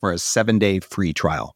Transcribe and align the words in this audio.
for 0.00 0.12
a 0.12 0.18
seven 0.18 0.58
day 0.58 0.80
free 0.80 1.12
trial. 1.12 1.54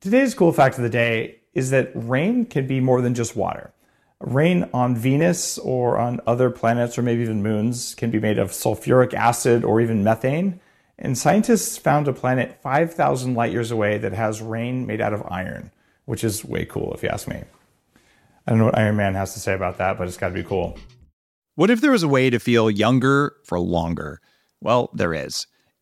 Today's 0.00 0.34
cool 0.34 0.52
fact 0.52 0.76
of 0.76 0.82
the 0.82 0.90
day 0.90 1.40
is 1.54 1.70
that 1.70 1.90
rain 1.94 2.44
can 2.44 2.66
be 2.66 2.80
more 2.80 3.00
than 3.00 3.14
just 3.14 3.36
water. 3.36 3.72
Rain 4.20 4.68
on 4.72 4.96
Venus 4.96 5.58
or 5.58 5.98
on 5.98 6.20
other 6.26 6.50
planets 6.50 6.98
or 6.98 7.02
maybe 7.02 7.22
even 7.22 7.42
moons 7.42 7.94
can 7.94 8.10
be 8.10 8.20
made 8.20 8.38
of 8.38 8.50
sulfuric 8.50 9.14
acid 9.14 9.64
or 9.64 9.80
even 9.80 10.04
methane. 10.04 10.60
And 10.98 11.16
scientists 11.16 11.76
found 11.76 12.08
a 12.08 12.12
planet 12.12 12.58
5,000 12.62 13.34
light 13.34 13.52
years 13.52 13.70
away 13.70 13.98
that 13.98 14.12
has 14.12 14.40
rain 14.40 14.86
made 14.86 15.00
out 15.00 15.12
of 15.12 15.22
iron, 15.28 15.70
which 16.06 16.24
is 16.24 16.44
way 16.44 16.64
cool 16.64 16.94
if 16.94 17.02
you 17.02 17.10
ask 17.10 17.28
me. 17.28 17.42
I 18.46 18.50
don't 18.50 18.58
know 18.58 18.66
what 18.66 18.78
Iron 18.78 18.96
Man 18.96 19.14
has 19.14 19.34
to 19.34 19.40
say 19.40 19.52
about 19.52 19.78
that, 19.78 19.98
but 19.98 20.06
it's 20.06 20.16
got 20.16 20.28
to 20.28 20.34
be 20.34 20.44
cool. 20.44 20.78
What 21.56 21.70
if 21.70 21.80
there 21.80 21.90
was 21.90 22.02
a 22.02 22.08
way 22.08 22.30
to 22.30 22.38
feel 22.38 22.70
younger 22.70 23.34
for 23.44 23.58
longer? 23.58 24.20
Well, 24.60 24.90
there 24.94 25.12
is. 25.12 25.46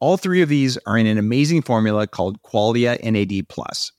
All 0.00 0.16
three 0.16 0.40
of 0.40 0.48
these 0.48 0.78
are 0.86 0.96
in 0.96 1.06
an 1.06 1.18
amazing 1.18 1.60
formula 1.62 2.06
called 2.06 2.42
Qualia 2.42 2.98
NAD 3.02 3.48
Plus. 3.48 3.92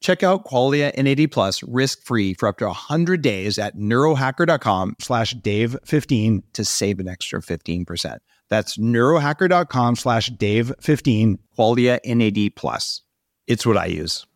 Check 0.00 0.22
out 0.22 0.44
Qualia 0.44 0.96
NAD 0.96 1.30
Plus 1.30 1.62
risk-free 1.62 2.34
for 2.34 2.48
up 2.48 2.58
to 2.58 2.66
100 2.66 3.22
days 3.22 3.58
at 3.58 3.76
neurohacker.com 3.76 4.96
slash 4.98 5.34
Dave15 5.34 6.42
to 6.54 6.64
save 6.64 6.98
an 6.98 7.06
extra 7.06 7.40
15%. 7.40 8.18
That's 8.48 8.76
neurohacker.com 8.78 9.96
slash 9.96 10.30
Dave15, 10.30 11.38
Qualia 11.56 12.00
NAD 12.04 12.56
Plus. 12.56 13.02
It's 13.46 13.64
what 13.64 13.76
I 13.76 13.86
use. 13.86 14.26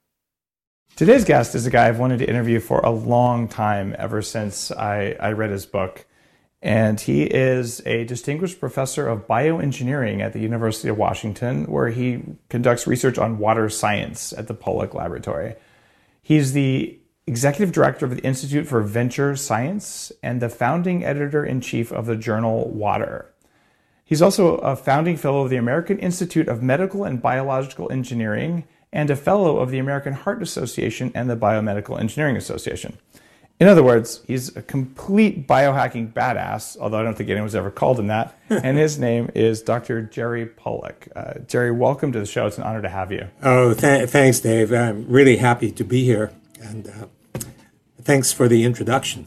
Today's 0.97 1.25
guest 1.25 1.54
is 1.54 1.66
a 1.66 1.71
guy 1.71 1.88
I've 1.88 1.98
wanted 1.98 2.21
to 2.21 2.28
interview 2.28 2.60
for 2.60 2.81
a 2.81 2.91
long 2.91 3.48
time, 3.48 3.94
ever 3.98 4.22
since 4.22 4.71
I, 4.71 5.16
I 5.21 5.33
read 5.33 5.50
his 5.50 5.66
book 5.66 6.05
and 6.66 7.00
he 7.00 7.22
is 7.22 7.81
a 7.87 8.03
distinguished 8.06 8.59
professor 8.59 9.06
of 9.06 9.28
bioengineering 9.28 10.21
at 10.21 10.32
the 10.32 10.41
University 10.41 10.88
of 10.88 10.99
Washington, 10.99 11.65
where 11.66 11.91
he 11.91 12.25
conducts 12.49 12.88
research 12.88 13.19
on 13.19 13.38
water 13.38 13.69
science 13.69 14.32
at 14.32 14.49
the 14.49 14.53
Pollack 14.53 14.93
Laboratory. 14.93 15.54
He's 16.21 16.54
the 16.54 16.99
executive 17.25 17.72
director 17.72 18.04
of 18.04 18.16
the 18.16 18.22
Institute 18.25 18.66
for 18.66 18.82
Venture 18.82 19.37
Science 19.37 20.10
and 20.25 20.43
the 20.43 20.49
founding 20.49 21.04
editor 21.04 21.47
in 21.47 21.60
chief 21.60 21.93
of 21.93 22.06
the 22.06 22.16
journal 22.16 22.69
Water. 22.69 23.33
He's 24.04 24.21
also 24.21 24.56
a 24.56 24.75
founding 24.75 25.16
fellow 25.16 25.43
of 25.43 25.50
the 25.50 25.56
American 25.56 26.00
Institute 26.00 26.48
of 26.48 26.65
Medical 26.65 27.04
and 27.04 27.22
Biological 27.22 27.93
Engineering 27.93 28.65
and 28.93 29.09
a 29.09 29.15
fellow 29.15 29.59
of 29.59 29.71
the 29.71 29.78
American 29.78 30.15
Heart 30.15 30.43
Association 30.43 31.12
and 31.15 31.31
the 31.31 31.37
Biomedical 31.37 32.00
Engineering 32.00 32.37
Association. 32.37 32.98
In 33.58 33.68
other 33.68 33.82
words, 33.82 34.20
he's 34.26 34.54
a 34.54 34.60
complete 34.60 35.48
biohacking 35.48 36.12
badass, 36.12 36.76
although 36.78 36.98
I 36.98 37.02
don't 37.02 37.16
think 37.16 37.30
anyone's 37.30 37.54
ever 37.54 37.70
called 37.70 37.98
him 37.98 38.08
that. 38.08 38.38
and 38.50 38.76
his 38.76 38.98
name 38.98 39.30
is 39.34 39.62
Dr. 39.62 40.02
Jerry 40.02 40.44
Pollack. 40.44 41.08
Uh, 41.16 41.34
Jerry, 41.46 41.70
welcome 41.70 42.12
to 42.12 42.18
the 42.18 42.26
show. 42.26 42.46
It's 42.46 42.58
an 42.58 42.64
honor 42.64 42.82
to 42.82 42.88
have 42.90 43.10
you. 43.10 43.28
Oh, 43.42 43.72
th- 43.72 44.10
thanks, 44.10 44.40
Dave. 44.40 44.72
I'm 44.74 45.08
really 45.08 45.38
happy 45.38 45.72
to 45.72 45.84
be 45.84 46.04
here. 46.04 46.32
And 46.60 46.88
uh, 46.88 47.38
thanks 48.02 48.30
for 48.30 48.46
the 48.46 48.64
introduction. 48.64 49.26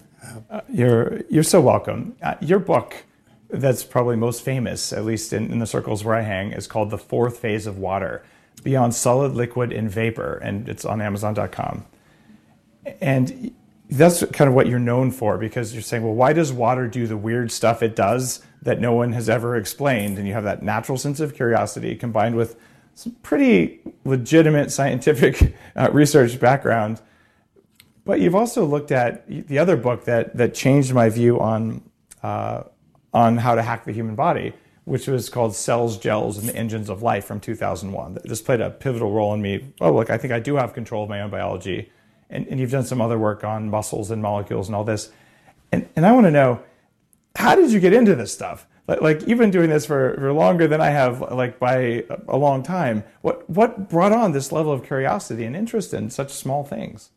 Uh, 0.52 0.62
you're, 0.70 1.22
you're 1.30 1.42
so 1.42 1.60
welcome. 1.60 2.16
Uh, 2.22 2.36
your 2.40 2.60
book, 2.60 3.06
that's 3.50 3.84
probably 3.84 4.16
most 4.16 4.44
famous, 4.44 4.94
at 4.94 5.06
least 5.06 5.34
in, 5.34 5.52
in 5.52 5.58
the 5.58 5.66
circles 5.66 6.04
where 6.04 6.16
I 6.16 6.22
hang, 6.22 6.52
is 6.52 6.68
called 6.68 6.92
The 6.92 7.00
Fourth 7.00 7.38
Phase 7.40 7.66
of 7.66 7.80
Water 7.80 8.24
Beyond 8.64 8.94
Solid, 8.94 9.34
Liquid, 9.34 9.72
and 9.72 9.90
Vapor. 9.90 10.38
And 10.38 10.70
it's 10.70 10.86
on 10.86 11.02
Amazon.com. 11.02 11.86
And 13.02 13.54
that's 13.90 14.24
kind 14.28 14.48
of 14.48 14.54
what 14.54 14.68
you're 14.68 14.78
known 14.78 15.10
for 15.12 15.38
because 15.38 15.74
you're 15.74 15.82
saying, 15.82 16.04
well, 16.04 16.14
why 16.14 16.32
does 16.32 16.54
water 16.54 16.88
do 16.88 17.08
the 17.08 17.18
weird 17.18 17.52
stuff 17.52 17.82
it 17.82 17.96
does 17.96 18.42
that 18.62 18.80
no 18.80 18.94
one 18.94 19.14
has 19.14 19.28
ever 19.30 19.56
explained? 19.56 20.18
And 20.18 20.28
you 20.28 20.34
have 20.34 20.44
that 20.44 20.62
natural 20.62 20.98
sense 20.98 21.20
of 21.20 21.36
curiosity 21.36 21.96
combined 21.96 22.36
with 22.36 22.56
some 22.94 23.14
pretty 23.24 23.80
legitimate 24.06 24.72
scientific 24.72 25.56
uh, 25.76 25.90
research 25.92 26.40
background. 26.40 27.02
But 28.06 28.20
you've 28.20 28.36
also 28.36 28.64
looked 28.66 28.92
at 28.92 29.28
the 29.28 29.58
other 29.58 29.76
book 29.76 30.06
that 30.06 30.36
that 30.38 30.54
changed 30.54 30.94
my 30.94 31.10
view 31.10 31.40
on 31.40 31.82
uh, 32.22 32.64
on 33.14 33.38
how 33.38 33.56
to 33.56 33.62
hack 33.62 33.86
the 33.86 33.92
human 33.92 34.16
body, 34.16 34.54
which 34.86 35.08
was 35.08 35.30
called 35.30 35.56
Cells, 35.56 35.98
Gels, 35.98 36.38
and 36.38 36.48
the 36.48 36.56
Engines 36.56 36.90
of 36.90 37.02
Life 37.02 37.26
from 37.26 37.40
2001. 37.40 38.20
This 38.24 38.42
played 38.42 38.62
a 38.62 38.70
pivotal 38.70 39.12
role 39.12 39.34
in 39.34 39.42
me. 39.42 39.74
Oh, 39.82 39.92
look, 39.94 40.10
I 40.10 40.18
think 40.18 40.34
I 40.34 40.40
do 40.40 40.56
have 40.56 40.74
control 40.74 41.04
of 41.04 41.10
my 41.10 41.22
own 41.22 41.30
biology 41.30 41.92
and, 42.30 42.48
and 42.48 42.60
you've 42.60 42.72
done 42.72 42.86
some 42.86 43.02
other 43.02 43.18
work 43.18 43.44
on 43.44 43.70
muscles 43.70 44.12
and 44.12 44.22
molecules 44.22 44.68
and 44.68 44.76
all 44.76 44.84
this. 44.84 45.12
And, 45.72 45.88
and 45.96 46.06
I 46.06 46.12
want 46.12 46.26
to 46.26 46.32
know, 46.32 46.62
how 47.36 47.56
did 47.56 47.72
you 47.72 47.80
get 47.80 47.94
into 47.94 48.16
this 48.16 48.34
stuff? 48.34 48.68
Like, 48.88 49.02
like 49.02 49.28
you've 49.28 49.38
been 49.38 49.52
doing 49.52 49.70
this 49.70 49.86
for, 49.86 50.16
for 50.16 50.34
longer 50.34 50.68
than 50.68 50.82
I 50.82 50.90
have, 50.90 51.22
like 51.32 51.60
by 51.60 52.06
a 52.28 52.38
long 52.38 52.64
time. 52.64 53.04
What, 53.22 53.50
what 53.50 53.90
brought 53.90 54.12
on 54.12 54.32
this 54.32 54.52
level 54.52 54.72
of 54.72 54.84
curiosity 54.84 55.46
and 55.46 55.56
interest 55.56 55.94
in 55.94 56.10
such 56.10 56.32
small 56.32 56.64
things? 56.64 57.12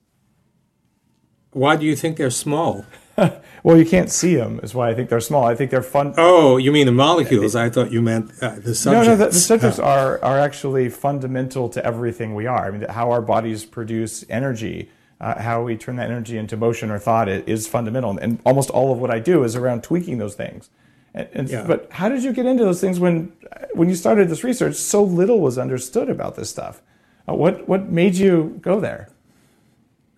Why 1.53 1.77
do 1.77 1.85
you 1.85 1.97
think 1.97 2.17
they're 2.17 2.31
small? 2.31 2.87
well, 3.63 3.77
you 3.77 3.85
can't 3.85 4.11
see 4.11 4.35
them, 4.35 4.59
is 4.63 4.75
why 4.75 4.89
I 4.89 4.95
think 4.95 5.11
they're 5.11 5.21
small. 5.21 5.45
I 5.45 5.55
think 5.55 5.71
they're 5.71 5.83
fun. 5.83 6.15
Oh, 6.17 6.57
you 6.57 6.73
mean 6.73 6.87
the 6.87 6.93
molecules? 6.93 7.55
I 7.55 7.69
thought 7.69 7.93
you 7.93 8.01
meant 8.01 8.31
uh, 8.41 8.57
the 8.59 8.75
subjects. 8.75 8.85
No, 8.85 9.03
no, 9.03 9.17
the, 9.17 9.27
the 9.27 9.33
subjects 9.33 9.79
uh, 9.79 9.83
are 9.85 10.25
are 10.25 10.39
actually 10.39 10.89
fundamental 10.89 11.69
to 11.71 11.85
everything 11.85 12.35
we 12.35 12.47
are. 12.47 12.67
I 12.67 12.71
mean, 12.71 12.89
how 12.89 13.11
our 13.11 13.21
bodies 13.21 13.67
produce 13.67 14.25
energy, 14.31 14.91
uh, 15.23 15.41
how 15.41 15.63
we 15.63 15.77
turn 15.77 15.97
that 15.97 16.11
energy 16.11 16.37
into 16.37 16.57
motion 16.57 16.91
or 16.91 16.99
thought 16.99 17.29
is 17.29 17.67
fundamental. 17.69 18.19
And 18.19 18.41
almost 18.45 18.71
all 18.71 18.93
of 18.93 18.99
what 18.99 19.11
I 19.11 19.21
do 19.21 19.45
is 19.45 19.55
around 19.55 19.85
tweaking 19.85 20.19
those 20.19 20.35
things. 20.35 20.69
And, 21.15 21.29
and 21.33 21.49
yeah. 21.49 21.65
But 21.67 21.89
how 21.93 22.09
did 22.09 22.25
you 22.25 22.33
get 22.33 22.45
into 22.45 22.65
those 22.65 22.81
things 22.81 22.99
when 22.99 23.33
when 23.75 23.89
you 23.89 23.95
started 23.95 24.29
this 24.29 24.43
research? 24.43 24.75
So 24.75 25.03
little 25.03 25.41
was 25.41 25.59
understood 25.59 26.11
about 26.11 26.35
this 26.37 26.51
stuff. 26.51 26.83
Uh, 27.29 27.35
what 27.35 27.69
what 27.69 27.89
made 27.89 28.17
you 28.17 28.59
go 28.61 28.81
there? 28.81 29.09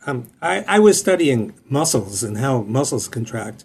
Um, 0.07 0.29
I, 0.43 0.65
I, 0.69 0.79
was 0.81 0.99
studying 0.99 1.55
muscles 1.71 2.23
and 2.23 2.37
how 2.37 2.61
muscles 2.61 3.09
contract. 3.09 3.65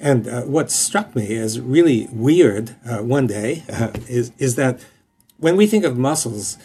And 0.00 0.26
uh, 0.26 0.42
what 0.42 0.72
struck 0.72 1.14
me 1.14 1.36
as 1.36 1.60
really 1.60 2.08
weird 2.10 2.74
uh, 2.84 2.98
one 2.98 3.28
day 3.28 3.62
uh, 3.68 3.92
is, 4.08 4.32
is 4.38 4.56
that 4.56 4.80
when 5.36 5.56
we 5.56 5.68
think 5.68 5.84
of 5.84 5.96
muscles 5.96 6.58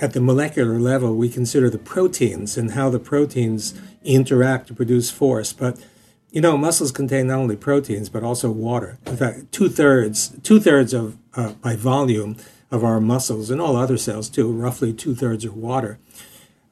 at 0.00 0.12
the 0.12 0.20
molecular 0.20 0.78
level, 0.80 1.14
we 1.14 1.28
consider 1.28 1.68
the 1.68 1.78
proteins 1.78 2.56
and 2.56 2.72
how 2.72 2.90
the 2.90 2.98
proteins 2.98 3.74
interact 4.02 4.68
to 4.68 4.74
produce 4.74 5.10
force. 5.10 5.52
But 5.52 5.78
you 6.30 6.40
know, 6.40 6.56
muscles 6.56 6.92
contain 6.92 7.26
not 7.26 7.38
only 7.38 7.56
proteins 7.56 8.08
but 8.08 8.22
also 8.22 8.50
water. 8.50 8.98
In 9.06 9.16
fact, 9.16 9.52
two 9.52 9.68
thirds 9.68 10.36
two 10.42 10.60
thirds 10.60 10.94
of 10.94 11.18
uh, 11.34 11.52
by 11.54 11.76
volume 11.76 12.36
of 12.70 12.84
our 12.84 13.00
muscles 13.00 13.50
and 13.50 13.60
all 13.60 13.76
other 13.76 13.98
cells 13.98 14.28
too, 14.28 14.50
roughly 14.50 14.92
two 14.92 15.14
thirds 15.14 15.44
are 15.44 15.52
water. 15.52 15.98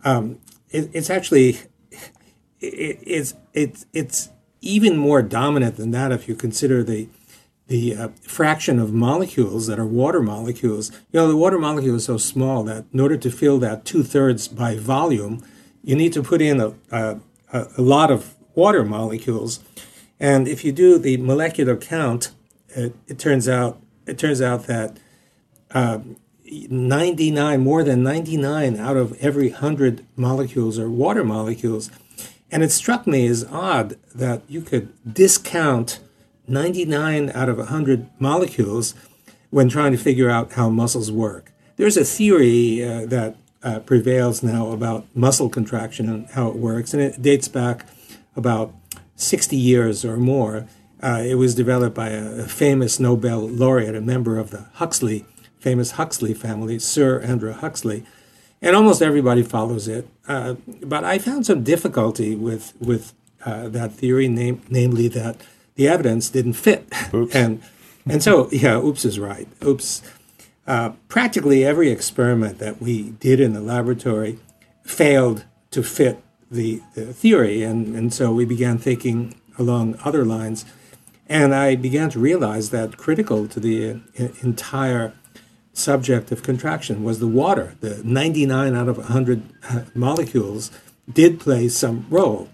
Um, 0.05 0.39
it, 0.71 0.91
it's 0.93 1.11
actually 1.11 1.59
it, 2.61 2.99
it's 3.03 3.35
it's 3.53 3.87
it's 3.93 4.31
even 4.61 4.97
more 4.97 5.23
dominant 5.23 5.77
than 5.77 5.91
that 5.93 6.13
if 6.13 6.29
you 6.29 6.35
consider 6.35 6.83
the 6.83 7.09
the 7.69 7.95
uh, 7.95 8.09
fraction 8.23 8.79
of 8.79 8.93
molecules 8.93 9.67
that 9.67 9.79
are 9.79 9.87
water 9.87 10.23
molecules. 10.23 10.91
You 11.13 11.21
know, 11.21 11.29
the 11.29 11.37
water 11.37 11.59
molecule 11.59 11.97
is 11.97 12.07
so 12.07 12.17
small 12.17 12.65
that 12.65 12.87
in 12.93 12.99
order 12.99 13.17
to 13.19 13.31
fill 13.31 13.59
that 13.59 13.85
two 13.85 14.03
thirds 14.03 14.49
by 14.49 14.77
volume, 14.77 15.45
you 15.85 15.95
need 15.95 16.13
to 16.15 16.23
put 16.23 16.41
in 16.41 16.61
a, 16.61 16.75
a, 16.91 17.21
a, 17.53 17.83
lot 17.83 18.11
of 18.11 18.35
water 18.55 18.85
molecules. 18.85 19.61
And 20.19 20.49
if 20.49 20.65
you 20.65 20.73
do 20.73 20.99
the 20.99 21.19
molecular 21.19 21.77
count, 21.77 22.33
it, 22.71 22.95
it 23.07 23.19
turns 23.19 23.49
out 23.49 23.81
it 24.07 24.19
turns 24.19 24.41
out 24.41 24.65
that 24.65 24.99
uh, 25.71 25.99
99, 26.51 27.61
more 27.61 27.85
than 27.85 28.03
99 28.03 28.77
out 28.79 28.97
of 28.97 29.13
every 29.21 29.51
100 29.51 30.07
molecules 30.17 30.79
are 30.79 30.89
water 30.89 31.23
molecules. 31.23 31.91
And 32.51 32.63
it 32.63 32.73
struck 32.73 33.07
me 33.07 33.27
as 33.27 33.45
odd 33.45 33.99
that 34.15 34.43
you 34.49 34.63
could 34.63 34.93
discount 35.13 36.01
99 36.49 37.31
out 37.31 37.49
of 37.49 37.59
100 37.59 38.09
molecules 38.19 38.95
when 39.51 39.69
trying 39.69 39.93
to 39.93 39.99
figure 39.99 40.31
out 40.31 40.53
how 40.53 40.69
muscles 40.69 41.11
work. 41.11 41.53
There's 41.77 41.97
a 41.97 42.05
theory 42.05 42.85
uh, 42.85 43.07
that 43.07 43.37
uh, 43.63 43.81
prevails 43.81 44.43
now 44.43 44.71
about 44.71 45.07
muscle 45.15 45.49
contraction 45.49 46.09
and 46.09 46.29
how 46.31 46.49
it 46.49 46.57
works, 46.57 46.93
and 46.93 47.03
it 47.03 47.21
dates 47.23 47.49
back 47.49 47.87
about 48.37 48.75
60 49.17 49.57
years 49.57 50.05
or 50.05 50.17
more. 50.17 50.67
Uh, 51.03 51.23
it 51.25 51.37
was 51.37 51.55
developed 51.55 51.95
by 51.95 52.09
a, 52.09 52.45
famous 52.45 52.99
Nobel 52.99 53.49
laureate, 53.49 53.95
a 53.95 54.01
member 54.01 54.39
of 54.39 54.51
the 54.51 54.67
Huxley, 54.75 55.25
famous 55.61 55.93
Huxley 55.93 56.35
family, 56.35 56.79
Sir 56.79 57.21
Andrew 57.21 57.53
Huxley 57.53 58.05
and 58.61 58.75
almost 58.75 59.03
everybody 59.03 59.43
follows 59.43 59.89
it. 59.89 60.09
Uh, 60.27 60.55
but 60.83 61.05
I 61.05 61.19
found 61.19 61.47
some 61.47 61.63
difficulty 61.63 62.35
with 62.35 62.75
with 62.81 63.15
uh, 63.45 63.69
that 63.69 63.93
theory, 63.93 64.29
name, 64.29 64.63
namely 64.69 65.09
that 65.09 65.37
the 65.79 65.89
evidence 65.89 66.29
didn't 66.29 66.55
fit. 66.55 66.93
Oops. 67.15 67.35
And 67.35 67.63
and 68.07 68.23
so 68.23 68.51
yeah, 68.51 68.77
oops 68.77 69.05
is 69.05 69.19
right. 69.19 69.49
Oops. 69.65 70.03
Uh, 70.67 70.91
practically 71.09 71.65
every 71.65 71.89
experiment 71.91 72.59
that 72.59 72.83
we 72.83 73.11
did 73.13 73.41
in 73.41 73.55
the 73.55 73.61
laboratory 73.61 74.39
failed 74.83 75.45
to 75.71 75.83
fit 75.83 76.23
the, 76.51 76.83
the 76.95 77.15
theory, 77.15 77.63
and 77.63 77.95
and 77.97 78.13
so 78.13 78.33
we 78.33 78.45
began 78.45 78.77
thinking 78.77 79.35
along 79.59 79.99
other 80.05 80.25
lines. 80.25 80.67
And 81.31 81.55
I 81.55 81.77
began 81.77 82.11
to 82.11 82.19
realize 82.19 82.71
that 82.71 82.97
critical 82.97 83.47
to 83.49 83.61
the 83.61 84.01
uh, 84.19 84.29
entire 84.43 85.13
subject 85.75 86.33
of 86.33 86.43
contraction 86.43 87.05
was 87.05 87.21
the 87.21 87.29
water. 87.29 87.77
The 87.81 88.01
99 88.03 88.75
out 88.75 88.89
of 88.89 88.97
100 88.97 89.43
uh, 89.69 89.81
molecules 89.95 90.71
did 91.13 91.39
play 91.39 91.69
some 91.69 92.07
role. 92.11 92.49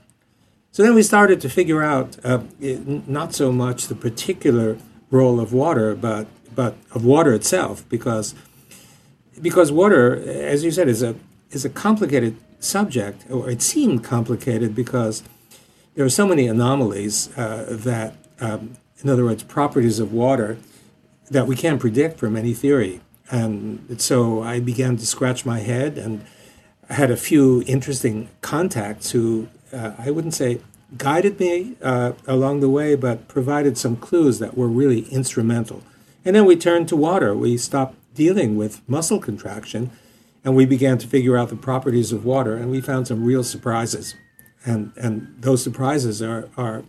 So 0.75 0.82
then 0.82 0.97
we 0.97 1.05
started 1.05 1.41
to 1.43 1.49
figure 1.49 1.85
out 1.85 2.17
uh, 2.25 2.41
not 2.59 3.32
so 3.32 3.53
much 3.53 3.87
the 3.87 3.94
particular 3.94 4.76
role 5.09 5.38
of 5.38 5.53
water, 5.53 5.94
but 5.94 6.26
but 6.53 6.75
of 6.91 7.05
water 7.05 7.32
itself, 7.32 7.88
because 7.88 8.35
because 9.41 9.71
water, 9.71 10.17
as 10.17 10.65
you 10.65 10.73
said, 10.73 10.88
is 10.88 11.00
a 11.00 11.15
is 11.53 11.65
a 11.65 11.69
complicated 11.69 12.37
subject, 12.59 13.25
or 13.31 13.49
it 13.49 13.62
seemed 13.62 14.03
complicated 14.03 14.75
because 14.75 15.23
there 15.94 16.05
are 16.05 16.11
so 16.11 16.26
many 16.26 16.49
anomalies 16.49 17.31
uh, 17.38 17.67
that, 17.69 18.17
um, 18.41 18.76
in 19.00 19.09
other 19.09 19.23
words, 19.23 19.44
properties 19.44 20.00
of 20.00 20.12
water 20.12 20.59
that 21.31 21.47
we 21.47 21.55
can't 21.55 21.79
predict 21.79 22.19
from 22.19 22.37
any 22.37 22.53
theory. 22.53 23.00
And 23.31 24.00
so 24.00 24.43
I 24.43 24.59
began 24.59 24.97
to 24.97 25.06
scratch 25.06 25.47
my 25.47 25.61
head 25.61 25.97
and 25.99 26.25
had 26.91 27.12
a 27.12 27.17
few 27.17 27.62
interesting 27.69 28.29
contacts 28.41 29.12
who 29.12 29.47
uh, 29.75 29.94
I 29.99 30.11
wouldn't 30.11 30.35
say 30.35 30.61
guided 30.97 31.41
me 31.41 31.76
uh, 31.82 32.12
along 32.26 32.61
the 32.61 32.69
way, 32.69 32.94
but 32.94 33.29
provided 33.29 33.76
some 33.76 33.97
clues 33.97 34.38
that 34.38 34.56
were 34.56 34.69
really 34.69 35.00
instrumental. 35.11 35.82
And 36.25 36.37
then 36.37 36.44
we 36.44 36.56
turned 36.56 36.88
to 36.88 36.97
water. 36.97 37.35
We 37.35 37.56
stopped 37.56 37.97
dealing 38.15 38.56
with 38.56 38.87
muscle 38.88 39.19
contraction 39.19 39.91
and 40.44 40.55
we 40.55 40.67
began 40.67 40.99
to 40.99 41.06
figure 41.06 41.37
out 41.37 41.49
the 41.49 41.56
properties 41.56 42.12
of 42.12 42.25
water 42.25 42.56
and 42.56 42.71
we 42.71 42.81
found 42.81 43.09
some 43.09 43.25
real 43.25 43.43
surprises. 43.43 44.15
And, 44.65 44.93
and 44.97 45.35
those 45.38 45.62
surprises 45.62 46.23
are, 46.23 46.49
are 46.56 46.85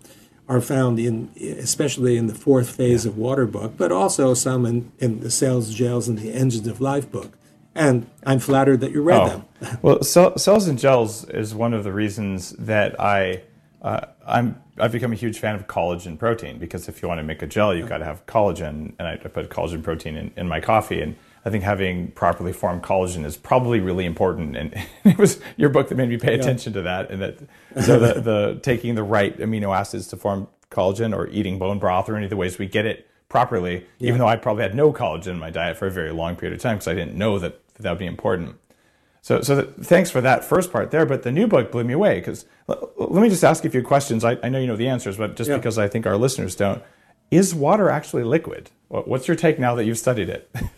are 0.47 0.61
found 0.61 0.99
in, 0.99 1.31
especially 1.39 2.17
in 2.17 2.27
the 2.27 2.35
fourth 2.35 2.69
phase 2.69 3.05
yeah. 3.05 3.11
of 3.11 3.17
Water 3.17 3.45
book, 3.45 3.73
but 3.77 3.91
also 3.91 4.33
some 4.33 4.65
in, 4.65 4.91
in 4.99 5.21
the 5.21 5.31
Cells, 5.31 5.73
Gels, 5.73 6.07
and 6.07 6.19
the 6.19 6.31
Engines 6.31 6.67
of 6.67 6.79
Life 6.79 7.11
book. 7.11 7.37
And 7.75 8.09
I'm 8.25 8.39
flattered 8.39 8.81
that 8.81 8.91
you 8.91 9.01
read 9.01 9.21
oh. 9.21 9.27
them. 9.27 9.79
well, 9.81 10.03
Cells 10.03 10.67
and 10.67 10.79
Gels 10.79 11.25
is 11.25 11.53
one 11.53 11.73
of 11.73 11.83
the 11.83 11.91
reasons 11.91 12.51
that 12.51 12.99
I 12.99 13.43
uh, 13.81 14.07
I'm 14.25 14.61
I've 14.77 14.91
become 14.91 15.11
a 15.11 15.15
huge 15.15 15.39
fan 15.39 15.55
of 15.55 15.67
collagen 15.67 16.17
protein 16.17 16.57
because 16.57 16.87
if 16.87 17.01
you 17.01 17.07
want 17.07 17.19
to 17.19 17.23
make 17.23 17.41
a 17.41 17.47
gel, 17.47 17.75
you've 17.75 17.87
got 17.87 17.99
to 17.99 18.05
have 18.05 18.25
collagen, 18.25 18.93
and 18.97 19.07
I, 19.07 19.13
I 19.13 19.27
put 19.27 19.49
collagen 19.49 19.83
protein 19.83 20.17
in, 20.17 20.31
in 20.35 20.47
my 20.47 20.59
coffee 20.59 21.01
and 21.01 21.15
I 21.45 21.51
think 21.51 21.63
having 21.63 22.09
properly 22.11 22.51
formed 22.51 22.81
collagen 22.81 23.23
is 23.23 23.37
probably 23.37 23.79
really 23.79 24.05
important. 24.05 24.57
And 24.57 24.73
it 25.03 25.17
was 25.17 25.39
your 25.57 25.69
book 25.69 25.89
that 25.89 25.95
made 25.95 26.09
me 26.09 26.17
pay 26.17 26.33
attention 26.33 26.73
yeah. 26.73 26.79
to 26.79 26.81
that. 26.83 27.11
And 27.11 27.21
that 27.21 27.39
so 27.85 27.99
the, 27.99 28.19
the 28.19 28.59
taking 28.63 28.95
the 28.95 29.03
right 29.03 29.37
amino 29.37 29.75
acids 29.77 30.07
to 30.07 30.17
form 30.17 30.47
collagen 30.71 31.15
or 31.15 31.27
eating 31.27 31.59
bone 31.59 31.77
broth 31.77 32.09
or 32.09 32.15
any 32.15 32.25
of 32.25 32.31
the 32.31 32.35
ways 32.35 32.57
we 32.57 32.65
get 32.65 32.87
it 32.87 33.07
properly, 33.29 33.85
yeah. 33.99 34.07
even 34.07 34.19
though 34.19 34.27
I 34.27 34.35
probably 34.35 34.63
had 34.63 34.73
no 34.73 34.91
collagen 34.91 35.27
in 35.27 35.39
my 35.39 35.51
diet 35.51 35.77
for 35.77 35.85
a 35.85 35.91
very 35.91 36.11
long 36.11 36.35
period 36.35 36.55
of 36.55 36.61
time 36.61 36.77
because 36.77 36.87
I 36.87 36.95
didn't 36.95 37.15
know 37.15 37.37
that 37.37 37.61
that 37.79 37.89
would 37.89 37.99
be 37.99 38.05
important. 38.05 38.55
So, 39.21 39.41
so 39.41 39.63
thanks 39.81 40.11
for 40.11 40.21
that 40.21 40.43
first 40.43 40.71
part 40.71 40.91
there. 40.91 41.05
But 41.05 41.23
the 41.23 41.31
new 41.31 41.47
book 41.47 41.71
blew 41.71 41.83
me 41.83 41.93
away 41.93 42.19
because 42.19 42.45
let 42.67 43.21
me 43.21 43.29
just 43.29 43.43
ask 43.43 43.63
you 43.63 43.69
a 43.69 43.71
few 43.71 43.83
questions. 43.83 44.23
I, 44.23 44.37
I 44.43 44.49
know 44.49 44.59
you 44.59 44.67
know 44.67 44.75
the 44.75 44.87
answers, 44.87 45.17
but 45.17 45.35
just 45.35 45.49
yeah. 45.49 45.57
because 45.57 45.77
I 45.77 45.87
think 45.87 46.05
our 46.05 46.17
listeners 46.17 46.55
don't, 46.55 46.81
is 47.31 47.55
water 47.55 47.89
actually 47.89 48.23
liquid? 48.23 48.69
What's 48.89 49.27
your 49.27 49.35
take 49.35 49.57
now 49.57 49.73
that 49.75 49.85
you've 49.85 49.97
studied 49.97 50.29
it? 50.29 50.49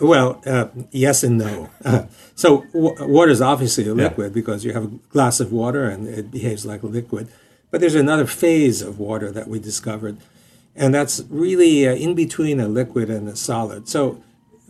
Well, 0.00 0.40
uh, 0.46 0.68
yes 0.92 1.22
and 1.24 1.38
no. 1.38 1.70
Uh, 1.84 2.04
so 2.34 2.64
w- 2.72 2.94
water 3.00 3.30
is 3.30 3.42
obviously 3.42 3.88
a 3.88 3.94
liquid 3.94 4.30
yeah. 4.30 4.34
because 4.34 4.64
you 4.64 4.72
have 4.72 4.84
a 4.84 4.98
glass 5.10 5.40
of 5.40 5.52
water 5.52 5.88
and 5.88 6.06
it 6.06 6.30
behaves 6.30 6.64
like 6.64 6.82
a 6.82 6.86
liquid. 6.86 7.28
But 7.70 7.80
there's 7.80 7.96
another 7.96 8.26
phase 8.26 8.82
of 8.82 9.00
water 9.00 9.32
that 9.32 9.48
we 9.48 9.58
discovered, 9.58 10.18
and 10.76 10.94
that's 10.94 11.24
really 11.28 11.88
uh, 11.88 11.94
in 11.94 12.14
between 12.14 12.60
a 12.60 12.68
liquid 12.68 13.10
and 13.10 13.28
a 13.28 13.34
solid. 13.34 13.88
So 13.88 14.22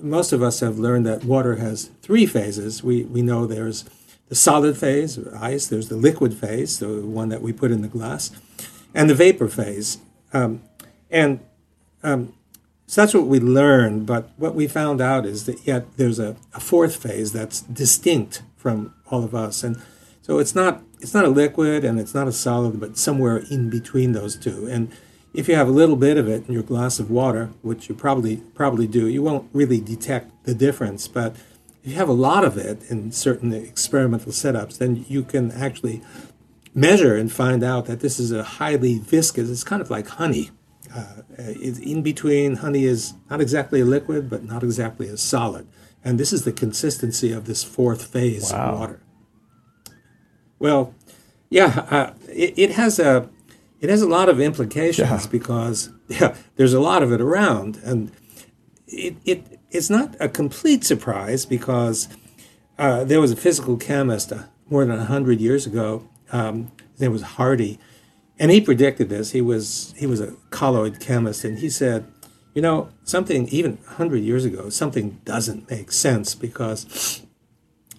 most 0.05 0.33
of 0.33 0.43
us 0.43 0.61
have 0.61 0.79
learned 0.79 1.07
that 1.07 1.25
water 1.25 1.57
has 1.57 1.91
three 2.03 2.27
phases. 2.27 2.85
We 2.85 3.05
we 3.05 3.23
know 3.23 3.47
there's 3.47 3.85
the 4.29 4.35
solid 4.35 4.77
phase, 4.77 5.19
ice. 5.29 5.67
There's 5.67 5.89
the 5.89 5.97
liquid 5.97 6.35
phase, 6.35 6.79
the 6.79 7.01
one 7.01 7.29
that 7.31 7.43
we 7.43 7.53
put 7.53 7.71
in 7.71 7.83
the 7.83 7.89
glass, 7.89 8.31
and 8.95 9.09
the 9.09 9.15
vapor 9.15 9.49
phase. 9.49 9.99
Um, 10.33 10.63
and 11.11 11.41
um, 12.03 12.35
so 12.87 13.01
that's 13.01 13.15
what 13.15 13.27
we 13.27 13.41
learned. 13.41 14.07
But 14.07 14.31
what 14.37 14.55
we 14.55 14.67
found 14.67 15.01
out 15.01 15.27
is 15.27 15.47
that 15.47 15.67
yet 15.67 15.97
there's 15.97 16.19
a, 16.19 16.37
a 16.53 16.61
fourth 16.61 16.97
phase 16.97 17.33
that's 17.33 17.63
distinct 17.63 18.43
from 18.57 18.95
all 19.11 19.25
of 19.25 19.35
us. 19.35 19.65
And 19.65 19.81
so 20.23 20.39
it's 20.39 20.55
not 20.55 20.83
it's 21.01 21.15
not 21.15 21.25
a 21.25 21.29
liquid 21.29 21.85
and 21.85 22.01
it's 22.01 22.15
not 22.15 22.29
a 22.29 22.33
solid, 22.33 22.81
but 22.81 22.97
somewhere 22.97 23.39
in 23.51 23.71
between 23.71 24.13
those 24.13 24.37
two. 24.37 24.67
And 24.67 24.91
if 25.35 25.49
you 25.49 25.57
have 25.57 25.69
a 25.69 25.73
little 25.73 25.97
bit 25.97 26.17
of 26.17 26.29
it 26.29 26.47
in 26.47 26.55
your 26.55 26.63
glass 26.63 27.01
of 27.01 27.11
water, 27.11 27.51
which 27.63 27.89
you 27.89 27.95
probably 27.95 28.37
probably 28.55 28.87
do, 28.87 29.09
you 29.09 29.23
won't 29.23 29.49
really 29.53 29.81
detect 29.81 30.45
the 30.45 30.55
difference. 30.55 31.09
But 31.09 31.35
if 31.83 31.91
you 31.91 31.95
have 31.97 32.09
a 32.09 32.13
lot 32.13 32.45
of 32.45 32.57
it 32.57 32.89
in 32.89 33.11
certain 33.13 33.53
experimental 33.53 34.33
setups, 34.33 34.79
then 34.79 35.05
you 35.09 35.25
can 35.25 35.51
actually 35.51 36.03
measure 36.73 37.17
and 37.17 37.31
find 37.31 37.63
out 37.63 37.87
that 37.87 38.01
this 38.01 38.19
is 38.19 38.33
a 38.33 38.45
highly 38.45 38.99
viscous. 38.99 39.51
It's 39.51 39.65
kind 39.65 39.83
of 39.83 39.91
like 39.91 40.09
honey. 40.09 40.51
Uh, 40.95 41.23
in 41.59 42.03
between, 42.03 42.57
honey 42.57 42.85
is 42.85 43.15
not 43.29 43.41
exactly 43.41 43.81
a 43.81 43.85
liquid, 43.85 44.31
but 44.31 44.45
not 44.45 44.63
exactly 44.63 45.09
a 45.09 45.17
solid. 45.17 45.67
And 46.05 46.21
this 46.21 46.33
is 46.33 46.45
the 46.45 46.53
consistency 46.53 47.33
of 47.33 47.47
this 47.47 47.65
fourth 47.65 48.07
phase 48.07 48.53
wow. 48.53 48.59
of 48.59 48.79
water. 48.79 49.01
Well, 50.59 50.95
yeah, 51.51 51.87
uh, 51.91 52.15
it, 52.29 52.55
it, 52.57 52.71
has 52.73 52.99
a 52.99 53.29
it 53.85 53.91
has 53.91 54.01
a 54.01 54.09
lot 54.09 54.31
of 54.31 54.41
implications 54.41 55.11
yeah. 55.11 55.31
because 55.31 55.91
yeah, 56.09 56.35
there's 56.57 56.73
a 56.73 56.81
lot 56.81 57.03
of 57.03 57.13
it 57.13 57.21
around, 57.21 57.77
and 57.85 58.11
it, 58.87 59.17
it 59.27 59.61
it's 59.71 59.91
not 59.91 60.17
a 60.19 60.29
complete 60.29 60.85
surprise 60.85 61.45
because 61.45 62.09
uh, 62.79 63.05
there 63.05 63.21
was 63.21 63.31
a 63.31 63.37
physical 63.37 63.77
chemist 63.77 64.33
uh, 64.33 64.45
more 64.71 64.87
than 64.87 64.99
hundred 64.99 65.39
years 65.39 65.67
ago. 65.67 66.09
Um, 66.33 66.73
his 66.93 67.03
name 67.03 67.13
was 67.13 67.23
Hardy, 67.37 67.79
and 68.39 68.51
he 68.51 68.59
predicted 68.59 69.11
this. 69.11 69.33
He 69.33 69.43
was 69.43 69.95
he 69.99 70.07
was 70.07 70.19
a 70.19 70.33
colloid 70.49 70.99
chemist, 70.99 71.45
and 71.45 71.59
he 71.59 71.69
said, 71.69 72.07
you 72.55 72.63
know, 72.63 72.89
something 73.03 73.49
even 73.49 73.77
hundred 73.87 74.23
years 74.23 74.47
ago, 74.47 74.71
something 74.71 75.21
doesn't 75.27 75.69
make 75.71 75.93
sense 75.93 76.35
because 76.35 77.21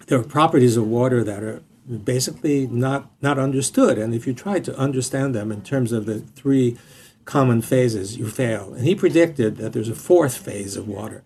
there 0.08 0.18
are 0.18 0.24
properties 0.24 0.76
of 0.76 0.88
water 0.88 1.22
that 1.22 1.44
are 1.44 1.62
basically 2.04 2.66
not 2.66 3.10
not 3.22 3.38
understood. 3.38 3.98
And 3.98 4.14
if 4.14 4.26
you 4.26 4.34
try 4.34 4.60
to 4.60 4.76
understand 4.78 5.34
them 5.34 5.52
in 5.52 5.62
terms 5.62 5.92
of 5.92 6.06
the 6.06 6.20
three 6.20 6.76
common 7.24 7.62
phases, 7.62 8.16
you 8.16 8.28
fail. 8.28 8.72
And 8.74 8.86
he 8.86 8.94
predicted 8.94 9.56
that 9.56 9.72
there's 9.72 9.88
a 9.88 9.94
fourth 9.94 10.36
phase 10.36 10.76
of 10.76 10.88
water, 10.88 11.22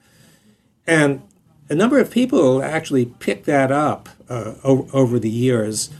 and 0.86 1.22
a 1.68 1.74
number 1.74 1.98
of 1.98 2.10
people 2.10 2.62
actually 2.62 3.06
picked 3.06 3.46
that 3.46 3.70
up 3.70 4.08
uh, 4.28 4.54
over, 4.64 4.96
over, 4.96 5.18
the 5.18 5.30
years. 5.30 5.90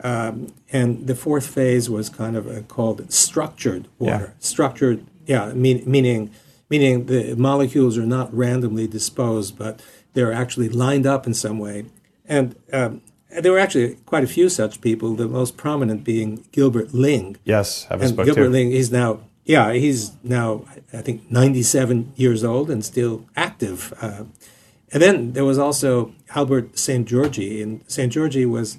Um, 0.00 0.54
and 0.72 1.06
the 1.06 1.14
fourth 1.14 1.46
phase 1.46 1.90
was 1.90 2.08
kind 2.08 2.36
of 2.36 2.68
called 2.68 3.12
structured 3.12 3.88
water. 3.98 4.32
Yeah. 4.32 4.40
Structured, 4.40 5.04
yeah, 5.26 5.52
mean, 5.52 5.82
meaning 5.86 6.30
meaning 6.70 7.06
the 7.06 7.34
molecules 7.34 7.96
are 7.98 8.06
not 8.06 8.34
randomly 8.34 8.86
disposed, 8.86 9.58
but 9.58 9.82
they're 10.14 10.32
actually 10.32 10.68
lined 10.68 11.06
up 11.06 11.26
in 11.26 11.34
some 11.34 11.58
way. 11.58 11.86
And 12.26 12.56
um, 12.72 13.00
there 13.30 13.52
were 13.52 13.58
actually 13.58 13.96
quite 14.06 14.24
a 14.24 14.28
few 14.28 14.48
such 14.48 14.80
people. 14.80 15.14
The 15.14 15.28
most 15.28 15.56
prominent 15.56 16.04
being 16.04 16.44
Gilbert 16.52 16.94
Ling. 16.94 17.36
Yes, 17.44 17.86
I 17.90 17.94
have 17.94 18.02
and 18.02 18.16
Gilbert 18.16 18.34
too. 18.34 18.50
Ling. 18.50 18.70
He's 18.70 18.90
now, 18.90 19.20
yeah, 19.44 19.72
he's 19.72 20.12
now 20.22 20.64
I 20.92 21.02
think 21.02 21.30
97 21.30 22.12
years 22.16 22.44
old 22.44 22.70
and 22.70 22.84
still 22.84 23.26
active. 23.36 23.92
Uh, 24.00 24.24
and 24.90 25.02
then 25.02 25.32
there 25.32 25.44
was 25.44 25.58
also 25.58 26.14
Albert 26.34 26.72
Szent-Györgyi, 26.72 27.62
and 27.62 27.86
Szent-Györgyi 27.86 28.48
was, 28.48 28.78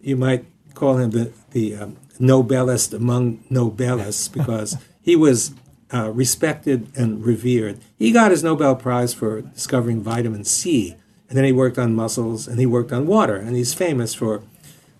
you 0.00 0.16
might 0.16 0.44
call 0.74 0.98
him 0.98 1.10
the 1.10 1.32
the 1.50 1.74
um, 1.74 1.96
Nobelist 2.20 2.92
among 2.94 3.38
Nobelists 3.50 4.32
because 4.32 4.76
he 5.00 5.16
was 5.16 5.52
uh, 5.92 6.10
respected 6.10 6.90
and 6.94 7.24
revered. 7.24 7.78
He 7.98 8.12
got 8.12 8.30
his 8.30 8.44
Nobel 8.44 8.76
Prize 8.76 9.14
for 9.14 9.40
discovering 9.40 10.02
vitamin 10.02 10.44
C 10.44 10.96
and 11.28 11.36
then 11.36 11.44
he 11.44 11.52
worked 11.52 11.78
on 11.78 11.94
muscles 11.94 12.48
and 12.48 12.58
he 12.58 12.66
worked 12.66 12.92
on 12.92 13.06
water. 13.06 13.36
And 13.36 13.54
he's 13.54 13.74
famous 13.74 14.14
for, 14.14 14.42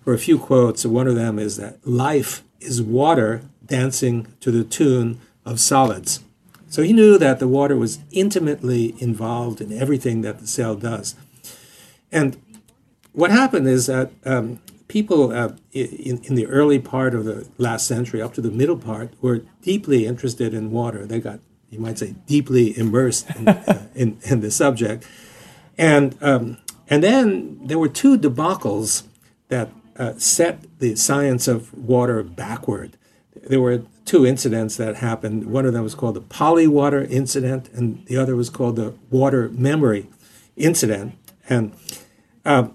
for 0.04 0.12
a 0.12 0.18
few 0.18 0.38
quotes. 0.38 0.84
One 0.84 1.06
of 1.06 1.14
them 1.14 1.38
is 1.38 1.56
that 1.56 1.86
life 1.86 2.42
is 2.60 2.82
water 2.82 3.42
dancing 3.64 4.26
to 4.40 4.50
the 4.50 4.64
tune 4.64 5.20
of 5.44 5.58
solids. 5.58 6.20
So 6.68 6.82
he 6.82 6.92
knew 6.92 7.16
that 7.16 7.38
the 7.38 7.48
water 7.48 7.76
was 7.76 7.98
intimately 8.10 8.94
involved 8.98 9.60
in 9.60 9.72
everything 9.72 10.20
that 10.20 10.38
the 10.38 10.46
cell 10.46 10.74
does. 10.74 11.14
And 12.12 12.40
what 13.12 13.30
happened 13.30 13.66
is 13.66 13.86
that 13.86 14.10
um, 14.26 14.60
people 14.86 15.32
uh, 15.32 15.52
in, 15.72 16.22
in 16.24 16.34
the 16.34 16.46
early 16.46 16.78
part 16.78 17.14
of 17.14 17.24
the 17.24 17.48
last 17.56 17.86
century, 17.86 18.20
up 18.20 18.34
to 18.34 18.42
the 18.42 18.50
middle 18.50 18.76
part, 18.76 19.12
were 19.22 19.42
deeply 19.62 20.04
interested 20.04 20.52
in 20.52 20.70
water. 20.70 21.06
They 21.06 21.20
got, 21.20 21.40
you 21.70 21.78
might 21.78 21.98
say, 21.98 22.14
deeply 22.26 22.76
immersed 22.76 23.30
in, 23.34 23.48
uh, 23.48 23.88
in, 23.94 24.18
in 24.24 24.40
the 24.40 24.50
subject. 24.50 25.06
And 25.78 26.16
um, 26.20 26.58
and 26.90 27.02
then 27.02 27.58
there 27.62 27.78
were 27.78 27.88
two 27.88 28.18
debacles 28.18 29.04
that 29.48 29.70
uh, 29.96 30.14
set 30.16 30.78
the 30.78 30.96
science 30.96 31.48
of 31.48 31.72
water 31.74 32.22
backward. 32.22 32.96
There 33.34 33.60
were 33.60 33.82
two 34.04 34.26
incidents 34.26 34.76
that 34.76 34.96
happened. 34.96 35.46
One 35.46 35.66
of 35.66 35.72
them 35.72 35.84
was 35.84 35.94
called 35.94 36.14
the 36.14 36.20
Polywater 36.20 37.08
incident, 37.10 37.68
and 37.72 38.04
the 38.06 38.16
other 38.16 38.34
was 38.34 38.50
called 38.50 38.76
the 38.76 38.94
water 39.10 39.48
memory 39.50 40.08
incident. 40.56 41.14
And 41.48 41.74
uh, 42.44 42.68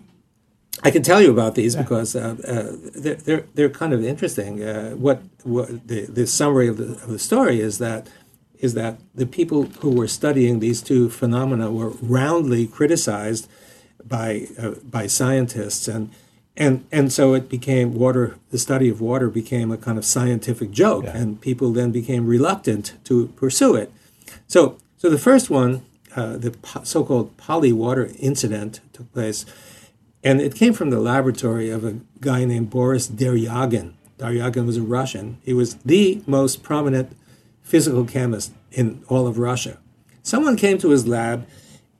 I 0.83 0.91
can 0.91 1.01
tell 1.01 1.21
you 1.21 1.31
about 1.31 1.55
these 1.55 1.75
because 1.75 2.15
uh, 2.15 2.35
uh, 2.47 2.77
they're, 2.95 3.15
they're, 3.15 3.45
they're 3.53 3.69
kind 3.69 3.93
of 3.93 4.03
interesting. 4.03 4.63
Uh, 4.63 4.91
what, 4.91 5.23
what 5.43 5.87
the, 5.87 6.05
the 6.05 6.27
summary 6.27 6.67
of 6.67 6.77
the, 6.77 6.93
of 7.03 7.07
the 7.07 7.19
story 7.19 7.59
is 7.59 7.77
that 7.79 8.07
is 8.63 8.73
that 8.75 8.97
the 9.13 9.25
people 9.25 9.63
who 9.81 9.91
were 9.91 10.07
studying 10.07 10.59
these 10.59 10.81
two 10.81 11.09
phenomena 11.09 11.69
were 11.69 11.89
roundly 12.01 12.65
criticized 12.65 13.47
by 14.03 14.47
uh, 14.57 14.71
by 14.83 15.05
scientists 15.05 15.87
and 15.87 16.09
and 16.55 16.85
and 16.91 17.11
so 17.11 17.33
it 17.33 17.49
became 17.49 17.93
water 17.93 18.37
the 18.51 18.57
study 18.57 18.87
of 18.87 19.01
water 19.01 19.29
became 19.29 19.69
a 19.69 19.77
kind 19.77 19.97
of 19.97 20.05
scientific 20.05 20.71
joke 20.71 21.03
yeah. 21.03 21.17
and 21.17 21.41
people 21.41 21.71
then 21.73 21.91
became 21.91 22.25
reluctant 22.25 22.93
to 23.03 23.27
pursue 23.35 23.75
it 23.75 23.91
so 24.47 24.77
so 24.97 25.09
the 25.09 25.23
first 25.29 25.49
one 25.49 25.85
uh, 26.15 26.37
the 26.37 26.51
po- 26.51 26.83
so-called 26.83 27.35
polywater 27.37 28.15
incident 28.19 28.79
took 28.93 29.11
place 29.13 29.45
and 30.23 30.39
it 30.39 30.55
came 30.55 30.73
from 30.73 30.89
the 30.89 31.01
laboratory 31.01 31.69
of 31.69 31.83
a 31.83 31.99
guy 32.21 32.45
named 32.45 32.69
Boris 32.69 33.09
Deryagin. 33.09 33.91
Deryagin 34.17 34.65
was 34.65 34.77
a 34.77 34.81
Russian. 34.81 35.37
He 35.43 35.51
was 35.51 35.75
the 35.75 36.21
most 36.25 36.63
prominent 36.63 37.17
physical 37.63 38.05
chemist 38.05 38.53
in 38.71 39.03
all 39.07 39.25
of 39.25 39.37
Russia. 39.37 39.79
Someone 40.21 40.55
came 40.55 40.77
to 40.79 40.89
his 40.89 41.07
lab 41.07 41.47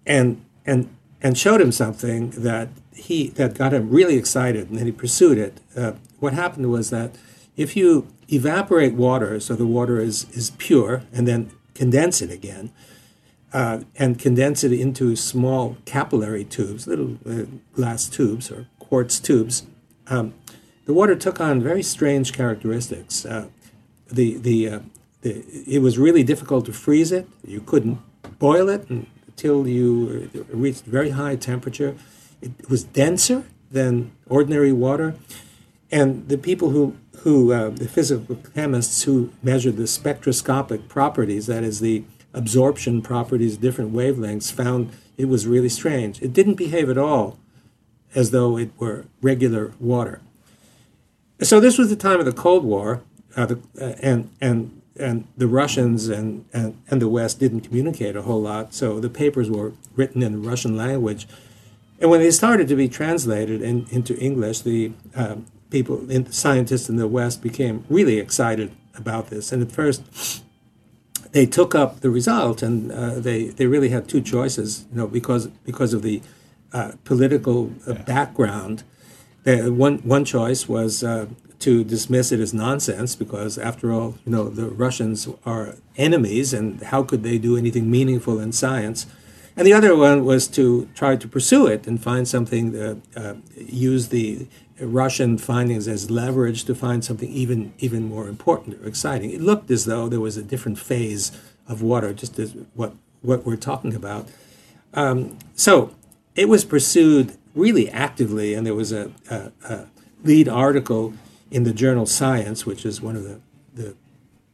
and 0.05 0.43
and 0.65 0.95
and 1.21 1.37
showed 1.37 1.61
him 1.61 1.71
something 1.71 2.31
that 2.31 2.69
he 2.93 3.29
that 3.29 3.57
got 3.57 3.73
him 3.73 3.89
really 3.89 4.15
excited, 4.15 4.69
and 4.69 4.77
then 4.77 4.85
he 4.85 4.91
pursued 4.91 5.37
it. 5.37 5.59
Uh, 5.75 5.93
what 6.19 6.33
happened 6.33 6.69
was 6.69 6.89
that 6.89 7.15
if 7.55 7.75
you 7.75 8.07
evaporate 8.31 8.93
water, 8.93 9.39
so 9.39 9.55
the 9.55 9.65
water 9.65 9.99
is 9.99 10.29
is 10.31 10.51
pure, 10.51 11.03
and 11.13 11.27
then 11.27 11.51
condense 11.73 12.21
it 12.21 12.29
again, 12.29 12.71
uh, 13.53 13.81
and 13.95 14.19
condense 14.19 14.63
it 14.63 14.73
into 14.73 15.15
small 15.15 15.77
capillary 15.85 16.43
tubes, 16.43 16.87
little 16.87 17.17
uh, 17.27 17.45
glass 17.73 18.07
tubes 18.07 18.51
or 18.51 18.67
quartz 18.79 19.19
tubes, 19.19 19.65
um, 20.07 20.33
the 20.85 20.93
water 20.93 21.15
took 21.15 21.39
on 21.39 21.61
very 21.61 21.83
strange 21.83 22.33
characteristics. 22.33 23.25
Uh, 23.25 23.47
the 24.11 24.81
the 25.23 25.39
uh, 25.39 25.41
it 25.75 25.81
was 25.81 25.97
really 25.97 26.23
difficult 26.23 26.65
to 26.65 26.73
freeze 26.73 27.11
it. 27.11 27.27
You 27.45 27.61
couldn't 27.61 27.97
boil 28.39 28.69
it 28.69 28.89
until 28.89 29.67
you 29.67 30.29
reached 30.51 30.85
very 30.85 31.11
high 31.11 31.35
temperature. 31.35 31.95
It 32.41 32.69
was 32.69 32.83
denser 32.83 33.43
than 33.71 34.11
ordinary 34.27 34.71
water, 34.71 35.15
and 35.91 36.29
the 36.29 36.37
people 36.37 36.69
who 36.69 36.95
who 37.23 37.53
uh, 37.53 37.69
the 37.69 37.87
physical 37.87 38.35
chemists 38.53 39.03
who 39.03 39.31
measured 39.41 39.77
the 39.77 39.87
spectroscopic 39.87 40.87
properties, 40.89 41.47
that 41.47 41.63
is 41.63 41.79
the 41.79 42.03
absorption 42.33 43.01
properties, 43.01 43.57
different 43.57 43.93
wavelengths, 43.93 44.51
found 44.51 44.91
it 45.17 45.25
was 45.25 45.47
really 45.47 45.69
strange. 45.69 46.21
It 46.21 46.33
didn't 46.33 46.55
behave 46.55 46.89
at 46.89 46.97
all 46.97 47.39
as 48.15 48.31
though 48.31 48.57
it 48.57 48.71
were 48.77 49.05
regular 49.21 49.73
water. 49.79 50.21
So 51.41 51.59
this 51.59 51.77
was 51.77 51.89
the 51.89 51.95
time 51.95 52.19
of 52.19 52.25
the 52.25 52.31
Cold 52.33 52.63
War, 52.63 53.01
uh, 53.35 53.45
the, 53.45 53.59
uh, 53.79 53.95
and 54.01 54.29
and 54.41 54.81
and 54.97 55.27
the 55.35 55.47
Russians 55.47 56.07
and, 56.07 56.45
and, 56.53 56.79
and 56.89 57.01
the 57.01 57.07
West 57.07 57.39
didn't 57.39 57.61
communicate 57.61 58.15
a 58.15 58.21
whole 58.21 58.41
lot, 58.41 58.73
so 58.73 58.99
the 58.99 59.09
papers 59.09 59.49
were 59.49 59.73
written 59.95 60.21
in 60.21 60.33
the 60.33 60.49
Russian 60.49 60.77
language. 60.77 61.27
And 61.99 62.11
when 62.11 62.19
they 62.19 62.31
started 62.31 62.67
to 62.67 62.75
be 62.75 62.87
translated 62.87 63.61
in, 63.61 63.87
into 63.89 64.15
English, 64.17 64.61
the 64.61 64.91
uh, 65.15 65.37
people, 65.69 66.09
in, 66.11 66.31
scientists 66.31 66.89
in 66.89 66.97
the 66.97 67.07
West, 67.07 67.41
became 67.41 67.85
really 67.89 68.19
excited 68.19 68.71
about 68.95 69.29
this. 69.29 69.51
And 69.51 69.61
at 69.63 69.71
first, 69.71 70.43
they 71.31 71.45
took 71.47 71.73
up 71.73 72.01
the 72.01 72.11
result, 72.11 72.61
and 72.61 72.91
uh, 72.91 73.19
they 73.19 73.45
they 73.45 73.65
really 73.65 73.89
had 73.89 74.07
two 74.07 74.21
choices, 74.21 74.85
you 74.91 74.97
know, 74.97 75.07
because 75.07 75.47
because 75.65 75.91
of 75.93 76.03
the 76.03 76.21
uh, 76.73 76.91
political 77.03 77.71
uh, 77.87 77.93
background. 77.93 78.83
one 79.45 79.97
one 79.99 80.25
choice 80.25 80.69
was 80.69 81.03
uh, 81.03 81.25
to 81.63 81.83
dismiss 81.83 82.31
it 82.31 82.39
as 82.39 82.53
nonsense 82.53 83.15
because, 83.15 83.57
after 83.57 83.91
all, 83.91 84.15
you 84.25 84.31
know, 84.31 84.49
the 84.49 84.67
Russians 84.67 85.27
are 85.45 85.75
enemies 85.97 86.53
and 86.53 86.81
how 86.91 87.03
could 87.03 87.23
they 87.23 87.37
do 87.37 87.57
anything 87.57 87.89
meaningful 87.89 88.39
in 88.39 88.51
science? 88.51 89.05
And 89.55 89.67
the 89.67 89.73
other 89.73 89.95
one 89.95 90.25
was 90.25 90.47
to 90.49 90.89
try 90.95 91.15
to 91.15 91.27
pursue 91.27 91.67
it 91.67 91.87
and 91.87 92.01
find 92.01 92.27
something, 92.27 92.71
that, 92.71 92.97
uh, 93.15 93.35
use 93.55 94.09
the 94.09 94.47
Russian 94.79 95.37
findings 95.37 95.87
as 95.87 96.09
leverage 96.09 96.65
to 96.65 96.75
find 96.75 97.05
something 97.05 97.29
even, 97.29 97.73
even 97.77 98.09
more 98.09 98.27
important 98.27 98.81
or 98.81 98.87
exciting. 98.87 99.29
It 99.29 99.41
looked 99.41 99.69
as 99.71 99.85
though 99.85 100.09
there 100.09 100.19
was 100.19 100.37
a 100.37 100.43
different 100.43 100.79
phase 100.79 101.31
of 101.67 101.81
water, 101.81 102.13
just 102.13 102.39
as 102.39 102.55
what, 102.73 102.93
what 103.21 103.45
we're 103.45 103.55
talking 103.55 103.93
about. 103.95 104.27
Um, 104.93 105.37
so 105.55 105.95
it 106.35 106.49
was 106.49 106.65
pursued 106.65 107.37
really 107.55 107.89
actively, 107.89 108.53
and 108.55 108.65
there 108.65 108.75
was 108.75 108.91
a, 108.91 109.11
a, 109.29 109.51
a 109.69 109.87
lead 110.23 110.49
article 110.49 111.13
in 111.53 111.63
the 111.63 111.73
journal 111.73 112.05
Science, 112.05 112.65
which 112.65 112.85
is 112.85 112.99
one 112.99 113.15
of 113.15 113.23
the, 113.23 113.39
the 113.73 113.95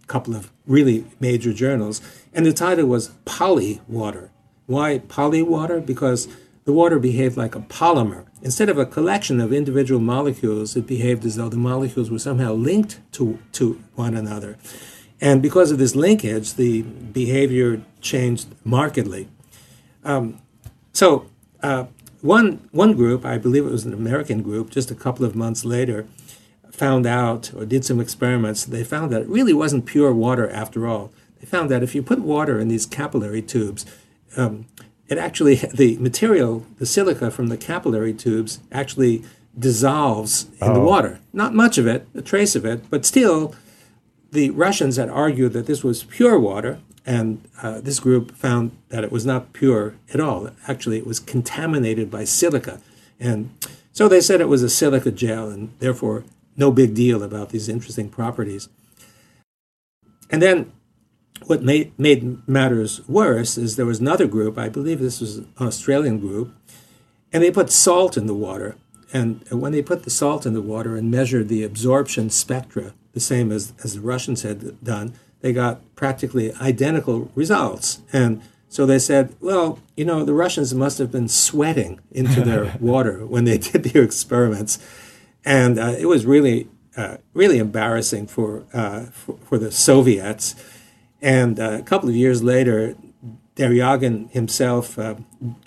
couple 0.07 0.35
of 0.35 0.51
really 0.67 1.05
major 1.19 1.53
journals, 1.53 2.01
and 2.33 2.45
the 2.45 2.53
title 2.53 2.85
was 2.85 3.09
Poly 3.25 3.81
Water. 3.87 4.31
Why 4.67 4.99
poly 4.99 5.41
water? 5.41 5.79
Because 5.79 6.27
the 6.65 6.73
water 6.73 6.99
behaved 6.99 7.35
like 7.35 7.55
a 7.55 7.59
polymer. 7.59 8.27
Instead 8.43 8.69
of 8.69 8.77
a 8.77 8.85
collection 8.85 9.41
of 9.41 9.51
individual 9.51 9.99
molecules, 9.99 10.75
it 10.75 10.85
behaved 10.85 11.25
as 11.25 11.37
though 11.37 11.49
the 11.49 11.57
molecules 11.57 12.11
were 12.11 12.19
somehow 12.19 12.53
linked 12.53 12.99
to, 13.13 13.39
to 13.53 13.81
one 13.95 14.13
another. 14.15 14.57
And 15.19 15.41
because 15.41 15.71
of 15.71 15.79
this 15.79 15.95
linkage, 15.95 16.53
the 16.53 16.83
behavior 16.83 17.81
changed 17.99 18.49
markedly. 18.63 19.27
Um, 20.03 20.39
so, 20.93 21.25
uh, 21.63 21.85
one, 22.21 22.69
one 22.71 22.93
group, 22.93 23.25
I 23.25 23.39
believe 23.39 23.65
it 23.65 23.71
was 23.71 23.85
an 23.85 23.93
American 23.93 24.43
group, 24.43 24.69
just 24.69 24.91
a 24.91 24.95
couple 24.95 25.25
of 25.25 25.35
months 25.35 25.65
later, 25.65 26.05
found 26.79 27.05
out 27.05 27.53
or 27.53 27.65
did 27.65 27.83
some 27.83 28.00
experiments. 28.00 28.63
They 28.63 28.86
found 28.86 29.12
that 29.12 29.21
it 29.21 29.27
really 29.27 29.53
wasn't 29.53 29.86
pure 29.86 30.13
water 30.13 30.50
after 30.50 30.88
all. 30.88 31.12
They 31.39 31.45
found 31.45 31.69
that 31.69 31.83
if 31.83 31.93
you 31.93 32.01
put 32.01 32.19
water 32.19 32.57
in 32.57 32.69
these 32.69 32.86
capillary 32.86 33.41
tubes, 33.41 33.86
um, 34.38 34.65
it 35.09 35.17
actually 35.17 35.55
the 35.74 35.98
material, 35.98 36.65
the 36.77 36.86
silica 36.86 37.29
from 37.29 37.48
the 37.48 37.57
capillary 37.57 38.13
tubes, 38.13 38.59
actually 38.71 39.24
dissolves 39.57 40.45
in 40.62 40.69
oh. 40.69 40.74
the 40.74 40.79
water. 40.79 41.19
Not 41.33 41.53
much 41.53 41.77
of 41.77 41.86
it, 41.86 42.07
a 42.15 42.21
trace 42.21 42.55
of 42.55 42.65
it, 42.65 42.89
but 42.89 43.05
still, 43.05 43.53
the 44.31 44.51
Russians 44.51 44.95
had 44.95 45.09
argued 45.09 45.53
that 45.53 45.65
this 45.65 45.83
was 45.83 46.03
pure 46.03 46.39
water, 46.39 46.79
and 47.05 47.41
uh, 47.62 47.81
this 47.81 48.00
group 48.00 48.36
found 48.36 48.71
that 48.89 49.03
it 49.03 49.12
was 49.12 49.25
not 49.25 49.51
pure 49.51 49.95
at 50.13 50.21
all. 50.21 50.50
Actually, 50.67 51.00
it 51.00 51.07
was 51.07 51.19
contaminated 51.19 52.09
by 52.09 52.24
silica, 52.24 52.79
and 53.19 53.50
so 53.91 54.07
they 54.07 54.21
said 54.21 54.39
it 54.39 54.48
was 54.48 54.63
a 54.63 54.69
silica 54.69 55.12
gel, 55.12 55.50
and 55.50 55.74
therefore 55.79 56.24
no 56.59 56.71
big 56.71 56.93
deal 56.93 57.23
about 57.23 57.49
these 57.49 57.69
interesting 57.69 58.09
properties. 58.09 58.69
And 60.29 60.41
then 60.41 60.71
what 61.45 61.63
made, 61.63 61.97
made 61.97 62.47
matters 62.47 63.07
worse 63.07 63.57
is 63.57 63.75
there 63.75 63.85
was 63.85 63.99
another 63.99 64.27
group, 64.27 64.57
I 64.57 64.69
believe 64.69 64.99
this 64.99 65.21
was 65.21 65.37
an 65.37 65.47
Australian 65.59 66.19
group, 66.19 66.53
and 67.31 67.41
they 67.41 67.51
put 67.51 67.71
salt 67.71 68.17
in 68.17 68.27
the 68.27 68.35
water. 68.35 68.75
And 69.11 69.43
when 69.49 69.71
they 69.71 69.81
put 69.81 70.03
the 70.03 70.09
salt 70.09 70.45
in 70.45 70.53
the 70.53 70.61
water 70.61 70.95
and 70.95 71.09
measured 71.09 71.47
the 71.47 71.63
absorption 71.63 72.29
spectra, 72.29 72.93
the 73.13 73.19
same 73.19 73.51
as, 73.51 73.73
as 73.83 73.95
the 73.95 74.01
Russians 74.01 74.43
had 74.43 74.83
done, 74.83 75.13
they 75.41 75.53
got 75.53 75.81
practically 75.95 76.53
identical 76.55 77.31
results. 77.33 78.01
And 78.13 78.41
so 78.67 78.85
they 78.85 78.99
said, 78.99 79.35
well, 79.39 79.79
you 79.95 80.05
know, 80.05 80.23
the 80.23 80.33
Russians 80.33 80.75
must 80.75 80.99
have 80.99 81.11
been 81.11 81.27
sweating 81.27 81.99
into 82.11 82.41
their 82.41 82.77
water 82.79 83.25
when 83.25 83.45
they 83.45 83.57
did 83.57 83.83
their 83.85 84.03
experiments. 84.03 84.77
And 85.46 85.79
uh, 85.79 85.96
it 85.98 86.05
was 86.05 86.25
really, 86.25 86.67
uh, 86.96 87.17
really 87.34 87.60
embarrassing 87.60 88.27
for, 88.27 88.65
uh, 88.74 89.05
for, 89.05 89.38
for 89.46 89.58
the 89.58 89.72
Soviets. 89.72 90.55
And 91.22 91.60
uh, 91.60 91.77
a 91.79 91.84
couple 91.84 92.10
of 92.10 92.15
years 92.15 92.43
later, 92.43 92.96
Deryagin 93.55 94.31
himself 94.31 94.98
uh, 94.98 95.15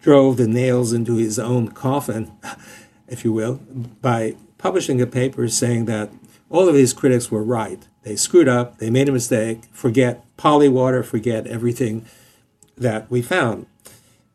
drove 0.00 0.38
the 0.38 0.48
nails 0.48 0.92
into 0.92 1.16
his 1.16 1.38
own 1.38 1.68
coffin, 1.68 2.32
if 3.08 3.24
you 3.24 3.32
will, 3.32 3.60
by 4.00 4.36
publishing 4.58 5.00
a 5.00 5.06
paper 5.06 5.48
saying 5.48 5.86
that 5.86 6.10
all 6.48 6.68
of 6.68 6.74
his 6.74 6.92
critics 6.92 7.30
were 7.30 7.42
right. 7.42 7.86
They 8.02 8.16
screwed 8.16 8.48
up, 8.48 8.78
they 8.78 8.90
made 8.90 9.08
a 9.08 9.12
mistake, 9.12 9.64
forget 9.72 10.24
polywater, 10.36 11.04
forget 11.04 11.46
everything 11.46 12.06
that 12.76 13.10
we 13.10 13.22
found. 13.22 13.66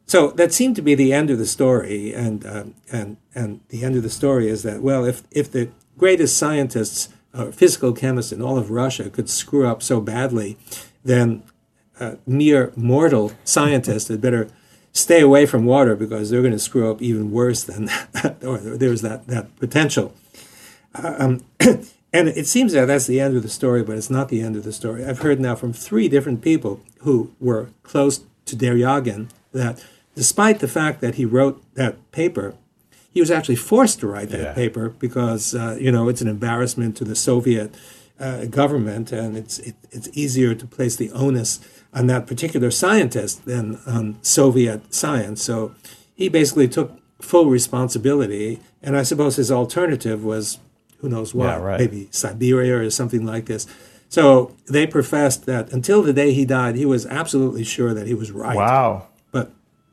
So 0.07 0.31
that 0.31 0.53
seemed 0.53 0.77
to 0.77 0.81
be 0.81 0.95
the 0.95 1.11
end 1.11 1.29
of 1.29 1.37
the 1.37 1.45
story, 1.45 2.13
and 2.13 2.45
uh, 2.45 2.63
and 2.91 3.17
and 3.35 3.59
the 3.67 3.83
end 3.83 3.97
of 3.97 4.03
the 4.03 4.09
story 4.09 4.47
is 4.47 4.63
that 4.63 4.81
well, 4.81 5.03
if 5.03 5.23
if 5.31 5.51
the 5.51 5.69
greatest 5.97 6.37
scientists, 6.37 7.09
or 7.33 7.51
physical 7.51 7.91
chemists 7.91 8.31
in 8.31 8.41
all 8.41 8.57
of 8.57 8.71
Russia 8.71 9.09
could 9.09 9.29
screw 9.29 9.67
up 9.67 9.83
so 9.83 9.99
badly, 9.99 10.57
then 11.03 11.43
a 11.99 12.17
mere 12.25 12.71
mortal 12.75 13.33
scientist 13.43 14.07
had 14.07 14.21
better 14.21 14.47
stay 14.93 15.21
away 15.21 15.45
from 15.45 15.65
water 15.65 15.95
because 15.95 16.29
they're 16.29 16.41
going 16.41 16.53
to 16.53 16.59
screw 16.59 16.89
up 16.89 17.01
even 17.01 17.31
worse 17.31 17.63
than 17.63 17.85
that, 17.85 18.37
or 18.45 18.57
there's 18.57 19.01
that, 19.01 19.27
that 19.27 19.55
potential. 19.57 20.13
Uh, 20.95 21.15
um, 21.19 21.45
and 22.13 22.29
it 22.29 22.47
seems 22.47 22.71
that 22.71 22.85
that's 22.85 23.07
the 23.07 23.19
end 23.19 23.35
of 23.35 23.43
the 23.43 23.49
story, 23.49 23.83
but 23.83 23.97
it's 23.97 24.09
not 24.09 24.29
the 24.29 24.41
end 24.41 24.55
of 24.55 24.63
the 24.63 24.73
story. 24.73 25.05
I've 25.05 25.19
heard 25.19 25.39
now 25.39 25.55
from 25.55 25.73
three 25.73 26.07
different 26.07 26.41
people 26.41 26.79
who 26.99 27.33
were 27.39 27.69
close 27.83 28.23
to 28.45 28.55
Deryagin 28.55 29.29
that 29.51 29.83
despite 30.17 30.59
the 30.59 30.67
fact 30.67 30.99
that 31.01 31.15
he 31.15 31.25
wrote 31.25 31.63
that 31.75 32.11
paper, 32.11 32.55
he 33.13 33.19
was 33.19 33.29
actually 33.29 33.55
forced 33.55 33.99
to 33.99 34.07
write 34.07 34.29
that 34.29 34.41
yeah. 34.41 34.53
paper 34.53 34.89
because, 34.89 35.53
uh, 35.53 35.77
you 35.79 35.91
know, 35.91 36.09
it's 36.09 36.21
an 36.21 36.27
embarrassment 36.27 36.97
to 36.97 37.03
the 37.03 37.15
Soviet 37.15 37.75
uh, 38.19 38.45
government, 38.45 39.11
and 39.11 39.37
it's 39.37 39.59
it, 39.59 39.75
it's 39.91 40.09
easier 40.13 40.55
to 40.55 40.65
place 40.65 40.95
the 40.95 41.11
onus 41.11 41.59
on 41.93 42.07
that 42.07 42.25
particular 42.25 42.71
scientist 42.71 43.45
than 43.45 43.79
on 43.85 44.17
Soviet 44.23 44.91
science. 44.93 45.43
So 45.43 45.75
he 46.15 46.29
basically 46.29 46.67
took 46.67 46.99
full 47.21 47.45
responsibility, 47.45 48.59
and 48.81 48.97
I 48.97 49.03
suppose 49.03 49.35
his 49.35 49.51
alternative 49.51 50.23
was 50.23 50.57
who 50.99 51.09
knows 51.09 51.35
what, 51.35 51.45
yeah, 51.45 51.59
right. 51.59 51.79
maybe 51.79 52.07
Siberia 52.09 52.79
or 52.79 52.89
something 52.89 53.23
like 53.23 53.45
this. 53.45 53.67
So 54.09 54.55
they 54.65 54.87
professed 54.87 55.45
that 55.45 55.71
until 55.71 56.01
the 56.01 56.13
day 56.13 56.33
he 56.33 56.43
died, 56.43 56.75
he 56.75 56.85
was 56.85 57.05
absolutely 57.05 57.63
sure 57.63 57.93
that 57.93 58.07
he 58.07 58.15
was 58.15 58.31
right. 58.31 58.55
Wow. 58.55 59.09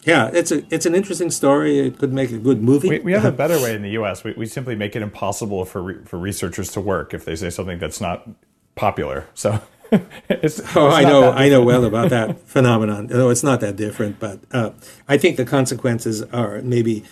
Yeah, 0.04 0.30
it's 0.32 0.52
a 0.52 0.62
it's 0.72 0.86
an 0.86 0.94
interesting 0.94 1.30
story. 1.30 1.78
It 1.78 1.98
could 1.98 2.12
make 2.12 2.30
a 2.30 2.38
good 2.38 2.62
movie. 2.62 2.88
We, 2.88 2.98
we 3.00 3.12
have 3.12 3.24
a 3.24 3.32
better 3.44 3.60
way 3.60 3.74
in 3.74 3.82
the 3.82 3.90
U.S. 3.90 4.22
We, 4.22 4.34
we 4.34 4.46
simply 4.46 4.76
make 4.76 4.94
it 4.94 5.02
impossible 5.02 5.64
for 5.64 5.82
re, 5.82 6.04
for 6.04 6.18
researchers 6.18 6.70
to 6.72 6.80
work 6.80 7.14
if 7.14 7.24
they 7.24 7.36
say 7.36 7.50
something 7.50 7.78
that's 7.78 8.00
not 8.00 8.28
popular. 8.74 9.26
So. 9.34 9.60
it's, 10.28 10.60
oh, 10.76 10.86
it's 10.86 10.96
I 10.96 11.02
know, 11.02 11.30
I 11.30 11.48
know 11.48 11.62
well 11.62 11.84
about 11.84 12.10
that 12.10 12.40
phenomenon. 12.46 13.06
No, 13.06 13.30
it's 13.30 13.44
not 13.44 13.60
that 13.60 13.76
different, 13.76 14.18
but 14.18 14.40
uh, 14.50 14.70
I 15.06 15.18
think 15.18 15.36
the 15.36 15.44
consequences 15.44 16.22
are 16.22 16.60
maybe 16.62 17.04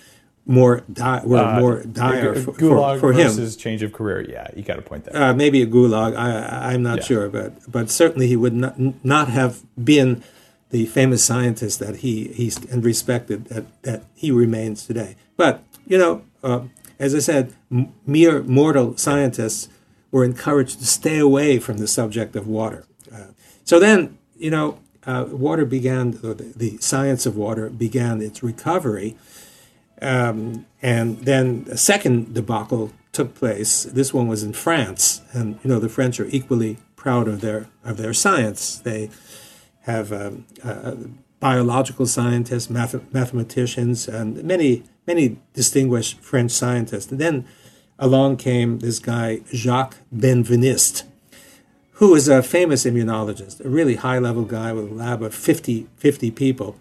more 0.46 0.82
di- 0.92 1.22
were 1.24 1.38
uh, 1.38 1.60
more 1.60 1.82
dire 1.84 2.34
for, 2.34 2.52
gulag 2.52 3.00
for, 3.00 3.12
for 3.12 3.12
versus 3.12 3.56
change 3.56 3.82
of 3.82 3.92
career. 3.92 4.28
Yeah, 4.28 4.48
you 4.56 4.62
got 4.62 4.76
to 4.76 4.82
point 4.82 5.04
that. 5.04 5.14
Uh, 5.14 5.34
maybe 5.34 5.62
a 5.62 5.66
gulag. 5.66 6.16
I, 6.16 6.72
I'm 6.72 6.82
not 6.82 6.98
yeah. 6.98 7.04
sure, 7.04 7.28
but 7.28 7.70
but 7.70 7.90
certainly 7.90 8.26
he 8.26 8.36
would 8.36 8.54
not 8.54 8.74
not 9.04 9.28
have 9.28 9.62
been 9.82 10.24
the 10.72 10.86
famous 10.86 11.22
scientist 11.22 11.78
that 11.78 11.96
he 11.96 12.28
he's 12.28 12.56
and 12.64 12.84
respected 12.84 13.44
that 13.46 13.82
that 13.82 14.04
he 14.14 14.32
remains 14.32 14.86
today. 14.86 15.14
But 15.36 15.62
you 15.86 15.98
know, 15.98 16.24
uh, 16.42 16.62
as 16.98 17.14
I 17.14 17.20
said, 17.20 17.54
m- 17.70 17.92
mere 18.06 18.42
mortal 18.42 18.96
scientists 18.96 19.68
were 20.10 20.24
encouraged 20.24 20.78
to 20.80 20.86
stay 20.86 21.18
away 21.18 21.58
from 21.58 21.78
the 21.78 21.86
subject 21.86 22.34
of 22.34 22.46
water. 22.46 22.84
Uh, 23.12 23.28
so 23.64 23.78
then, 23.78 24.18
you 24.36 24.50
know, 24.50 24.78
uh, 25.04 25.26
water 25.30 25.64
began 25.64 26.12
the, 26.12 26.34
the, 26.56 26.78
science 26.78 27.26
of 27.26 27.36
water 27.36 27.68
began 27.68 28.22
its 28.22 28.42
recovery, 28.42 29.16
um, 30.00 30.64
and 30.80 31.18
then 31.20 31.66
a 31.70 31.76
second 31.76 32.34
debacle 32.34 32.92
took 33.10 33.34
place. 33.34 33.82
This 33.82 34.14
one 34.14 34.28
was 34.28 34.42
in 34.42 34.52
France, 34.52 35.22
and 35.32 35.58
you 35.64 35.68
know 35.68 35.80
the 35.80 35.88
French 35.88 36.20
are 36.20 36.26
equally 36.26 36.78
proud 36.94 37.26
of 37.26 37.40
their 37.40 37.66
of 37.84 37.96
their 37.96 38.14
science. 38.14 38.78
They 38.78 39.10
have 39.82 40.12
um, 40.12 40.46
uh, 40.62 40.94
biological 41.40 42.06
scientists, 42.06 42.70
math- 42.70 43.12
mathematicians, 43.12 44.08
and 44.08 44.42
many, 44.44 44.84
many 45.06 45.38
distinguished 45.54 46.20
French 46.20 46.52
scientists. 46.52 47.10
And 47.10 47.20
then 47.20 47.44
along 47.98 48.36
came 48.36 48.78
this 48.78 48.98
guy, 48.98 49.40
Jacques 49.52 49.96
Benveniste, 50.14 51.04
who 51.94 52.14
is 52.14 52.28
a 52.28 52.42
famous 52.42 52.84
immunologist, 52.84 53.64
a 53.64 53.68
really 53.68 53.96
high 53.96 54.18
level 54.18 54.44
guy 54.44 54.72
with 54.72 54.90
a 54.90 54.94
lab 54.94 55.22
of 55.22 55.34
50, 55.34 55.88
50 55.96 56.30
people. 56.30 56.76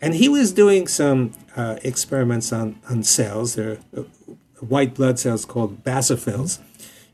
And 0.00 0.14
he 0.14 0.28
was 0.28 0.52
doing 0.52 0.86
some 0.86 1.32
uh, 1.56 1.76
experiments 1.82 2.52
on, 2.52 2.78
on 2.88 3.02
cells. 3.02 3.56
They're 3.56 3.78
uh, 3.96 4.02
white 4.60 4.94
blood 4.94 5.18
cells 5.18 5.44
called 5.44 5.82
basophils. 5.82 6.60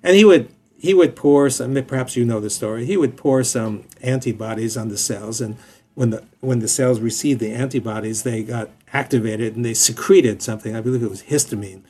And 0.03 0.17
he 0.17 0.25
would 0.25 0.49
he 0.85 0.93
would 0.93 1.17
pour 1.17 1.49
some, 1.49 1.83
perhaps 1.85 2.15
you 2.15 2.27
know 2.27 2.41
the 2.41 2.51
story, 2.51 2.85
he 2.85 2.99
would 2.99 3.17
pour 3.17 3.43
some 3.43 3.85
antibodies 4.03 4.77
on 4.77 4.91
the 4.91 4.99
cells. 4.99 5.41
And 5.41 5.57
when 5.95 6.11
the, 6.11 6.23
when 6.41 6.59
the 6.59 6.69
cells 6.69 7.01
received 7.01 7.41
the 7.41 7.55
antibodies, 7.55 8.23
they 8.23 8.43
got 8.43 8.69
activated 8.93 9.57
and 9.57 9.65
they 9.65 9.73
secreted 9.73 10.43
something. 10.43 10.77
I 10.77 10.83
believe 10.83 11.03
it 11.03 11.09
was 11.09 11.23
histamine. 11.23 11.81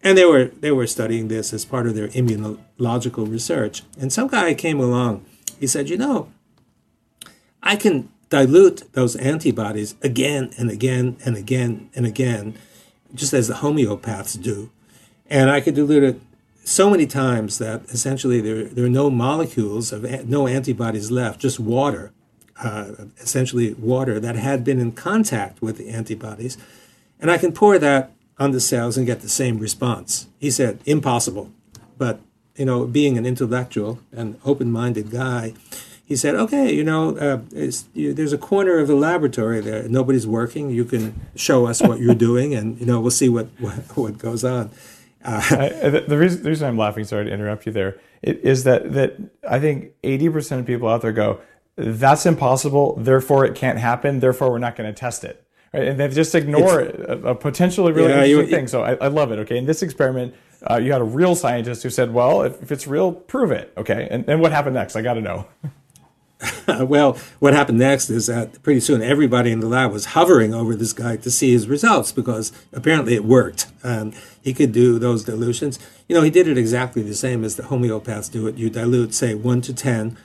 And 0.00 0.16
they 0.16 0.24
were, 0.24 0.44
they 0.44 0.70
were 0.70 0.86
studying 0.86 1.26
this 1.26 1.52
as 1.52 1.64
part 1.64 1.88
of 1.88 1.96
their 1.96 2.06
immunological 2.06 3.28
research. 3.28 3.82
And 3.98 4.12
some 4.12 4.28
guy 4.28 4.54
came 4.54 4.78
along. 4.78 5.24
He 5.58 5.66
said, 5.66 5.90
You 5.90 5.96
know, 5.96 6.30
I 7.64 7.74
can 7.74 8.08
dilute 8.28 8.92
those 8.92 9.16
antibodies 9.16 9.96
again 10.02 10.52
and 10.56 10.70
again 10.70 11.16
and 11.24 11.36
again 11.36 11.90
and 11.96 12.06
again, 12.06 12.56
just 13.12 13.32
as 13.32 13.48
the 13.48 13.54
homeopaths 13.54 14.40
do. 14.40 14.70
And 15.28 15.50
I 15.50 15.60
could 15.60 15.74
dilute 15.74 16.04
it 16.04 16.20
so 16.66 16.90
many 16.90 17.06
times 17.06 17.58
that 17.58 17.84
essentially 17.90 18.40
there, 18.40 18.64
there 18.64 18.84
are 18.84 18.90
no 18.90 19.08
molecules 19.08 19.92
of 19.92 20.02
no 20.28 20.48
antibodies 20.48 21.12
left, 21.12 21.40
just 21.40 21.60
water, 21.60 22.12
uh, 22.60 22.90
essentially 23.18 23.72
water 23.74 24.18
that 24.18 24.34
had 24.34 24.64
been 24.64 24.80
in 24.80 24.90
contact 24.90 25.62
with 25.62 25.78
the 25.78 25.88
antibodies. 25.88 26.58
And 27.20 27.30
I 27.30 27.38
can 27.38 27.52
pour 27.52 27.78
that 27.78 28.10
on 28.36 28.50
the 28.50 28.58
cells 28.58 28.96
and 28.96 29.06
get 29.06 29.20
the 29.20 29.28
same 29.28 29.58
response. 29.58 30.26
He 30.40 30.50
said, 30.50 30.80
impossible. 30.84 31.52
But 31.98 32.20
you 32.56 32.64
know, 32.64 32.84
being 32.84 33.16
an 33.16 33.24
intellectual 33.24 34.00
and 34.10 34.40
open-minded 34.44 35.10
guy, 35.10 35.54
he 36.04 36.16
said, 36.16 36.34
"Okay, 36.34 36.72
you 36.72 36.82
know, 36.82 37.16
uh, 37.16 37.40
you, 37.94 38.12
there's 38.12 38.32
a 38.32 38.38
corner 38.38 38.78
of 38.78 38.88
the 38.88 38.94
laboratory 38.94 39.60
there. 39.60 39.88
Nobody's 39.88 40.26
working. 40.26 40.70
You 40.70 40.84
can 40.84 41.20
show 41.34 41.66
us 41.66 41.82
what 41.82 42.00
you're 42.00 42.14
doing, 42.14 42.54
and 42.54 42.78
you 42.80 42.86
know, 42.86 43.00
we'll 43.00 43.10
see 43.10 43.28
what 43.28 43.48
what, 43.58 43.74
what 43.96 44.18
goes 44.18 44.42
on." 44.42 44.70
Uh, 45.26 45.42
I, 45.50 45.88
the, 45.88 46.16
reason, 46.16 46.42
the 46.42 46.48
reason 46.48 46.68
I'm 46.68 46.78
laughing, 46.78 47.04
sorry 47.04 47.24
to 47.24 47.32
interrupt 47.32 47.66
you 47.66 47.72
there, 47.72 47.98
it, 48.22 48.38
is 48.40 48.64
that 48.64 48.92
that 48.92 49.16
I 49.48 49.58
think 49.58 49.92
80% 50.02 50.60
of 50.60 50.66
people 50.66 50.88
out 50.88 51.02
there 51.02 51.12
go, 51.12 51.40
"That's 51.76 52.24
impossible. 52.26 52.94
Therefore, 52.96 53.44
it 53.44 53.54
can't 53.54 53.78
happen. 53.78 54.20
Therefore, 54.20 54.50
we're 54.50 54.58
not 54.58 54.76
going 54.76 54.92
to 54.92 54.98
test 54.98 55.24
it." 55.24 55.44
Right? 55.74 55.88
And 55.88 55.98
they 55.98 56.08
just 56.08 56.34
ignore 56.34 56.80
a, 56.80 57.18
a, 57.30 57.34
potentially 57.34 57.92
really 57.92 58.10
yeah, 58.10 58.24
interesting 58.24 58.50
you, 58.50 58.56
thing. 58.56 58.68
So 58.68 58.82
I, 58.82 58.94
I, 58.94 59.08
love 59.08 59.32
it. 59.32 59.40
Okay, 59.40 59.58
in 59.58 59.66
this 59.66 59.82
experiment, 59.82 60.34
uh, 60.70 60.76
you 60.76 60.92
had 60.92 61.00
a 61.00 61.04
real 61.04 61.34
scientist 61.34 61.82
who 61.82 61.90
said, 61.90 62.14
"Well, 62.14 62.42
if, 62.42 62.62
if 62.62 62.70
it's 62.70 62.86
real, 62.86 63.12
prove 63.12 63.50
it." 63.50 63.72
Okay, 63.76 64.06
and, 64.10 64.28
and 64.28 64.40
what 64.40 64.52
happened 64.52 64.74
next? 64.74 64.94
I 64.94 65.02
got 65.02 65.14
to 65.14 65.20
know. 65.20 65.48
well, 66.68 67.18
what 67.38 67.54
happened 67.54 67.78
next 67.78 68.10
is 68.10 68.26
that 68.26 68.62
pretty 68.62 68.80
soon 68.80 69.02
everybody 69.02 69.50
in 69.50 69.60
the 69.60 69.68
lab 69.68 69.92
was 69.92 70.06
hovering 70.06 70.54
over 70.54 70.76
this 70.76 70.92
guy 70.92 71.16
to 71.16 71.30
see 71.30 71.52
his 71.52 71.66
results 71.66 72.12
because 72.12 72.52
apparently 72.72 73.14
it 73.14 73.24
worked. 73.24 73.66
and 73.82 74.14
he 74.46 74.54
could 74.54 74.70
do 74.70 74.96
those 75.00 75.24
dilutions. 75.24 75.80
You 76.08 76.14
know, 76.14 76.22
he 76.22 76.30
did 76.30 76.46
it 76.46 76.56
exactly 76.56 77.02
the 77.02 77.16
same 77.16 77.42
as 77.42 77.56
the 77.56 77.64
homeopaths 77.64 78.30
do 78.30 78.46
it. 78.46 78.54
You 78.54 78.70
dilute, 78.70 79.12
say, 79.12 79.34
1 79.34 79.60
to 79.62 79.74
10, 79.74 80.16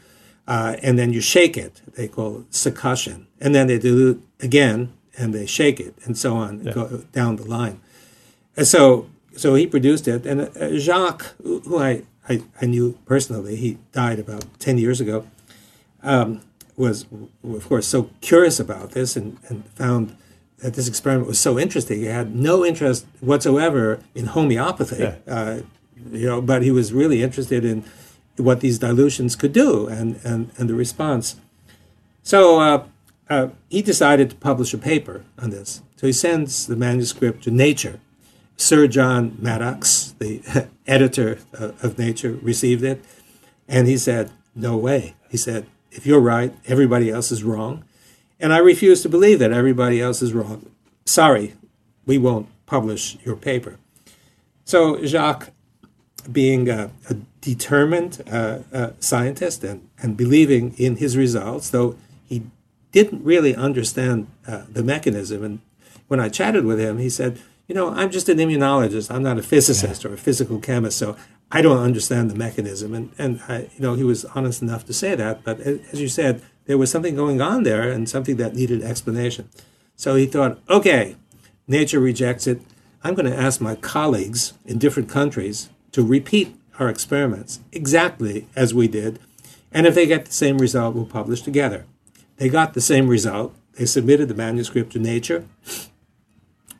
uh, 0.48 0.76
and 0.84 1.00
then 1.00 1.12
you 1.12 1.20
shake 1.22 1.58
it. 1.58 1.82
They 1.96 2.08
call 2.08 2.42
it 2.42 2.52
succussion. 2.52 3.26
And 3.40 3.56
then 3.56 3.66
they 3.66 3.80
dilute 3.80 4.24
again, 4.40 4.94
and 5.18 5.34
they 5.34 5.48
shake 5.48 5.80
it, 5.80 5.96
and 6.06 6.16
so 6.16 6.36
on, 6.36 6.64
yeah. 6.64 6.72
go 6.72 7.04
down 7.12 7.38
the 7.38 7.46
line. 7.46 7.82
And 8.56 8.68
so, 8.68 9.10
so 9.36 9.56
he 9.56 9.66
produced 9.66 10.08
it. 10.08 10.28
And 10.28 10.42
uh, 10.56 10.78
Jacques, 10.78 11.34
who 11.42 11.80
I, 11.80 12.04
I, 12.30 12.44
I 12.62 12.68
knew 12.68 13.00
personally, 13.08 13.56
he 13.56 13.80
died 13.92 14.20
about 14.20 14.46
10 14.60 14.78
years 14.78 15.02
ago 15.02 15.26
um, 16.04 16.42
was, 16.78 17.08
of 17.44 17.68
course, 17.68 17.88
so 17.88 18.12
curious 18.22 18.60
about 18.60 18.92
this 18.92 19.16
and, 19.16 19.40
and 19.48 19.66
found 19.70 20.16
that 20.62 20.76
this 20.76 20.88
experiment 20.88 21.28
was 21.28 21.40
so 21.40 21.60
interesting. 21.60 22.00
He 22.00 22.06
had 22.06 22.36
no 22.36 22.66
interest 22.66 23.06
whatsoever 23.20 24.00
in 24.16 24.28
homeopathy, 24.28 25.04
yeah. 25.04 25.16
uh, 25.28 25.62
you 26.12 26.28
know, 26.28 26.42
but 26.42 26.62
he 26.62 26.72
was 26.72 26.94
really 26.94 27.24
interested 27.24 27.66
in 27.66 27.84
what 28.38 28.62
these 28.62 28.80
dilutions 28.80 29.36
could 29.36 29.54
do 29.54 29.88
and, 29.88 30.20
and, 30.24 30.52
and 30.58 30.70
the 30.70 30.74
response. 30.74 31.36
So 32.24 32.60
uh, 32.60 32.84
uh, 33.30 33.48
he 33.70 33.82
decided 33.82 34.30
to 34.32 34.36
publish 34.36 34.74
a 34.74 34.78
paper 34.78 35.24
on 35.38 35.50
this. 35.50 35.82
So 35.96 36.08
he 36.08 36.14
sends 36.14 36.68
the 36.68 36.76
manuscript 36.76 37.44
to 37.44 37.52
Nature. 37.52 38.00
Sir 38.58 38.88
John 38.88 39.38
Maddox, 39.40 40.16
the 40.20 40.68
editor 40.88 41.40
of 41.54 41.98
Nature, 41.98 42.38
received 42.42 42.84
it, 42.84 43.04
and 43.68 43.88
he 43.88 43.98
said, 43.98 44.32
"No 44.54 44.78
way." 44.78 45.16
He 45.30 45.38
said, 45.38 45.66
if 45.92 46.06
you're 46.06 46.22
right, 46.22 46.54
everybody 46.66 47.10
else 47.10 47.32
is 47.32 47.44
wrong. 47.44 47.84
And 48.42 48.52
I 48.52 48.58
refuse 48.58 49.04
to 49.04 49.10
believe 49.10 49.40
that 49.40 49.52
everybody 49.52 50.02
else 50.02 50.22
is 50.22 50.34
wrong. 50.34 50.72
Sorry, 51.06 51.54
we 52.06 52.18
won't 52.18 52.48
publish 52.66 53.18
your 53.24 53.36
paper. 53.36 53.78
So 54.66 55.04
Jacques, 55.06 55.52
being 56.32 56.70
a, 56.70 56.92
a 57.10 57.16
determined 57.42 58.22
uh, 58.32 58.60
uh, 58.74 58.92
scientist 59.00 59.64
and, 59.64 59.88
and 60.00 60.18
believing 60.18 60.74
in 60.78 60.98
his 60.98 61.18
results, 61.18 61.70
though 61.70 61.96
he 62.28 62.44
didn't 62.92 63.24
really 63.24 63.56
understand 63.56 64.28
uh, 64.48 64.64
the 64.70 64.84
mechanism. 64.84 65.44
And 65.44 65.60
when 66.08 66.20
I 66.20 66.30
chatted 66.30 66.66
with 66.66 66.80
him, 66.80 66.98
he 66.98 67.10
said, 67.10 67.40
You 67.68 67.76
know, 67.76 67.90
I'm 67.90 68.12
just 68.12 68.30
an 68.30 68.38
immunologist. 68.38 69.14
I'm 69.14 69.24
not 69.24 69.38
a 69.38 69.44
physicist 69.44 70.04
yeah. 70.04 70.10
or 70.10 70.14
a 70.14 70.18
physical 70.18 70.60
chemist. 70.60 70.98
So 70.98 71.16
I 71.52 71.62
don't 71.62 71.80
understand 71.80 72.32
the 72.32 72.36
mechanism. 72.36 72.94
And, 72.94 73.12
and 73.18 73.42
I, 73.48 73.70
you 73.76 73.80
know, 73.80 73.96
he 73.96 74.04
was 74.04 74.26
honest 74.26 74.62
enough 74.62 74.86
to 74.86 74.94
say 74.94 75.16
that. 75.16 75.44
But 75.44 75.60
as 75.60 76.00
you 76.02 76.08
said, 76.08 76.42
there 76.66 76.78
was 76.78 76.92
something 76.92 77.16
going 77.16 77.42
on 77.42 77.64
there 77.64 77.90
and 77.90 78.08
something 78.08 78.38
that 78.38 78.56
needed 78.56 78.82
explanation. 78.84 79.50
So 79.96 80.16
he 80.16 80.26
thought, 80.26 80.60
okay, 80.70 81.16
nature 81.68 82.00
rejects 82.00 82.48
it. 82.48 82.62
I'm 83.04 83.16
going 83.16 83.32
to 83.32 83.38
ask 83.38 83.60
my 83.60 83.76
colleagues 83.76 84.54
in 84.66 84.78
different 84.78 85.10
countries 85.10 85.70
to 85.92 86.04
repeat 86.04 86.56
our 86.80 86.90
experiments 86.90 87.60
exactly 87.72 88.48
as 88.56 88.74
we 88.74 88.88
did. 88.88 89.20
And 89.72 89.88
if 89.88 89.96
they 89.96 90.06
get 90.06 90.26
the 90.26 90.34
same 90.34 90.58
result, 90.58 90.96
we'll 90.96 91.06
publish 91.06 91.42
together. 91.42 91.86
They 92.38 92.50
got 92.50 92.74
the 92.74 92.82
same 92.82 93.08
result. 93.08 93.56
They 93.74 93.86
submitted 93.86 94.28
the 94.28 94.36
manuscript 94.36 94.92
to 94.94 95.00
Nature. 95.00 95.46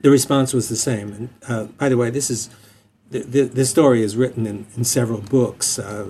The 0.02 0.10
response 0.10 0.54
was 0.54 0.70
the 0.70 0.76
same. 0.76 1.14
And 1.14 1.30
uh, 1.48 1.64
by 1.66 1.90
the 1.90 1.98
way, 1.98 2.10
this 2.10 2.30
is 2.30 2.50
the, 3.12 3.44
the, 3.44 3.66
story 3.66 4.02
is 4.02 4.16
written 4.16 4.48
in, 4.48 4.66
in 4.78 4.86
several 4.86 5.20
books, 5.20 5.78
uh, 5.78 6.08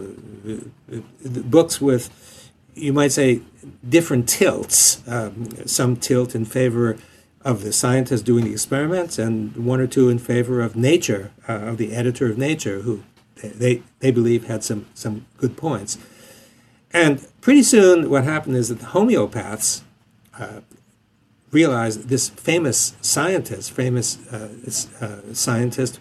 books 1.26 1.82
with, 1.82 2.52
you 2.76 2.94
might 2.94 3.12
say, 3.12 3.42
different 3.88 4.28
tilts. 4.28 5.08
Um, 5.08 5.50
some 5.68 5.96
tilt 5.96 6.36
in 6.36 6.46
favor 6.46 6.98
of 7.44 7.64
the 7.64 7.74
scientist 7.74 8.26
doing 8.26 8.46
the 8.46 8.52
experiments, 8.52 9.18
and 9.18 9.56
one 9.66 9.80
or 9.80 9.88
two 9.88 10.10
in 10.10 10.20
favor 10.20 10.62
of 10.62 10.76
Nature, 10.76 11.32
uh, 11.50 11.54
of 11.54 11.78
the 11.78 11.94
editor 11.94 12.30
of 12.30 12.38
Nature, 12.38 12.82
who 12.82 13.04
they, 13.42 13.82
they 14.00 14.12
believe 14.12 14.46
had 14.46 14.64
some, 14.64 14.86
some 14.94 15.26
good 15.38 15.58
points. 15.58 15.98
And 16.94 17.26
pretty 17.42 17.64
soon, 17.64 18.10
what 18.10 18.24
happened 18.24 18.56
is 18.56 18.70
that 18.70 18.80
the 18.80 18.88
homeopaths 18.88 19.82
uh, 20.38 20.62
realized 21.52 22.10
this 22.10 22.30
famous 22.30 22.96
scientist, 23.02 23.72
famous 23.72 24.18
uh, 24.28 24.50
uh, 25.00 25.34
scientist, 25.34 26.00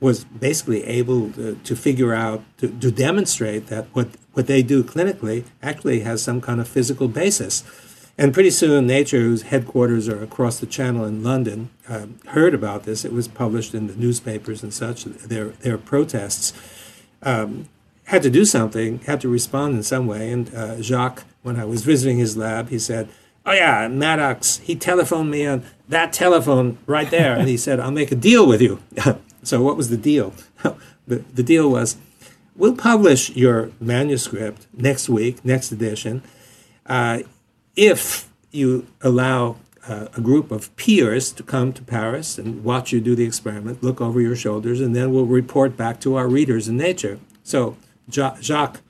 was 0.00 0.24
basically 0.24 0.84
able 0.84 1.30
to, 1.32 1.54
to 1.64 1.74
figure 1.74 2.12
out 2.12 2.42
to, 2.58 2.68
to, 2.68 2.90
demonstrate 2.90 3.68
that 3.68 3.86
what 3.94 4.08
what 4.36 4.46
they 4.46 4.62
do 4.62 4.84
clinically 4.84 5.44
actually 5.62 6.00
has 6.00 6.22
some 6.22 6.42
kind 6.42 6.60
of 6.60 6.68
physical 6.68 7.08
basis. 7.08 7.64
And 8.18 8.34
pretty 8.34 8.50
soon, 8.50 8.86
Nature, 8.86 9.20
whose 9.20 9.44
headquarters 9.44 10.10
are 10.10 10.22
across 10.22 10.60
the 10.60 10.66
channel 10.66 11.06
in 11.06 11.22
London, 11.22 11.70
uh, 11.88 12.06
heard 12.28 12.52
about 12.52 12.84
this. 12.84 13.02
It 13.02 13.14
was 13.14 13.28
published 13.28 13.74
in 13.74 13.86
the 13.86 13.94
newspapers 13.94 14.62
and 14.62 14.74
such. 14.74 15.04
Their 15.04 15.48
their 15.64 15.78
protests 15.78 16.52
um, 17.22 17.68
had 18.04 18.22
to 18.24 18.30
do 18.30 18.44
something, 18.44 18.98
had 19.00 19.22
to 19.22 19.28
respond 19.28 19.74
in 19.74 19.82
some 19.82 20.06
way. 20.06 20.30
And 20.30 20.54
uh, 20.54 20.82
Jacques, 20.82 21.24
when 21.42 21.58
I 21.58 21.64
was 21.64 21.82
visiting 21.82 22.18
his 22.18 22.36
lab, 22.36 22.68
he 22.68 22.78
said, 22.78 23.08
"Oh 23.46 23.52
yeah, 23.52 23.88
Maddox. 23.88 24.58
He 24.58 24.76
telephoned 24.76 25.30
me 25.30 25.46
on 25.46 25.64
that 25.88 26.12
telephone 26.12 26.76
right 26.86 27.10
there, 27.10 27.34
and 27.34 27.48
he 27.48 27.56
said, 27.56 27.80
"I'll 27.80 27.90
make 27.90 28.12
a 28.12 28.16
deal 28.16 28.46
with 28.46 28.60
you." 28.60 28.80
So, 29.42 29.62
what 29.62 29.76
was 29.76 29.90
the 29.90 29.96
deal? 29.96 30.34
the, 31.06 31.22
the 31.32 31.42
deal 31.44 31.70
was 31.70 31.96
we'll 32.56 32.76
publish 32.76 33.30
your 33.30 33.70
manuscript 33.80 34.66
next 34.72 35.08
week, 35.08 35.44
next 35.44 35.72
edition, 35.72 36.22
uh, 36.86 37.20
if 37.74 38.30
you 38.50 38.86
allow 39.02 39.56
uh, 39.88 40.08
a 40.16 40.20
group 40.20 40.50
of 40.50 40.74
peers 40.76 41.30
to 41.32 41.42
come 41.42 41.72
to 41.72 41.82
Paris 41.82 42.38
and 42.38 42.64
watch 42.64 42.92
you 42.92 43.00
do 43.00 43.14
the 43.14 43.24
experiment, 43.24 43.82
look 43.82 44.00
over 44.00 44.20
your 44.20 44.36
shoulders, 44.36 44.80
and 44.80 44.96
then 44.96 45.12
we'll 45.12 45.26
report 45.26 45.76
back 45.76 46.00
to 46.00 46.16
our 46.16 46.28
readers 46.28 46.68
in 46.68 46.76
Nature. 46.76 47.18
So, 47.44 47.76
Jacques 48.10 48.80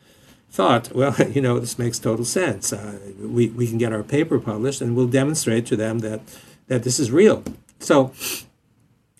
thought, 0.50 0.94
well, 0.94 1.14
you 1.30 1.40
know, 1.40 1.58
this 1.58 1.78
makes 1.78 1.98
total 1.98 2.24
sense. 2.24 2.72
Uh, 2.72 2.98
we, 3.20 3.48
we 3.48 3.66
can 3.66 3.78
get 3.78 3.92
our 3.92 4.02
paper 4.02 4.38
published 4.38 4.80
and 4.80 4.96
we'll 4.96 5.06
demonstrate 5.06 5.66
to 5.66 5.76
them 5.76 6.00
that, 6.00 6.20
that 6.68 6.82
this 6.82 6.98
is 6.98 7.10
real. 7.10 7.44
So 7.78 8.12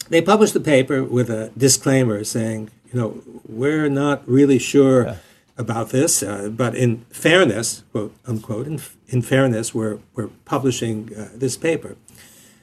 they 0.09 0.23
published 0.23 0.55
the 0.55 0.61
paper 0.61 1.05
with 1.05 1.29
a 1.29 1.51
disclaimer 1.57 2.25
saying, 2.25 2.71
you 2.97 3.03
know, 3.03 3.23
we're 3.47 3.91
not 3.91 4.27
really 4.27 4.59
sure 4.59 5.05
yeah. 5.05 5.17
about 5.59 5.91
this, 5.91 6.23
uh, 6.23 6.49
but 6.49 6.75
in 6.75 7.05
fairness, 7.11 7.85
quote 7.93 8.15
unquote, 8.27 8.67
in, 8.67 8.81
in 9.09 9.21
fairness, 9.21 9.75
we're, 9.75 9.99
we're 10.15 10.31
publishing 10.47 11.15
uh, 11.15 11.29
this 11.35 11.59
paper. 11.59 11.97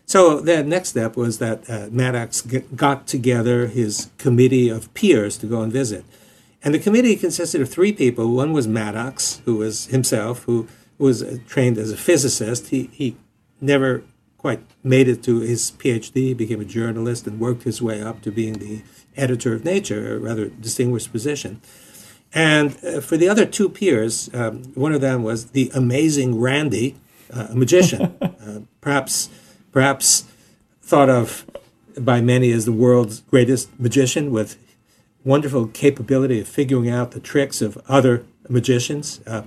So 0.08 0.40
the 0.40 0.64
next 0.64 0.90
step 0.90 1.16
was 1.16 1.38
that 1.38 1.70
uh, 1.70 1.88
Maddox 1.92 2.42
g- 2.42 2.64
got 2.76 3.06
together 3.06 3.68
his 3.68 4.10
committee 4.18 4.70
of 4.70 4.92
peers 4.96 5.38
to 5.38 5.46
go 5.46 5.62
and 5.62 5.72
visit. 5.72 6.04
And 6.64 6.74
the 6.74 6.80
committee 6.80 7.16
consisted 7.16 7.62
of 7.62 7.70
three 7.70 7.94
people. 7.94 8.34
One 8.34 8.54
was 8.54 8.68
Maddox, 8.68 9.44
who 9.46 9.58
was 9.58 9.86
himself, 9.88 10.46
who 10.46 10.68
was 10.98 11.24
trained 11.48 11.78
as 11.78 11.92
a 11.92 11.98
physicist. 11.98 12.70
He, 12.70 12.90
he 12.92 13.18
never 13.62 14.04
quite 14.40 14.62
made 14.84 15.08
it 15.08 15.22
to 15.24 15.42
his 15.42 15.72
PhD, 15.72 16.36
became 16.36 16.60
a 16.60 16.66
journalist, 16.66 17.28
and 17.28 17.40
worked 17.40 17.64
his 17.64 17.84
way 17.84 18.02
up 18.02 18.24
to 18.24 18.32
being 18.32 18.54
the 18.54 18.82
editor 19.16 19.54
of 19.54 19.64
Nature, 19.66 20.16
a 20.16 20.20
rather 20.20 20.48
distinguished 20.48 21.12
position. 21.12 21.62
And 22.34 22.78
uh, 22.84 23.02
for 23.02 23.18
the 23.18 23.30
other 23.30 23.46
two 23.46 23.70
peers, 23.70 24.30
um, 24.34 24.64
one 24.74 24.94
of 24.94 25.02
them 25.02 25.24
was 25.24 25.48
the 25.48 25.72
amazing 25.76 26.40
Randi, 26.40 26.96
uh, 27.32 27.48
a 27.52 27.56
magician, 27.56 28.16
uh, 28.22 28.62
perhaps 28.82 29.30
perhaps 29.72 30.26
thought 30.82 31.10
of 31.10 31.46
by 32.00 32.22
many 32.22 32.52
as 32.52 32.66
the 32.66 32.72
world's 32.72 33.22
greatest 33.22 33.80
magician, 33.80 34.32
with 34.32 34.58
wonderful 35.24 35.68
capability 35.68 36.40
of 36.40 36.48
figuring 36.48 36.90
out 36.90 37.12
the 37.12 37.20
tricks 37.20 37.62
of 37.62 37.78
other 37.88 38.26
magicians. 38.50 39.22
Uh, 39.26 39.44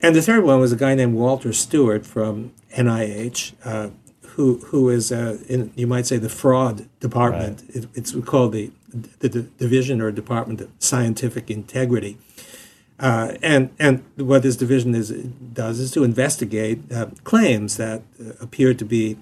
and 0.00 0.14
the 0.14 0.22
third 0.22 0.44
one 0.44 0.60
was 0.60 0.72
a 0.72 0.76
guy 0.76 0.94
named 0.94 1.14
Walter 1.14 1.52
Stewart 1.52 2.06
from 2.06 2.52
NIH, 2.76 3.54
uh, 3.64 3.90
who 4.36 4.58
who 4.66 4.90
is 4.90 5.10
uh, 5.10 5.38
in 5.48 5.72
you 5.74 5.86
might 5.86 6.06
say 6.06 6.18
the 6.18 6.28
fraud 6.28 6.86
department. 7.00 7.62
Right. 7.62 7.76
It, 7.76 7.88
it's 7.94 8.12
called 8.24 8.52
the 8.52 8.70
the, 8.88 9.28
the 9.28 9.42
division 9.42 10.00
or 10.00 10.10
department 10.10 10.60
of 10.60 10.70
scientific 10.78 11.50
integrity. 11.50 12.18
Uh, 13.00 13.34
and 13.42 13.70
and 13.78 14.04
what 14.16 14.42
this 14.42 14.56
division 14.56 14.94
is 14.94 15.10
does 15.10 15.80
is 15.80 15.90
to 15.90 16.04
investigate 16.04 16.80
uh, 16.92 17.06
claims 17.24 17.76
that 17.76 18.02
uh, 18.20 18.32
appear 18.40 18.74
to 18.74 18.84
be 18.84 19.16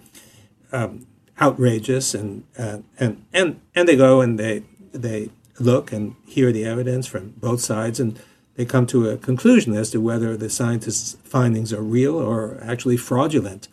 um, 0.73 1.07
outrageous, 1.41 2.15
and 2.15 2.45
uh, 2.59 2.79
and 2.99 3.25
and 3.33 3.61
and 3.75 3.89
they 3.89 3.97
go 3.97 4.21
and 4.21 4.39
they 4.39 4.63
they 4.93 5.31
look 5.61 5.93
and 5.93 6.17
hear 6.27 6.51
the 6.51 6.65
evidence 6.65 7.07
from 7.07 7.35
both 7.37 7.61
sides, 7.61 8.01
and 8.01 8.19
they 8.57 8.65
come 8.65 8.87
to 8.87 9.09
a 9.09 9.17
conclusion 9.17 9.75
as 9.75 9.91
to 9.91 10.01
whether 10.01 10.37
the 10.37 10.51
scientists' 10.51 11.17
findings 11.23 11.73
are 11.73 11.83
real 11.83 12.17
or 12.17 12.59
actually 12.63 12.97
fraudulent. 12.97 13.69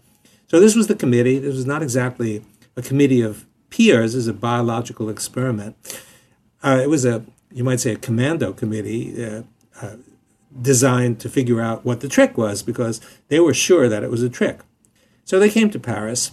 So 0.51 0.59
this 0.59 0.75
was 0.75 0.87
the 0.87 0.95
committee. 0.95 1.39
This 1.39 1.55
was 1.55 1.65
not 1.65 1.81
exactly 1.81 2.43
a 2.75 2.81
committee 2.81 3.21
of 3.21 3.45
peers. 3.69 4.11
This 4.11 4.23
is 4.23 4.27
a 4.27 4.33
biological 4.33 5.07
experiment. 5.07 5.77
Uh, 6.61 6.81
it 6.83 6.89
was 6.89 7.05
a 7.05 7.23
you 7.53 7.63
might 7.63 7.79
say 7.79 7.93
a 7.93 7.95
commando 7.95 8.51
committee. 8.51 9.25
Uh, 9.25 9.43
uh, 9.81 9.95
designed 10.61 11.21
to 11.21 11.29
figure 11.29 11.61
out 11.61 11.85
what 11.85 12.01
the 12.01 12.09
trick 12.09 12.37
was 12.37 12.61
because 12.63 12.99
they 13.29 13.39
were 13.39 13.53
sure 13.53 13.87
that 13.87 14.03
it 14.03 14.11
was 14.11 14.21
a 14.21 14.29
trick. 14.29 14.59
So 15.23 15.39
they 15.39 15.49
came 15.49 15.69
to 15.69 15.79
Paris. 15.79 16.31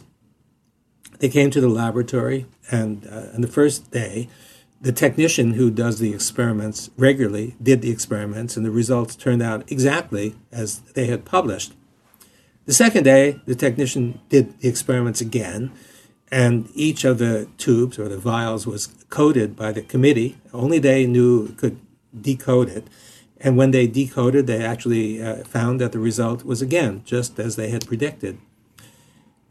They 1.20 1.28
came 1.28 1.52
to 1.52 1.60
the 1.60 1.68
laboratory, 1.68 2.46
and 2.72 3.06
uh, 3.06 3.32
on 3.34 3.42
the 3.42 3.46
first 3.46 3.92
day, 3.92 4.28
the 4.80 4.90
technician 4.90 5.52
who 5.52 5.70
does 5.70 6.00
the 6.00 6.12
experiments 6.12 6.90
regularly 6.96 7.54
did 7.62 7.82
the 7.82 7.92
experiments, 7.92 8.56
and 8.56 8.66
the 8.66 8.72
results 8.72 9.14
turned 9.14 9.42
out 9.42 9.70
exactly 9.70 10.34
as 10.50 10.80
they 10.96 11.06
had 11.06 11.24
published. 11.24 11.74
The 12.68 12.74
second 12.74 13.04
day, 13.04 13.40
the 13.46 13.54
technician 13.54 14.20
did 14.28 14.60
the 14.60 14.68
experiments 14.68 15.22
again, 15.22 15.72
and 16.30 16.68
each 16.74 17.02
of 17.02 17.16
the 17.16 17.48
tubes 17.56 17.98
or 17.98 18.10
the 18.10 18.18
vials 18.18 18.66
was 18.66 18.88
coded 19.08 19.56
by 19.56 19.72
the 19.72 19.80
committee. 19.80 20.36
Only 20.52 20.78
they 20.78 21.06
knew 21.06 21.54
could 21.54 21.80
decode 22.20 22.68
it. 22.68 22.86
And 23.40 23.56
when 23.56 23.70
they 23.70 23.86
decoded, 23.86 24.46
they 24.46 24.62
actually 24.62 25.22
uh, 25.22 25.44
found 25.44 25.80
that 25.80 25.92
the 25.92 25.98
result 25.98 26.44
was 26.44 26.60
again 26.60 27.00
just 27.06 27.38
as 27.40 27.56
they 27.56 27.70
had 27.70 27.86
predicted. 27.86 28.36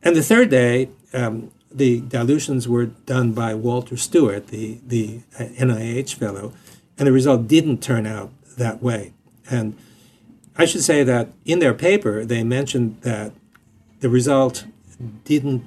And 0.03 0.15
the 0.15 0.21
third 0.21 0.51
day, 0.51 0.89
um, 1.11 1.49
the 1.71 2.01
dilutions 2.01 2.67
were 2.67 2.85
done 2.85 3.31
by 3.31 3.55
Walter 3.55 3.97
Stewart, 3.97 4.49
the, 4.49 4.79
the 4.85 5.21
NIH 5.39 6.13
fellow, 6.13 6.53
and 6.99 7.07
the 7.07 7.11
result 7.11 7.47
didn't 7.47 7.81
turn 7.81 8.05
out 8.05 8.29
that 8.57 8.83
way. 8.83 9.13
And 9.49 9.75
I 10.57 10.65
should 10.65 10.83
say 10.83 11.03
that 11.03 11.29
in 11.45 11.59
their 11.59 11.73
paper, 11.73 12.25
they 12.25 12.43
mentioned 12.43 13.01
that 13.01 13.31
the 13.99 14.09
result 14.09 14.65
didn't 15.23 15.65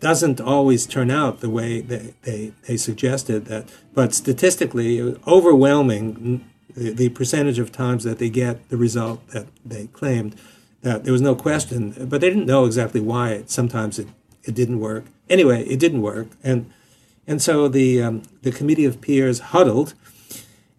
doesn't 0.00 0.40
always 0.40 0.86
turn 0.86 1.10
out 1.10 1.40
the 1.40 1.50
way 1.50 1.80
they, 1.80 2.14
they, 2.22 2.52
they 2.66 2.76
suggested 2.76 3.46
that, 3.46 3.68
but 3.94 4.14
statistically, 4.14 5.16
overwhelming 5.26 6.48
the, 6.74 6.92
the 6.92 7.08
percentage 7.08 7.58
of 7.58 7.72
times 7.72 8.04
that 8.04 8.18
they 8.18 8.30
get 8.30 8.68
the 8.68 8.76
result 8.76 9.26
that 9.28 9.46
they 9.64 9.88
claimed, 9.88 10.36
that 10.82 11.04
there 11.04 11.12
was 11.12 11.20
no 11.20 11.34
question, 11.34 12.06
but 12.08 12.20
they 12.20 12.28
didn't 12.28 12.46
know 12.46 12.64
exactly 12.64 13.00
why. 13.00 13.30
It, 13.30 13.50
sometimes 13.50 13.98
it, 13.98 14.08
it 14.44 14.54
didn't 14.54 14.78
work. 14.78 15.04
Anyway, 15.28 15.64
it 15.64 15.78
didn't 15.78 16.02
work, 16.02 16.28
and 16.42 16.70
and 17.26 17.42
so 17.42 17.68
the 17.68 18.00
um, 18.02 18.22
the 18.42 18.52
committee 18.52 18.86
of 18.86 19.00
peers 19.00 19.40
huddled, 19.40 19.94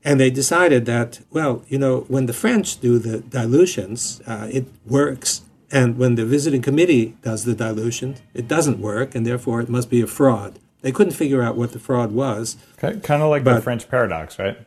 and 0.03 0.19
they 0.19 0.29
decided 0.29 0.85
that 0.85 1.19
well, 1.29 1.63
you 1.67 1.77
know, 1.77 2.01
when 2.07 2.25
the 2.25 2.33
French 2.33 2.79
do 2.79 2.99
the 2.99 3.19
dilutions, 3.19 4.21
uh, 4.25 4.47
it 4.51 4.65
works, 4.85 5.41
and 5.71 5.97
when 5.97 6.15
the 6.15 6.25
visiting 6.25 6.61
committee 6.61 7.17
does 7.21 7.45
the 7.45 7.55
dilution, 7.55 8.15
it 8.33 8.47
doesn't 8.47 8.79
work, 8.79 9.15
and 9.15 9.25
therefore 9.25 9.61
it 9.61 9.69
must 9.69 9.89
be 9.89 10.01
a 10.01 10.07
fraud. 10.07 10.59
They 10.81 10.91
couldn't 10.91 11.13
figure 11.13 11.41
out 11.41 11.57
what 11.57 11.73
the 11.73 11.79
fraud 11.79 12.11
was. 12.11 12.55
Kind 12.77 13.03
of 13.09 13.29
like 13.29 13.43
but, 13.43 13.55
the 13.55 13.61
French 13.61 13.89
paradox, 13.89 14.39
right? 14.39 14.57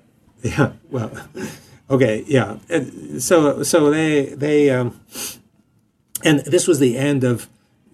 Yeah. 0.42 0.72
Well, 0.90 1.10
okay. 1.90 2.24
Yeah. 2.26 2.58
So 3.18 3.62
so 3.62 3.90
they 3.90 4.26
they 4.26 4.70
um, 4.70 5.00
and 6.22 6.40
this 6.40 6.66
was 6.66 6.78
the 6.78 6.98
end 6.98 7.24
of 7.24 7.48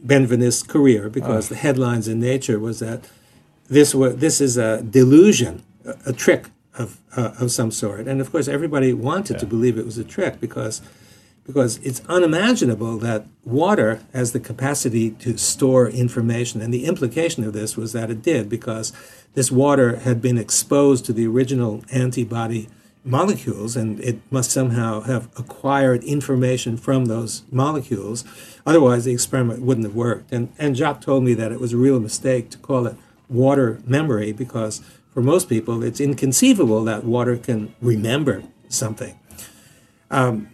Benveniste's 0.04 0.62
career 0.62 1.08
because 1.08 1.50
oh. 1.50 1.54
the 1.54 1.60
headlines 1.60 2.08
in 2.08 2.18
Nature 2.20 2.58
was 2.58 2.80
that 2.80 3.08
this 3.68 3.94
was 3.94 4.16
this 4.16 4.40
is 4.40 4.56
a 4.56 4.82
delusion, 4.82 5.62
a, 5.84 5.94
a 6.06 6.12
trick 6.12 6.46
of 6.78 6.98
uh, 7.16 7.32
of 7.40 7.50
some 7.50 7.70
sort, 7.70 8.08
and 8.08 8.20
of 8.20 8.30
course 8.32 8.48
everybody 8.48 8.92
wanted 8.92 9.34
yeah. 9.34 9.40
to 9.40 9.46
believe 9.46 9.76
it 9.76 9.84
was 9.84 9.98
a 9.98 10.04
trick 10.04 10.40
because 10.40 10.80
because 11.46 11.78
it's 11.78 12.02
unimaginable 12.08 12.98
that 12.98 13.24
water 13.42 14.00
has 14.12 14.32
the 14.32 14.40
capacity 14.40 15.10
to 15.12 15.38
store 15.38 15.88
information. 15.88 16.60
And 16.60 16.74
the 16.74 16.84
implication 16.84 17.42
of 17.42 17.54
this 17.54 17.74
was 17.74 17.92
that 17.92 18.10
it 18.10 18.20
did, 18.22 18.50
because 18.50 18.92
this 19.32 19.50
water 19.50 19.96
had 19.96 20.20
been 20.20 20.36
exposed 20.36 21.06
to 21.06 21.12
the 21.14 21.26
original 21.26 21.82
antibody 21.90 22.68
molecules, 23.02 23.76
and 23.76 23.98
it 24.00 24.18
must 24.30 24.50
somehow 24.50 25.00
have 25.00 25.30
acquired 25.38 26.04
information 26.04 26.76
from 26.76 27.06
those 27.06 27.42
molecules. 27.50 28.24
Otherwise, 28.66 29.06
the 29.06 29.12
experiment 29.12 29.62
wouldn't 29.62 29.86
have 29.86 29.96
worked. 29.96 30.30
And, 30.30 30.52
and 30.58 30.76
Jacques 30.76 31.00
told 31.00 31.24
me 31.24 31.32
that 31.32 31.50
it 31.50 31.60
was 31.60 31.72
a 31.72 31.78
real 31.78 31.98
mistake 31.98 32.50
to 32.50 32.58
call 32.58 32.86
it 32.86 32.96
water 33.30 33.80
memory, 33.86 34.32
because 34.32 34.82
for 35.18 35.22
most 35.22 35.48
people, 35.48 35.82
it's 35.82 36.00
inconceivable 36.00 36.84
that 36.84 37.02
water 37.02 37.36
can 37.36 37.74
remember 37.82 38.44
something. 38.68 39.18
Um, 40.12 40.50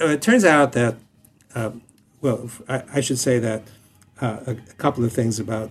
uh, 0.00 0.06
it 0.06 0.22
turns 0.22 0.46
out 0.46 0.72
that, 0.72 0.96
uh, 1.54 1.72
well, 2.22 2.48
I, 2.70 2.84
I, 2.94 3.00
should 3.02 3.18
say 3.18 3.38
that 3.38 3.64
uh, 4.18 4.38
a, 4.46 4.50
a, 4.52 4.74
couple 4.78 5.04
of 5.04 5.12
things 5.12 5.38
about 5.38 5.70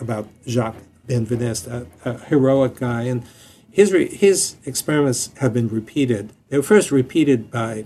about 0.00 0.26
Jacques 0.44 0.82
Benveniste, 1.06 1.68
a, 1.68 1.86
a 2.04 2.18
heroic 2.18 2.80
guy, 2.80 3.02
and 3.02 3.22
his 3.70 3.92
re, 3.92 4.08
his 4.08 4.56
experiments 4.64 5.30
have 5.36 5.54
been 5.54 5.68
repeated. 5.68 6.32
They 6.48 6.56
were 6.56 6.64
first 6.64 6.90
repeated 6.90 7.48
by 7.48 7.84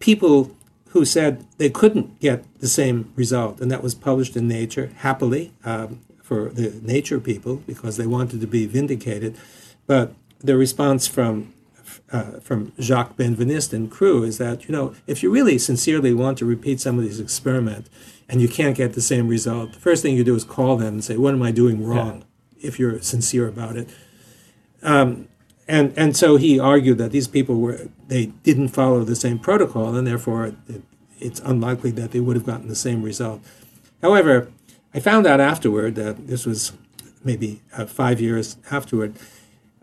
people 0.00 0.50
who 0.88 1.04
said 1.04 1.46
they 1.58 1.70
couldn't 1.70 2.18
get 2.18 2.42
the 2.58 2.66
same 2.66 3.12
result, 3.14 3.60
and 3.60 3.70
that 3.70 3.84
was 3.84 3.94
published 3.94 4.36
in 4.36 4.48
Nature 4.48 4.90
happily 4.96 5.52
um, 5.64 6.00
for 6.32 6.48
the 6.50 6.80
Nature 6.82 7.20
people 7.20 7.56
because 7.66 7.96
they 7.96 8.06
wanted 8.06 8.40
to 8.40 8.46
be 8.46 8.66
vindicated. 8.66 9.36
But 9.86 10.14
the 10.40 10.56
response 10.56 11.06
from 11.06 11.52
uh, 12.10 12.40
from 12.40 12.72
Jacques 12.80 13.16
Benveniste 13.16 13.72
and 13.74 13.90
crew 13.90 14.22
is 14.22 14.38
that 14.38 14.66
you 14.66 14.72
know 14.72 14.94
if 15.06 15.22
you 15.22 15.30
really 15.30 15.58
sincerely 15.58 16.14
want 16.14 16.38
to 16.38 16.46
repeat 16.46 16.80
some 16.80 16.98
of 16.98 17.04
these 17.04 17.20
experiments 17.20 17.90
and 18.28 18.40
you 18.40 18.48
can't 18.48 18.76
get 18.76 18.94
the 18.94 19.02
same 19.02 19.28
result, 19.28 19.74
the 19.74 19.80
first 19.80 20.02
thing 20.02 20.16
you 20.16 20.24
do 20.24 20.34
is 20.34 20.44
call 20.44 20.76
them 20.76 20.94
and 20.94 21.04
say, 21.04 21.16
"What 21.16 21.34
am 21.34 21.42
I 21.42 21.50
doing 21.50 21.84
wrong?" 21.84 22.24
Yeah. 22.56 22.68
If 22.68 22.78
you're 22.78 23.00
sincere 23.02 23.48
about 23.48 23.76
it. 23.76 23.88
Um, 24.82 25.28
and 25.68 25.92
and 25.96 26.16
so 26.16 26.36
he 26.36 26.58
argued 26.58 26.98
that 26.98 27.10
these 27.10 27.28
people 27.28 27.56
were 27.56 27.88
they 28.08 28.26
didn't 28.42 28.68
follow 28.68 29.04
the 29.04 29.16
same 29.16 29.38
protocol 29.38 29.94
and 29.94 30.06
therefore 30.06 30.46
it, 30.46 30.82
it's 31.18 31.40
unlikely 31.40 31.90
that 31.92 32.10
they 32.12 32.20
would 32.20 32.36
have 32.36 32.46
gotten 32.46 32.68
the 32.68 32.82
same 32.88 33.02
result. 33.02 33.40
However, 34.00 34.50
I 34.94 35.00
found 35.00 35.26
out 35.26 35.40
afterward 35.40 35.94
that 35.96 36.26
this 36.26 36.46
was 36.46 36.72
maybe 37.24 37.62
uh, 37.76 37.86
five 37.86 38.20
years 38.20 38.56
afterward 38.70 39.16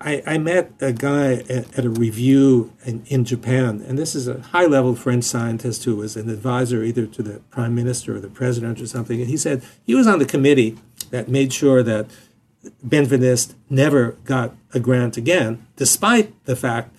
I, 0.01 0.23
I 0.25 0.37
met 0.37 0.71
a 0.79 0.93
guy 0.93 1.33
at, 1.49 1.77
at 1.77 1.85
a 1.85 1.89
review 1.89 2.71
in, 2.85 3.03
in, 3.07 3.25
Japan, 3.25 3.83
and 3.85 3.97
this 3.97 4.15
is 4.15 4.27
a 4.27 4.39
high 4.39 4.65
level 4.65 4.95
French 4.95 5.25
scientist 5.25 5.83
who 5.83 5.97
was 5.97 6.15
an 6.15 6.29
advisor 6.29 6.83
either 6.83 7.05
to 7.05 7.21
the 7.21 7.39
prime 7.49 7.75
minister 7.75 8.15
or 8.15 8.19
the 8.19 8.29
president 8.29 8.79
or 8.79 8.87
something. 8.87 9.19
And 9.19 9.29
he 9.29 9.35
said 9.35 9.61
he 9.85 9.95
was 9.95 10.07
on 10.07 10.19
the 10.19 10.25
committee 10.25 10.77
that 11.11 11.27
made 11.27 11.51
sure 11.51 11.83
that 11.83 12.07
Benveniste 12.85 13.55
never 13.69 14.11
got 14.23 14.55
a 14.73 14.79
grant 14.79 15.17
again, 15.17 15.65
despite 15.75 16.45
the 16.45 16.55
fact 16.55 16.95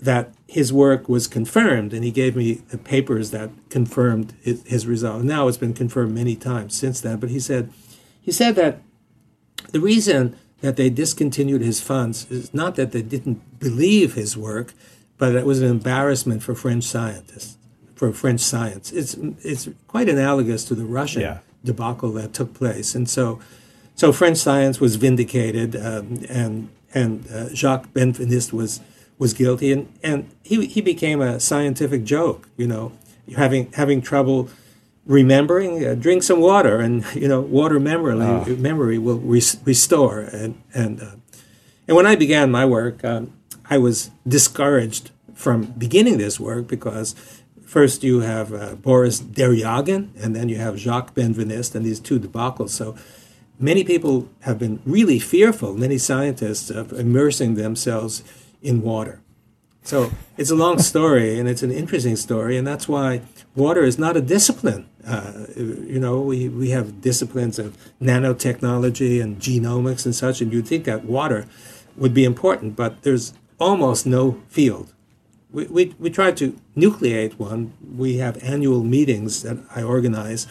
that 0.00 0.32
his 0.46 0.72
work 0.72 1.08
was 1.08 1.26
confirmed. 1.26 1.92
And 1.92 2.04
he 2.04 2.10
gave 2.10 2.36
me 2.36 2.54
the 2.54 2.78
papers 2.78 3.30
that 3.30 3.50
confirmed 3.68 4.34
his, 4.40 4.62
his 4.66 4.86
result. 4.86 5.22
Now 5.22 5.48
it's 5.48 5.58
been 5.58 5.74
confirmed 5.74 6.14
many 6.14 6.36
times 6.36 6.76
since 6.76 7.00
then. 7.00 7.18
But 7.18 7.30
he 7.30 7.40
said, 7.40 7.70
he 8.20 8.32
said 8.32 8.56
that 8.56 8.80
the 9.72 9.80
reason 9.80 10.36
that 10.60 10.76
they 10.76 10.90
discontinued 10.90 11.62
his 11.62 11.80
funds 11.80 12.30
is 12.30 12.52
not 12.52 12.74
that 12.76 12.92
they 12.92 13.02
didn't 13.02 13.58
believe 13.58 14.14
his 14.14 14.36
work, 14.36 14.74
but 15.18 15.34
it 15.34 15.46
was 15.46 15.62
an 15.62 15.68
embarrassment 15.68 16.42
for 16.42 16.54
French 16.54 16.84
scientists, 16.84 17.56
for 17.94 18.12
French 18.12 18.40
science. 18.40 18.92
It's 18.92 19.14
it's 19.42 19.68
quite 19.86 20.08
analogous 20.08 20.64
to 20.66 20.74
the 20.74 20.84
Russian 20.84 21.22
yeah. 21.22 21.38
debacle 21.64 22.12
that 22.12 22.32
took 22.32 22.54
place, 22.54 22.94
and 22.94 23.08
so 23.08 23.40
so 23.94 24.12
French 24.12 24.38
science 24.38 24.80
was 24.80 24.96
vindicated, 24.96 25.76
um, 25.76 26.24
and 26.28 26.68
and 26.94 27.26
uh, 27.30 27.54
Jacques 27.54 27.92
Benveniste 27.92 28.52
was 28.52 28.80
was 29.20 29.34
guilty, 29.34 29.70
and 29.70 29.86
and 30.02 30.28
he 30.42 30.66
he 30.66 30.80
became 30.80 31.20
a 31.20 31.38
scientific 31.38 32.02
joke. 32.02 32.48
You 32.56 32.66
know, 32.66 32.92
having 33.36 33.70
having 33.72 34.00
trouble 34.00 34.48
remembering, 35.06 35.86
uh, 35.86 35.94
drink 35.94 36.24
some 36.24 36.40
water, 36.40 36.80
and 36.80 37.04
you 37.14 37.28
know, 37.28 37.40
water 37.40 37.78
memory 37.78 38.18
oh. 38.20 38.44
memory 38.56 38.98
will 38.98 39.20
restore. 39.20 40.20
And 40.20 40.60
and 40.74 41.00
uh, 41.00 41.16
and 41.86 41.96
when 41.96 42.06
I 42.06 42.16
began 42.16 42.50
my 42.50 42.64
work, 42.64 43.04
um, 43.04 43.32
I 43.68 43.78
was 43.78 44.10
discouraged 44.26 45.10
from 45.34 45.66
beginning 45.78 46.18
this 46.18 46.40
work 46.40 46.66
because 46.66 47.14
first 47.64 48.02
you 48.02 48.20
have 48.20 48.52
uh, 48.52 48.74
Boris 48.74 49.20
Deryagin, 49.20 50.08
and 50.16 50.34
then 50.34 50.48
you 50.48 50.56
have 50.56 50.78
Jacques 50.78 51.14
Benveniste, 51.14 51.74
and 51.74 51.84
these 51.84 52.00
two 52.00 52.18
debacles. 52.18 52.70
So 52.70 52.96
many 53.58 53.84
people 53.84 54.30
have 54.40 54.58
been 54.58 54.80
really 54.86 55.18
fearful, 55.18 55.74
many 55.74 55.98
scientists, 55.98 56.70
of 56.70 56.92
immersing 56.94 57.54
themselves 57.54 58.22
in 58.62 58.82
water. 58.82 59.20
So 59.82 60.10
it's 60.36 60.50
a 60.50 60.54
long 60.54 60.78
story 60.92 61.38
and 61.38 61.48
it's 61.48 61.62
an 61.62 61.72
interesting 61.72 62.16
story, 62.16 62.56
and 62.56 62.66
that's 62.66 62.88
why 62.88 63.22
water 63.54 63.82
is 63.82 63.98
not 63.98 64.16
a 64.16 64.20
discipline. 64.20 64.88
Uh, 65.06 65.46
you 65.56 65.98
know, 65.98 66.20
we, 66.20 66.48
we 66.48 66.70
have 66.70 67.00
disciplines 67.00 67.58
of 67.58 67.76
nanotechnology 68.00 69.22
and 69.22 69.38
genomics 69.38 70.04
and 70.04 70.14
such, 70.14 70.40
and 70.40 70.52
you'd 70.52 70.68
think 70.68 70.84
that 70.84 71.04
water 71.04 71.46
would 71.96 72.12
be 72.12 72.24
important, 72.24 72.76
but 72.76 73.02
there's 73.02 73.32
almost 73.58 74.06
no 74.06 74.40
field. 74.48 74.92
We, 75.50 75.66
we, 75.66 75.94
we 75.98 76.10
try 76.10 76.32
to 76.32 76.58
nucleate 76.76 77.38
one. 77.38 77.72
We 77.96 78.18
have 78.18 78.42
annual 78.42 78.84
meetings 78.84 79.42
that 79.42 79.58
I 79.74 79.82
organize. 79.82 80.46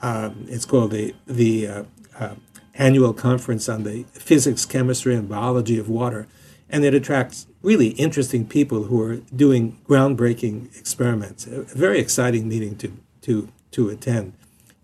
Um, 0.00 0.46
it's 0.48 0.64
called 0.64 0.92
the, 0.92 1.14
the 1.26 1.66
uh, 1.66 1.84
uh, 2.18 2.34
annual 2.74 3.12
conference 3.12 3.68
on 3.68 3.84
the 3.84 4.04
physics, 4.12 4.64
chemistry, 4.64 5.14
and 5.14 5.28
biology 5.28 5.78
of 5.78 5.88
water. 5.88 6.26
And 6.72 6.84
it 6.84 6.94
attracts 6.94 7.46
really 7.62 7.88
interesting 7.90 8.46
people 8.46 8.84
who 8.84 9.00
are 9.02 9.16
doing 9.36 9.78
groundbreaking 9.86 10.76
experiments. 10.76 11.46
A 11.46 11.62
very 11.62 12.00
exciting 12.00 12.48
meeting 12.48 12.76
to, 12.78 12.96
to, 13.22 13.48
to 13.72 13.90
attend. 13.90 14.32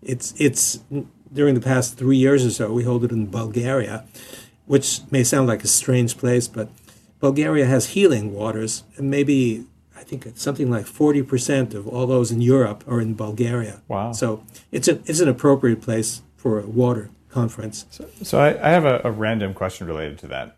It's, 0.01 0.33
it's 0.37 0.79
during 1.33 1.55
the 1.55 1.61
past 1.61 1.97
three 1.97 2.17
years 2.17 2.45
or 2.45 2.51
so, 2.51 2.71
we 2.71 2.83
hold 2.83 3.03
it 3.03 3.11
in 3.11 3.27
Bulgaria, 3.27 4.05
which 4.65 5.01
may 5.11 5.23
sound 5.23 5.47
like 5.47 5.63
a 5.63 5.67
strange 5.67 6.17
place, 6.17 6.47
but 6.47 6.69
Bulgaria 7.19 7.65
has 7.65 7.87
healing 7.87 8.33
waters, 8.33 8.83
and 8.95 9.09
maybe 9.09 9.65
I 9.95 10.03
think 10.03 10.25
it's 10.25 10.41
something 10.41 10.71
like 10.71 10.85
40% 10.85 11.73
of 11.73 11.87
all 11.87 12.07
those 12.07 12.31
in 12.31 12.41
Europe 12.41 12.83
are 12.87 13.01
in 13.01 13.15
Bulgaria. 13.15 13.81
Wow. 13.87 14.13
So 14.13 14.43
it's, 14.71 14.87
a, 14.87 14.95
it's 15.05 15.19
an 15.19 15.27
appropriate 15.27 15.81
place 15.81 16.21
for 16.37 16.59
a 16.59 16.67
water 16.67 17.09
conference. 17.29 17.85
So, 17.91 18.07
so 18.23 18.39
I, 18.39 18.49
I 18.65 18.71
have 18.71 18.85
a, 18.85 19.01
a 19.03 19.11
random 19.11 19.53
question 19.53 19.85
related 19.87 20.17
to 20.19 20.27
that. 20.27 20.55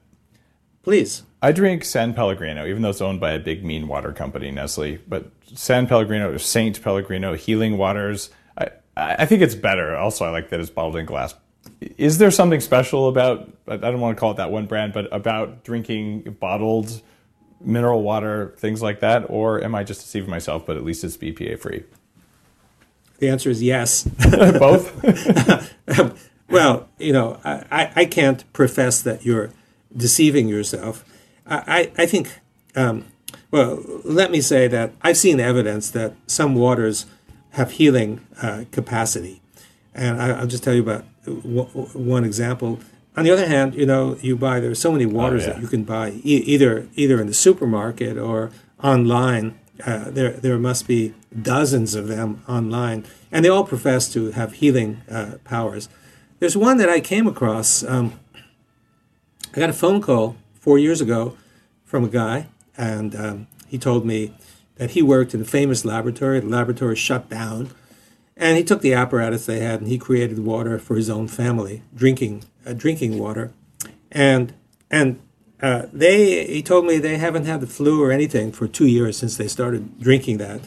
Please. 0.83 1.23
I 1.41 1.51
drink 1.51 1.83
San 1.85 2.13
Pellegrino, 2.13 2.65
even 2.65 2.81
though 2.81 2.89
it's 2.89 3.01
owned 3.01 3.19
by 3.19 3.31
a 3.31 3.39
big 3.39 3.63
mean 3.63 3.87
water 3.87 4.13
company, 4.13 4.51
Nestle. 4.51 4.99
But 5.07 5.31
San 5.53 5.87
Pellegrino 5.87 6.31
or 6.31 6.39
Saint 6.39 6.81
Pellegrino, 6.81 7.35
healing 7.35 7.77
waters. 7.77 8.29
I, 8.57 8.69
I 8.95 9.25
think 9.25 9.41
it's 9.41 9.55
better. 9.55 9.95
Also, 9.95 10.25
I 10.25 10.29
like 10.29 10.49
that 10.49 10.59
it's 10.59 10.69
bottled 10.69 10.97
in 10.97 11.05
glass. 11.05 11.33
Is 11.97 12.17
there 12.17 12.31
something 12.31 12.59
special 12.59 13.07
about? 13.07 13.51
I 13.67 13.77
don't 13.77 13.99
want 13.99 14.15
to 14.15 14.19
call 14.19 14.31
it 14.31 14.37
that 14.37 14.51
one 14.51 14.65
brand, 14.65 14.93
but 14.93 15.11
about 15.13 15.63
drinking 15.63 16.37
bottled 16.39 17.01
mineral 17.59 18.01
water, 18.01 18.55
things 18.57 18.81
like 18.81 18.99
that, 19.01 19.25
or 19.29 19.63
am 19.63 19.75
I 19.75 19.83
just 19.83 20.01
deceiving 20.01 20.29
myself? 20.29 20.65
But 20.65 20.77
at 20.77 20.83
least 20.83 21.03
it's 21.03 21.17
BPA 21.17 21.59
free. 21.59 21.83
The 23.19 23.29
answer 23.29 23.49
is 23.49 23.61
yes. 23.61 24.03
Both. 24.31 24.91
well, 26.49 26.89
you 26.97 27.13
know, 27.13 27.39
I, 27.43 27.91
I 27.95 28.05
can't 28.05 28.51
profess 28.51 29.03
that 29.03 29.25
you're 29.25 29.51
deceiving 29.95 30.47
yourself. 30.47 31.05
I, 31.45 31.91
I 31.97 32.05
think, 32.05 32.39
um, 32.75 33.05
well, 33.49 33.83
let 34.03 34.31
me 34.31 34.41
say 34.41 34.67
that 34.67 34.93
I've 35.01 35.17
seen 35.17 35.39
evidence 35.39 35.91
that 35.91 36.13
some 36.27 36.55
waters 36.55 37.05
have 37.51 37.71
healing 37.71 38.25
uh, 38.41 38.63
capacity. 38.71 39.41
And 39.93 40.21
I, 40.21 40.39
will 40.39 40.47
just 40.47 40.63
tell 40.63 40.73
you 40.73 40.81
about 40.81 41.03
one 41.25 42.23
example. 42.23 42.79
On 43.17 43.25
the 43.25 43.31
other 43.31 43.47
hand, 43.47 43.75
you 43.75 43.85
know, 43.85 44.17
you 44.21 44.37
buy, 44.37 44.59
there 44.59 44.71
are 44.71 44.75
so 44.75 44.91
many 44.91 45.05
waters 45.05 45.43
oh, 45.43 45.47
yeah. 45.47 45.53
that 45.53 45.61
you 45.61 45.67
can 45.67 45.83
buy 45.83 46.11
e- 46.23 46.43
either, 46.45 46.87
either 46.95 47.19
in 47.19 47.27
the 47.27 47.33
supermarket 47.33 48.17
or 48.17 48.51
online. 48.81 49.59
Uh, 49.85 50.09
there, 50.11 50.31
there 50.31 50.57
must 50.57 50.87
be 50.87 51.13
dozens 51.41 51.95
of 51.95 52.07
them 52.07 52.43
online, 52.47 53.03
and 53.31 53.43
they 53.43 53.49
all 53.49 53.63
profess 53.63 54.11
to 54.13 54.31
have 54.31 54.53
healing 54.53 55.01
uh, 55.09 55.37
powers. 55.43 55.89
There's 56.39 56.55
one 56.55 56.77
that 56.77 56.87
I 56.87 56.99
came 56.99 57.27
across. 57.27 57.83
Um, 57.83 58.19
I 59.53 59.59
got 59.59 59.69
a 59.69 59.73
phone 59.73 60.01
call 60.01 60.37
four 60.59 60.79
years 60.79 61.01
ago 61.01 61.35
from 61.83 62.05
a 62.05 62.09
guy, 62.09 62.47
and 62.77 63.13
um, 63.15 63.47
he 63.67 63.77
told 63.77 64.05
me 64.05 64.33
that 64.75 64.91
he 64.91 65.01
worked 65.01 65.33
in 65.33 65.41
a 65.41 65.45
famous 65.45 65.83
laboratory. 65.83 66.39
The 66.39 66.47
laboratory 66.47 66.95
shut 66.95 67.29
down, 67.29 67.71
and 68.37 68.57
he 68.57 68.63
took 68.63 68.81
the 68.81 68.93
apparatus 68.93 69.45
they 69.45 69.59
had 69.59 69.81
and 69.81 69.89
he 69.89 69.97
created 69.97 70.39
water 70.39 70.79
for 70.79 70.95
his 70.95 71.09
own 71.09 71.27
family, 71.27 71.83
drinking 71.93 72.45
uh, 72.65 72.71
drinking 72.71 73.19
water, 73.19 73.51
and 74.09 74.53
and 74.89 75.19
uh, 75.61 75.83
they 75.91 76.45
he 76.47 76.61
told 76.61 76.85
me 76.85 76.97
they 76.97 77.17
haven't 77.17 77.45
had 77.45 77.59
the 77.59 77.67
flu 77.67 78.01
or 78.01 78.09
anything 78.09 78.53
for 78.53 78.69
two 78.69 78.87
years 78.87 79.17
since 79.17 79.35
they 79.35 79.49
started 79.49 79.99
drinking 79.99 80.37
that, 80.37 80.61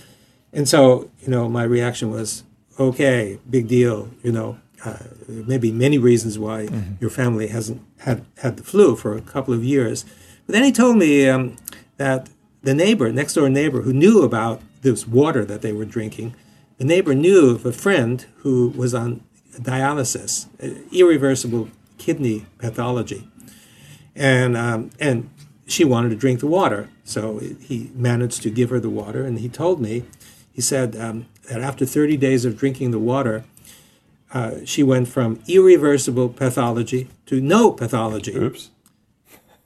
and 0.53 0.69
so 0.69 1.11
you 1.23 1.29
know 1.29 1.49
my 1.49 1.63
reaction 1.63 2.11
was 2.11 2.45
okay, 2.79 3.39
big 3.49 3.67
deal, 3.67 4.11
you 4.23 4.31
know. 4.33 4.59
Uh, 4.85 4.99
maybe 5.27 5.73
many 5.73 5.97
reasons 5.97 6.39
why 6.39 6.67
mm-hmm. 6.67 6.95
your 7.01 7.11
family 7.11 7.49
hasn't 7.49 7.81
had, 8.01 8.25
had 8.39 8.59
the 8.59 8.63
flu 8.63 8.95
for 8.95 9.17
a 9.17 9.23
couple 9.23 9.55
of 9.55 9.65
years. 9.65 10.05
But 10.47 10.53
then 10.53 10.65
he 10.65 10.73
told 10.73 10.97
me 10.97 11.27
um, 11.29 11.57
that 11.97 12.29
the 12.63 12.75
neighbor, 12.75 13.11
next 13.11 13.35
door 13.35 13.49
neighbor, 13.49 13.83
who 13.83 13.93
knew 13.93 14.23
about 14.23 14.61
this 14.83 15.07
water 15.07 15.45
that 15.45 15.63
they 15.63 15.73
were 15.73 15.85
drinking, 15.87 16.35
the 16.79 16.85
neighbor 16.85 17.15
knew 17.15 17.51
of 17.51 17.65
a 17.65 17.73
friend 17.73 18.27
who 18.39 18.69
was 18.77 18.95
on 18.95 19.23
dialysis, 19.57 20.47
irreversible 20.93 21.69
kidney 21.99 22.47
pathology, 22.59 23.29
and 24.15 24.57
um, 24.57 24.91
and 24.99 25.31
she 25.67 25.85
wanted 25.85 26.11
to 26.11 26.17
drink 26.17 26.41
the 26.41 26.47
water. 26.47 26.91
So 27.05 27.39
he 27.39 27.91
managed 27.95 28.43
to 28.43 28.51
give 28.51 28.71
her 28.71 28.81
the 28.81 28.91
water, 28.91 29.25
and 29.25 29.39
he 29.39 29.49
told 29.49 29.81
me, 29.81 30.05
he 30.53 30.61
said 30.61 30.97
um, 30.97 31.27
that 31.49 31.61
after 31.61 31.87
30 31.87 32.17
days 32.17 32.45
of 32.45 32.57
drinking 32.57 32.91
the 32.91 32.99
water, 32.99 33.45
uh, 34.35 34.65
she 34.65 34.83
went 34.83 35.07
from 35.09 35.41
irreversible 35.47 36.29
pathology 36.29 37.09
to 37.27 37.41
no 37.41 37.71
pathology. 37.71 38.35
Oops. 38.35 38.71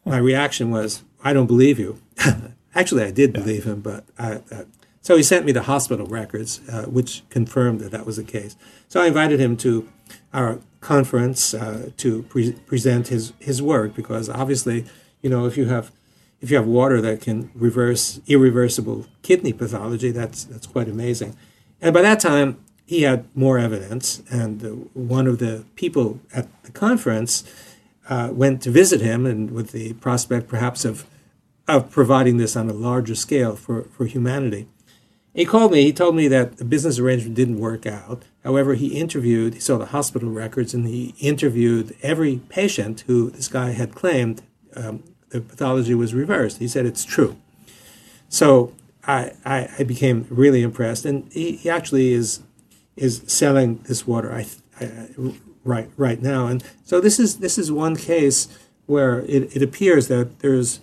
My 0.04 0.18
reaction 0.18 0.70
was, 0.70 1.02
I 1.24 1.33
don't 1.33 1.46
believe 1.46 1.78
you. 1.78 2.00
Actually, 2.74 3.04
I 3.04 3.11
did 3.11 3.33
believe 3.33 3.64
him, 3.64 3.81
but 3.81 4.04
I, 4.18 4.42
uh, 4.52 4.64
so 5.00 5.16
he 5.16 5.22
sent 5.22 5.46
me 5.46 5.52
the 5.52 5.62
hospital 5.62 6.07
records, 6.07 6.61
uh, 6.68 6.85
which 6.85 7.22
confirmed 7.31 7.81
that 7.81 7.92
that 7.92 8.04
was 8.04 8.16
the 8.16 8.24
case. 8.24 8.57
So 8.88 9.00
I 9.00 9.07
invited 9.07 9.40
him 9.40 9.57
to 9.59 9.88
our 10.35 10.61
conference 10.81 11.54
uh, 11.54 11.90
to 11.96 12.22
pre- 12.24 12.52
present 12.52 13.09
his 13.09 13.33
his 13.38 13.62
work 13.62 13.94
because 13.94 14.28
obviously, 14.28 14.85
you 15.22 15.31
know, 15.31 15.46
if 15.46 15.57
you 15.57 15.64
have 15.64 15.90
if 16.40 16.50
you 16.50 16.57
have 16.59 16.66
water 16.66 17.00
that 17.00 17.22
can 17.22 17.50
reverse 17.54 18.20
irreversible 18.26 19.07
kidney 19.22 19.54
pathology, 19.54 20.11
that's 20.11 20.44
that's 20.44 20.66
quite 20.66 20.88
amazing. 20.88 21.37
And 21.81 21.94
by 21.94 22.02
that 22.02 22.20
time, 22.20 22.62
he 22.88 23.03
had 23.03 23.27
more 23.37 23.59
evidence, 23.59 24.22
and 24.31 24.88
one 24.94 25.27
of 25.27 25.38
the 25.38 25.64
people 25.77 26.20
at 26.33 26.46
the 26.64 26.72
conference 26.72 27.44
uh, 28.09 28.31
went 28.33 28.62
to 28.62 28.70
visit 28.70 29.03
him, 29.03 29.27
and 29.27 29.51
with 29.51 29.72
the 29.72 29.92
prospect 29.94 30.48
perhaps 30.48 30.85
of 30.87 31.07
of 31.68 31.90
providing 31.90 32.38
this 32.38 32.57
on 32.57 32.70
a 32.70 32.72
larger 32.72 33.14
scale 33.14 33.55
for, 33.55 33.83
for 33.94 34.07
humanity. 34.07 34.66
He 35.35 35.44
called 35.44 35.70
me. 35.70 35.83
He 35.83 35.92
told 35.92 36.16
me 36.16 36.27
that 36.29 36.57
the 36.57 36.64
business 36.64 36.98
arrangement 36.98 37.35
didn't 37.35 37.61
work 37.61 37.85
out. 37.87 38.22
However, 38.42 38.72
he 38.74 38.98
interviewed, 38.98 39.53
he 39.53 39.61
saw 39.61 39.77
the 39.77 39.92
hospital 39.92 40.31
records, 40.31 40.72
and 40.72 40.87
he 40.87 41.14
interviewed 41.20 41.94
every 42.03 42.40
patient 42.48 43.05
who 43.07 43.29
this 43.29 43.48
guy 43.48 43.72
had 43.72 43.94
claimed 43.94 44.40
um, 44.74 45.03
the 45.29 45.42
pathology 45.42 45.94
was 45.94 46.14
reversed. 46.14 46.57
He 46.57 46.68
said 46.68 46.87
it's 46.87 47.05
true. 47.05 47.37
So 48.31 48.72
I, 49.07 49.33
I, 49.44 49.68
I 49.79 49.83
became 49.83 50.27
really 50.31 50.62
impressed, 50.62 51.05
and 51.05 51.31
he, 51.31 51.53
he 51.53 51.68
actually 51.68 52.14
is 52.14 52.40
is 52.98 53.22
selling 53.26 53.78
this 53.84 54.06
water 54.06 54.32
I, 54.32 54.46
I, 54.80 55.08
right 55.64 55.90
right 55.96 56.20
now. 56.20 56.46
And 56.46 56.62
so 56.84 57.00
this 57.00 57.18
is 57.18 57.38
this 57.38 57.58
is 57.58 57.70
one 57.72 57.96
case 57.96 58.48
where 58.87 59.20
it, 59.20 59.54
it 59.54 59.62
appears 59.62 60.08
that 60.08 60.40
there's 60.40 60.80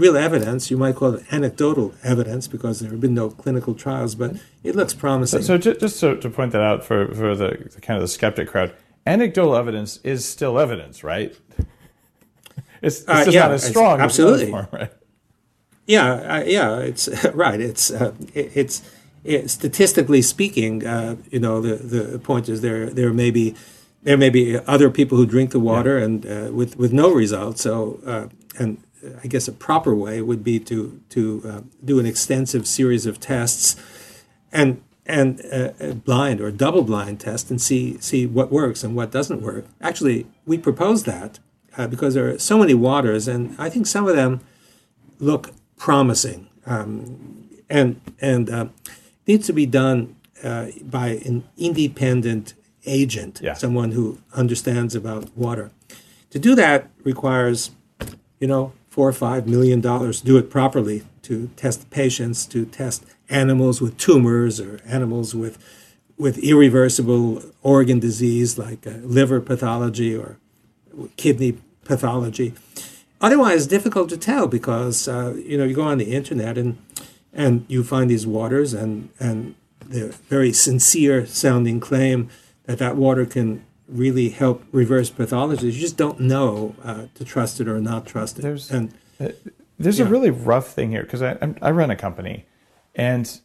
real 0.00 0.16
evidence. 0.16 0.70
You 0.70 0.76
might 0.76 0.96
call 0.96 1.14
it 1.14 1.24
anecdotal 1.32 1.94
evidence 2.02 2.48
because 2.48 2.80
there 2.80 2.90
have 2.90 3.00
been 3.00 3.14
no 3.14 3.30
clinical 3.30 3.74
trials, 3.74 4.14
but 4.14 4.36
it 4.64 4.74
looks 4.74 4.94
promising. 4.94 5.42
So, 5.42 5.60
so 5.60 5.74
just 5.74 6.00
to, 6.00 6.16
to, 6.16 6.30
point 6.30 6.52
that 6.52 6.62
out 6.62 6.84
for, 6.84 7.12
for 7.14 7.36
the, 7.36 7.68
the, 7.74 7.80
kind 7.80 7.96
of 7.96 8.02
the 8.02 8.08
skeptic 8.08 8.48
crowd, 8.48 8.72
anecdotal 9.06 9.54
evidence 9.56 9.98
is 9.98 10.24
still 10.24 10.58
evidence, 10.58 11.04
right? 11.04 11.36
It's, 12.82 13.00
it's 13.00 13.08
uh, 13.10 13.24
just 13.26 13.34
yeah, 13.34 13.42
not 13.42 13.50
as 13.50 13.68
strong. 13.68 14.00
Absolutely. 14.00 14.50
Form, 14.50 14.66
right? 14.72 14.90
Yeah, 15.86 16.12
uh, 16.12 16.44
yeah, 16.46 16.78
it's 16.78 17.08
right. 17.34 17.60
It's 17.60 17.90
uh, 17.90 18.14
it, 18.32 18.52
it's 18.54 18.82
it, 19.24 19.50
statistically 19.50 20.22
speaking, 20.22 20.86
uh, 20.86 21.16
you 21.30 21.40
know, 21.40 21.60
the 21.60 21.76
the 21.76 22.18
point 22.18 22.48
is 22.48 22.60
there 22.60 22.90
there 22.90 23.12
may 23.12 23.30
be 23.30 23.54
there 24.02 24.16
may 24.16 24.30
be 24.30 24.58
other 24.58 24.90
people 24.90 25.18
who 25.18 25.26
drink 25.26 25.50
the 25.50 25.60
water 25.60 25.98
yeah. 25.98 26.04
and 26.04 26.26
uh, 26.26 26.52
with 26.52 26.76
with 26.76 26.92
no 26.92 27.12
results. 27.12 27.62
So 27.62 28.00
uh, 28.06 28.28
and 28.58 28.82
I 29.22 29.26
guess 29.26 29.48
a 29.48 29.52
proper 29.52 29.94
way 29.94 30.20
would 30.22 30.44
be 30.44 30.58
to 30.60 31.00
to 31.10 31.42
uh, 31.46 31.60
do 31.84 31.98
an 31.98 32.06
extensive 32.06 32.66
series 32.66 33.06
of 33.06 33.20
tests 33.20 33.76
and 34.52 34.82
and 35.06 35.40
uh, 35.52 35.72
a 35.80 35.94
blind 35.94 36.40
or 36.40 36.50
double 36.50 36.82
blind 36.82 37.20
test 37.20 37.50
and 37.50 37.60
see 37.60 37.98
see 38.00 38.26
what 38.26 38.50
works 38.50 38.84
and 38.84 38.94
what 38.94 39.10
doesn't 39.10 39.42
work. 39.42 39.66
Actually, 39.80 40.26
we 40.46 40.58
propose 40.58 41.04
that 41.04 41.38
uh, 41.76 41.86
because 41.86 42.14
there 42.14 42.28
are 42.28 42.38
so 42.38 42.58
many 42.58 42.74
waters, 42.74 43.28
and 43.28 43.54
I 43.58 43.70
think 43.70 43.86
some 43.86 44.06
of 44.06 44.16
them 44.16 44.40
look 45.18 45.52
promising. 45.76 46.48
Um, 46.66 47.48
and 47.68 48.00
and 48.20 48.50
uh, 48.50 48.66
needs 49.26 49.46
to 49.46 49.52
be 49.52 49.66
done 49.66 50.16
uh, 50.42 50.66
by 50.82 51.08
an 51.26 51.44
independent 51.58 52.54
agent, 52.86 53.40
Yeah. 53.42 53.54
someone 53.54 53.92
who 53.92 54.18
understands 54.34 54.94
about 54.94 55.36
water. 55.36 55.70
To 56.30 56.38
do 56.38 56.54
that 56.54 56.88
requires, 57.04 57.70
you 58.40 58.46
know, 58.48 58.72
four 58.88 59.08
or 59.08 59.12
five 59.12 59.46
million 59.46 59.80
dollars 59.80 60.20
to 60.20 60.26
do 60.26 60.36
it 60.38 60.50
properly, 60.50 61.02
to 61.22 61.50
test 61.56 61.90
patients, 61.90 62.46
to 62.46 62.64
test 62.64 63.04
animals 63.28 63.80
with 63.80 63.96
tumors 63.96 64.60
or 64.60 64.80
animals 64.86 65.34
with 65.34 65.58
with 66.16 66.36
irreversible 66.38 67.42
organ 67.62 67.98
disease 67.98 68.58
like 68.58 68.86
uh, 68.86 68.90
liver 69.02 69.40
pathology 69.40 70.14
or 70.14 70.36
kidney 71.16 71.56
pathology. 71.84 72.52
Otherwise, 73.22 73.66
difficult 73.66 74.08
to 74.10 74.16
tell 74.16 74.46
because 74.46 75.06
uh, 75.08 75.34
you 75.44 75.56
know 75.58 75.64
you 75.64 75.74
go 75.74 75.82
on 75.82 75.98
the 75.98 76.12
internet 76.14 76.56
and 76.58 76.76
and 77.32 77.64
you 77.68 77.84
find 77.84 78.10
these 78.10 78.26
waters 78.26 78.74
and 78.74 79.08
and 79.18 79.54
the 79.86 80.08
very 80.28 80.52
sincere 80.52 81.26
sounding 81.26 81.80
claim 81.80 82.28
that 82.64 82.78
that 82.78 82.96
water 82.96 83.26
can 83.26 83.64
really 83.88 84.28
help 84.28 84.62
reverse 84.72 85.10
pathology. 85.10 85.66
You 85.66 85.72
just 85.80 85.96
don't 85.96 86.20
know 86.20 86.76
uh, 86.84 87.06
to 87.14 87.24
trust 87.24 87.60
it 87.60 87.66
or 87.66 87.80
not 87.80 88.06
trust 88.06 88.38
it. 88.38 88.42
There's- 88.42 88.70
and 88.70 88.94
There's 89.78 89.98
Yeah. 89.98 90.04
a 90.06 90.08
really 90.08 90.30
rough 90.30 90.68
thing 90.74 90.90
here 90.90 91.02
because 91.02 91.22
I, 91.22 91.32
I'm- 91.40 91.56
I 91.62 91.70
run 91.72 91.90
a 91.90 91.96
company, 91.96 92.44
and 92.94 93.40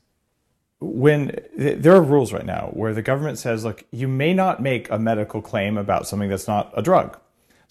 when 0.79 1.31
th- 1.57 1.79
there 1.81 1.93
are 1.95 2.01
rules 2.01 2.33
right 2.33 2.45
now 2.45 2.69
where 2.73 2.93
the 2.93 3.01
government 3.01 3.39
says, 3.39 3.63
look, 3.63 3.85
you 3.91 4.07
may 4.07 4.33
not 4.33 4.61
make 4.61 4.89
a 4.91 4.99
medical 4.99 5.41
claim 5.41 5.77
about 5.77 6.07
something 6.07 6.29
that's 6.29 6.47
not 6.47 6.71
a 6.75 6.81
drug. 6.81 7.17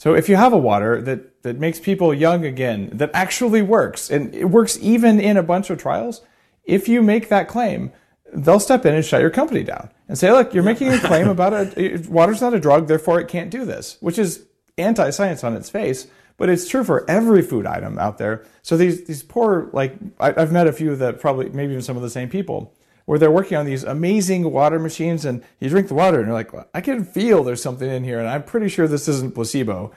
So 0.04 0.14
if 0.14 0.28
you 0.28 0.36
have 0.36 0.52
a 0.52 0.58
water 0.58 1.00
that, 1.00 1.42
that 1.44 1.58
makes 1.58 1.80
people 1.80 2.12
young 2.12 2.44
again, 2.44 2.90
that 2.92 3.10
actually 3.14 3.62
works, 3.62 4.10
and 4.10 4.34
it 4.34 4.50
works 4.50 4.76
even 4.82 5.18
in 5.18 5.38
a 5.38 5.42
bunch 5.42 5.70
of 5.70 5.78
trials, 5.78 6.20
if 6.64 6.90
you 6.90 7.00
make 7.00 7.30
that 7.30 7.48
claim, 7.48 7.90
they'll 8.30 8.60
step 8.60 8.84
in 8.84 8.94
and 8.94 9.02
shut 9.02 9.22
your 9.22 9.30
company 9.30 9.62
down 9.62 9.88
and 10.06 10.18
say, 10.18 10.30
look, 10.30 10.52
you're 10.52 10.62
making 10.62 10.92
a 10.92 10.98
claim 10.98 11.26
about 11.30 11.54
a 11.54 11.96
water's 12.06 12.42
not 12.42 12.52
a 12.52 12.60
drug, 12.60 12.86
therefore 12.86 13.18
it 13.18 13.28
can't 13.28 13.50
do 13.50 13.64
this, 13.64 13.96
which 14.00 14.18
is 14.18 14.44
anti-science 14.76 15.42
on 15.42 15.56
its 15.56 15.70
face, 15.70 16.06
but 16.36 16.50
it's 16.50 16.68
true 16.68 16.84
for 16.84 17.08
every 17.08 17.40
food 17.40 17.64
item 17.64 17.98
out 17.98 18.18
there. 18.18 18.44
So 18.60 18.76
these 18.76 19.06
these 19.06 19.22
poor 19.22 19.70
like 19.72 19.96
I, 20.20 20.34
I've 20.36 20.52
met 20.52 20.66
a 20.66 20.72
few 20.74 20.96
that 20.96 21.18
probably 21.18 21.48
maybe 21.48 21.72
even 21.72 21.82
some 21.82 21.96
of 21.96 22.02
the 22.02 22.10
same 22.10 22.28
people 22.28 22.74
where 23.06 23.18
they're 23.18 23.30
working 23.30 23.56
on 23.58 23.66
these 23.66 23.84
amazing 23.84 24.50
water 24.50 24.78
machines 24.78 25.24
and 25.24 25.42
you 25.60 25.68
drink 25.68 25.88
the 25.88 25.94
water 25.94 26.18
and 26.18 26.26
you're 26.26 26.34
like 26.34 26.50
I 26.74 26.80
can 26.80 27.04
feel 27.04 27.44
there's 27.44 27.62
something 27.62 27.88
in 27.90 28.04
here 28.04 28.18
and 28.18 28.28
I'm 28.28 28.42
pretty 28.42 28.68
sure 28.68 28.86
this 28.88 29.08
isn't 29.08 29.34
placebo. 29.34 29.92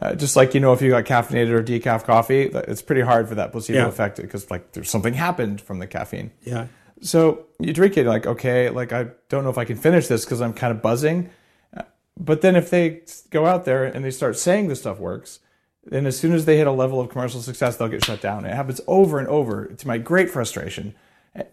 Uh, 0.00 0.14
just 0.14 0.36
like 0.36 0.54
you 0.54 0.60
know 0.60 0.72
if 0.72 0.80
you 0.80 0.88
got 0.90 1.04
caffeinated 1.04 1.50
or 1.50 1.62
decaf 1.62 2.04
coffee, 2.04 2.42
it's 2.44 2.80
pretty 2.80 3.02
hard 3.02 3.28
for 3.28 3.34
that 3.34 3.52
placebo 3.52 3.80
Yeah. 3.80 3.88
effect 3.88 4.16
because 4.22 4.50
like 4.50 4.72
there's 4.72 4.88
something 4.90 5.12
happened 5.14 5.60
from 5.60 5.80
the 5.80 5.86
caffeine. 5.86 6.30
yeah, 6.44 6.68
So 7.02 7.46
you 7.58 7.72
drink 7.74 7.96
it, 7.98 8.06
like, 8.06 8.26
okay, 8.26 8.70
like 8.70 8.92
I 8.92 9.08
don't 9.28 9.44
know 9.44 9.50
if 9.50 9.58
I 9.58 9.64
can 9.66 9.76
finish 9.76 10.06
this 10.06 10.24
because 10.24 10.40
I'm 10.40 10.54
kind 10.54 10.70
of 10.70 10.80
buzzing. 10.80 11.28
Uh, 11.76 11.82
But 12.18 12.40
then 12.40 12.56
if 12.56 12.70
they 12.70 13.02
go 13.30 13.44
out 13.44 13.64
there 13.66 13.84
and 13.84 14.02
they 14.04 14.10
start 14.10 14.38
saying 14.38 14.68
this 14.68 14.80
stuff 14.80 14.98
works, 14.98 15.40
then 15.84 16.06
as 16.06 16.16
soon 16.18 16.32
as 16.32 16.44
they 16.46 16.56
hit 16.56 16.66
a 16.68 16.72
level 16.72 16.98
of 17.00 17.08
commercial 17.10 17.42
success, 17.42 17.76
they'll 17.76 17.88
get 17.88 18.04
shut 18.04 18.20
down. 18.22 18.46
It 18.46 18.54
happens 18.54 18.80
over 18.86 19.18
and 19.18 19.26
over 19.28 19.66
to 19.66 19.86
my 19.88 19.98
great 19.98 20.30
frustration. 20.30 20.94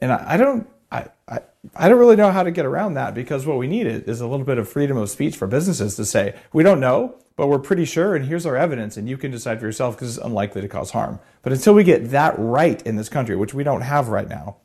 And 0.01 0.11
I 0.13 0.37
don't, 0.37 0.67
I, 0.91 1.05
I, 1.27 1.39
I 1.75 1.87
don't 1.89 1.99
really 1.99 2.15
know 2.15 2.31
how 2.31 2.43
to 2.43 2.51
get 2.51 2.65
around 2.65 2.95
that 2.95 3.13
because 3.13 3.45
what 3.45 3.57
we 3.57 3.67
need 3.67 3.85
is 3.87 4.21
a 4.21 4.27
little 4.27 4.45
bit 4.45 4.57
of 4.57 4.67
freedom 4.67 4.97
of 4.97 5.09
speech 5.09 5.35
for 5.35 5.45
businesses 5.47 5.95
to 5.97 6.05
say, 6.05 6.35
we 6.51 6.63
don't 6.63 6.79
know, 6.79 7.15
but 7.35 7.47
we're 7.47 7.59
pretty 7.59 7.85
sure, 7.85 8.15
and 8.15 8.25
here's 8.25 8.45
our 8.45 8.57
evidence, 8.57 8.97
and 8.97 9.07
you 9.07 9.17
can 9.17 9.31
decide 9.31 9.59
for 9.59 9.65
yourself 9.65 9.95
because 9.95 10.17
it's 10.17 10.25
unlikely 10.25 10.61
to 10.61 10.67
cause 10.67 10.91
harm. 10.91 11.19
But 11.43 11.53
until 11.53 11.73
we 11.73 11.83
get 11.83 12.09
that 12.11 12.33
right 12.37 12.81
in 12.83 12.95
this 12.95 13.07
country, 13.09 13.35
which 13.35 13.53
we 13.53 13.63
don't 13.63 13.81
have 13.81 14.09
right 14.09 14.27
now, 14.27 14.57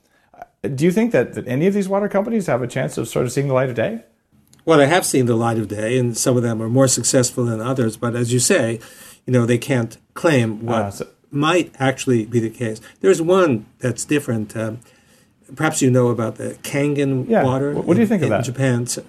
do 0.62 0.84
you 0.84 0.90
think 0.92 1.12
that, 1.12 1.34
that 1.34 1.46
any 1.46 1.66
of 1.66 1.74
these 1.74 1.88
water 1.88 2.08
companies 2.08 2.46
have 2.46 2.62
a 2.62 2.66
chance 2.66 2.96
of 2.96 3.06
sort 3.06 3.26
of 3.26 3.32
seeing 3.32 3.48
the 3.48 3.54
light 3.54 3.68
of 3.68 3.74
day? 3.74 4.02
Well, 4.64 4.78
they 4.78 4.86
have 4.88 5.04
seen 5.04 5.26
the 5.26 5.36
light 5.36 5.58
of 5.58 5.68
day, 5.68 5.98
and 5.98 6.16
some 6.16 6.38
of 6.38 6.42
them 6.42 6.62
are 6.62 6.70
more 6.70 6.88
successful 6.88 7.44
than 7.44 7.60
others. 7.60 7.98
But 7.98 8.16
as 8.16 8.32
you 8.32 8.38
say, 8.40 8.80
you 9.26 9.32
know, 9.32 9.44
they 9.44 9.58
can't 9.58 9.98
claim 10.14 10.64
what 10.64 10.82
Ah, 10.82 10.90
so- 10.90 11.08
might 11.30 11.74
actually 11.78 12.24
be 12.24 12.40
the 12.40 12.48
case. 12.48 12.80
There's 13.00 13.20
one 13.20 13.66
that's 13.80 14.04
different. 14.06 14.56
Um, 14.56 14.80
perhaps 15.56 15.82
you 15.82 15.90
know 15.90 16.08
about 16.08 16.36
the 16.36 16.56
Kangen 16.62 17.28
Yeah. 17.28 17.44
water. 17.44 17.72
What- 17.74 17.84
what 17.86 17.94
do 17.94 17.98
you 18.00 18.02
in- 18.04 18.08
think 18.08 18.22
of 18.22 18.26
in 18.26 18.30
that? 18.30 18.44
Japan. 18.44 18.86
So, 18.86 19.02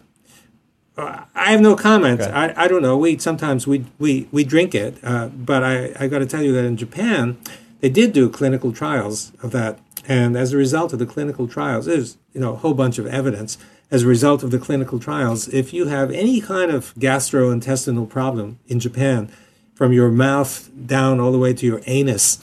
uh, 0.98 1.22
I 1.36 1.52
have 1.52 1.62
no 1.62 1.76
comment. 1.76 2.22
Okay. 2.22 2.32
I, 2.32 2.66
I 2.66 2.68
don't 2.68 2.82
know. 2.82 2.98
We 2.98 3.18
sometimes 3.18 3.68
we 3.68 3.86
we, 4.00 4.28
we 4.32 4.44
drink 4.44 4.74
it, 4.76 4.98
uh, 5.04 5.28
but 5.28 5.64
I, 5.64 5.94
I 6.00 6.08
got 6.08 6.20
to 6.20 6.26
tell 6.26 6.42
you 6.44 6.54
that 6.54 6.66
in 6.66 6.78
Japan, 6.78 7.38
they 7.82 7.90
did 7.90 8.14
do 8.14 8.30
clinical 8.30 8.72
trials 8.72 9.32
of 9.44 9.52
that, 9.52 9.80
and 10.08 10.38
as 10.38 10.54
a 10.54 10.58
result 10.58 10.94
of 10.94 11.00
the 11.00 11.06
clinical 11.06 11.48
trials, 11.48 11.86
there's 11.86 12.18
you 12.34 12.40
know 12.42 12.54
a 12.54 12.58
whole 12.58 12.74
bunch 12.74 12.98
of 12.98 13.06
evidence. 13.08 13.58
As 13.92 14.02
a 14.02 14.08
result 14.08 14.42
of 14.42 14.50
the 14.50 14.58
clinical 14.58 14.98
trials, 14.98 15.48
if 15.50 15.72
you 15.72 15.86
have 15.88 16.10
any 16.12 16.42
kind 16.42 16.72
of 16.72 16.94
gastrointestinal 16.96 18.10
problem 18.10 18.58
in 18.68 18.80
Japan, 18.80 19.30
from 19.76 19.94
your 19.94 20.10
mouth 20.10 20.70
down 20.88 21.20
all 21.20 21.32
the 21.32 21.38
way 21.38 21.54
to 21.54 21.66
your 21.68 21.82
anus, 21.86 22.40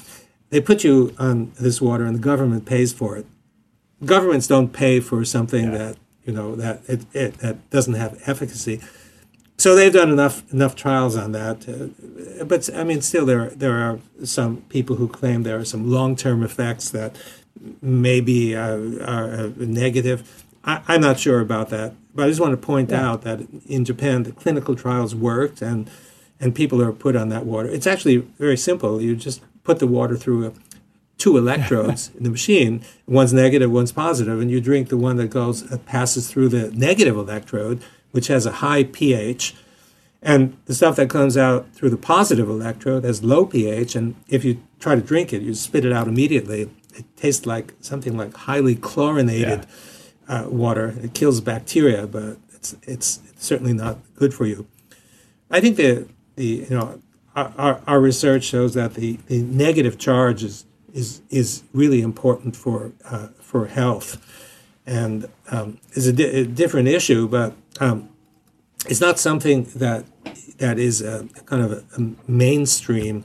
they 0.50 0.60
put 0.60 0.84
you 0.84 1.12
on 1.18 1.50
this 1.58 1.80
water, 1.80 2.04
and 2.04 2.14
the 2.14 2.20
government 2.20 2.64
pays 2.64 2.92
for 2.92 3.16
it 3.16 3.26
governments 4.04 4.46
don't 4.46 4.72
pay 4.72 5.00
for 5.00 5.24
something 5.24 5.72
that 5.72 5.96
you 6.24 6.32
know 6.32 6.54
that 6.56 6.82
it, 6.88 7.04
it 7.14 7.38
that 7.38 7.70
doesn't 7.70 7.94
have 7.94 8.20
efficacy. 8.26 8.80
So 9.58 9.76
they've 9.76 9.92
done 9.92 10.10
enough 10.10 10.50
enough 10.52 10.74
trials 10.74 11.16
on 11.16 11.32
that, 11.32 11.68
uh, 11.68 12.44
but 12.44 12.68
I 12.74 12.84
mean, 12.84 13.00
still 13.02 13.26
there 13.26 13.50
there 13.50 13.76
are 13.78 14.00
some 14.24 14.62
people 14.68 14.96
who 14.96 15.08
claim 15.08 15.42
there 15.42 15.58
are 15.58 15.64
some 15.64 15.90
long 15.90 16.16
term 16.16 16.42
effects 16.42 16.90
that 16.90 17.16
maybe 17.80 18.56
uh, 18.56 18.78
are 19.04 19.32
uh, 19.32 19.50
negative. 19.58 20.44
I, 20.64 20.82
I'm 20.88 21.00
not 21.00 21.18
sure 21.18 21.40
about 21.40 21.68
that, 21.70 21.94
but 22.14 22.24
I 22.24 22.28
just 22.28 22.40
want 22.40 22.52
to 22.52 22.66
point 22.66 22.92
out 22.92 23.22
that 23.22 23.40
in 23.66 23.84
Japan 23.84 24.24
the 24.24 24.32
clinical 24.32 24.74
trials 24.74 25.14
worked 25.14 25.62
and 25.62 25.88
and 26.40 26.54
people 26.54 26.82
are 26.82 26.92
put 26.92 27.14
on 27.14 27.28
that 27.28 27.46
water. 27.46 27.68
It's 27.68 27.86
actually 27.86 28.16
very 28.16 28.56
simple. 28.56 29.00
You 29.00 29.14
just 29.14 29.42
put 29.62 29.78
the 29.78 29.86
water 29.86 30.16
through 30.16 30.46
a 30.46 30.52
two 31.18 31.36
electrodes 31.36 32.10
in 32.16 32.24
the 32.24 32.30
machine. 32.30 32.84
One's 33.06 33.32
negative, 33.32 33.70
one's 33.70 33.92
positive, 33.92 34.40
and 34.40 34.50
you 34.50 34.60
drink 34.60 34.88
the 34.88 34.96
one 34.96 35.16
that 35.16 35.28
goes 35.28 35.68
that 35.68 35.86
passes 35.86 36.30
through 36.30 36.48
the 36.48 36.70
negative 36.72 37.16
electrode, 37.16 37.82
which 38.10 38.28
has 38.28 38.46
a 38.46 38.52
high 38.52 38.84
pH. 38.84 39.54
And 40.20 40.56
the 40.66 40.74
stuff 40.74 40.96
that 40.96 41.10
comes 41.10 41.36
out 41.36 41.72
through 41.72 41.90
the 41.90 41.96
positive 41.96 42.48
electrode 42.48 43.04
has 43.04 43.24
low 43.24 43.44
pH, 43.44 43.96
and 43.96 44.14
if 44.28 44.44
you 44.44 44.62
try 44.78 44.94
to 44.94 45.00
drink 45.00 45.32
it, 45.32 45.42
you 45.42 45.54
spit 45.54 45.84
it 45.84 45.92
out 45.92 46.06
immediately. 46.06 46.70
It 46.94 47.16
tastes 47.16 47.46
like 47.46 47.74
something 47.80 48.16
like 48.16 48.34
highly 48.36 48.76
chlorinated 48.76 49.66
uh, 50.28 50.44
water. 50.48 50.94
It 51.02 51.14
kills 51.14 51.40
bacteria, 51.40 52.06
but 52.06 52.36
it's, 52.54 52.76
it's 52.82 53.20
certainly 53.36 53.72
not 53.72 53.98
good 54.14 54.32
for 54.32 54.46
you. 54.46 54.66
I 55.50 55.60
think 55.60 55.76
the 55.76 56.08
the 56.36 56.66
you 56.68 56.70
know 56.70 57.00
our, 57.36 57.52
our, 57.56 57.80
our 57.86 58.00
research 58.00 58.44
shows 58.44 58.74
that 58.74 58.94
the, 58.94 59.18
the 59.26 59.42
negative 59.42 59.98
charge 59.98 60.42
is 60.44 60.64
is 60.92 61.20
is 61.30 61.62
really 61.72 62.00
important 62.02 62.56
for 62.56 62.92
uh, 63.04 63.28
for 63.40 63.66
health, 63.66 64.18
and 64.86 65.26
um, 65.50 65.78
is 65.92 66.06
a, 66.06 66.12
di- 66.12 66.24
a 66.24 66.44
different 66.44 66.88
issue, 66.88 67.28
but 67.28 67.54
um, 67.80 68.08
it's 68.86 69.00
not 69.00 69.18
something 69.18 69.64
that 69.76 70.04
that 70.58 70.78
is 70.78 71.00
a 71.02 71.26
kind 71.46 71.62
of 71.62 71.72
a, 71.72 71.84
a 71.96 72.30
mainstream 72.30 73.24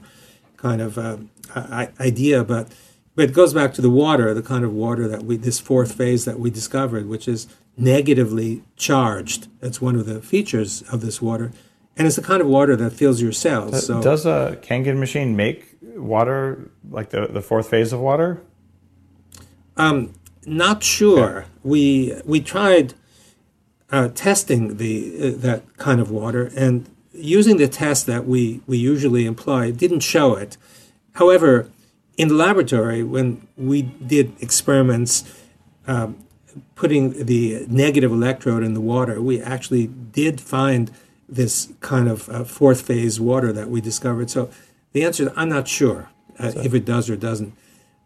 kind 0.56 0.80
of 0.80 0.98
uh, 0.98 1.16
i- 1.54 1.90
idea, 2.00 2.42
but 2.44 2.68
but 3.14 3.28
it 3.30 3.34
goes 3.34 3.52
back 3.52 3.74
to 3.74 3.82
the 3.82 3.90
water, 3.90 4.32
the 4.34 4.42
kind 4.42 4.64
of 4.64 4.72
water 4.72 5.08
that 5.08 5.22
we 5.24 5.36
this 5.36 5.58
fourth 5.58 5.94
phase 5.94 6.24
that 6.24 6.38
we 6.38 6.50
discovered, 6.50 7.06
which 7.08 7.28
is 7.28 7.46
negatively 7.76 8.62
charged. 8.76 9.48
That's 9.60 9.80
one 9.80 9.96
of 9.96 10.06
the 10.06 10.20
features 10.20 10.82
of 10.92 11.00
this 11.00 11.20
water, 11.22 11.52
and 11.96 12.06
it's 12.06 12.16
the 12.16 12.22
kind 12.22 12.40
of 12.40 12.46
water 12.48 12.76
that 12.76 12.92
fills 12.92 13.20
your 13.20 13.32
cells. 13.32 13.86
So 13.86 14.00
Does 14.02 14.24
a 14.26 14.58
Kangen 14.62 14.98
machine 14.98 15.36
make 15.36 15.67
water 15.82 16.70
like 16.90 17.10
the, 17.10 17.26
the 17.26 17.42
fourth 17.42 17.68
phase 17.68 17.92
of 17.92 18.00
water? 18.00 18.40
Not 20.48 20.82
sure. 20.82 21.44
We 21.62 22.14
we 22.24 22.40
tried 22.40 22.94
uh, 23.92 24.08
testing 24.08 24.78
the 24.78 25.16
uh, 25.20 25.30
that 25.38 25.76
kind 25.76 26.00
of 26.00 26.10
water, 26.10 26.50
and 26.56 26.88
using 27.12 27.58
the 27.58 27.68
test 27.68 28.06
that 28.06 28.26
we 28.26 28.62
we 28.66 28.78
usually 28.78 29.26
employ 29.26 29.72
didn't 29.72 30.00
show 30.00 30.34
it. 30.34 30.56
However, 31.12 31.70
in 32.16 32.28
the 32.28 32.34
laboratory, 32.34 33.02
when 33.02 33.46
we 33.56 33.82
did 33.82 34.32
experiments 34.40 35.24
um, 35.86 36.16
putting 36.74 37.26
the 37.26 37.66
negative 37.68 38.10
electrode 38.10 38.62
in 38.62 38.72
the 38.72 38.80
water, 38.80 39.20
we 39.20 39.40
actually 39.40 39.86
did 39.86 40.40
find 40.40 40.90
this 41.28 41.72
kind 41.80 42.08
of 42.08 42.28
uh, 42.30 42.44
fourth 42.44 42.80
phase 42.80 43.20
water 43.20 43.52
that 43.52 43.68
we 43.68 43.82
discovered. 43.82 44.30
So 44.30 44.50
the 44.98 45.04
answer 45.04 45.24
is 45.24 45.30
I'm 45.36 45.48
not 45.48 45.68
sure 45.68 46.10
uh, 46.40 46.52
if 46.56 46.74
it 46.74 46.84
does 46.84 47.08
or 47.08 47.16
doesn't, 47.16 47.54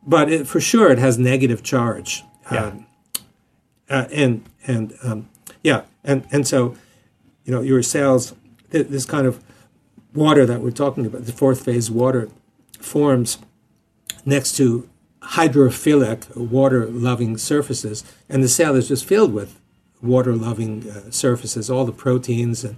but 0.07 0.31
it, 0.31 0.47
for 0.47 0.61
sure 0.61 0.91
it 0.91 0.99
has 0.99 1.19
negative 1.19 1.63
charge. 1.63 2.23
Yeah. 2.51 2.67
Um, 2.67 2.87
uh, 3.89 4.07
and 4.13 4.45
and 4.67 4.95
um, 5.03 5.29
yeah, 5.63 5.83
and 6.05 6.27
and 6.31 6.47
so 6.47 6.77
you 7.45 7.53
know 7.53 7.63
your 7.63 7.83
cells, 7.83 8.35
th- 8.71 8.89
this 8.89 9.07
kind 9.07 9.27
of 9.27 9.43
water 10.15 10.45
that 10.45 10.61
we're 10.61 10.71
talking 10.71 11.07
about, 11.07 11.25
the 11.25 11.33
fourth 11.33 11.65
phase 11.65 11.91
water, 11.91 12.29
forms 12.79 13.39
next 14.25 14.57
to 14.57 14.89
hydrophilic 15.23 16.37
water-loving 16.37 17.39
surfaces, 17.39 18.05
and 18.29 18.43
the 18.43 18.49
cell 18.49 18.75
is 18.75 18.89
just 18.89 19.05
filled 19.05 19.33
with 19.33 19.61
water-loving 20.03 20.91
uh, 20.91 21.11
surfaces. 21.11 21.71
All 21.71 21.85
the 21.85 21.93
proteins 21.93 22.65
and 22.65 22.77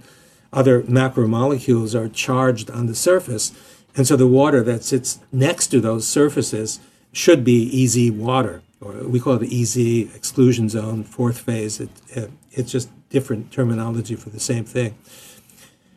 other 0.53 0.83
macromolecules 0.83 1.99
are 1.99 2.07
charged 2.07 2.69
on 2.69 2.85
the 2.85 2.95
surface, 2.95 3.51
and 3.95 4.05
so 4.07 4.15
the 4.15 4.27
water 4.27 4.61
that 4.63 4.83
sits 4.83 5.19
next 5.31 5.67
to 5.67 5.79
those 5.79 6.07
surfaces 6.07 6.79
should 7.11 7.43
be 7.43 7.63
easy 7.63 8.11
water, 8.11 8.61
or 8.81 8.93
we 9.07 9.19
call 9.19 9.35
it 9.35 9.39
the 9.39 9.61
EZ 9.61 10.15
exclusion 10.15 10.67
zone, 10.69 11.03
fourth 11.03 11.39
phase. 11.39 11.79
It, 11.79 11.89
it, 12.09 12.31
it's 12.51 12.71
just 12.71 12.89
different 13.09 13.51
terminology 13.51 14.15
for 14.15 14.29
the 14.29 14.39
same 14.39 14.65
thing. 14.65 14.97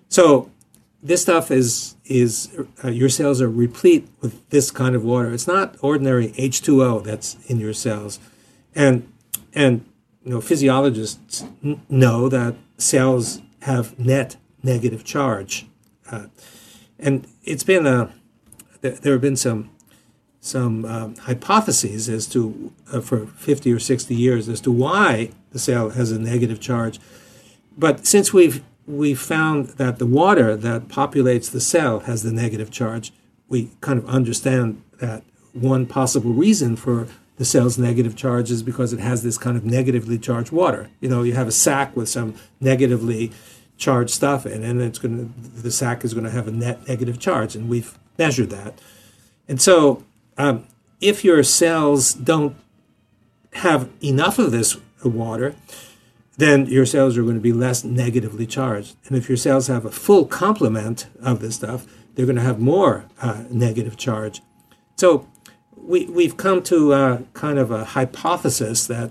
So 0.08 0.50
this 1.02 1.22
stuff 1.22 1.50
is 1.50 1.96
is 2.04 2.50
uh, 2.84 2.88
your 2.88 3.08
cells 3.08 3.40
are 3.40 3.48
replete 3.48 4.08
with 4.20 4.48
this 4.50 4.70
kind 4.70 4.94
of 4.94 5.04
water. 5.04 5.32
It's 5.32 5.46
not 5.46 5.76
ordinary 5.82 6.28
H2O 6.28 7.04
that's 7.04 7.36
in 7.46 7.58
your 7.58 7.72
cells, 7.72 8.18
and 8.74 9.10
and 9.54 9.84
you 10.24 10.30
know 10.32 10.40
physiologists 10.40 11.44
n- 11.62 11.80
know 11.88 12.28
that 12.28 12.54
cells 12.78 13.40
have 13.62 13.98
net 13.98 14.36
negative 14.62 15.04
charge, 15.04 15.66
uh, 16.10 16.26
and 16.98 17.26
it's 17.44 17.64
been 17.64 17.86
a 17.86 18.12
there 18.80 19.12
have 19.12 19.20
been 19.20 19.36
some 19.36 19.70
some 20.40 20.84
um, 20.84 21.16
hypotheses 21.16 22.08
as 22.08 22.26
to 22.28 22.72
uh, 22.92 23.00
for 23.00 23.26
50 23.26 23.72
or 23.72 23.80
60 23.80 24.14
years 24.14 24.48
as 24.48 24.60
to 24.60 24.70
why 24.70 25.30
the 25.50 25.58
cell 25.58 25.90
has 25.90 26.12
a 26.12 26.18
negative 26.18 26.60
charge, 26.60 27.00
but 27.76 28.06
since 28.06 28.32
we've 28.32 28.62
we 28.88 29.14
found 29.14 29.66
that 29.76 29.98
the 29.98 30.06
water 30.06 30.56
that 30.56 30.88
populates 30.88 31.52
the 31.52 31.60
cell 31.60 32.00
has 32.00 32.22
the 32.22 32.32
negative 32.32 32.70
charge. 32.70 33.12
We 33.48 33.70
kind 33.80 33.98
of 33.98 34.08
understand 34.08 34.82
that 34.98 35.22
one 35.52 35.86
possible 35.86 36.32
reason 36.32 36.74
for 36.74 37.06
the 37.36 37.44
cell's 37.44 37.78
negative 37.78 38.16
charge 38.16 38.50
is 38.50 38.62
because 38.62 38.92
it 38.92 39.00
has 39.00 39.22
this 39.22 39.38
kind 39.38 39.56
of 39.56 39.64
negatively 39.64 40.18
charged 40.18 40.50
water. 40.50 40.88
You 41.00 41.08
know, 41.08 41.22
you 41.22 41.34
have 41.34 41.46
a 41.46 41.52
sack 41.52 41.94
with 41.94 42.08
some 42.08 42.34
negatively 42.60 43.30
charged 43.78 44.10
stuff 44.10 44.44
in, 44.44 44.62
and 44.62 44.82
it's 44.82 44.98
going 44.98 45.16
to 45.16 45.62
the 45.62 45.70
sac 45.70 46.04
is 46.04 46.12
going 46.12 46.24
to 46.24 46.30
have 46.30 46.46
a 46.46 46.50
net 46.50 46.86
negative 46.86 47.18
charge, 47.18 47.56
and 47.56 47.68
we've 47.68 47.96
measured 48.18 48.50
that. 48.50 48.80
And 49.48 49.62
so, 49.62 50.04
um, 50.36 50.66
if 51.00 51.24
your 51.24 51.42
cells 51.42 52.12
don't 52.12 52.56
have 53.54 53.88
enough 54.02 54.38
of 54.38 54.50
this 54.50 54.76
water, 55.02 55.54
then 56.36 56.66
your 56.66 56.86
cells 56.86 57.16
are 57.16 57.22
going 57.22 57.34
to 57.34 57.40
be 57.40 57.52
less 57.52 57.84
negatively 57.84 58.46
charged. 58.46 58.96
And 59.06 59.16
if 59.16 59.28
your 59.28 59.36
cells 59.38 59.68
have 59.68 59.84
a 59.84 59.90
full 59.90 60.26
complement 60.26 61.06
of 61.20 61.40
this 61.40 61.56
stuff, 61.56 61.86
they're 62.14 62.26
going 62.26 62.36
to 62.36 62.42
have 62.42 62.60
more 62.60 63.06
uh, 63.20 63.44
negative 63.50 63.96
charge. 63.96 64.42
So 64.96 65.28
we, 65.76 66.06
we've 66.06 66.36
come 66.36 66.62
to 66.64 66.92
a 66.92 67.22
kind 67.32 67.58
of 67.58 67.70
a 67.70 67.84
hypothesis 67.84 68.86
that 68.86 69.10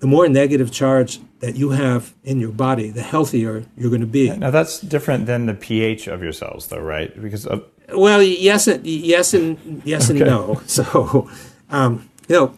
the 0.00 0.06
more 0.06 0.28
negative 0.28 0.70
charge 0.70 1.20
that 1.40 1.56
you 1.56 1.70
have 1.70 2.14
in 2.24 2.40
your 2.40 2.52
body, 2.52 2.90
the 2.90 3.02
healthier 3.02 3.64
you're 3.76 3.90
going 3.90 4.00
to 4.00 4.06
be. 4.06 4.30
Now 4.30 4.50
that's 4.50 4.80
different 4.80 5.26
than 5.26 5.46
the 5.46 5.54
pH 5.54 6.06
of 6.08 6.22
your 6.22 6.32
cells, 6.32 6.68
though, 6.68 6.80
right? 6.80 7.20
Because 7.20 7.46
of- 7.46 7.64
well, 7.94 8.22
yes, 8.22 8.66
and 8.68 8.86
yes, 8.86 9.34
and 9.34 9.82
yes 9.84 10.10
okay. 10.10 10.20
and 10.20 10.28
no. 10.30 10.60
So, 10.66 11.28
um, 11.70 12.08
you 12.28 12.34
know, 12.36 12.54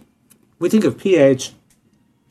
we 0.58 0.68
think 0.68 0.84
of 0.84 0.98
pH. 0.98 1.52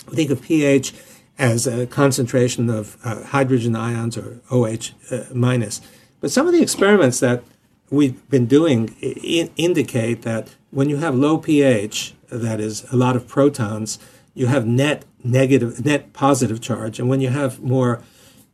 We 0.10 0.16
think 0.16 0.32
of 0.32 0.42
pH 0.42 0.94
as 1.38 1.66
a 1.66 1.88
concentration 1.88 2.70
of 2.70 2.98
uh, 3.04 3.24
hydrogen 3.24 3.76
ions 3.76 4.18
or 4.18 4.42
OH 4.52 4.92
uh, 5.12 5.24
minus. 5.34 5.82
But 6.20 6.32
some 6.32 6.46
of 6.48 6.54
the 6.54 6.62
experiments 6.62 7.20
that 7.22 7.44
we've 7.90 8.28
been 8.30 8.46
doing 8.46 8.96
I- 9.02 9.50
indicate 9.56 10.24
that 10.24 10.50
when 10.72 10.90
you 10.90 10.98
have 10.98 11.16
low 11.16 11.38
pH, 11.38 12.14
that 12.30 12.60
is 12.60 12.86
a 12.92 12.98
lot 12.98 13.16
of 13.16 13.28
protons, 13.28 13.98
you 14.40 14.48
have 14.48 14.66
net 14.66 15.04
negative, 15.24 15.86
net 15.86 16.14
positive 16.14 16.62
charge, 16.62 17.00
and 17.00 17.10
when 17.10 17.22
you 17.22 17.30
have 17.30 17.62
more 17.62 18.02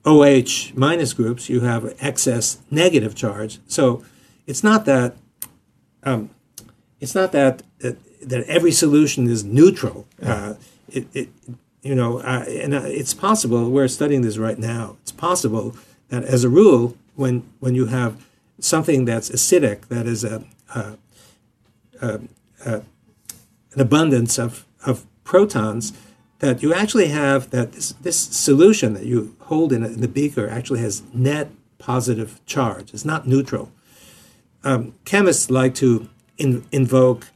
OH 0.04 0.74
minus 0.74 1.14
groups, 1.14 1.50
you 1.50 1.62
have 1.62 1.96
excess 2.00 2.60
negative 2.72 3.14
charge. 3.16 3.60
So 3.68 4.04
it's 4.48 4.64
not 4.64 4.86
that 4.86 5.16
um, 6.04 6.30
it's 7.00 7.16
not 7.16 7.32
that, 7.32 7.64
that 7.80 7.98
that 8.22 8.44
every 8.48 8.72
solution 8.72 9.28
is 9.28 9.44
neutral. 9.44 10.08
Uh, 10.22 10.56
it, 10.90 11.08
it, 11.14 11.30
you 11.82 11.96
know, 11.96 12.20
uh, 12.20 12.46
and 12.48 12.74
uh, 12.74 12.82
it's 12.86 13.14
possible. 13.14 13.70
We're 13.70 13.88
studying 13.88 14.22
this 14.22 14.38
right 14.38 14.58
now. 14.58 14.98
It's 15.04 15.12
possible 15.12 15.76
that, 16.10 16.24
as 16.24 16.44
a 16.44 16.50
rule, 16.50 16.98
when 17.16 17.44
when 17.60 17.76
you 17.76 17.88
have 17.88 18.26
something 18.60 19.06
that's 19.06 19.30
acidic, 19.30 19.88
that 19.90 20.08
is 20.08 20.24
a, 20.24 20.44
a, 20.74 20.98
a, 22.02 22.20
a 22.66 22.82
an 23.76 23.82
abundance 23.82 24.40
of, 24.40 24.66
of 24.86 25.06
protons, 25.26 25.92
that 26.40 26.64
you 26.64 26.74
actually 26.74 27.08
have 27.08 27.50
that 27.50 27.74
this, 27.74 27.92
this 28.02 28.18
solution 28.18 28.94
that 28.94 29.06
you 29.06 29.36
hold 29.42 29.74
in, 29.74 29.84
in 29.84 30.00
the 30.00 30.08
beaker 30.08 30.48
actually 30.50 30.80
has 30.80 31.04
net 31.14 31.50
positive 31.78 32.40
charge. 32.46 32.94
It's 32.94 33.06
not 33.06 33.28
neutral. 33.28 33.72
Um, 34.64 34.96
chemists 35.04 35.50
like 35.50 35.76
to 35.76 36.10
in, 36.38 36.66
invoke 36.72 37.28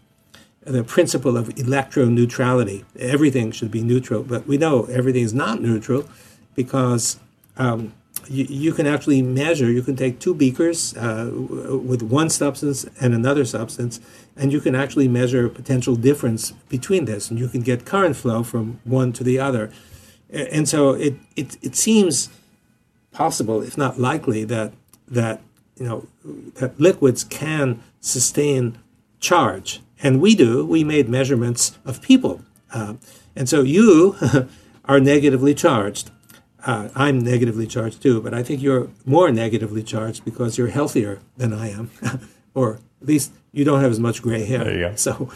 the 0.61 0.83
principle 0.83 1.37
of 1.37 1.49
electroneutrality. 1.49 2.85
Everything 2.97 3.51
should 3.51 3.71
be 3.71 3.81
neutral, 3.81 4.23
but 4.23 4.47
we 4.47 4.57
know 4.57 4.85
everything 4.85 5.23
is 5.23 5.33
not 5.33 5.61
neutral 5.61 6.07
because 6.55 7.19
um, 7.57 7.93
you, 8.27 8.45
you, 8.45 8.73
can 8.73 8.85
actually 8.85 9.21
measure. 9.21 9.71
You 9.71 9.81
can 9.81 9.95
take 9.95 10.19
two 10.19 10.33
beakers 10.33 10.95
uh, 10.97 11.31
with 11.33 12.03
one 12.03 12.29
substance 12.29 12.85
and 12.99 13.13
another 13.13 13.45
substance, 13.45 13.99
and 14.39 14.51
you 14.51 14.61
can 14.61 14.73
actually 14.73 15.07
measure 15.07 15.45
a 15.45 15.49
potential 15.49 15.95
difference 15.95 16.51
between 16.69 17.05
this, 17.05 17.29
and 17.29 17.37
you 17.37 17.47
can 17.47 17.61
get 17.61 17.85
current 17.85 18.15
flow 18.15 18.43
from 18.43 18.79
one 18.83 19.11
to 19.13 19.23
the 19.23 19.39
other. 19.39 19.71
And 20.29 20.67
so 20.67 20.93
it, 20.93 21.15
it, 21.35 21.57
it 21.61 21.75
seems 21.75 22.29
possible, 23.11 23.61
if 23.61 23.77
not 23.77 23.99
likely, 23.99 24.43
that 24.45 24.73
that 25.07 25.41
you 25.75 25.85
know 25.85 26.07
that 26.55 26.79
liquids 26.79 27.23
can 27.23 27.83
sustain 27.99 28.79
charge 29.19 29.81
and 30.01 30.21
we 30.21 30.35
do. 30.35 30.65
We 30.65 30.83
made 30.83 31.09
measurements 31.09 31.77
of 31.85 32.01
people. 32.01 32.41
Uh, 32.73 32.95
and 33.35 33.49
so 33.49 33.61
you 33.61 34.15
are 34.85 34.99
negatively 34.99 35.53
charged. 35.53 36.11
Uh, 36.65 36.89
I'm 36.95 37.19
negatively 37.19 37.67
charged 37.67 38.01
too, 38.01 38.21
but 38.21 38.33
I 38.33 38.43
think 38.43 38.61
you're 38.61 38.89
more 39.05 39.31
negatively 39.31 39.83
charged 39.83 40.25
because 40.25 40.57
you're 40.57 40.67
healthier 40.67 41.19
than 41.37 41.53
I 41.53 41.69
am, 41.69 41.89
or 42.53 42.79
at 43.01 43.07
least 43.07 43.31
you 43.51 43.63
don't 43.63 43.81
have 43.81 43.91
as 43.91 43.99
much 43.99 44.21
gray 44.21 44.45
hair. 44.45 44.63
There 44.63 44.73
you 44.73 44.89
go. 44.89 44.95
So, 44.95 45.29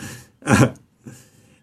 uh, 0.46 0.74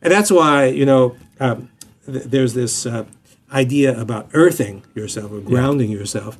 and 0.02 0.12
that's 0.12 0.30
why 0.30 0.66
you 0.66 0.86
know 0.86 1.16
um, 1.38 1.70
th- 2.06 2.24
there's 2.24 2.54
this 2.54 2.86
uh, 2.86 3.04
idea 3.52 3.98
about 3.98 4.28
earthing 4.32 4.84
yourself 4.94 5.32
or 5.32 5.40
grounding 5.40 5.90
yeah. 5.90 5.98
yourself. 5.98 6.36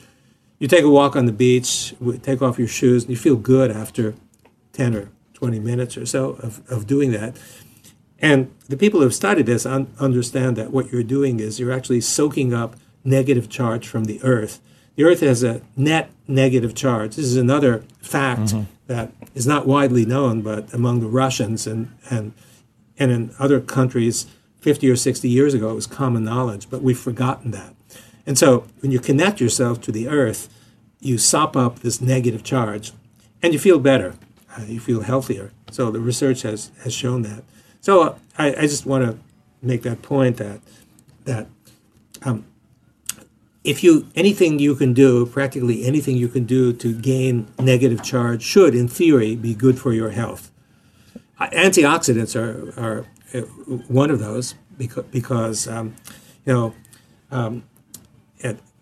You 0.59 0.69
take 0.69 0.85
a 0.85 0.91
walk 0.91 1.17
on 1.17 1.25
the 1.25 1.33
beach, 1.33 1.95
take 2.23 2.43
off 2.43 2.59
your 2.59 2.69
shoes, 2.69 3.05
and 3.05 3.11
you 3.11 3.17
feel 3.17 3.37
good 3.37 3.71
after 3.71 4.15
ten 4.73 4.95
or 4.95 5.11
20 5.41 5.59
minutes 5.59 5.97
or 5.97 6.05
so 6.05 6.33
of, 6.43 6.61
of 6.71 6.87
doing 6.87 7.13
that. 7.13 7.37
And 8.19 8.55
the 8.69 8.77
people 8.77 9.01
who 9.01 9.05
have 9.05 9.15
studied 9.15 9.47
this 9.47 9.65
un- 9.65 9.93
understand 9.99 10.57
that 10.57 10.71
what 10.71 10.93
you're 10.93 11.03
doing 11.03 11.41
is 11.41 11.59
you're 11.59 11.73
actually 11.73 12.03
soaking 12.03 12.53
up 12.53 12.77
negative 13.03 13.49
charge 13.49 13.89
from 13.89 14.05
the 14.05 14.23
Earth. 14.23 14.61
The 14.97 15.05
Earth 15.05 15.21
has 15.21 15.43
a 15.43 15.63
net 15.77 16.11
negative 16.29 16.75
charge. 16.75 17.17
This 17.17 17.25
is 17.25 17.39
another 17.39 17.85
fact 18.03 18.53
mm-hmm. 18.53 18.65
That 18.91 19.13
is 19.35 19.47
not 19.47 19.67
widely 19.67 20.05
known, 20.05 20.43
but 20.43 20.73
among 20.75 21.01
the 21.01 21.07
Russians 21.07 21.67
and, 21.67 21.97
and, 22.11 22.33
and 22.99 23.11
in 23.11 23.35
other 23.39 23.61
countries 23.61 24.27
50 24.61 24.91
or 24.91 24.97
60 24.97 25.29
years 25.29 25.55
ago, 25.55 25.71
it 25.71 25.75
was 25.75 25.87
common 25.87 26.25
knowledge, 26.25 26.69
but 26.69 26.83
we've 26.83 26.99
forgotten 26.99 27.53
that. 27.53 27.75
And 28.27 28.37
so 28.37 28.67
when 28.81 28.93
you 28.93 28.99
connect 28.99 29.41
yourself 29.41 29.81
to 29.83 29.93
the 29.93 30.09
Earth, 30.09 30.49
you 31.01 31.17
sop 31.17 31.57
up 31.57 31.81
this 31.81 32.01
negative 32.01 32.43
charge 32.43 32.93
and 33.43 33.53
you 33.53 33.59
feel 33.59 33.79
better 33.79 34.17
uh, 34.57 34.63
you 34.63 34.81
feel 34.81 35.03
healthier. 35.03 35.53
So 35.71 35.91
the 35.91 36.01
research 36.01 36.43
has, 36.43 36.71
has 36.83 36.93
shown 36.93 37.23
that. 37.23 37.45
So 37.81 38.17
I, 38.37 38.55
I 38.55 38.63
just 38.63 38.87
want 38.87 39.05
to 39.05 39.19
make 39.63 39.83
that 39.83 40.03
point 40.03 40.39
that 40.39 40.61
that 41.25 41.47
um, 42.23 42.47
if 43.63 43.85
you 43.85 44.09
anything 44.15 44.59
you 44.59 44.75
can 44.75 44.95
do, 44.95 45.27
practically 45.27 45.85
anything 45.85 46.17
you 46.17 46.29
can 46.29 46.45
do 46.45 46.73
to 46.73 46.95
gain 46.95 47.47
negative 47.59 48.03
charge 48.03 48.43
should, 48.43 48.75
in 48.75 48.89
theory, 48.89 49.37
be 49.37 49.55
good 49.55 49.79
for 49.79 49.93
your 49.93 50.11
health. 50.11 50.51
Uh, 51.39 51.49
antioxidants 51.51 52.35
are 52.35 52.73
are 52.81 53.07
uh, 53.35 53.41
one 53.89 54.11
of 54.11 54.19
those 54.19 54.55
because 54.77 55.05
because 55.11 55.69
um, 55.69 55.95
you 56.45 56.53
know. 56.53 56.75
Um, 57.31 57.65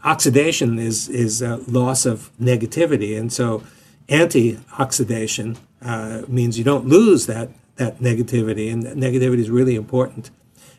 oxidation 0.05 0.79
is 0.79 1.09
is 1.09 1.43
loss 1.43 2.07
of 2.07 2.31
negativity, 2.41 3.19
and 3.19 3.33
so 3.33 3.63
anti-oxidation 4.09 5.57
uh, 5.83 6.23
means 6.29 6.59
you 6.59 6.65
don't 6.65 6.87
lose 6.87 7.27
that 7.27 7.51
that 7.77 7.99
negativity, 8.01 8.73
and 8.73 8.85
negativity 8.85 9.39
is 9.39 9.51
really 9.51 9.75
important. 9.75 10.31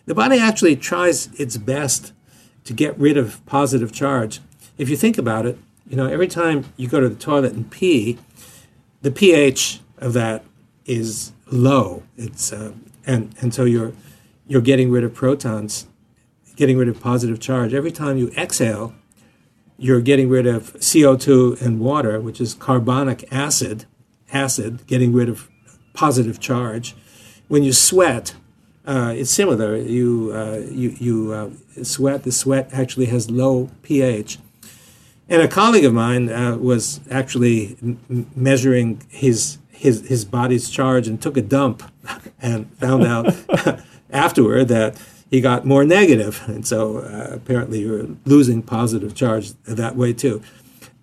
The 0.06 0.16
body 0.16 0.40
actually 0.40 0.76
tries 0.76 1.28
its 1.40 1.58
best 1.58 2.14
to 2.70 2.74
get 2.76 2.96
rid 3.00 3.18
of 3.18 3.44
positive 3.48 3.92
charge. 3.92 4.42
If 4.78 4.90
you 4.90 4.96
think 4.96 5.18
about 5.18 5.48
it, 5.48 5.58
you 5.88 5.98
know, 5.98 6.06
every 6.06 6.28
time 6.28 6.66
you 6.78 6.88
go 6.88 7.00
to 7.00 7.10
the 7.10 7.16
toilet 7.16 7.54
and 7.54 7.68
pee, 7.72 8.20
the 9.02 9.10
pH 9.10 9.80
of 9.98 10.14
that 10.14 10.46
is 10.86 11.32
low. 11.48 12.04
It's 12.16 12.54
uh, 12.54 12.74
and 13.08 13.34
and 13.42 13.56
so 13.56 13.66
you're 13.66 13.94
you're 14.48 14.62
getting 14.62 14.92
rid 14.92 15.04
of 15.04 15.16
protons, 15.16 15.88
getting 16.56 16.78
rid 16.78 16.88
of 16.88 17.02
positive 17.02 17.40
charge. 17.40 17.74
Every 17.74 17.92
time 17.92 18.20
you 18.20 18.30
exhale, 18.38 18.94
you're 19.76 20.00
getting 20.00 20.30
rid 20.30 20.46
of 20.46 20.74
CO2 20.74 21.60
and 21.64 21.80
water, 21.80 22.22
which 22.22 22.40
is 22.40 22.54
carbonic 22.54 23.28
acid, 23.32 23.86
acid, 24.32 24.86
getting 24.86 25.12
rid 25.12 25.28
of 25.28 25.50
positive 25.96 26.40
charge. 26.40 26.96
When 27.48 27.64
you 27.64 27.74
sweat, 27.74 28.36
uh, 28.90 29.14
it's 29.16 29.30
similar. 29.30 29.76
You 29.76 30.32
uh, 30.34 30.62
you 30.72 30.90
you 31.00 31.32
uh, 31.32 31.84
sweat. 31.84 32.24
The 32.24 32.32
sweat 32.32 32.70
actually 32.74 33.06
has 33.06 33.30
low 33.30 33.70
pH. 33.84 34.40
And 35.32 35.44
a 35.44 35.48
colleague 35.48 35.86
of 35.86 35.94
mine 35.94 36.28
uh, 36.30 36.58
was 36.58 37.00
actually 37.12 37.78
m- 37.84 38.32
measuring 38.36 39.04
his 39.10 39.60
his 39.70 40.08
his 40.08 40.26
body's 40.26 40.72
charge 40.72 41.08
and 41.08 41.22
took 41.22 41.38
a 41.38 41.42
dump, 41.44 41.84
and 42.42 42.74
found 42.78 43.04
out 43.04 43.36
afterward 44.10 44.70
that 44.70 45.00
he 45.30 45.40
got 45.40 45.68
more 45.68 45.86
negative, 45.86 46.42
and 46.48 46.66
so 46.66 46.98
uh, 46.98 47.28
apparently 47.32 47.82
you're 47.82 48.08
losing 48.26 48.64
positive 48.64 49.14
charge 49.14 49.54
that 49.66 49.96
way 49.96 50.14
too. 50.14 50.42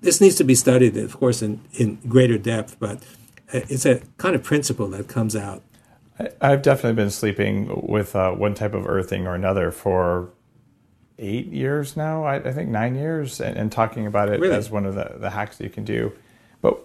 This 0.00 0.20
needs 0.20 0.34
to 0.36 0.44
be 0.44 0.56
studied, 0.56 0.96
of 0.96 1.16
course, 1.16 1.40
in, 1.40 1.60
in 1.72 1.96
greater 2.08 2.36
depth, 2.36 2.76
but 2.80 2.96
uh, 3.54 3.60
it's 3.68 3.86
a 3.86 4.02
kind 4.18 4.34
of 4.34 4.42
principle 4.42 4.88
that 4.88 5.06
comes 5.06 5.36
out. 5.36 5.62
I've 6.40 6.62
definitely 6.62 6.94
been 6.94 7.10
sleeping 7.10 7.88
with 7.88 8.16
uh, 8.16 8.32
one 8.32 8.54
type 8.54 8.74
of 8.74 8.86
earthing 8.86 9.26
or 9.26 9.34
another 9.34 9.70
for 9.70 10.30
eight 11.18 11.46
years 11.46 11.96
now. 11.96 12.24
I, 12.24 12.36
I 12.36 12.52
think 12.52 12.70
nine 12.70 12.94
years, 12.94 13.40
and, 13.40 13.56
and 13.56 13.70
talking 13.72 14.06
about 14.06 14.28
it 14.30 14.40
Really? 14.40 14.54
as 14.54 14.70
one 14.70 14.86
of 14.86 14.94
the, 14.94 15.16
the 15.18 15.30
hacks 15.30 15.58
that 15.58 15.64
you 15.64 15.70
can 15.70 15.84
do. 15.84 16.12
But 16.62 16.78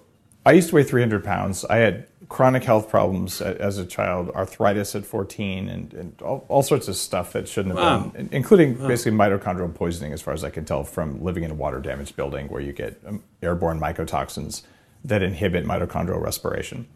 I 0.45 0.51
used 0.53 0.69
to 0.69 0.75
weigh 0.75 0.83
300 0.83 1.23
pounds. 1.23 1.63
I 1.65 1.77
had 1.77 2.07
chronic 2.27 2.63
health 2.63 2.89
problems 2.89 3.41
as 3.41 3.77
a 3.77 3.85
child, 3.85 4.29
arthritis 4.31 4.95
at 4.95 5.05
14, 5.05 5.67
and, 5.69 5.93
and 5.93 6.21
all, 6.21 6.45
all 6.47 6.63
sorts 6.63 6.87
of 6.87 6.95
stuff 6.95 7.33
that 7.33 7.47
shouldn't 7.47 7.77
have 7.77 7.83
Wow. 7.83 8.07
been, 8.09 8.29
including 8.31 8.75
basically 8.75 9.17
mitochondrial 9.17 9.73
poisoning, 9.73 10.13
as 10.13 10.21
far 10.21 10.33
as 10.33 10.43
I 10.43 10.49
can 10.49 10.63
tell, 10.65 10.83
from 10.83 11.21
living 11.23 11.43
in 11.43 11.51
a 11.51 11.55
water 11.55 11.79
damaged 11.79 12.15
building 12.15 12.47
where 12.47 12.61
you 12.61 12.71
get 12.73 12.99
um, 13.05 13.23
airborne 13.41 13.79
mycotoxins 13.79 14.63
that 15.05 15.21
inhibit 15.21 15.65
mitochondrial 15.65 16.21
respiration. 16.21 16.87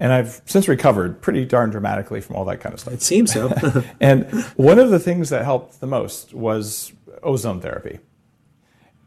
And 0.00 0.12
I've 0.12 0.42
since 0.46 0.68
recovered 0.68 1.20
pretty 1.20 1.44
darn 1.44 1.70
dramatically 1.70 2.20
from 2.20 2.36
all 2.36 2.44
that 2.46 2.60
kind 2.60 2.72
of 2.72 2.80
stuff. 2.80 2.94
It 2.94 3.02
seems 3.02 3.32
so. 3.32 3.52
And 4.00 4.30
one 4.56 4.78
of 4.78 4.90
the 4.90 4.98
things 4.98 5.30
that 5.30 5.44
helped 5.44 5.80
the 5.80 5.86
most 5.86 6.34
was 6.34 6.92
ozone 7.22 7.60
therapy, 7.60 7.98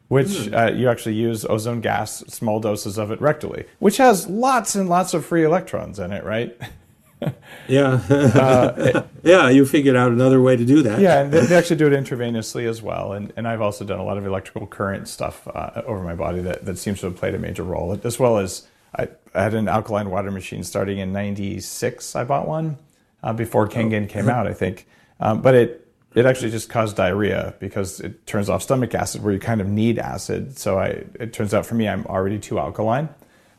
which 0.09 0.51
uh, 0.51 0.71
you 0.73 0.89
actually 0.89 1.15
use 1.15 1.45
ozone 1.45 1.79
gas, 1.79 2.19
small 2.27 2.59
doses 2.59 2.97
of 2.97 3.11
it 3.11 3.19
rectally, 3.19 3.65
which 3.79 3.97
has 3.97 4.27
lots 4.27 4.75
and 4.75 4.89
lots 4.89 5.13
of 5.13 5.25
free 5.25 5.45
electrons 5.45 5.97
in 5.99 6.11
it, 6.11 6.25
right? 6.25 6.59
yeah, 7.67 9.03
yeah. 9.23 9.49
You 9.49 9.65
figured 9.65 9.95
out 9.95 10.11
another 10.11 10.41
way 10.41 10.55
to 10.55 10.65
do 10.65 10.81
that. 10.83 10.99
Yeah, 10.99 11.21
and 11.21 11.31
they, 11.31 11.45
they 11.45 11.55
actually 11.55 11.75
do 11.77 11.87
it 11.87 11.93
intravenously 11.93 12.67
as 12.67 12.81
well. 12.81 13.13
And, 13.13 13.31
and 13.35 13.47
I've 13.47 13.61
also 13.61 13.85
done 13.85 13.99
a 13.99 14.03
lot 14.03 14.17
of 14.17 14.25
electrical 14.25 14.67
current 14.67 15.07
stuff 15.07 15.47
uh, 15.47 15.83
over 15.85 16.03
my 16.03 16.15
body 16.15 16.41
that, 16.41 16.65
that 16.65 16.77
seems 16.77 16.99
to 17.01 17.07
have 17.07 17.15
played 17.15 17.35
a 17.35 17.39
major 17.39 17.63
role, 17.63 17.97
as 18.03 18.19
well 18.19 18.37
as 18.37 18.67
I, 18.97 19.07
I 19.33 19.43
had 19.43 19.53
an 19.53 19.67
alkaline 19.67 20.09
water 20.09 20.31
machine 20.31 20.63
starting 20.63 20.99
in 20.99 21.13
96. 21.13 22.15
I 22.15 22.23
bought 22.23 22.47
one 22.47 22.77
uh, 23.23 23.33
before 23.33 23.67
Kangen 23.67 24.09
came 24.09 24.29
out, 24.29 24.47
I 24.47 24.53
think. 24.53 24.87
Um, 25.19 25.41
but 25.41 25.55
it, 25.55 25.87
it 26.13 26.25
actually 26.25 26.51
just 26.51 26.69
caused 26.69 26.97
diarrhea 26.97 27.53
because 27.59 27.99
it 28.01 28.25
turns 28.25 28.49
off 28.49 28.61
stomach 28.61 28.93
acid 28.93 29.23
where 29.23 29.33
you 29.33 29.39
kind 29.39 29.61
of 29.61 29.67
need 29.67 29.99
acid. 29.99 30.57
So 30.57 30.79
I, 30.79 31.03
it 31.19 31.31
turns 31.31 31.53
out 31.53 31.65
for 31.65 31.75
me, 31.75 31.87
I'm 31.87 32.05
already 32.07 32.39
too 32.39 32.59
alkaline. 32.59 33.09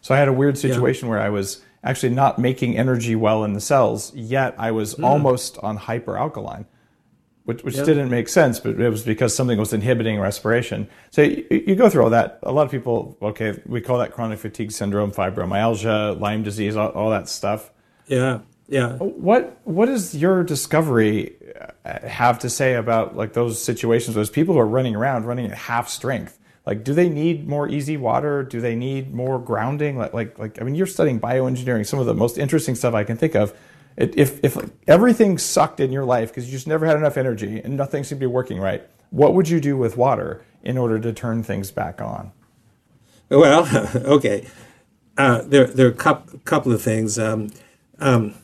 So 0.02 0.14
I 0.14 0.18
had 0.18 0.28
a 0.28 0.32
weird 0.32 0.58
situation 0.58 1.08
where 1.08 1.20
I 1.20 1.30
was 1.30 1.62
actually 1.84 2.14
not 2.14 2.38
making 2.38 2.76
energy 2.76 3.16
well 3.16 3.44
in 3.44 3.54
the 3.54 3.60
cells, 3.60 4.14
yet 4.14 4.54
I 4.58 4.72
was 4.72 4.94
almost 4.94 5.58
on 5.58 5.78
hyperalkaline 5.78 6.66
which, 7.44 7.64
which 7.64 7.74
didn't 7.74 8.08
make 8.08 8.28
sense, 8.28 8.60
but 8.60 8.80
it 8.80 8.88
was 8.88 9.02
because 9.02 9.34
something 9.34 9.58
was 9.58 9.72
inhibiting 9.72 10.20
respiration. 10.20 10.88
So 11.10 11.22
you, 11.22 11.44
you 11.50 11.74
go 11.74 11.88
through 11.88 12.04
all 12.04 12.10
that. 12.10 12.38
A 12.44 12.52
lot 12.52 12.64
of 12.64 12.70
people, 12.70 13.16
okay, 13.20 13.60
we 13.66 13.80
call 13.80 13.98
that 13.98 14.12
chronic 14.12 14.38
fatigue 14.38 14.70
syndrome, 14.70 15.10
fibromyalgia, 15.10 16.20
Lyme 16.20 16.42
disease, 16.42 16.76
all, 16.76 16.90
all 16.90 17.10
that 17.10 17.28
stuff. 17.28 17.70
yeah, 18.06 18.40
yeah. 18.68 18.96
What 18.96 19.58
what 19.64 19.86
does 19.86 20.14
your 20.14 20.44
discovery 20.44 21.34
uh, 21.84 22.06
have 22.06 22.38
to 22.40 22.48
say 22.48 22.74
about 22.74 23.16
like 23.16 23.32
those 23.32 23.62
situations? 23.62 24.14
Those 24.14 24.30
people 24.30 24.54
who 24.54 24.60
are 24.60 24.66
running 24.66 24.94
around, 24.94 25.26
running 25.26 25.46
at 25.46 25.58
half 25.58 25.88
strength. 25.88 26.38
Like, 26.64 26.84
do 26.84 26.94
they 26.94 27.08
need 27.08 27.48
more 27.48 27.68
easy 27.68 27.96
water? 27.96 28.44
Do 28.44 28.60
they 28.60 28.76
need 28.76 29.12
more 29.12 29.40
grounding? 29.40 29.98
Like, 29.98 30.14
like, 30.14 30.38
like. 30.38 30.60
I 30.60 30.64
mean, 30.64 30.76
you're 30.76 30.86
studying 30.86 31.20
bioengineering. 31.20 31.84
Some 31.84 31.98
of 31.98 32.06
the 32.06 32.14
most 32.14 32.38
interesting 32.38 32.76
stuff 32.76 32.94
I 32.94 33.02
can 33.02 33.16
think 33.16 33.34
of. 33.34 33.52
It, 33.96 34.16
if 34.16 34.42
if 34.42 34.56
everything 34.86 35.38
sucked 35.38 35.80
in 35.80 35.92
your 35.92 36.04
life 36.04 36.30
because 36.30 36.46
you 36.46 36.52
just 36.52 36.66
never 36.66 36.86
had 36.86 36.96
enough 36.96 37.16
energy 37.16 37.60
and 37.62 37.76
nothing 37.76 38.04
seemed 38.04 38.20
to 38.20 38.26
be 38.26 38.26
working 38.26 38.58
right, 38.58 38.82
what 39.10 39.34
would 39.34 39.48
you 39.48 39.60
do 39.60 39.76
with 39.76 39.96
water 39.96 40.42
in 40.62 40.78
order 40.78 40.98
to 40.98 41.12
turn 41.12 41.42
things 41.42 41.70
back 41.70 42.00
on? 42.00 42.32
Well, 43.28 43.68
okay. 43.96 44.46
Uh, 45.16 45.42
there, 45.42 45.66
there 45.66 45.86
are 45.86 45.90
a 45.90 45.94
couple, 45.94 46.38
couple 46.40 46.72
of 46.72 46.80
things. 46.80 47.18
Um, 47.18 47.50
um, 47.98 48.34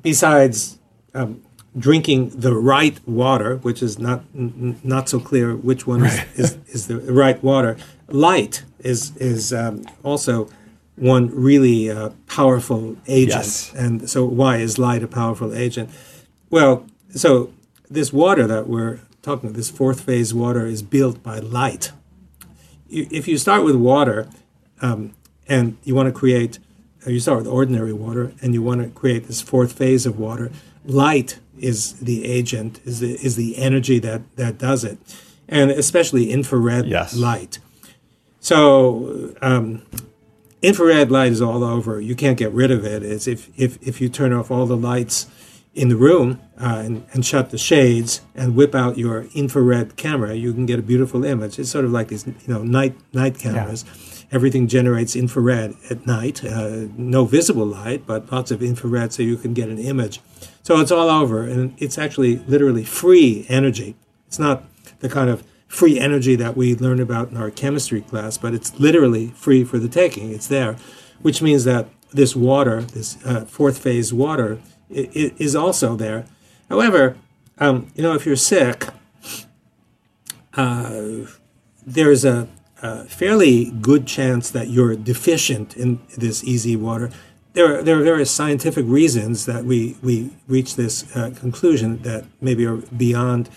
besides 0.00 0.78
um, 1.14 1.42
drinking 1.76 2.30
the 2.30 2.54
right 2.54 2.98
water, 3.06 3.56
which 3.58 3.82
is 3.82 3.98
not 3.98 4.24
n- 4.34 4.80
not 4.82 5.08
so 5.08 5.20
clear 5.20 5.54
which 5.54 5.86
one 5.86 6.04
is, 6.04 6.24
is, 6.34 6.58
is 6.68 6.86
the 6.86 6.98
right 7.12 7.42
water, 7.42 7.76
light 8.08 8.64
is 8.78 9.16
is 9.16 9.52
um, 9.52 9.84
also 10.02 10.48
one 10.96 11.28
really 11.34 11.90
uh, 11.90 12.10
powerful 12.26 12.96
agent. 13.06 13.44
Yes. 13.44 13.72
And 13.74 14.08
so, 14.08 14.24
why 14.24 14.58
is 14.58 14.78
light 14.78 15.02
a 15.02 15.08
powerful 15.08 15.54
agent? 15.54 15.90
Well, 16.50 16.86
so 17.10 17.52
this 17.90 18.12
water 18.12 18.46
that 18.46 18.68
we're 18.68 19.00
talking 19.22 19.48
about, 19.48 19.56
this 19.56 19.70
fourth 19.70 20.00
phase 20.00 20.32
water, 20.34 20.66
is 20.66 20.82
built 20.82 21.22
by 21.22 21.38
light 21.38 21.92
you- 22.88 23.08
if 23.10 23.26
you 23.26 23.38
start 23.38 23.64
with 23.64 23.74
water 23.76 24.28
um, 24.80 25.12
and 25.48 25.76
you 25.84 25.94
want 25.94 26.06
to 26.06 26.12
create, 26.12 26.58
uh, 27.06 27.10
you 27.10 27.18
start 27.18 27.38
with 27.38 27.46
ordinary 27.46 27.92
water 27.92 28.32
and 28.40 28.54
you 28.54 28.62
want 28.62 28.82
to 28.82 28.88
create 28.90 29.26
this 29.26 29.40
fourth 29.40 29.72
phase 29.72 30.06
of 30.06 30.18
water, 30.18 30.50
light 30.84 31.38
is 31.58 31.94
the 31.94 32.24
agent, 32.24 32.80
is 32.84 33.00
the, 33.00 33.14
is 33.14 33.34
the 33.36 33.56
energy 33.58 33.98
that, 33.98 34.20
that 34.36 34.58
does 34.58 34.84
it, 34.84 34.98
and 35.48 35.70
especially 35.70 36.30
infrared 36.30 36.86
Yes. 36.86 37.16
light. 37.16 37.58
So, 38.40 39.34
um, 39.40 39.82
infrared 40.64 41.10
light 41.10 41.32
is 41.32 41.42
all 41.42 41.62
over. 41.62 42.00
You 42.00 42.16
can't 42.16 42.38
get 42.38 42.50
rid 42.52 42.70
of 42.70 42.84
it. 42.84 43.02
It's 43.02 43.26
if, 43.28 43.50
if, 43.56 43.80
if 43.86 44.00
you 44.00 44.08
turn 44.08 44.32
off 44.32 44.50
all 44.50 44.66
the 44.66 44.76
lights 44.76 45.26
in 45.74 45.88
the 45.88 45.96
room 45.96 46.40
uh, 46.58 46.82
and, 46.84 47.06
and 47.12 47.26
shut 47.26 47.50
the 47.50 47.58
shades 47.58 48.22
and 48.34 48.56
whip 48.56 48.74
out 48.74 48.96
your 48.96 49.26
infrared 49.34 49.96
camera, 49.96 50.34
you 50.34 50.52
can 50.54 50.66
get 50.66 50.78
a 50.78 50.82
beautiful 50.82 51.24
image. 51.24 51.58
It's 51.58 51.70
sort 51.70 51.84
of 51.84 51.90
like 51.92 52.08
these, 52.08 52.26
you 52.26 52.34
know, 52.46 52.62
night 52.62 52.96
night 53.12 53.38
cameras. 53.38 53.84
Everything 54.32 54.66
generates 54.66 55.14
infrared 55.14 55.74
at 55.90 56.06
night. 56.06 56.44
Uh, 56.44 56.86
no 56.96 57.24
visible 57.24 57.66
light, 57.66 58.06
but 58.06 58.32
lots 58.32 58.50
of 58.50 58.62
infrared, 58.62 59.12
so 59.12 59.22
you 59.22 59.36
can 59.36 59.52
get 59.52 59.68
an 59.68 59.78
image. 59.78 60.20
So 60.62 60.80
it's 60.80 60.90
all 60.90 61.10
over, 61.10 61.42
and 61.42 61.74
it's 61.78 61.98
actually 61.98 62.36
literally 62.38 62.84
free 62.84 63.44
energy. 63.48 63.94
It's 64.26 64.38
not 64.38 64.64
the 65.00 65.08
kind 65.08 65.28
of 65.28 65.44
free 65.74 65.98
energy 65.98 66.36
that 66.36 66.56
we 66.56 66.74
learn 66.74 67.00
about 67.00 67.30
in 67.30 67.36
our 67.36 67.50
chemistry 67.50 68.00
class, 68.00 68.38
but 68.38 68.54
it's 68.54 68.78
literally 68.78 69.28
free 69.28 69.64
for 69.64 69.78
the 69.78 69.88
taking. 69.88 70.30
It's 70.30 70.46
there, 70.46 70.76
which 71.22 71.42
means 71.42 71.64
that 71.64 71.88
this 72.12 72.36
water, 72.36 72.82
this 72.82 73.18
uh, 73.26 73.44
fourth 73.44 73.78
phase 73.78 74.12
water, 74.14 74.58
i- 74.94 75.10
i- 75.16 75.32
is 75.38 75.56
also 75.56 75.96
there. 75.96 76.26
However, 76.70 77.16
um, 77.58 77.90
you 77.96 78.02
know, 78.02 78.14
if 78.14 78.24
you're 78.24 78.36
sick, 78.36 78.86
uh, 80.56 81.26
there's 81.86 82.24
a, 82.24 82.48
a 82.82 83.04
fairly 83.04 83.70
good 83.80 84.06
chance 84.06 84.50
that 84.50 84.68
you're 84.68 84.94
deficient 84.96 85.76
in 85.76 86.00
this 86.16 86.44
easy 86.44 86.76
water. 86.76 87.10
There 87.54 87.78
are, 87.78 87.82
there 87.82 87.98
are 88.00 88.02
various 88.02 88.30
scientific 88.30 88.84
reasons 88.86 89.46
that 89.46 89.64
we, 89.64 89.96
we 90.02 90.30
reach 90.48 90.76
this 90.76 91.04
uh, 91.16 91.30
conclusion 91.38 92.02
that 92.02 92.24
maybe 92.40 92.64
are 92.66 92.76
beyond 92.76 93.48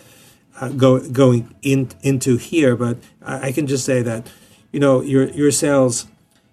uh, 0.60 0.70
go, 0.70 1.00
going 1.10 1.54
in, 1.62 1.90
into 2.02 2.38
here, 2.38 2.76
but 2.76 2.98
I, 3.22 3.48
I 3.48 3.52
can 3.52 3.68
just 3.68 3.86
say 3.86 4.02
that, 4.02 4.28
you 4.72 4.80
know, 4.80 5.02
your, 5.02 5.30
your 5.30 5.52
cells, 5.52 6.08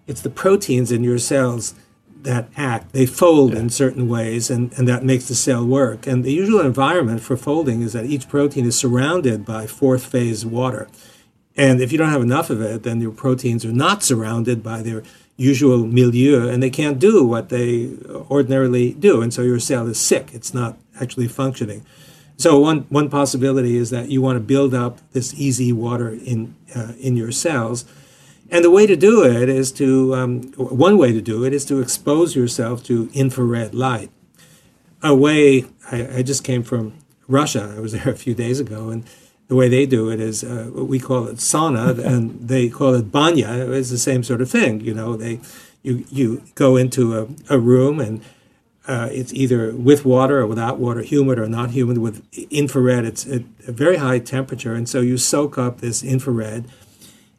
it's 0.07 0.21
the 0.21 0.31
proteins 0.31 0.93
in 0.93 1.03
your 1.03 1.19
cells 1.19 1.75
that 2.23 2.49
act. 2.57 2.93
They 2.93 3.07
fold 3.07 3.55
in 3.55 3.69
certain 3.71 4.09
ways, 4.09 4.51
and, 4.51 4.73
and 4.79 4.89
that 4.89 5.05
makes 5.05 5.29
the 5.29 5.35
cell 5.35 5.65
work. 5.65 6.07
And 6.07 6.25
the 6.25 6.33
usual 6.33 6.61
environment 6.61 7.21
for 7.21 7.37
folding 7.37 7.83
is 7.83 7.93
that 7.93 8.07
each 8.07 8.29
protein 8.29 8.67
is 8.67 8.79
surrounded 8.79 9.45
by 9.45 9.67
fourth 9.67 10.07
phase 10.07 10.45
water. 10.45 10.89
And 11.57 11.81
if 11.81 11.93
you 11.93 11.99
don't 11.99 12.11
have 12.11 12.23
enough 12.23 12.51
of 12.51 12.61
it, 12.61 12.83
then 12.83 13.01
your 13.01 13.13
proteins 13.13 13.65
are 13.65 13.73
not 13.73 14.03
surrounded 14.03 14.63
by 14.63 14.83
their 14.83 15.03
usual 15.37 15.87
milieu 15.87 16.49
and 16.49 16.63
they 16.63 16.71
can't 16.71 16.99
do 16.99 17.25
what 17.25 17.49
they 17.49 17.93
ordinarily 18.31 18.93
do. 18.93 19.21
And 19.21 19.33
so 19.33 19.43
your 19.43 19.59
cell 19.59 19.87
is 19.87 19.99
sick. 19.99 20.31
It's 20.33 20.55
not 20.55 20.79
actually 21.01 21.29
functioning. 21.29 21.85
So 22.37 22.59
one, 22.59 22.81
one 22.89 23.09
possibility 23.09 23.77
is 23.77 23.91
that 23.91 24.11
you 24.11 24.21
want 24.21 24.37
to 24.37 24.41
build 24.41 24.75
up 24.75 24.99
this 25.13 25.35
easy 25.35 25.73
water 25.73 26.11
in, 26.11 26.55
uh, 26.75 26.93
in 26.99 27.17
your 27.17 27.31
cells. 27.31 27.85
And 28.51 28.65
the 28.65 28.71
way 28.71 28.87
to 28.87 28.97
do 28.97 29.25
it 29.25 29.49
is 29.49 29.73
to, 29.73 30.15
um, 30.15 30.43
one 30.57 30.99
way 30.99 31.13
to 31.13 31.21
do 31.21 31.45
it 31.45 31.53
is 31.53 31.65
to 31.67 31.81
expose 31.81 32.37
yourself 32.37 32.83
to 32.85 33.09
infrared 33.15 33.75
light. 33.75 34.11
A 35.03 35.15
way, 35.15 35.67
I, 35.91 36.19
I 36.19 36.23
just 36.23 36.45
came 36.45 36.63
from 36.63 36.95
Russia. 37.29 37.75
I 37.77 37.81
was 37.81 37.93
there 37.95 38.09
a 38.09 38.17
few 38.17 38.35
days 38.35 38.61
ago, 38.61 38.91
and 38.91 39.05
the 39.49 39.55
way 39.55 39.69
they 39.69 39.87
do 39.87 40.11
it 40.11 40.21
is 40.21 40.43
uh, 40.43 40.71
we 40.73 40.99
call 40.99 41.29
it 41.29 41.37
sauna, 41.37 41.99
and 42.05 42.49
they 42.49 42.69
call 42.69 42.95
it 42.95 43.11
banya. 43.13 43.49
It's 43.73 43.91
the 43.91 43.99
same 43.99 44.23
sort 44.23 44.41
of 44.41 44.51
thing. 44.51 44.81
You 44.81 44.95
know, 44.95 45.17
they 45.17 45.41
you 45.83 46.05
you 46.11 46.43
go 46.55 46.77
into 46.77 47.19
a, 47.19 47.55
a 47.55 47.59
room 47.59 48.01
and 48.01 48.23
uh, 48.87 49.09
it's 49.11 49.33
either 49.33 49.75
with 49.75 50.05
water 50.05 50.41
or 50.41 50.47
without 50.47 50.79
water, 50.79 51.03
humid 51.03 51.39
or 51.39 51.49
not 51.49 51.71
humid. 51.71 51.99
With 51.99 52.23
infrared, 52.51 53.05
it's 53.05 53.27
at 53.27 53.43
a 53.67 53.73
very 53.73 53.97
high 53.97 54.19
temperature, 54.19 54.75
and 54.75 54.89
so 54.89 55.01
you 55.01 55.17
soak 55.17 55.57
up 55.57 55.81
this 55.81 56.03
infrared. 56.03 56.67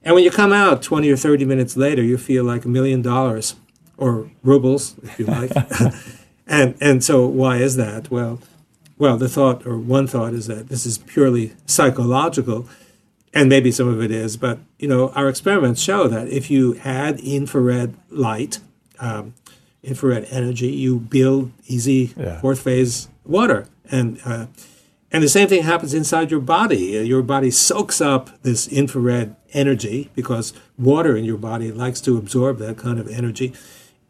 And 0.04 0.16
when 0.16 0.24
you 0.24 0.32
come 0.32 0.54
out 0.54 0.82
20 0.82 1.10
or 1.10 1.18
30 1.18 1.46
minutes 1.46 1.76
later, 1.76 2.04
you 2.04 2.18
feel 2.18 2.44
like 2.44 2.66
a 2.66 2.68
million 2.68 3.02
dollars, 3.02 3.56
or 3.98 4.30
rubles, 4.44 4.96
if 5.04 5.20
you 5.20 5.26
like. 5.26 5.52
and 6.48 6.76
and 6.82 7.04
so 7.04 7.28
why 7.28 7.58
is 7.58 7.76
that? 7.76 8.10
Well, 8.10 8.40
well, 8.98 9.18
the 9.18 9.30
thought 9.30 9.68
or 9.68 9.78
one 9.78 10.08
thought 10.08 10.34
is 10.34 10.48
that 10.48 10.70
this 10.70 10.86
is 10.88 10.98
purely 10.98 11.54
psychological, 11.68 12.68
and 13.36 13.50
maybe 13.50 13.72
some 13.72 13.88
of 13.88 14.02
it 14.02 14.10
is. 14.10 14.36
But 14.36 14.58
you 14.80 14.88
know, 14.88 15.10
our 15.10 15.30
experiments 15.30 15.82
show 15.82 16.08
that 16.08 16.28
if 16.28 16.50
you 16.50 16.80
add 16.84 17.20
infrared 17.20 17.96
light. 18.10 18.60
Um, 18.98 19.34
infrared 19.86 20.28
energy, 20.32 20.68
you 20.68 21.00
build 21.00 21.52
easy 21.68 22.14
yeah. 22.18 22.42
fourth 22.42 22.62
phase 22.62 23.08
water. 23.24 23.68
And, 23.92 24.20
uh, 24.26 24.48
and 25.12 25.24
the 25.24 25.30
same 25.30 25.48
thing 25.48 25.64
happens 25.64 25.94
inside 25.94 26.32
your 26.32 26.42
body. 26.42 26.98
Uh, 26.98 27.02
your 27.02 27.22
body 27.22 27.52
soaks 27.52 28.02
up 28.02 28.42
this 28.42 28.68
infrared 28.68 29.36
energy 29.54 30.10
because 30.16 30.54
water 30.78 31.16
in 31.16 31.24
your 31.24 31.38
body 31.38 31.72
likes 31.72 32.02
to 32.02 32.18
absorb 32.18 32.58
that 32.58 32.78
kind 32.78 33.00
of 33.00 33.08
energy. 33.08 33.54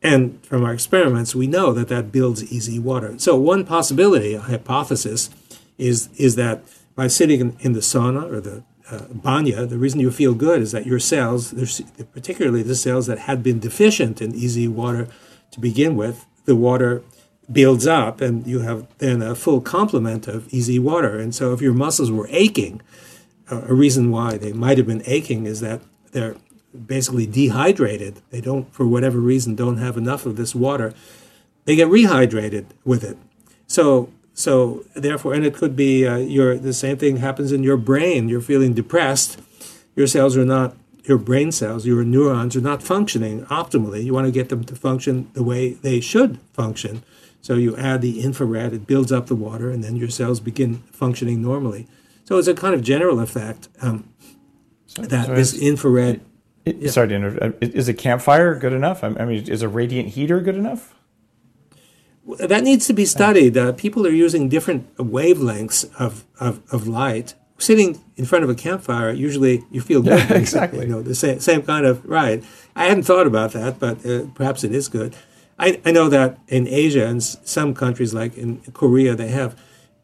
And 0.02 0.44
from 0.46 0.64
our 0.64 0.74
experiments, 0.74 1.36
we 1.36 1.48
know 1.48 1.74
that 1.74 1.88
that 1.88 2.12
builds 2.12 2.52
easy 2.52 2.80
water. 2.80 3.18
So 3.18 3.36
one 3.36 3.66
possibility, 3.66 4.36
a 4.36 4.42
hypothesis, 4.42 5.30
is 5.78 6.10
is 6.16 6.36
that 6.36 6.64
by 6.96 7.08
sitting 7.08 7.40
in, 7.42 7.58
in 7.60 7.74
the 7.74 7.80
sauna 7.82 8.32
or 8.32 8.40
the 8.40 8.64
uh, 8.90 9.06
banya, 9.10 9.66
the 9.66 9.78
reason 9.78 10.00
you 10.00 10.12
feel 10.12 10.34
good 10.34 10.62
is 10.62 10.72
that 10.72 10.86
your 10.86 11.00
cells, 11.00 11.54
particularly 12.14 12.62
the 12.62 12.76
cells 12.76 13.08
that 13.08 13.20
had 13.20 13.42
been 13.42 13.60
deficient 13.60 14.22
in 14.22 14.36
easy 14.36 14.68
water, 14.68 15.08
to 15.56 15.60
begin 15.60 15.96
with, 15.96 16.26
the 16.46 16.56
water 16.56 17.02
builds 17.52 17.88
up 17.88 18.22
and 18.22 18.46
you 18.46 18.60
have 18.60 18.88
then 18.98 19.22
a 19.22 19.36
full 19.36 19.62
complement 19.62 20.28
of 20.28 20.52
easy 20.54 20.80
water. 20.80 21.18
And 21.20 21.34
so 21.34 21.54
if 21.54 21.62
your 21.62 21.74
muscles 21.74 22.12
were 22.12 22.28
aching, 22.30 22.82
uh, 23.52 23.62
a 23.68 23.74
reason 23.74 24.12
why 24.12 24.38
they 24.38 24.54
might 24.54 24.78
have 24.78 24.88
been 24.88 25.04
aching 25.06 25.46
is 25.46 25.60
that 25.62 25.82
they're 26.12 26.36
basically 26.88 27.26
dehydrated. 27.26 28.22
They 28.32 28.42
don't, 28.42 28.72
for 28.74 28.86
whatever 28.86 29.20
reason, 29.20 29.56
don't 29.56 29.78
have 29.78 29.98
enough 29.98 30.26
of 30.26 30.36
this 30.36 30.54
water. 30.54 30.94
They 31.66 31.76
get 31.76 31.88
rehydrated 31.88 32.66
with 32.84 33.04
it. 33.04 33.18
So, 33.68 34.10
so 34.34 34.84
therefore, 34.96 35.34
and 35.34 35.46
it 35.46 35.54
could 35.54 35.76
be 35.76 36.06
uh, 36.06 36.18
your 36.18 36.58
the 36.58 36.74
same 36.74 36.98
thing 36.98 37.18
happens 37.18 37.52
in 37.52 37.64
your 37.64 37.78
brain. 37.78 38.28
You're 38.28 38.42
feeling 38.42 38.74
depressed. 38.74 39.40
Your 39.96 40.08
cells 40.08 40.36
are 40.36 40.46
not 40.46 40.76
your 41.08 41.18
brain 41.18 41.52
cells, 41.52 41.86
your 41.86 42.04
neurons 42.04 42.56
are 42.56 42.62
not 42.62 42.82
functioning 42.82 43.46
optimally. 43.46 44.04
You 44.04 44.14
want 44.14 44.26
to 44.26 44.32
get 44.32 44.50
them 44.50 44.64
to 44.66 44.76
function 44.76 45.30
the 45.34 45.44
way 45.44 45.74
they 45.74 46.00
should 46.00 46.40
function. 46.54 47.04
So 47.42 47.56
you 47.56 47.78
add 47.78 48.02
the 48.02 48.22
infrared, 48.22 48.74
it 48.74 48.88
builds 48.88 49.12
up 49.12 49.28
the 49.28 49.36
water, 49.36 49.70
and 49.70 49.84
then 49.84 49.96
your 49.96 50.10
cells 50.10 50.40
begin 50.40 50.78
functioning 50.92 51.42
normally. 51.42 51.88
So 52.24 52.38
it's 52.40 52.48
a 52.48 52.56
kind 52.56 52.74
of 52.74 52.82
general 52.82 53.20
effect 53.20 53.70
um, 53.82 54.10
so, 54.88 55.04
that 55.04 55.28
so 55.28 55.36
this 55.36 55.56
infrared. 55.56 56.22
It, 56.66 56.78
yeah. 56.78 56.90
Sorry 56.90 57.10
to 57.10 57.16
interrupt. 57.16 57.64
Is 57.64 57.88
a 57.88 57.94
campfire 57.94 58.56
good 58.56 58.74
enough? 58.74 59.04
I 59.04 59.10
mean, 59.10 59.48
is 59.48 59.62
a 59.62 59.70
radiant 59.70 60.10
heater 60.10 60.42
good 60.42 60.56
enough? 60.56 60.96
That 62.40 62.64
needs 62.64 62.88
to 62.88 62.94
be 62.94 63.06
studied. 63.06 63.56
Uh, 63.56 63.74
people 63.74 64.08
are 64.08 64.12
using 64.12 64.50
different 64.50 64.96
wavelengths 64.98 65.94
of, 66.00 66.26
of, 66.40 66.64
of 66.74 66.88
light 66.88 67.36
sitting 67.58 68.02
in 68.16 68.26
front 68.26 68.44
of 68.44 68.50
a 68.50 68.56
campfire, 68.56 69.12
usually 69.12 69.64
you 69.72 69.82
feel 69.82 70.02
good. 70.02 70.20
Yeah, 70.30 70.34
exactly. 70.38 70.82
You 70.82 70.92
know, 70.92 71.02
the 71.02 71.16
same, 71.16 71.40
same 71.40 71.62
kind 71.62 71.86
of 71.86 72.06
right. 72.06 72.44
I 72.76 72.86
hadn't 72.86 73.04
thought 73.04 73.28
about 73.28 73.52
that, 73.54 73.80
but 73.80 74.06
uh, 74.06 74.26
perhaps 74.36 74.64
it 74.64 74.74
is 74.74 74.88
good. 74.88 75.16
I, 75.58 75.80
I 75.86 75.92
know 75.92 76.10
that 76.10 76.38
in 76.48 76.68
Asia 76.68 77.06
and 77.06 77.24
some 77.24 77.74
countries, 77.74 78.14
like 78.14 78.38
in 78.38 78.60
Korea, 78.74 79.16
they 79.16 79.30
have 79.30 79.58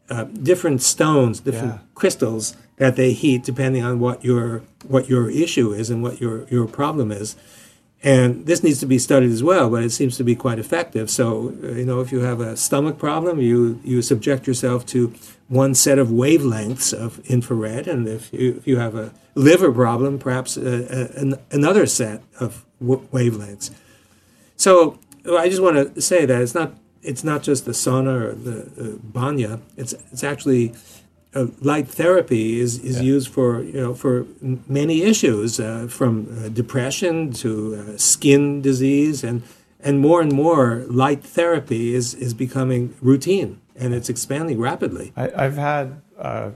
uh, 0.08 0.24
different 0.24 0.82
stones, 0.82 1.40
different 1.40 1.74
yeah. 1.74 1.78
crystals 1.94 2.56
that 2.76 2.96
they 2.96 3.12
heat 3.12 3.44
depending 3.44 3.82
on 3.84 4.00
what 4.00 4.24
your 4.24 4.62
what 4.88 5.08
your 5.08 5.30
issue 5.30 5.72
is 5.72 5.90
and 5.90 6.02
what 6.02 6.20
your 6.20 6.48
your 6.48 6.66
problem 6.66 7.12
is. 7.12 7.36
And 8.04 8.46
this 8.46 8.64
needs 8.64 8.80
to 8.80 8.86
be 8.86 8.98
studied 8.98 9.30
as 9.30 9.44
well, 9.44 9.70
but 9.70 9.84
it 9.84 9.90
seems 9.90 10.16
to 10.16 10.24
be 10.24 10.34
quite 10.34 10.58
effective. 10.58 11.08
So, 11.08 11.54
uh, 11.62 11.68
you 11.68 11.84
know, 11.84 12.00
if 12.00 12.10
you 12.10 12.20
have 12.20 12.40
a 12.40 12.56
stomach 12.56 12.98
problem, 12.98 13.40
you, 13.40 13.80
you 13.84 14.02
subject 14.02 14.46
yourself 14.46 14.84
to 14.86 15.14
one 15.48 15.74
set 15.74 15.98
of 16.00 16.08
wavelengths 16.08 16.92
of 16.92 17.20
infrared. 17.30 17.86
And 17.86 18.08
if 18.08 18.32
you, 18.32 18.56
if 18.56 18.66
you 18.66 18.78
have 18.78 18.96
a 18.96 19.12
liver 19.36 19.70
problem, 19.70 20.18
perhaps 20.18 20.56
a, 20.56 21.12
a, 21.16 21.38
another 21.52 21.86
set 21.86 22.22
of 22.40 22.64
w- 22.80 23.06
wavelengths. 23.12 23.70
So 24.56 24.98
I 25.38 25.48
just 25.48 25.62
want 25.62 25.94
to 25.94 26.00
say 26.00 26.26
that 26.26 26.42
it's 26.42 26.54
not, 26.54 26.74
it's 27.02 27.22
not 27.22 27.44
just 27.44 27.66
the 27.66 27.72
sauna 27.72 28.20
or 28.20 28.34
the 28.34 28.94
uh, 28.94 28.96
banya, 29.02 29.60
it's, 29.76 29.92
it's 30.10 30.24
actually 30.24 30.74
uh, 31.34 31.46
light 31.60 31.88
therapy 31.88 32.60
is, 32.60 32.78
is 32.80 32.96
yeah. 32.96 33.02
used 33.02 33.28
for 33.28 33.62
you 33.62 33.80
know 33.80 33.94
for 33.94 34.26
many 34.68 35.02
issues 35.02 35.58
uh, 35.58 35.86
from 35.88 36.44
uh, 36.44 36.48
depression 36.48 37.32
to 37.32 37.74
uh, 37.74 37.96
skin 37.96 38.60
disease 38.60 39.24
and 39.24 39.42
and 39.80 40.00
more 40.00 40.20
and 40.20 40.32
more 40.32 40.84
light 40.88 41.24
therapy 41.24 41.94
is 41.94 42.14
is 42.14 42.34
becoming 42.34 42.94
routine 43.00 43.60
and 43.76 43.94
it's 43.94 44.08
expanding 44.08 44.60
rapidly. 44.60 45.12
I, 45.16 45.42
have 45.42 45.56
had 45.56 46.02
uh, 46.18 46.50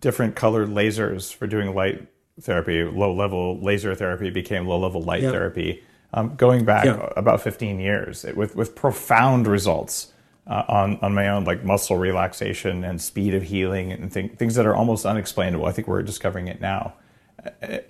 different 0.00 0.36
colored 0.36 0.68
lasers 0.68 1.34
for 1.34 1.46
doing 1.46 1.74
light 1.74 2.06
therapy. 2.40 2.84
Low 2.84 3.12
level 3.12 3.60
laser 3.60 3.94
therapy 3.94 4.30
became 4.30 4.66
low 4.66 4.78
level 4.78 5.02
light 5.02 5.22
yeah. 5.22 5.30
therapy. 5.30 5.82
Um, 6.12 6.34
going 6.34 6.64
back 6.64 6.86
yeah. 6.86 7.08
about 7.16 7.40
15 7.40 7.78
years 7.78 8.24
it, 8.24 8.36
with 8.36 8.56
with 8.56 8.74
profound 8.74 9.46
results 9.46 10.09
uh, 10.50 10.64
on 10.68 10.98
on 11.00 11.14
my 11.14 11.28
own, 11.28 11.44
like 11.44 11.64
muscle 11.64 11.96
relaxation 11.96 12.84
and 12.84 13.00
speed 13.00 13.34
of 13.34 13.44
healing 13.44 13.92
and 13.92 14.12
th- 14.12 14.32
things 14.32 14.56
that 14.56 14.66
are 14.66 14.74
almost 14.74 15.06
unexplainable. 15.06 15.64
I 15.64 15.72
think 15.72 15.86
we're 15.86 16.02
discovering 16.02 16.48
it 16.48 16.60
now. 16.60 16.94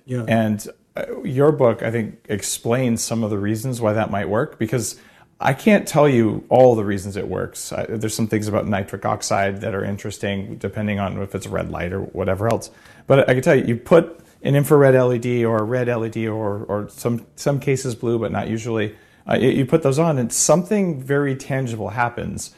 Yeah. 0.05 0.23
And 0.27 0.65
uh, 0.95 1.21
your 1.23 1.51
book, 1.51 1.81
I 1.83 1.91
think, 1.91 2.23
explains 2.29 3.03
some 3.03 3.23
of 3.23 3.31
the 3.31 3.37
reasons 3.37 3.81
why 3.81 3.93
that 3.93 4.11
might 4.11 4.29
work 4.29 4.59
because 4.59 4.99
I 5.39 5.53
can't 5.53 5.87
tell 5.87 6.07
you 6.07 6.45
all 6.49 6.75
the 6.75 6.85
reasons 6.85 7.17
it 7.17 7.27
works. 7.27 7.73
I, 7.73 7.85
there's 7.87 8.15
some 8.15 8.27
things 8.27 8.47
about 8.47 8.67
nitric 8.67 9.05
oxide 9.05 9.61
that 9.61 9.73
are 9.73 9.83
interesting, 9.83 10.57
depending 10.57 10.99
on 10.99 11.19
if 11.19 11.33
it's 11.33 11.47
a 11.47 11.49
red 11.49 11.71
light 11.71 11.91
or 11.91 12.01
whatever 12.01 12.47
else. 12.47 12.69
But 13.07 13.27
I 13.27 13.33
can 13.33 13.41
tell 13.41 13.55
you, 13.55 13.65
you 13.65 13.75
put 13.75 14.19
an 14.43 14.55
infrared 14.55 14.93
LED 14.93 15.43
or 15.43 15.57
a 15.57 15.63
red 15.63 15.87
LED 15.87 16.27
or 16.27 16.63
or 16.65 16.89
some 16.89 17.25
some 17.35 17.59
cases 17.59 17.95
blue, 17.95 18.19
but 18.19 18.31
not 18.31 18.49
usually 18.49 18.95
uh, 19.31 19.37
you 19.37 19.65
put 19.65 19.83
those 19.83 19.99
on 19.99 20.17
and 20.17 20.31
something 20.31 21.01
very 21.01 21.35
tangible 21.35 21.89
happens. 21.89 22.55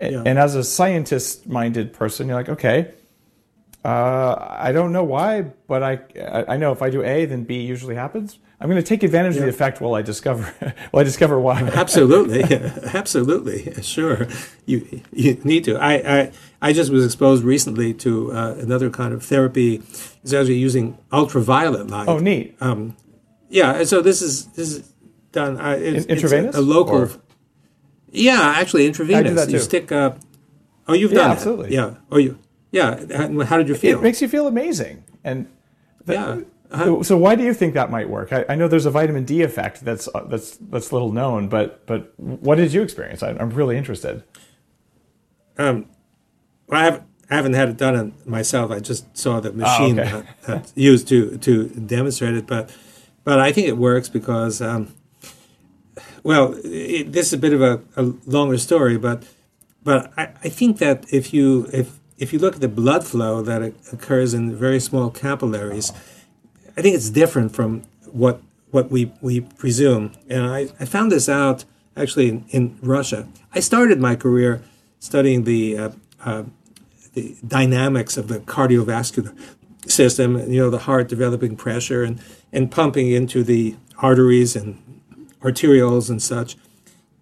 Yeah. 0.00 0.22
And 0.26 0.38
as 0.38 0.54
a 0.54 0.64
scientist 0.64 1.46
minded 1.46 1.92
person, 1.92 2.26
you're 2.26 2.36
like, 2.36 2.48
okay, 2.48 2.92
uh, 3.84 4.36
I 4.38 4.72
don't 4.72 4.92
know 4.92 5.04
why, 5.04 5.42
but 5.66 5.82
I, 5.82 5.98
I 6.48 6.56
know 6.56 6.72
if 6.72 6.82
I 6.82 6.90
do 6.90 7.02
A, 7.02 7.24
then 7.24 7.44
B 7.44 7.60
usually 7.60 7.94
happens. 7.94 8.38
I'm 8.60 8.68
going 8.68 8.80
to 8.80 8.86
take 8.86 9.02
advantage 9.02 9.34
yeah. 9.34 9.40
of 9.40 9.46
the 9.46 9.50
effect 9.50 9.80
while 9.80 9.94
I 9.94 10.02
discover 10.02 10.42
while 10.92 11.00
I 11.00 11.02
discover 11.02 11.40
why. 11.40 11.62
absolutely, 11.62 12.44
absolutely, 12.94 13.74
sure. 13.82 14.28
You 14.66 15.02
you 15.12 15.40
need 15.42 15.64
to. 15.64 15.78
I 15.78 15.94
I, 15.94 16.32
I 16.60 16.72
just 16.72 16.92
was 16.92 17.04
exposed 17.04 17.42
recently 17.42 17.92
to 17.94 18.32
uh, 18.32 18.54
another 18.60 18.88
kind 18.88 19.12
of 19.12 19.24
therapy. 19.24 19.82
It's 20.22 20.32
actually 20.32 20.58
using 20.58 20.96
ultraviolet 21.12 21.88
light. 21.88 22.06
Oh, 22.06 22.18
neat. 22.18 22.56
Um, 22.60 22.96
yeah, 23.48 23.82
so 23.82 24.00
this 24.00 24.22
is 24.22 24.46
this 24.52 24.70
is 24.72 24.91
done. 25.32 25.60
Uh, 25.60 25.76
it's, 25.78 26.06
intravenous. 26.06 26.50
It's 26.50 26.58
a, 26.58 26.60
a 26.60 26.62
local. 26.62 27.02
Or? 27.02 27.10
Yeah, 28.10 28.40
actually 28.56 28.86
intravenous. 28.86 29.18
I 29.18 29.22
do 29.22 29.34
that 29.34 29.46
too. 29.46 29.52
You 29.52 29.58
stick. 29.58 29.90
Uh, 29.90 30.12
oh, 30.86 30.92
you've 30.94 31.12
yeah, 31.12 31.18
done 31.18 31.30
absolutely. 31.30 31.70
That. 31.70 31.74
Yeah. 31.74 31.94
Oh, 32.10 32.18
you. 32.18 32.38
Yeah. 32.70 33.44
How 33.44 33.56
did 33.56 33.68
you 33.68 33.74
feel? 33.74 33.98
It 33.98 34.02
makes 34.02 34.22
you 34.22 34.28
feel 34.28 34.46
amazing. 34.46 35.04
And 35.24 35.48
the, 36.04 36.14
yeah. 36.14 36.40
Uh-huh. 36.72 37.02
So 37.02 37.18
why 37.18 37.34
do 37.34 37.44
you 37.44 37.52
think 37.52 37.74
that 37.74 37.90
might 37.90 38.08
work? 38.08 38.32
I, 38.32 38.46
I, 38.48 38.54
know 38.54 38.66
there's 38.66 38.86
a 38.86 38.90
vitamin 38.90 39.24
D 39.24 39.42
effect 39.42 39.84
that's 39.84 40.08
uh, 40.14 40.24
that's 40.24 40.56
that's 40.56 40.90
little 40.90 41.12
known, 41.12 41.48
but 41.48 41.86
but 41.86 42.18
what 42.18 42.54
did 42.54 42.72
you 42.72 42.80
experience? 42.82 43.22
I, 43.22 43.30
am 43.32 43.50
really 43.50 43.76
interested. 43.76 44.24
Um, 45.58 45.86
well, 46.66 46.80
I 46.80 46.84
haven't 46.84 47.02
I 47.30 47.34
haven't 47.36 47.52
had 47.52 47.68
it 47.68 47.76
done 47.76 48.14
myself. 48.24 48.70
I 48.70 48.80
just 48.80 49.16
saw 49.16 49.38
the 49.38 49.52
machine 49.52 50.00
oh, 50.00 50.02
okay. 50.02 50.24
that, 50.46 50.72
used 50.74 51.08
to 51.08 51.36
to 51.36 51.68
demonstrate 51.68 52.34
it, 52.34 52.46
but 52.46 52.74
but 53.22 53.38
I 53.38 53.52
think 53.52 53.68
it 53.68 53.76
works 53.76 54.08
because 54.08 54.62
um, 54.62 54.94
well, 56.22 56.54
it, 56.64 57.12
this 57.12 57.28
is 57.28 57.32
a 57.32 57.38
bit 57.38 57.52
of 57.52 57.62
a, 57.62 57.80
a 57.96 58.14
longer 58.26 58.58
story, 58.58 58.96
but 58.96 59.24
but 59.84 60.12
I, 60.16 60.28
I, 60.44 60.48
think 60.48 60.78
that 60.78 61.12
if 61.12 61.34
you 61.34 61.68
if 61.72 61.98
if 62.18 62.32
you 62.32 62.38
look 62.38 62.54
at 62.54 62.60
the 62.60 62.68
blood 62.68 63.04
flow 63.04 63.42
that 63.42 63.62
occurs 63.92 64.32
in 64.32 64.54
very 64.54 64.78
small 64.78 65.10
capillaries, 65.10 65.92
I 66.76 66.82
think 66.82 66.94
it's 66.94 67.10
different 67.10 67.54
from 67.54 67.82
what 68.10 68.40
what 68.70 68.90
we 68.90 69.12
we 69.20 69.40
presume. 69.40 70.12
And 70.28 70.46
I, 70.46 70.68
I 70.78 70.84
found 70.84 71.10
this 71.10 71.28
out 71.28 71.64
actually 71.96 72.28
in, 72.28 72.44
in 72.50 72.78
Russia. 72.80 73.28
I 73.52 73.60
started 73.60 74.00
my 74.00 74.16
career 74.16 74.62
studying 75.00 75.44
the 75.44 75.78
uh, 75.78 75.90
uh, 76.24 76.44
the 77.14 77.36
dynamics 77.46 78.16
of 78.16 78.28
the 78.28 78.38
cardiovascular 78.38 79.36
system, 79.86 80.38
you 80.50 80.60
know, 80.60 80.70
the 80.70 80.78
heart 80.78 81.08
developing 81.08 81.56
pressure 81.56 82.02
and, 82.04 82.20
and 82.52 82.70
pumping 82.70 83.10
into 83.10 83.42
the 83.42 83.76
arteries 83.98 84.56
and 84.56 84.81
arterioles 85.42 86.08
and 86.10 86.22
such. 86.22 86.56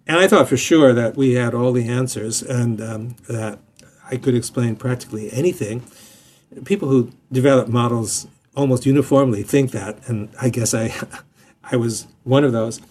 And 0.07 0.17
I 0.17 0.27
thought 0.27 0.49
for 0.49 0.57
sure 0.57 0.93
that 0.93 1.15
we 1.15 1.33
had 1.33 1.53
all 1.53 1.71
the 1.71 1.87
answers 1.87 2.41
and 2.41 2.81
um, 2.81 3.15
that 3.27 3.59
I 4.09 4.17
could 4.17 4.35
explain 4.35 4.75
practically 4.75 5.31
anything. 5.31 5.83
People 6.65 6.89
who 6.89 7.11
develop 7.31 7.67
models 7.67 8.27
almost 8.55 8.85
uniformly 8.85 9.43
think 9.43 9.71
that, 9.71 9.97
and 10.07 10.29
I 10.41 10.49
guess 10.49 10.73
I, 10.73 10.93
I 11.63 11.77
was 11.77 12.07
one 12.23 12.43
of 12.43 12.51
those. 12.51 12.81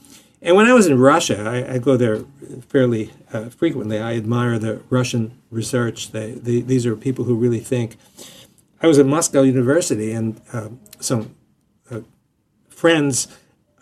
And 0.43 0.57
when 0.57 0.67
I 0.67 0.73
was 0.73 0.87
in 0.87 0.99
Russia, 0.99 1.43
I, 1.43 1.75
I 1.75 1.79
go 1.79 1.97
there 1.97 2.25
fairly 2.69 3.13
uh, 3.33 3.51
frequently. 3.51 3.99
I 3.99 4.17
admire 4.17 4.59
the 4.59 4.81
Russian 4.89 5.39
research. 5.51 6.13
They, 6.13 6.33
they, 6.33 6.63
these 6.63 6.87
are 6.87 6.97
people 6.97 7.27
who 7.27 7.35
really 7.35 7.61
think. 7.61 7.97
I 8.83 8.87
was 8.87 8.99
at 8.99 9.05
Moscow 9.05 9.43
University, 9.43 10.13
and 10.13 10.41
uh, 10.55 10.69
some 10.99 11.35
uh, 11.91 12.01
friends 12.71 13.29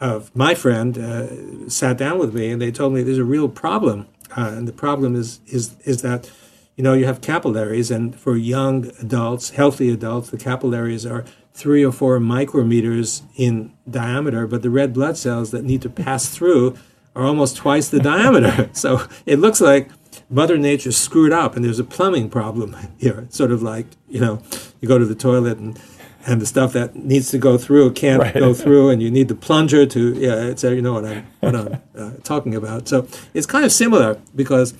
of 0.00 0.34
my 0.34 0.54
friend 0.54 0.96
uh, 0.96 1.68
sat 1.68 1.98
down 1.98 2.18
with 2.18 2.34
me, 2.34 2.50
and 2.50 2.60
they 2.62 2.70
told 2.70 2.92
me 2.92 3.02
there's 3.02 3.18
a 3.18 3.24
real 3.24 3.48
problem, 3.48 4.06
uh, 4.36 4.52
and 4.56 4.68
the 4.68 4.72
problem 4.72 5.16
is 5.16 5.40
is 5.46 5.76
is 5.84 6.02
that 6.02 6.30
you 6.76 6.84
know 6.84 6.94
you 6.94 7.06
have 7.06 7.20
capillaries, 7.20 7.90
and 7.90 8.18
for 8.18 8.36
young 8.36 8.90
adults, 9.00 9.50
healthy 9.50 9.90
adults, 9.90 10.30
the 10.30 10.38
capillaries 10.38 11.04
are 11.04 11.24
three 11.58 11.84
or 11.84 11.90
four 11.90 12.20
micrometers 12.20 13.22
in 13.36 13.72
diameter, 13.90 14.46
but 14.46 14.62
the 14.62 14.70
red 14.70 14.92
blood 14.92 15.16
cells 15.16 15.50
that 15.50 15.64
need 15.64 15.82
to 15.82 15.90
pass 15.90 16.28
through 16.28 16.76
are 17.16 17.24
almost 17.24 17.56
twice 17.56 17.88
the 17.88 17.98
diameter. 17.98 18.70
So 18.78 19.02
it 19.26 19.40
looks 19.40 19.60
like 19.60 19.90
Mother 20.30 20.56
Nature 20.56 20.92
screwed 20.92 21.32
up 21.32 21.56
and 21.56 21.64
there's 21.64 21.80
a 21.80 21.84
plumbing 21.84 22.30
problem 22.30 22.76
here. 22.98 23.20
It's 23.20 23.36
sort 23.36 23.50
of 23.50 23.60
like, 23.60 23.86
you 24.08 24.20
know, 24.20 24.40
you 24.80 24.86
go 24.86 24.98
to 24.98 25.04
the 25.04 25.16
toilet 25.16 25.58
and 25.58 25.76
and 26.28 26.40
the 26.40 26.46
stuff 26.46 26.72
that 26.74 26.94
needs 26.94 27.30
to 27.30 27.38
go 27.38 27.56
through 27.58 27.92
can't 27.92 28.22
right. 28.22 28.34
go 28.34 28.54
through, 28.54 28.90
and 28.90 29.02
you 29.02 29.10
need 29.10 29.28
the 29.28 29.34
plunger 29.34 29.86
to, 29.86 30.12
yeah, 30.14 30.44
it's, 30.44 30.62
you 30.62 30.82
know 30.82 30.94
what 30.94 31.04
I'm, 31.06 31.26
what 31.40 31.56
I'm 31.56 31.80
uh, 31.96 32.10
talking 32.22 32.54
about. 32.54 32.86
So 32.86 33.08
it's 33.34 33.46
kind 33.46 33.64
of 33.64 33.72
similar 33.72 34.20
because 34.34 34.74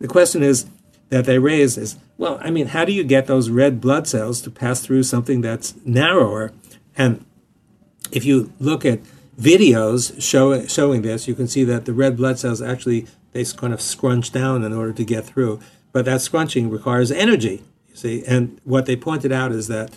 the 0.00 0.08
question 0.08 0.42
is, 0.42 0.66
that 1.10 1.24
they 1.24 1.38
raise 1.38 1.78
is 1.78 1.96
well, 2.16 2.38
I 2.42 2.50
mean, 2.50 2.66
how 2.68 2.84
do 2.84 2.92
you 2.92 3.04
get 3.04 3.26
those 3.26 3.48
red 3.48 3.80
blood 3.80 4.08
cells 4.08 4.42
to 4.42 4.50
pass 4.50 4.80
through 4.80 5.04
something 5.04 5.40
that's 5.40 5.74
narrower? 5.84 6.52
And 6.96 7.24
if 8.10 8.24
you 8.24 8.52
look 8.58 8.84
at 8.84 9.00
videos 9.40 10.20
show, 10.20 10.66
showing 10.66 11.02
this, 11.02 11.28
you 11.28 11.34
can 11.34 11.46
see 11.46 11.62
that 11.64 11.84
the 11.84 11.92
red 11.92 12.16
blood 12.16 12.38
cells 12.38 12.60
actually 12.60 13.06
they 13.32 13.44
kind 13.44 13.72
of 13.72 13.80
scrunch 13.80 14.32
down 14.32 14.64
in 14.64 14.72
order 14.72 14.92
to 14.92 15.04
get 15.04 15.24
through. 15.24 15.60
But 15.92 16.06
that 16.06 16.20
scrunching 16.20 16.70
requires 16.70 17.12
energy, 17.12 17.62
you 17.88 17.96
see. 17.96 18.24
And 18.26 18.60
what 18.64 18.86
they 18.86 18.96
pointed 18.96 19.32
out 19.32 19.52
is 19.52 19.68
that 19.68 19.90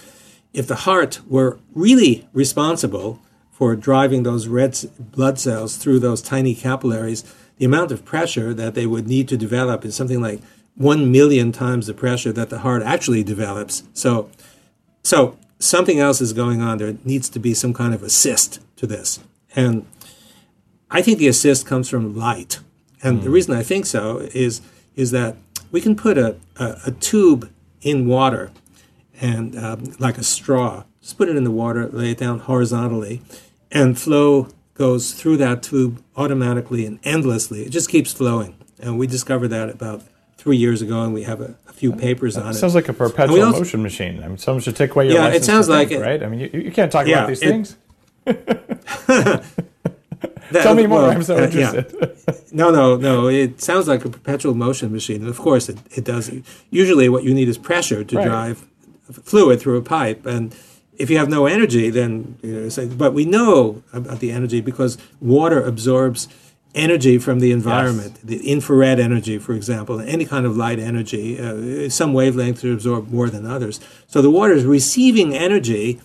if 0.53 0.67
the 0.67 0.75
heart 0.75 1.21
were 1.27 1.59
really 1.73 2.27
responsible 2.33 3.19
for 3.51 3.75
driving 3.75 4.23
those 4.23 4.47
red 4.47 4.77
blood 4.99 5.39
cells 5.39 5.77
through 5.77 5.99
those 5.99 6.21
tiny 6.21 6.55
capillaries, 6.55 7.23
the 7.57 7.65
amount 7.65 7.91
of 7.91 8.03
pressure 8.03 8.53
that 8.53 8.73
they 8.73 8.85
would 8.85 9.07
need 9.07 9.27
to 9.27 9.37
develop 9.37 9.85
is 9.85 9.95
something 9.95 10.21
like 10.21 10.41
one 10.75 11.11
million 11.11 11.51
times 11.51 11.87
the 11.87 11.93
pressure 11.93 12.31
that 12.31 12.49
the 12.49 12.59
heart 12.59 12.81
actually 12.81 13.23
develops. 13.23 13.83
So, 13.93 14.29
so 15.03 15.37
something 15.59 15.99
else 15.99 16.21
is 16.21 16.33
going 16.33 16.61
on. 16.61 16.77
There 16.77 16.97
needs 17.03 17.29
to 17.29 17.39
be 17.39 17.53
some 17.53 17.73
kind 17.73 17.93
of 17.93 18.01
assist 18.01 18.59
to 18.77 18.87
this, 18.87 19.19
and 19.55 19.85
I 20.89 21.01
think 21.01 21.19
the 21.19 21.27
assist 21.27 21.65
comes 21.65 21.87
from 21.87 22.15
light. 22.15 22.59
And 23.03 23.19
mm. 23.19 23.21
the 23.21 23.27
hmm. 23.27 23.33
reason 23.33 23.55
I 23.55 23.63
think 23.63 23.85
so 23.85 24.29
is 24.33 24.61
is 24.95 25.11
that 25.11 25.35
we 25.71 25.81
can 25.81 25.95
put 25.95 26.17
a, 26.17 26.35
a, 26.57 26.77
a 26.87 26.91
tube 26.91 27.49
in 27.81 28.07
water, 28.07 28.51
and 29.22 29.57
um, 29.57 29.95
like 29.99 30.17
a 30.17 30.24
straw, 30.24 30.84
just 30.99 31.17
put 31.17 31.30
it 31.30 31.38
in 31.38 31.43
the 31.43 31.51
water, 31.51 31.88
lay 31.88 32.11
it 32.11 32.17
down 32.17 32.39
horizontally, 32.39 33.22
and 33.72 33.97
flow 33.97 34.49
goes 34.74 35.13
through 35.13 35.38
that 35.38 35.61
tube 35.61 36.03
automatically 36.17 36.86
and 36.86 36.99
endlessly. 37.03 37.61
It 37.63 37.69
just 37.69 37.89
keeps 37.89 38.11
flowing. 38.11 38.55
And 38.80 38.97
we 38.97 39.05
discovered 39.05 39.49
that 39.49 39.69
about 39.69 40.03
three 40.38 40.57
years 40.57 40.82
ago, 40.82 41.03
and 41.03 41.13
we 41.13 41.22
have 41.24 41.39
a, 41.39 41.55
a 41.69 41.74
few 41.74 41.93
papers 41.93 42.36
on 42.36 42.49
it. 42.49 42.55
Sounds 42.55 42.74
like 42.74 42.89
a 42.89 42.93
perpetual 42.93 43.43
also, 43.43 43.59
motion 43.59 43.84
machine. 43.84 44.24
I 44.24 44.28
mean, 44.28 44.39
someone 44.39 44.61
should 44.61 44.76
take 44.76 44.91
away 44.91 45.05
your 45.05 45.15
yeah, 45.15 45.26
license. 45.26 45.43
it 45.43 45.45
sounds 45.45 45.69
like 45.69 45.89
think, 45.89 46.01
it, 46.01 46.03
right. 46.03 46.24
I 46.24 46.28
mean, 46.28 46.39
you, 46.39 46.61
you 46.61 46.72
can't 46.72 46.91
talk 46.91 47.05
yeah, 47.05 47.17
about 47.17 47.28
these 47.28 47.43
it, 47.43 47.47
things. 47.47 47.78
that, 50.51 50.63
Tell 50.63 50.74
me 50.74 50.88
more. 50.88 51.01
Well, 51.01 51.11
I'm 51.11 51.24
so 51.24 51.38
interested. 51.38 51.95
Uh, 52.01 52.07
yeah. 52.28 52.34
no, 52.51 52.72
no, 52.72 52.97
no. 52.97 53.28
It 53.28 53.61
sounds 53.61 53.88
like 53.88 54.03
a 54.03 54.09
perpetual 54.09 54.55
motion 54.55 54.91
machine, 54.91 55.22
and 55.22 55.30
of 55.30 55.38
course, 55.38 55.69
it, 55.69 55.78
it 55.91 56.03
does. 56.03 56.32
Usually, 56.72 57.07
what 57.07 57.24
you 57.24 57.36
need 57.36 57.47
is 57.47 57.59
pressure 57.59 58.03
to 58.03 58.15
right. 58.15 58.26
drive 58.26 58.65
fluid 59.12 59.59
through 59.59 59.78
a 59.78 59.82
pipe, 59.82 60.26
and 60.26 60.55
if 60.97 61.09
you 61.09 61.18
have 61.18 61.30
no 61.30 61.45
energy, 61.45 61.89
then 61.89 62.38
you 62.41 62.70
know. 62.70 62.88
But 62.95 63.14
we 63.14 63.26
know 63.26 63.84
about 63.91 64.20
the 64.20 64.32
energy 64.32 64.62
because 64.62 64.97
water 65.20 65.64
absorbs 65.64 66.28
energy 66.74 67.18
from 67.18 67.39
the 67.39 67.51
environment, 67.51 68.14
yes. 68.18 68.24
the 68.24 68.49
infrared 68.49 68.99
energy, 68.99 69.38
for 69.38 69.53
example, 69.53 69.99
any 69.99 70.26
kind 70.26 70.45
of 70.45 70.55
light 70.55 70.80
energy. 70.80 71.39
Uh, 71.39 71.89
some 71.89 72.14
wavelengths 72.14 72.72
absorb 72.72 73.09
more 73.09 73.30
than 73.30 73.45
others. 73.45 73.80
So 74.07 74.22
the 74.22 74.32
water 74.32 74.53
is 74.53 74.64
receiving 74.64 75.36
energy 75.36 75.99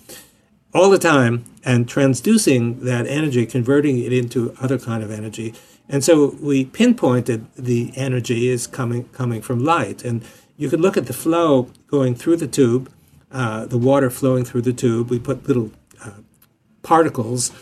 all 0.74 0.90
the 0.90 0.98
time 0.98 1.44
and 1.64 1.86
transducing 1.86 2.80
that 2.80 3.06
energy, 3.06 3.46
converting 3.46 3.98
it 3.98 4.12
into 4.12 4.54
other 4.60 4.78
kind 4.78 5.02
of 5.02 5.10
energy. 5.10 5.54
And 5.88 6.02
so 6.02 6.36
we 6.40 6.64
pinpointed 6.64 7.46
the 7.54 7.92
energy 7.94 8.48
is 8.48 8.66
coming 8.66 9.04
coming 9.10 9.40
from 9.40 9.64
light. 9.64 10.04
And 10.04 10.24
you 10.56 10.68
could 10.68 10.80
look 10.80 10.96
at 10.96 11.06
the 11.06 11.12
flow 11.12 11.70
going 11.86 12.14
through 12.14 12.36
the 12.36 12.48
tube, 12.48 12.90
uh, 13.36 13.66
the 13.66 13.76
water 13.76 14.08
flowing 14.08 14.46
through 14.46 14.62
the 14.62 14.72
tube. 14.72 15.10
We 15.10 15.18
put 15.18 15.46
little 15.46 15.70
uh, 16.02 16.20
particles 16.82 17.52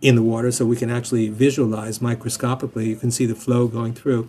in 0.00 0.14
the 0.14 0.22
water 0.22 0.52
so 0.52 0.64
we 0.64 0.76
can 0.76 0.88
actually 0.88 1.28
visualize 1.28 2.00
microscopically. 2.00 2.88
You 2.88 2.96
can 2.96 3.10
see 3.10 3.26
the 3.26 3.34
flow 3.34 3.66
going 3.66 3.92
through. 3.92 4.28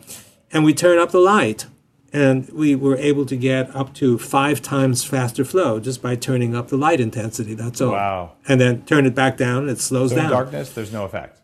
And 0.52 0.66
we 0.66 0.74
turn 0.74 0.98
up 0.98 1.12
the 1.12 1.20
light, 1.20 1.68
and 2.12 2.50
we 2.50 2.74
were 2.74 2.98
able 2.98 3.28
to 3.28 3.36
get 3.36 3.76
up 3.76 3.94
to 3.96 4.18
five 4.18 4.62
times 4.62 5.04
faster 5.04 5.46
flow 5.46 5.80
just 5.80 6.02
by 6.02 6.16
turning 6.16 6.56
up 6.56 6.70
the 6.70 6.78
light 6.78 7.00
intensity. 7.00 7.54
That's 7.54 7.80
all. 7.80 7.92
Wow. 7.92 8.32
And 8.48 8.60
then 8.60 8.84
turn 8.86 9.06
it 9.06 9.14
back 9.14 9.38
down, 9.38 9.64
and 9.64 9.70
it 9.70 9.80
slows 9.80 10.10
so 10.10 10.16
down. 10.16 10.26
In 10.26 10.32
darkness, 10.32 10.72
there's 10.72 10.92
no 10.92 11.06
effect. 11.06 11.42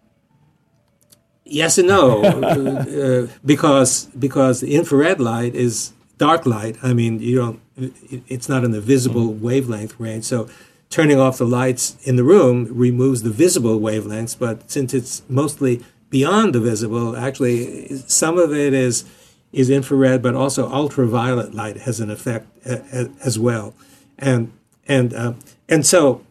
Yes 1.45 1.77
and 1.77 1.89
no, 1.89 2.23
uh, 2.23 3.27
because 3.45 4.05
because 4.17 4.61
the 4.61 4.73
infrared 4.73 5.19
light 5.19 5.53
is 5.53 5.91
dark 6.17 6.47
light. 6.47 6.77
I 6.81 6.93
mean, 6.93 7.19
you 7.19 7.35
don't. 7.35 7.59
It's 7.75 8.47
not 8.47 8.63
in 8.63 8.71
the 8.71 8.81
visible 8.81 9.33
wavelength 9.33 9.99
range, 9.99 10.25
so 10.25 10.47
turning 10.93 11.19
off 11.19 11.39
the 11.39 11.45
lights 11.45 11.97
in 12.03 12.17
the 12.17 12.23
room 12.23 12.67
removes 12.69 13.23
the 13.23 13.31
visible 13.31 13.79
wavelengths, 13.79 14.37
but 14.37 14.69
since 14.69 14.93
it's 14.93 15.23
mostly 15.27 15.83
beyond 16.11 16.53
the 16.53 16.59
visible, 16.59 17.17
actually 17.17 17.97
some 18.07 18.37
of 18.37 18.53
it 18.53 18.73
is 18.73 19.03
is 19.51 19.69
infrared, 19.69 20.21
but 20.21 20.35
also 20.35 20.71
ultraviolet 20.71 21.53
light 21.53 21.77
has 21.77 21.99
an 21.99 22.11
effect 22.11 22.47
as 22.65 23.39
well, 23.39 23.73
and 24.19 24.51
and 24.87 25.13
uh, 25.13 25.33
and 25.67 25.85
so. 25.85 26.23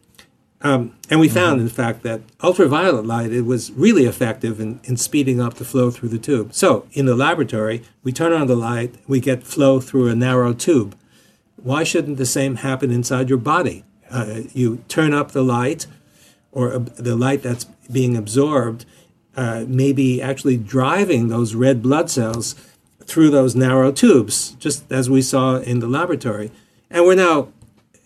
Um, 0.65 0.97
and 1.11 1.19
we 1.19 1.29
found, 1.29 1.57
mm-hmm. 1.57 1.67
in 1.67 1.75
fact, 1.75 2.05
that 2.05 2.21
ultraviolet 2.41 3.05
light 3.05 3.33
it 3.33 3.41
was 3.41 3.73
really 3.73 4.05
effective 4.05 4.61
in, 4.61 4.79
in 4.85 4.97
speeding 4.97 5.41
up 5.41 5.55
the 5.55 5.65
flow 5.65 5.91
through 5.91 6.11
the 6.11 6.21
tube. 6.21 6.55
So, 6.55 6.87
in 6.93 7.07
the 7.07 7.17
laboratory, 7.17 7.83
we 8.05 8.13
turn 8.13 8.33
on 8.33 8.47
the 8.47 8.55
light, 8.55 8.95
we 9.09 9.19
get 9.19 9.43
flow 9.43 9.81
through 9.81 10.07
a 10.07 10.15
narrow 10.15 10.53
tube. 10.53 10.95
Why 11.63 11.85
shouldn't 11.85 12.19
the 12.19 12.27
same 12.27 12.57
happen 12.57 12.91
inside 12.91 13.29
your 13.29 13.39
body? 13.39 13.85
uh, 14.13 14.43
you 14.53 14.85
turn 14.89 15.15
up 15.15 15.33
the 15.33 15.43
light 15.43 15.87
or 16.53 16.73
uh, 16.73 16.79
the 16.79 17.17
light 17.17 17.43
that's 17.43 17.65
being 17.91 18.17
absorbed 18.17 18.85
uh, 19.37 19.65
may 19.67 19.93
be 19.93 20.21
actually 20.21 20.57
driving 20.57 21.29
those 21.29 21.55
red 21.55 21.83
blood 21.83 22.11
cells 22.11 22.55
through 23.03 23.31
those 23.31 23.57
narrow 23.57 23.91
tubes, 23.91 24.53
just 24.53 24.91
as 24.93 25.11
we 25.11 25.23
saw 25.23 25.57
in 25.57 25.81
the 25.81 25.89
laboratory. 25.89 26.53
And 26.91 27.05
we're 27.05 27.15
now 27.15 27.49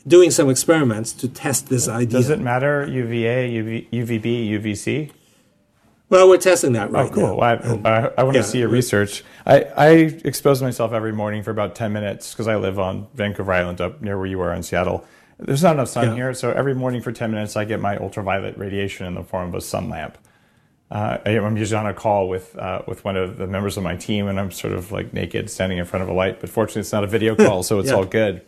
doing 0.06 0.30
some 0.30 0.48
experiments 0.48 1.12
to 1.14 1.28
test 1.28 1.68
this 1.68 1.88
idea. 1.88 2.20
Does 2.20 2.30
it 2.30 2.40
matter 2.40 2.86
UVA, 2.88 3.50
UV, 3.50 3.90
UVB, 3.90 4.48
UVC? 4.50 5.10
Well, 6.08 6.28
we're 6.28 6.36
testing 6.36 6.74
that 6.74 6.92
right 6.92 7.10
oh, 7.10 7.12
cool. 7.12 7.26
now. 7.26 7.34
Well, 7.34 7.84
I, 7.84 7.88
I, 7.88 8.10
I, 8.18 8.22
want 8.22 8.36
yeah, 8.36 8.42
to 8.42 8.48
see 8.48 8.58
your 8.60 8.68
research. 8.68 9.24
I, 9.44 9.62
I 9.62 9.88
expose 10.24 10.62
myself 10.62 10.92
every 10.92 11.12
morning 11.12 11.42
for 11.42 11.50
about 11.50 11.74
10 11.74 11.92
minutes 11.92 12.32
because 12.32 12.46
I 12.46 12.56
live 12.56 12.78
on 12.78 13.08
Vancouver 13.14 13.52
Island 13.52 13.80
up 13.80 14.00
near 14.00 14.16
where 14.16 14.26
you 14.26 14.40
are 14.40 14.52
in 14.52 14.62
Seattle. 14.62 15.04
There's 15.38 15.64
not 15.64 15.74
enough 15.74 15.88
sun 15.88 16.10
yeah. 16.10 16.14
here, 16.14 16.34
so 16.34 16.52
every 16.52 16.74
morning 16.74 17.02
for 17.02 17.12
10 17.12 17.30
minutes, 17.32 17.56
I 17.56 17.64
get 17.64 17.80
my 17.80 17.96
ultraviolet 17.96 18.56
radiation 18.56 19.06
in 19.06 19.14
the 19.14 19.24
form 19.24 19.48
of 19.48 19.54
a 19.54 19.60
sun 19.60 19.90
lamp. 19.90 20.16
Uh, 20.90 21.18
I'm 21.26 21.56
usually 21.56 21.78
on 21.78 21.86
a 21.86 21.92
call 21.92 22.28
with 22.28 22.56
uh, 22.56 22.82
with 22.86 23.04
one 23.04 23.16
of 23.16 23.38
the 23.38 23.48
members 23.48 23.76
of 23.76 23.82
my 23.82 23.96
team, 23.96 24.28
and 24.28 24.38
I'm 24.38 24.52
sort 24.52 24.72
of 24.72 24.92
like 24.92 25.12
naked, 25.12 25.50
standing 25.50 25.78
in 25.78 25.84
front 25.84 26.04
of 26.04 26.08
a 26.08 26.12
light. 26.12 26.40
But 26.40 26.48
fortunately, 26.48 26.82
it's 26.82 26.92
not 26.92 27.02
a 27.02 27.08
video 27.08 27.34
call, 27.46 27.64
so 27.64 27.80
it's 27.80 27.88
yeah. 27.88 27.96
all 27.96 28.04
good. 28.04 28.42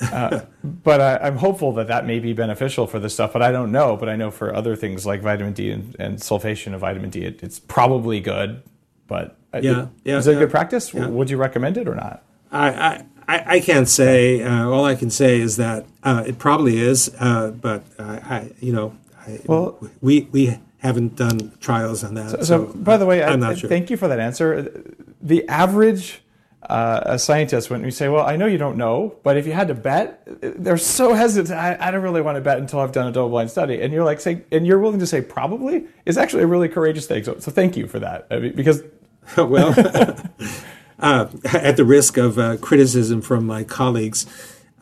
Uh, 0.00 0.44
but 0.64 1.00
I, 1.00 1.28
am 1.28 1.36
hopeful 1.36 1.72
that 1.74 1.88
that 1.88 2.06
may 2.06 2.18
be 2.18 2.32
beneficial 2.32 2.86
for 2.86 2.98
this 2.98 3.14
stuff. 3.14 3.32
But 3.32 3.42
I 3.42 3.52
don't 3.52 3.72
know. 3.72 3.96
But 3.96 4.08
I 4.08 4.16
know 4.16 4.30
for 4.30 4.54
other 4.54 4.76
things 4.76 5.06
like 5.06 5.22
vitamin 5.22 5.52
D 5.52 5.70
and, 5.70 5.96
and 5.98 6.18
sulfation 6.18 6.74
of 6.74 6.80
vitamin 6.80 7.10
D, 7.10 7.22
it, 7.22 7.42
it's 7.42 7.58
probably 7.58 8.20
good. 8.20 8.62
But 9.06 9.36
yeah, 9.52 9.58
it, 9.58 9.88
yeah, 10.04 10.18
is 10.18 10.26
it 10.26 10.32
yeah. 10.32 10.36
a 10.36 10.40
good 10.40 10.50
practice? 10.50 10.94
Would 10.94 11.30
you 11.30 11.36
recommend 11.36 11.76
it 11.76 11.88
or 11.88 11.94
not? 11.94 12.22
I, 12.52 12.68
I 12.68 13.04
I, 13.30 13.44
I 13.46 13.60
can't 13.60 13.88
say. 13.88 14.42
Uh, 14.42 14.68
all 14.68 14.84
I 14.84 14.96
can 14.96 15.10
say 15.10 15.40
is 15.40 15.56
that 15.56 15.86
uh, 16.02 16.24
it 16.26 16.38
probably 16.38 16.78
is, 16.78 17.14
uh, 17.20 17.52
but 17.52 17.84
I, 17.98 18.50
you 18.58 18.72
know, 18.72 18.96
I, 19.24 19.38
well, 19.46 19.78
we 20.00 20.28
we 20.32 20.58
haven't 20.78 21.14
done 21.14 21.52
trials 21.60 22.02
on 22.02 22.14
that. 22.14 22.30
So, 22.30 22.36
so, 22.38 22.44
so 22.44 22.66
by 22.74 22.96
the 22.96 23.06
way, 23.06 23.22
I'm 23.22 23.42
I, 23.44 23.48
not 23.50 23.58
sure. 23.58 23.68
thank 23.68 23.88
you 23.88 23.96
for 23.96 24.08
that 24.08 24.18
answer. 24.18 24.82
The 25.22 25.48
average 25.48 26.22
uh, 26.62 27.00
a 27.06 27.18
scientist, 27.18 27.70
when 27.70 27.82
we 27.82 27.90
say, 27.90 28.08
"Well, 28.08 28.24
I 28.24 28.36
know 28.36 28.46
you 28.46 28.58
don't 28.58 28.76
know, 28.76 29.16
but 29.22 29.36
if 29.36 29.46
you 29.46 29.52
had 29.52 29.68
to 29.68 29.74
bet," 29.74 30.22
they're 30.40 30.76
so 30.76 31.14
hesitant. 31.14 31.58
I, 31.58 31.76
I 31.80 31.90
don't 31.90 32.02
really 32.02 32.20
want 32.20 32.36
to 32.36 32.40
bet 32.40 32.58
until 32.58 32.80
I've 32.80 32.92
done 32.92 33.06
a 33.06 33.12
double-blind 33.12 33.50
study, 33.50 33.80
and 33.80 33.92
you're 33.92 34.04
like, 34.04 34.20
say, 34.20 34.42
and 34.52 34.66
you're 34.66 34.78
willing 34.78 35.00
to 35.00 35.06
say 35.06 35.22
probably 35.22 35.86
is 36.04 36.18
actually 36.18 36.42
a 36.42 36.46
really 36.46 36.68
courageous 36.68 37.06
thing. 37.06 37.24
So, 37.24 37.38
so 37.38 37.50
thank 37.50 37.76
you 37.76 37.86
for 37.86 37.98
that, 37.98 38.26
I 38.30 38.38
mean, 38.38 38.54
because 38.54 38.82
well, 39.36 39.74
uh, 40.98 41.28
at 41.44 41.76
the 41.76 41.84
risk 41.84 42.16
of 42.16 42.38
uh, 42.38 42.56
criticism 42.58 43.22
from 43.22 43.46
my 43.46 43.64
colleagues, 43.64 44.26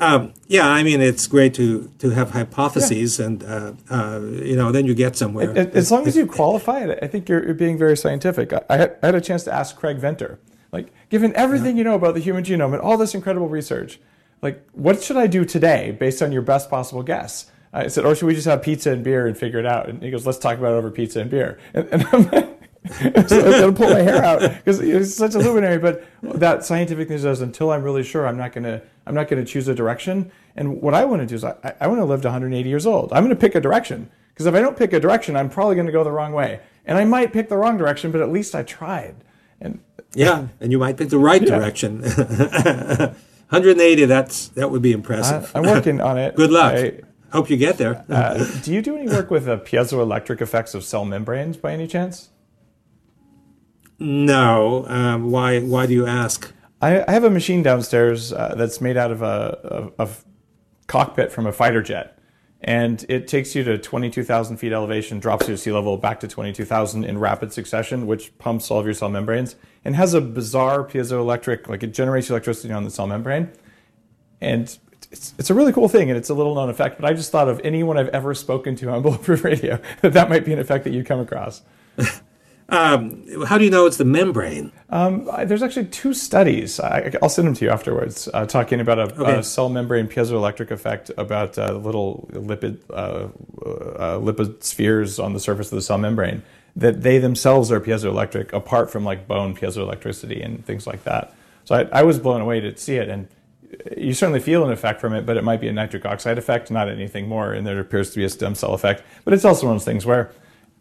um, 0.00 0.32
yeah, 0.46 0.66
I 0.66 0.82
mean 0.82 1.00
it's 1.00 1.26
great 1.26 1.54
to 1.54 1.90
to 1.98 2.10
have 2.10 2.30
hypotheses, 2.30 3.18
yeah. 3.18 3.26
and 3.26 3.42
uh, 3.42 3.72
uh, 3.90 4.20
you 4.20 4.54
know 4.54 4.70
then 4.70 4.86
you 4.86 4.94
get 4.94 5.16
somewhere. 5.16 5.56
It, 5.56 5.74
as 5.74 5.90
long 5.90 6.06
as 6.06 6.16
you 6.16 6.26
qualify 6.40 6.80
it, 6.80 6.98
I 7.02 7.08
think 7.08 7.28
you're, 7.28 7.44
you're 7.44 7.54
being 7.54 7.76
very 7.76 7.96
scientific. 7.96 8.52
I, 8.52 8.62
I, 8.70 8.76
had, 8.76 8.96
I, 9.02 9.06
had, 9.06 9.14
a 9.16 9.20
chance 9.20 9.42
to 9.44 9.54
ask 9.54 9.76
Craig 9.76 9.98
Venter, 9.98 10.38
like, 10.72 10.92
given 11.08 11.34
everything 11.34 11.76
yeah. 11.76 11.78
you 11.78 11.84
know 11.84 11.94
about 11.94 12.14
the 12.14 12.20
human 12.20 12.44
genome 12.44 12.72
and 12.72 12.80
all 12.80 12.96
this 12.96 13.14
incredible 13.14 13.48
research, 13.48 14.00
like, 14.42 14.62
what 14.72 15.02
should 15.02 15.16
I 15.16 15.26
do 15.26 15.44
today 15.44 15.96
based 15.98 16.22
on 16.22 16.32
your 16.32 16.42
best 16.42 16.70
possible 16.70 17.02
guess? 17.02 17.50
I 17.72 17.88
said, 17.88 18.04
or 18.04 18.14
should 18.14 18.26
we 18.26 18.34
just 18.34 18.46
have 18.46 18.62
pizza 18.62 18.92
and 18.92 19.04
beer 19.04 19.26
and 19.26 19.36
figure 19.36 19.58
it 19.58 19.66
out? 19.66 19.88
And 19.88 20.02
he 20.02 20.10
goes, 20.10 20.26
let's 20.26 20.38
talk 20.38 20.58
about 20.58 20.72
it 20.72 20.76
over 20.76 20.90
pizza 20.90 21.20
and 21.20 21.30
beer. 21.30 21.58
And, 21.74 21.88
and 21.88 22.06
I'm 22.12 22.30
like, 22.30 22.58
so 22.88 23.04
I 23.04 23.18
was 23.18 23.30
going 23.30 23.74
to 23.74 23.80
pull 23.80 23.90
my 23.90 24.00
hair 24.00 24.24
out 24.24 24.40
because 24.64 24.80
it's 24.80 25.14
such 25.14 25.34
a 25.34 25.38
luminary. 25.38 25.78
But 25.78 26.04
that 26.22 26.64
scientific 26.64 27.10
news 27.10 27.22
says 27.22 27.40
until 27.40 27.70
I'm 27.70 27.82
really 27.82 28.04
sure, 28.04 28.26
I'm 28.26 28.38
not 28.38 28.52
going 28.52 28.64
to 28.64 28.80
I'm 29.06 29.14
not 29.14 29.28
going 29.28 29.44
to 29.44 29.50
choose 29.50 29.68
a 29.68 29.74
direction. 29.74 30.30
And 30.56 30.80
what 30.80 30.94
I 30.94 31.04
want 31.04 31.22
to 31.22 31.26
do 31.26 31.34
is 31.34 31.44
I, 31.44 31.74
I 31.80 31.86
want 31.86 32.00
to 32.00 32.04
live 32.04 32.22
to 32.22 32.28
180 32.28 32.68
years 32.68 32.86
old. 32.86 33.12
I'm 33.12 33.24
going 33.24 33.34
to 33.34 33.40
pick 33.40 33.54
a 33.54 33.60
direction 33.60 34.10
because 34.32 34.46
if 34.46 34.54
I 34.54 34.60
don't 34.60 34.76
pick 34.76 34.92
a 34.92 35.00
direction, 35.00 35.36
I'm 35.36 35.50
probably 35.50 35.74
going 35.74 35.86
to 35.86 35.92
go 35.92 36.04
the 36.04 36.12
wrong 36.12 36.32
way. 36.32 36.60
And 36.86 36.96
I 36.96 37.04
might 37.04 37.32
pick 37.32 37.48
the 37.48 37.56
wrong 37.56 37.76
direction, 37.76 38.12
but 38.12 38.20
at 38.20 38.30
least 38.30 38.54
I 38.54 38.62
tried. 38.62 39.16
And 39.60 39.80
yeah, 40.14 40.48
and 40.60 40.72
you 40.72 40.78
might 40.78 40.96
pick 40.96 41.08
the 41.08 41.18
right 41.18 41.42
yeah. 41.42 41.58
direction. 41.58 42.02
180. 43.50 44.04
That's 44.04 44.48
that 44.48 44.70
would 44.70 44.82
be 44.82 44.92
impressive. 44.92 45.50
I, 45.54 45.58
am 45.58 45.64
working 45.64 46.00
on 46.00 46.18
it. 46.18 46.34
Good 46.36 46.50
luck. 46.50 46.74
I, 46.74 47.00
Hope 47.32 47.50
you 47.50 47.58
get 47.58 47.76
there. 47.76 48.04
uh, 48.08 48.42
do 48.62 48.72
you 48.72 48.80
do 48.80 48.96
any 48.96 49.06
work 49.06 49.30
with 49.30 49.44
the 49.44 49.58
piezoelectric 49.58 50.40
effects 50.40 50.74
of 50.74 50.82
cell 50.82 51.04
membranes 51.04 51.58
by 51.58 51.72
any 51.72 51.86
chance? 51.86 52.30
No. 53.98 54.86
Um, 54.86 55.30
why? 55.30 55.60
Why 55.60 55.86
do 55.86 55.92
you 55.92 56.06
ask? 56.06 56.52
I, 56.80 57.04
I 57.06 57.12
have 57.12 57.24
a 57.24 57.30
machine 57.30 57.62
downstairs 57.62 58.32
uh, 58.32 58.54
that's 58.56 58.80
made 58.80 58.96
out 58.96 59.10
of 59.10 59.22
a, 59.22 59.92
a, 59.98 60.04
a, 60.04 60.08
cockpit 60.86 61.32
from 61.32 61.46
a 61.46 61.52
fighter 61.52 61.82
jet, 61.82 62.17
and 62.60 63.04
it 63.08 63.28
takes 63.28 63.54
you 63.54 63.62
to 63.64 63.78
22,000 63.78 64.56
feet 64.56 64.72
elevation, 64.72 65.20
drops 65.20 65.46
you 65.46 65.54
to 65.54 65.58
sea 65.58 65.72
level, 65.72 65.96
back 65.96 66.20
to 66.20 66.28
22,000 66.28 67.04
in 67.04 67.18
rapid 67.18 67.52
succession, 67.52 68.06
which 68.06 68.36
pumps 68.38 68.70
all 68.70 68.80
of 68.80 68.84
your 68.84 68.94
cell 68.94 69.08
membranes, 69.08 69.54
and 69.84 69.94
has 69.94 70.14
a 70.14 70.20
bizarre 70.20 70.84
piezoelectric, 70.84 71.68
like 71.68 71.82
it 71.82 71.94
generates 71.94 72.30
electricity 72.30 72.72
on 72.72 72.84
the 72.84 72.90
cell 72.90 73.06
membrane, 73.06 73.50
and 74.40 74.78
it's, 75.10 75.34
it's 75.38 75.50
a 75.50 75.54
really 75.54 75.72
cool 75.72 75.88
thing, 75.88 76.10
and 76.10 76.18
it's 76.18 76.30
a 76.30 76.34
little 76.34 76.54
known 76.54 76.68
effect. 76.68 77.00
But 77.00 77.10
I 77.10 77.14
just 77.14 77.30
thought 77.30 77.48
of 77.48 77.60
anyone 77.64 77.96
I've 77.96 78.08
ever 78.08 78.34
spoken 78.34 78.76
to 78.76 78.90
on 78.90 79.02
Bulletproof 79.04 79.44
Radio 79.44 79.80
that 80.02 80.12
that 80.12 80.28
might 80.28 80.44
be 80.44 80.52
an 80.52 80.58
effect 80.58 80.84
that 80.84 80.92
you'd 80.92 81.06
come 81.06 81.20
across. 81.20 81.62
Um, 82.70 83.44
how 83.46 83.56
do 83.56 83.64
you 83.64 83.70
know 83.70 83.86
it's 83.86 83.96
the 83.96 84.04
membrane? 84.04 84.72
Um, 84.90 85.30
there's 85.44 85.62
actually 85.62 85.86
two 85.86 86.12
studies. 86.12 86.78
I, 86.78 87.14
will 87.22 87.30
send 87.30 87.48
them 87.48 87.54
to 87.54 87.64
you 87.64 87.70
afterwards, 87.70 88.28
uh, 88.34 88.44
talking 88.44 88.80
about 88.80 88.98
a, 88.98 89.02
okay. 89.20 89.38
a, 89.38 89.42
cell 89.42 89.70
membrane 89.70 90.06
piezoelectric 90.06 90.70
effect 90.70 91.10
about 91.16 91.56
uh, 91.56 91.72
little 91.72 92.28
lipid 92.32 92.78
uh, 92.90 93.28
uh, 93.64 94.18
lipid 94.18 94.62
spheres 94.62 95.18
on 95.18 95.32
the 95.32 95.40
surface 95.40 95.72
of 95.72 95.76
the 95.76 95.82
cell 95.82 95.98
membrane. 95.98 96.42
That 96.76 97.02
they 97.02 97.18
themselves 97.18 97.72
are 97.72 97.80
piezoelectric, 97.80 98.52
apart 98.52 98.90
from 98.90 99.02
like 99.02 99.26
bone 99.26 99.56
piezoelectricity 99.56 100.44
and 100.44 100.64
things 100.64 100.86
like 100.86 101.04
that. 101.04 101.34
So 101.64 101.74
I, 101.74 102.00
I 102.00 102.02
was 102.02 102.18
blown 102.18 102.42
away 102.42 102.60
to 102.60 102.76
see 102.76 102.96
it, 102.96 103.08
and 103.08 103.28
you 103.96 104.12
certainly 104.12 104.40
feel 104.40 104.64
an 104.64 104.70
effect 104.70 105.00
from 105.00 105.14
it, 105.14 105.24
but 105.24 105.38
it 105.38 105.44
might 105.44 105.60
be 105.60 105.68
a 105.68 105.72
nitric 105.72 106.04
oxide 106.04 106.36
effect, 106.36 106.70
not 106.70 106.88
anything 106.88 107.28
more. 107.28 107.52
And 107.52 107.66
there 107.66 107.80
appears 107.80 108.10
to 108.10 108.16
be 108.16 108.24
a 108.24 108.28
stem 108.28 108.54
cell 108.54 108.74
effect. 108.74 109.02
But 109.24 109.32
it's 109.34 109.44
also 109.44 109.66
one 109.66 109.76
of 109.76 109.80
those 109.80 109.86
things 109.86 110.04
where 110.04 110.32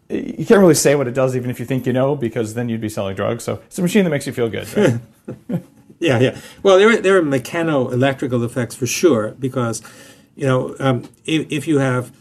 you 0.10 0.46
can't 0.46 0.60
really 0.60 0.74
say 0.74 0.96
what 0.96 1.08
it 1.08 1.14
does, 1.14 1.36
even 1.36 1.50
if 1.50 1.60
you 1.60 1.66
think 1.66 1.86
you 1.86 1.94
know, 1.94 2.16
because 2.16 2.54
then 2.54 2.70
you'd 2.70 2.82
be 2.82 2.90
selling 2.90 3.16
drugs. 3.16 3.44
So 3.44 3.62
it's 3.66 3.78
a 3.78 3.82
machine 3.82 4.04
that 4.06 4.10
makes 4.10 4.26
you 4.26 4.34
feel 4.34 4.50
good. 4.50 4.68
Right? 4.78 5.62
yeah, 6.00 6.20
yeah. 6.20 6.40
Well, 6.64 6.78
there 6.78 6.90
are, 6.90 6.98
there 6.98 7.18
are 7.18 7.22
mechano-electrical 7.22 8.44
effects 8.44 8.76
for 8.76 8.88
sure, 8.88 9.36
because 9.40 9.82
you 10.36 10.46
know 10.46 10.76
um, 10.80 11.10
if, 11.26 11.52
if 11.52 11.68
you 11.68 11.80
have 11.80 12.12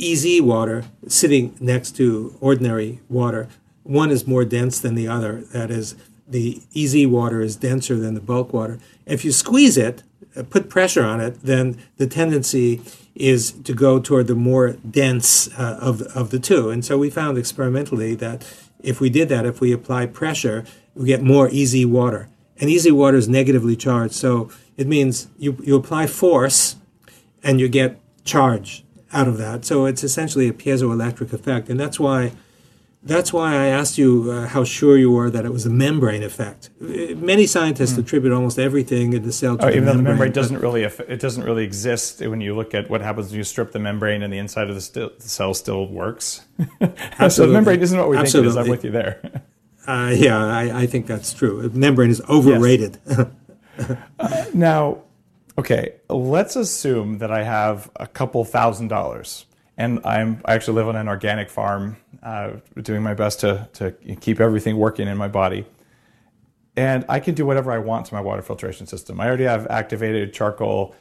EZ 0.00 0.42
water 0.42 0.84
sitting 1.06 1.56
next 1.60 1.96
to 1.96 2.36
ordinary 2.40 3.00
water, 3.08 3.48
one 3.82 4.10
is 4.10 4.26
more 4.26 4.44
dense 4.44 4.78
than 4.78 4.94
the 4.94 5.08
other. 5.08 5.42
That 5.52 5.70
is, 5.70 5.96
the 6.28 6.62
EZ 6.76 7.06
water 7.06 7.40
is 7.40 7.56
denser 7.56 7.96
than 7.96 8.14
the 8.14 8.20
bulk 8.20 8.52
water. 8.52 8.78
If 9.06 9.24
you 9.24 9.32
squeeze 9.32 9.76
it, 9.78 10.02
uh, 10.36 10.42
put 10.42 10.68
pressure 10.68 11.04
on 11.04 11.20
it, 11.20 11.42
then 11.42 11.78
the 11.96 12.06
tendency 12.06 12.82
is 13.14 13.52
to 13.52 13.74
go 13.74 13.98
toward 13.98 14.26
the 14.26 14.34
more 14.34 14.72
dense 14.88 15.48
uh, 15.58 15.78
of, 15.80 16.02
of 16.02 16.30
the 16.30 16.38
two. 16.38 16.70
And 16.70 16.84
so 16.84 16.96
we 16.96 17.10
found 17.10 17.36
experimentally 17.36 18.14
that 18.16 18.46
if 18.82 19.00
we 19.00 19.10
did 19.10 19.28
that, 19.28 19.44
if 19.44 19.60
we 19.60 19.72
apply 19.72 20.06
pressure, 20.06 20.64
we 20.94 21.06
get 21.06 21.22
more 21.22 21.48
EZ 21.52 21.86
water. 21.86 22.28
And 22.58 22.70
EZ 22.70 22.92
water 22.92 23.16
is 23.16 23.28
negatively 23.28 23.76
charged. 23.76 24.14
So 24.14 24.50
it 24.76 24.86
means 24.86 25.28
you, 25.38 25.56
you 25.62 25.76
apply 25.76 26.06
force 26.06 26.76
and 27.42 27.60
you 27.60 27.68
get 27.68 27.98
charge 28.24 28.84
out 29.12 29.28
of 29.28 29.38
that. 29.38 29.64
So 29.64 29.86
it's 29.86 30.04
essentially 30.04 30.48
a 30.48 30.52
piezoelectric 30.52 31.32
effect. 31.32 31.68
And 31.68 31.80
that's 31.80 31.98
why 31.98 32.32
that's 33.02 33.32
why 33.32 33.54
I 33.54 33.66
asked 33.68 33.96
you 33.96 34.30
uh, 34.30 34.46
how 34.46 34.62
sure 34.62 34.98
you 34.98 35.10
were 35.10 35.30
that 35.30 35.46
it 35.46 35.52
was 35.52 35.64
a 35.64 35.70
membrane 35.70 36.22
effect. 36.22 36.68
Many 36.80 37.46
scientists 37.46 37.94
mm. 37.94 38.00
attribute 38.00 38.32
almost 38.32 38.58
everything 38.58 39.14
in 39.14 39.22
the 39.22 39.32
cell 39.32 39.56
to 39.56 39.64
oh, 39.64 39.66
the 39.66 39.76
even 39.76 39.84
membrane. 39.84 39.96
though 39.96 40.02
the 40.02 40.08
membrane 40.08 40.32
doesn't 40.32 40.58
really 40.58 40.84
it 40.84 41.20
doesn't 41.20 41.44
really 41.44 41.64
exist 41.64 42.20
when 42.20 42.42
you 42.42 42.54
look 42.54 42.74
at 42.74 42.90
what 42.90 43.00
happens 43.00 43.28
when 43.28 43.38
you 43.38 43.44
strip 43.44 43.72
the 43.72 43.78
membrane 43.78 44.22
and 44.22 44.32
the 44.32 44.38
inside 44.38 44.68
of 44.68 44.74
the, 44.74 44.80
st- 44.82 45.18
the 45.18 45.28
cell 45.28 45.54
still 45.54 45.86
works. 45.88 46.42
so 47.30 47.46
the 47.46 47.52
membrane 47.52 47.80
isn't 47.80 47.98
what 47.98 48.10
we 48.10 48.18
Absolutely. 48.18 48.52
think 48.52 48.58
it 48.58 48.60
is. 48.60 48.66
I'm 48.66 48.70
with 48.70 48.84
you 48.84 48.90
there. 48.90 49.42
Uh, 49.86 50.14
yeah, 50.14 50.44
I, 50.46 50.82
I, 50.82 50.86
think 50.86 51.06
that's 51.06 51.32
true. 51.32 51.66
The 51.66 51.76
membrane 51.76 52.10
is 52.10 52.20
overrated. 52.28 52.98
Yes. 53.06 53.26
uh, 54.18 54.44
now, 54.52 54.98
okay, 55.56 55.94
let's 56.10 56.54
assume 56.54 57.18
that 57.18 57.32
I 57.32 57.44
have 57.44 57.90
a 57.96 58.06
couple 58.06 58.44
thousand 58.44 58.88
dollars 58.88 59.46
and 59.80 59.98
I'm 60.04 60.42
I 60.44 60.54
actually 60.54 60.74
live 60.74 60.88
on 60.88 60.96
an 60.96 61.08
organic 61.08 61.48
farm, 61.48 61.96
uh, 62.22 62.52
doing 62.82 63.02
my 63.02 63.14
best 63.14 63.40
to 63.40 63.68
to 63.74 63.92
keep 64.20 64.40
everything 64.40 64.76
working 64.76 65.08
in 65.08 65.16
my 65.16 65.28
body. 65.28 65.66
And 66.76 67.04
I 67.08 67.20
can 67.20 67.34
do 67.34 67.44
whatever 67.44 67.72
I 67.72 67.78
want 67.78 68.06
to 68.06 68.14
my 68.14 68.20
water 68.20 68.42
filtration 68.42 68.86
system. 68.86 69.20
I 69.20 69.26
already 69.26 69.44
have 69.44 69.66
activated 69.68 70.32
charcoal. 70.32 70.94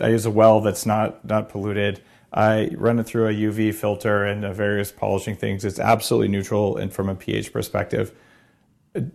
I 0.00 0.08
use 0.08 0.26
a 0.26 0.30
well 0.30 0.60
that's 0.60 0.84
not 0.84 1.24
not 1.24 1.48
polluted. 1.48 2.02
I 2.32 2.70
run 2.76 2.98
it 2.98 3.04
through 3.04 3.28
a 3.28 3.32
UV 3.32 3.74
filter 3.74 4.24
and 4.24 4.42
various 4.54 4.90
polishing 4.90 5.36
things. 5.36 5.64
It's 5.64 5.78
absolutely 5.78 6.28
neutral 6.28 6.76
and 6.76 6.92
from 6.92 7.08
a 7.08 7.14
pH 7.14 7.52
perspective. 7.52 8.12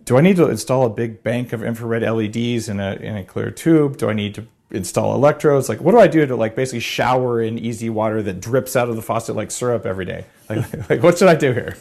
Do 0.04 0.16
I 0.16 0.20
need 0.20 0.36
to 0.36 0.48
install 0.48 0.86
a 0.86 0.90
big 0.90 1.22
bank 1.22 1.52
of 1.52 1.62
infrared 1.62 2.02
LEDs 2.02 2.68
in 2.68 2.80
a 2.80 2.94
in 2.94 3.16
a 3.16 3.24
clear 3.24 3.50
tube? 3.50 3.96
Do 3.96 4.08
I 4.08 4.12
need 4.12 4.34
to 4.36 4.46
install 4.70 5.14
electrodes? 5.14 5.68
Like, 5.68 5.80
what 5.80 5.92
do 5.92 5.98
I 5.98 6.06
do 6.06 6.26
to 6.26 6.36
like 6.36 6.54
basically 6.54 6.80
shower 6.80 7.40
in 7.40 7.64
EZ 7.64 7.90
water 7.90 8.22
that 8.22 8.40
drips 8.40 8.76
out 8.76 8.88
of 8.88 8.96
the 8.96 9.02
faucet 9.02 9.36
like 9.36 9.50
syrup 9.50 9.86
every 9.86 10.04
day? 10.04 10.24
Like, 10.48 10.90
like 10.90 11.02
what 11.02 11.18
should 11.18 11.28
I 11.28 11.34
do 11.34 11.52
here? 11.52 11.76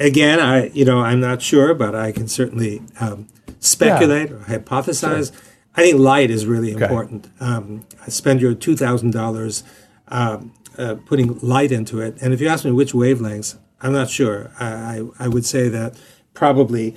Again, 0.00 0.40
I 0.40 0.68
you 0.68 0.84
know 0.84 1.00
I'm 1.00 1.20
not 1.20 1.42
sure, 1.42 1.74
but 1.74 1.94
I 1.94 2.12
can 2.12 2.28
certainly 2.28 2.82
um, 2.98 3.28
speculate 3.60 4.30
yeah. 4.30 4.36
or 4.36 4.40
hypothesize. 4.40 5.32
Sure. 5.32 5.40
I 5.76 5.82
think 5.82 5.98
light 5.98 6.30
is 6.30 6.46
really 6.46 6.74
okay. 6.74 6.84
important. 6.84 7.28
Um, 7.40 7.86
spend 8.08 8.40
your 8.40 8.54
two 8.54 8.76
thousand 8.76 9.12
dollars 9.12 9.62
um, 10.08 10.54
uh, 10.78 10.96
putting 11.06 11.38
light 11.40 11.72
into 11.72 12.00
it, 12.00 12.16
and 12.22 12.32
if 12.32 12.40
you 12.40 12.48
ask 12.48 12.64
me 12.64 12.70
which 12.70 12.94
wavelengths, 12.94 13.58
I'm 13.82 13.92
not 13.92 14.08
sure. 14.08 14.50
I 14.58 14.66
I, 14.66 15.02
I 15.26 15.28
would 15.28 15.44
say 15.44 15.68
that 15.68 16.00
probably 16.32 16.96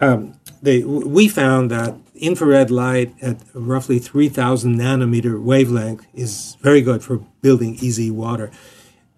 um, 0.00 0.34
they 0.62 0.82
we 0.82 1.28
found 1.28 1.70
that 1.70 1.94
infrared 2.14 2.70
light 2.70 3.14
at 3.20 3.38
roughly 3.54 3.98
3000 3.98 4.76
nanometer 4.76 5.42
wavelength 5.42 6.06
is 6.14 6.56
very 6.60 6.80
good 6.80 7.02
for 7.02 7.18
building 7.42 7.76
EZ 7.82 8.10
water 8.10 8.50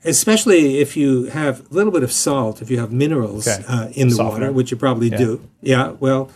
especially 0.05 0.79
if 0.79 0.97
you 0.97 1.25
have 1.25 1.61
a 1.71 1.75
little 1.75 1.93
bit 1.93 2.03
of 2.03 2.13
salt 2.13 2.63
if 2.63 2.71
you 2.71 2.79
have 2.79 2.93
minerals 2.93 3.47
okay. 3.47 3.63
uh, 3.69 3.89
in 3.93 4.09
the 4.09 4.15
Softener. 4.15 4.47
water 4.47 4.53
which 4.53 4.71
you 4.71 4.77
probably 4.77 5.09
yeah. 5.09 5.19
do 5.19 5.49
yeah 5.61 5.91
well 6.01 6.31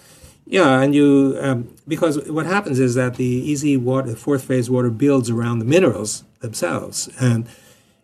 yeah 0.44 0.80
and 0.80 0.94
you 0.94 1.38
um, 1.40 1.74
because 1.88 2.28
what 2.28 2.44
happens 2.46 2.78
is 2.78 2.94
that 2.94 3.14
the 3.14 3.52
EZ 3.52 3.78
water 3.78 4.14
fourth 4.14 4.44
phase 4.44 4.68
water 4.68 4.90
builds 4.90 5.30
around 5.30 5.61
the 5.61 5.64
minerals 5.64 6.24
themselves 6.40 7.08
and 7.20 7.48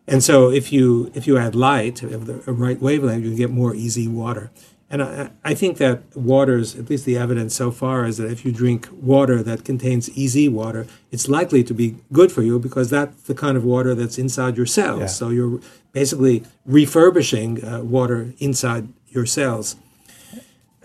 and 0.07 0.23
so 0.23 0.49
if 0.49 0.71
you 0.71 1.11
if 1.13 1.27
you 1.27 1.37
add 1.37 1.53
light 1.53 2.01
of 2.01 2.25
the 2.25 2.35
right 2.51 2.81
wavelength 2.81 3.23
you 3.23 3.35
get 3.35 3.51
more 3.51 3.75
EZ 3.75 4.07
water 4.07 4.49
And 4.89 5.03
I, 5.03 5.31
I 5.43 5.53
think 5.53 5.77
that 5.79 6.15
waters, 6.15 6.75
at 6.77 6.89
least 6.89 7.03
the 7.05 7.17
evidence 7.17 7.53
so 7.53 7.71
far, 7.71 8.05
is 8.05 8.17
that 8.17 8.31
if 8.31 8.45
you 8.45 8.53
drink 8.53 8.87
water 8.91 9.43
that 9.43 9.65
contains 9.65 10.09
EZ 10.17 10.49
water, 10.49 10.87
it's 11.11 11.27
likely 11.27 11.61
to 11.65 11.73
be 11.73 11.95
good 12.13 12.31
for 12.31 12.41
you 12.41 12.57
because 12.57 12.89
that's 12.89 13.23
the 13.23 13.35
kind 13.35 13.57
of 13.57 13.65
water 13.65 13.93
that's 13.95 14.17
inside 14.17 14.55
your 14.55 14.65
cells. 14.65 14.99
Yeah. 15.01 15.05
So 15.07 15.29
you're 15.29 15.59
basically 15.91 16.43
refurbishing 16.65 17.65
uh, 17.65 17.81
water 17.81 18.33
inside 18.39 18.87
your 19.09 19.25
cells. 19.25 19.75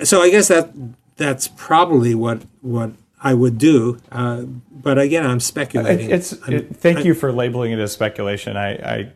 So 0.02 0.20
I 0.20 0.30
guess 0.30 0.48
that 0.48 0.72
that's 1.16 1.46
probably 1.48 2.14
what 2.14 2.42
what 2.60 2.92
I 3.22 3.34
would 3.34 3.56
do. 3.58 3.98
Uh, 4.10 4.42
but 4.72 4.98
again, 4.98 5.24
I'm 5.24 5.38
speculating. 5.38 6.10
It, 6.10 6.14
it's. 6.14 6.32
I'm- 6.42 6.52
It, 6.54 6.76
thank 6.76 6.98
I- 6.98 7.02
you 7.02 7.14
for 7.14 7.30
labeling 7.30 7.70
it 7.72 7.78
as 7.78 7.92
speculation. 7.92 8.56
I, 8.56 8.70
I, 8.74 9.12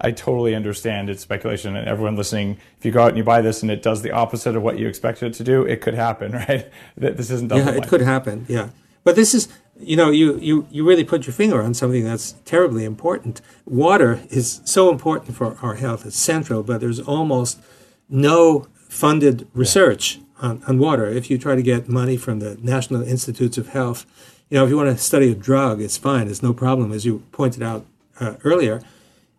I 0.00 0.10
totally 0.10 0.54
understand 0.54 1.08
it's 1.08 1.22
speculation. 1.22 1.76
And 1.76 1.86
everyone 1.88 2.16
listening, 2.16 2.58
if 2.78 2.84
you 2.84 2.92
go 2.92 3.02
out 3.02 3.08
and 3.08 3.16
you 3.16 3.24
buy 3.24 3.40
this 3.40 3.62
and 3.62 3.70
it 3.70 3.82
does 3.82 4.02
the 4.02 4.10
opposite 4.10 4.56
of 4.56 4.62
what 4.62 4.78
you 4.78 4.88
expected 4.88 5.26
it 5.26 5.34
to 5.34 5.44
do, 5.44 5.62
it 5.62 5.80
could 5.80 5.94
happen, 5.94 6.32
right? 6.48 6.70
This 6.96 7.30
isn't. 7.30 7.48
double. 7.48 7.62
Yeah, 7.62 7.70
it 7.70 7.74
blind. 7.76 7.88
could 7.88 8.00
happen. 8.00 8.46
Yeah, 8.48 8.70
but 9.04 9.16
this 9.16 9.34
is 9.34 9.48
you 9.78 9.96
know 9.96 10.10
you 10.10 10.38
you 10.38 10.66
you 10.70 10.86
really 10.86 11.04
put 11.04 11.26
your 11.26 11.34
finger 11.34 11.62
on 11.62 11.74
something 11.74 12.04
that's 12.04 12.32
terribly 12.44 12.84
important. 12.84 13.40
Water 13.64 14.20
is 14.30 14.60
so 14.64 14.90
important 14.90 15.36
for 15.36 15.56
our 15.62 15.74
health; 15.74 16.06
it's 16.06 16.16
central. 16.18 16.62
But 16.62 16.80
there's 16.80 17.00
almost 17.00 17.60
no 18.08 18.68
funded 18.76 19.48
research 19.54 20.20
on, 20.40 20.62
on 20.68 20.78
water. 20.78 21.06
If 21.06 21.30
you 21.30 21.38
try 21.38 21.54
to 21.56 21.62
get 21.62 21.88
money 21.88 22.16
from 22.16 22.40
the 22.40 22.56
National 22.62 23.02
Institutes 23.02 23.58
of 23.58 23.68
Health, 23.68 24.06
you 24.50 24.58
know 24.58 24.64
if 24.64 24.70
you 24.70 24.76
want 24.76 24.90
to 24.90 25.02
study 25.02 25.30
a 25.30 25.34
drug, 25.34 25.80
it's 25.80 25.96
fine. 25.96 26.28
It's 26.28 26.42
no 26.42 26.52
problem, 26.52 26.92
as 26.92 27.04
you 27.04 27.22
pointed 27.32 27.62
out 27.62 27.86
uh, 28.20 28.34
earlier. 28.44 28.80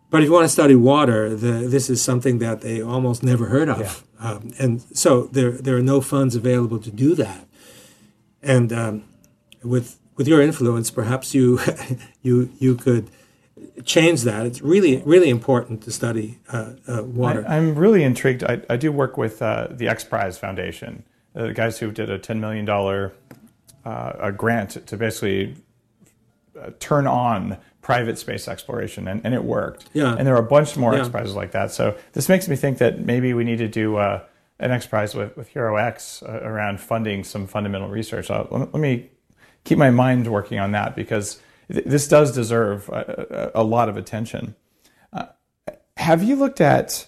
But 0.08 0.22
if 0.22 0.26
you 0.26 0.32
want 0.32 0.44
to 0.44 0.48
study 0.48 0.76
water, 0.76 1.34
the, 1.34 1.66
this 1.68 1.90
is 1.90 2.00
something 2.00 2.38
that 2.38 2.60
they 2.60 2.80
almost 2.80 3.22
never 3.22 3.46
heard 3.46 3.68
of, 3.68 4.04
um, 4.20 4.52
and 4.58 4.80
so 4.80 5.24
there 5.32 5.50
there 5.50 5.76
are 5.76 5.82
no 5.82 6.00
funds 6.00 6.34
available 6.34 6.78
to 6.78 6.90
do 6.90 7.14
that 7.16 7.46
and 8.46 8.72
um, 8.72 9.04
with 9.62 9.98
with 10.16 10.26
your 10.26 10.40
influence, 10.40 10.90
perhaps 10.90 11.34
you 11.34 11.60
you 12.22 12.50
you 12.58 12.76
could 12.76 13.10
change 13.84 14.22
that. 14.22 14.46
It's 14.46 14.62
really 14.62 15.02
really 15.04 15.28
important 15.28 15.82
to 15.82 15.90
study 15.90 16.38
uh, 16.48 16.72
uh, 16.86 17.02
water. 17.02 17.44
I, 17.46 17.56
am 17.56 17.74
really 17.74 18.02
intrigued. 18.02 18.44
I, 18.44 18.62
I 18.70 18.76
do 18.76 18.92
work 18.92 19.18
with 19.18 19.42
uh, 19.42 19.68
the 19.70 19.88
X 19.88 20.04
Prize 20.04 20.38
Foundation, 20.38 21.04
uh, 21.34 21.48
the 21.48 21.52
guys 21.52 21.78
who 21.78 21.90
did 21.90 22.08
a 22.08 22.18
$10 22.18 22.38
million 22.38 22.68
uh, 23.84 24.12
a 24.18 24.32
grant 24.32 24.86
to 24.86 24.96
basically 24.96 25.56
uh, 26.60 26.70
turn 26.78 27.06
on 27.06 27.58
private 27.86 28.18
space 28.18 28.48
exploration, 28.48 29.06
and, 29.06 29.20
and 29.24 29.32
it 29.32 29.44
worked. 29.44 29.86
Yeah. 29.92 30.12
And 30.18 30.26
there 30.26 30.34
are 30.34 30.44
a 30.44 30.48
bunch 30.48 30.76
more 30.76 30.92
Yeah. 30.92 31.02
X 31.02 31.08
Prizes 31.08 31.36
like 31.36 31.52
that. 31.52 31.70
So 31.70 31.96
this 32.14 32.28
makes 32.28 32.48
me 32.48 32.56
think 32.56 32.78
that 32.78 32.98
maybe 32.98 33.32
we 33.32 33.44
need 33.44 33.58
to 33.58 33.68
do 33.68 33.94
uh, 33.96 34.24
an 34.58 34.72
X 34.72 34.86
Prize 34.86 35.14
with, 35.14 35.36
with 35.36 35.54
HeroX 35.54 36.20
uh, 36.28 36.44
around 36.44 36.80
funding 36.80 37.22
some 37.22 37.46
fundamental 37.46 37.88
research. 37.88 38.28
Uh, 38.28 38.44
let, 38.50 38.74
let 38.74 38.80
me 38.80 39.08
keep 39.62 39.78
my 39.78 39.90
mind 39.90 40.26
working 40.26 40.58
on 40.58 40.72
that 40.72 40.96
because 40.96 41.40
th- 41.72 41.84
this 41.84 42.08
does 42.08 42.34
deserve 42.34 42.88
a, 42.88 43.52
a, 43.54 43.62
a 43.62 43.64
lot 43.64 43.88
of 43.88 43.96
attention. 43.96 44.56
Uh, 45.12 45.26
have 45.96 46.24
you 46.24 46.34
looked 46.34 46.60
at 46.60 47.06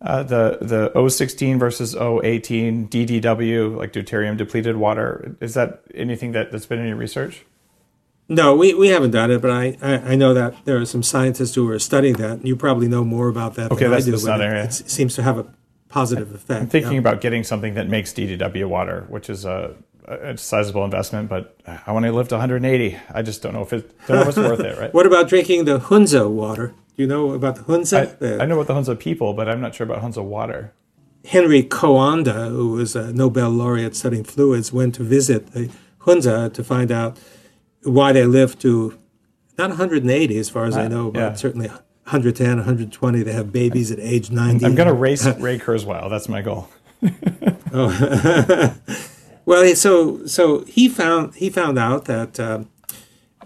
uh, 0.00 0.24
the 0.24 0.58
the 0.60 1.08
016 1.08 1.56
versus 1.60 1.94
018 1.94 2.88
DDW, 2.88 3.76
like 3.76 3.92
deuterium 3.92 4.36
depleted 4.36 4.74
water? 4.74 5.36
Is 5.40 5.54
that 5.54 5.84
anything 5.94 6.32
that, 6.32 6.50
that's 6.50 6.66
been 6.66 6.80
in 6.80 6.88
your 6.88 6.96
research? 6.96 7.44
No, 8.28 8.56
we, 8.56 8.74
we 8.74 8.88
haven't 8.88 9.12
done 9.12 9.30
it, 9.30 9.40
but 9.40 9.50
I, 9.50 9.76
I, 9.80 9.94
I 10.12 10.14
know 10.16 10.34
that 10.34 10.54
there 10.64 10.76
are 10.78 10.84
some 10.86 11.02
scientists 11.02 11.54
who 11.54 11.68
are 11.70 11.78
studying 11.78 12.14
that. 12.14 12.44
You 12.44 12.56
probably 12.56 12.88
know 12.88 13.04
more 13.04 13.28
about 13.28 13.54
that 13.54 13.70
Okay, 13.72 13.84
than 13.84 13.90
that's- 13.92 14.04
I 14.04 14.06
do. 14.06 14.10
that's 14.12 14.24
but 14.24 14.30
not 14.30 14.40
it, 14.40 14.44
area. 14.44 14.64
it 14.64 14.72
seems 14.72 15.14
to 15.14 15.22
have 15.22 15.38
a 15.38 15.46
positive 15.88 16.34
effect. 16.34 16.60
I'm 16.62 16.66
thinking 16.68 16.92
yeah. 16.94 16.98
about 16.98 17.20
getting 17.20 17.44
something 17.44 17.74
that 17.74 17.88
makes 17.88 18.12
DDW 18.12 18.68
water, 18.68 19.06
which 19.08 19.30
is 19.30 19.44
a, 19.44 19.74
a 20.06 20.36
sizable 20.36 20.84
investment, 20.84 21.28
but 21.28 21.56
I 21.86 21.92
want 21.92 22.04
to 22.06 22.12
live 22.12 22.28
to 22.28 22.34
180. 22.34 22.98
I 23.14 23.22
just 23.22 23.42
don't 23.42 23.52
know 23.54 23.62
if 23.62 23.72
it 23.72 23.90
don't 24.06 24.20
know 24.22 24.28
it's 24.28 24.36
worth 24.36 24.60
it, 24.60 24.78
right? 24.78 24.92
What 24.98 25.06
about 25.06 25.28
drinking 25.28 25.64
the 25.64 25.78
Hunza 25.78 26.28
water? 26.28 26.74
Do 26.96 27.02
you 27.02 27.06
know 27.08 27.30
about 27.32 27.56
the 27.56 27.62
Hunza? 27.62 28.00
I, 28.02 28.04
The- 28.06 28.42
I 28.42 28.46
know 28.46 28.54
about 28.54 28.66
the 28.66 28.74
Hunza 28.74 28.96
people, 28.96 29.34
but 29.34 29.48
I'm 29.48 29.60
not 29.60 29.74
sure 29.74 29.84
about 29.84 30.00
Hunza 30.02 30.22
water. 30.22 30.72
Henry 31.24 31.62
Coanda, 31.62 32.48
who 32.50 32.72
was 32.72 32.94
a 32.96 33.12
Nobel 33.12 33.50
laureate 33.50 33.96
studying 33.96 34.24
fluids, 34.24 34.72
went 34.72 34.94
to 34.96 35.02
visit 35.02 35.52
the 35.52 35.70
Hunza 36.00 36.50
to 36.50 36.62
find 36.64 36.90
out 36.92 37.18
why 37.84 38.12
they 38.12 38.24
live 38.24 38.58
to 38.60 38.96
not 39.58 39.70
180, 39.70 40.38
as 40.38 40.50
far 40.50 40.64
as 40.66 40.76
I 40.76 40.84
Uh, 40.84 40.88
know, 40.88 41.10
but 41.10 41.20
yeah. 41.20 41.32
certainly 41.34 41.68
110, 41.68 42.56
120. 42.58 43.22
They 43.22 43.32
have 43.32 43.52
babies 43.52 43.90
at 43.90 43.98
age 44.00 44.30
90. 44.30 44.64
I'm 44.66 44.74
going 44.74 44.88
to 44.88 44.94
race 44.94 45.26
Ray 45.38 45.58
Kurzweil. 45.58 46.10
That's 46.10 46.28
my 46.28 46.42
goal. 46.42 46.68
oh. 47.72 48.76
Well, 49.44 49.76
so 49.76 50.26
so 50.26 50.64
he 50.64 50.88
found 50.88 51.36
he 51.36 51.50
found 51.50 51.78
out 51.78 52.06
that 52.06 52.40
um, 52.40 52.68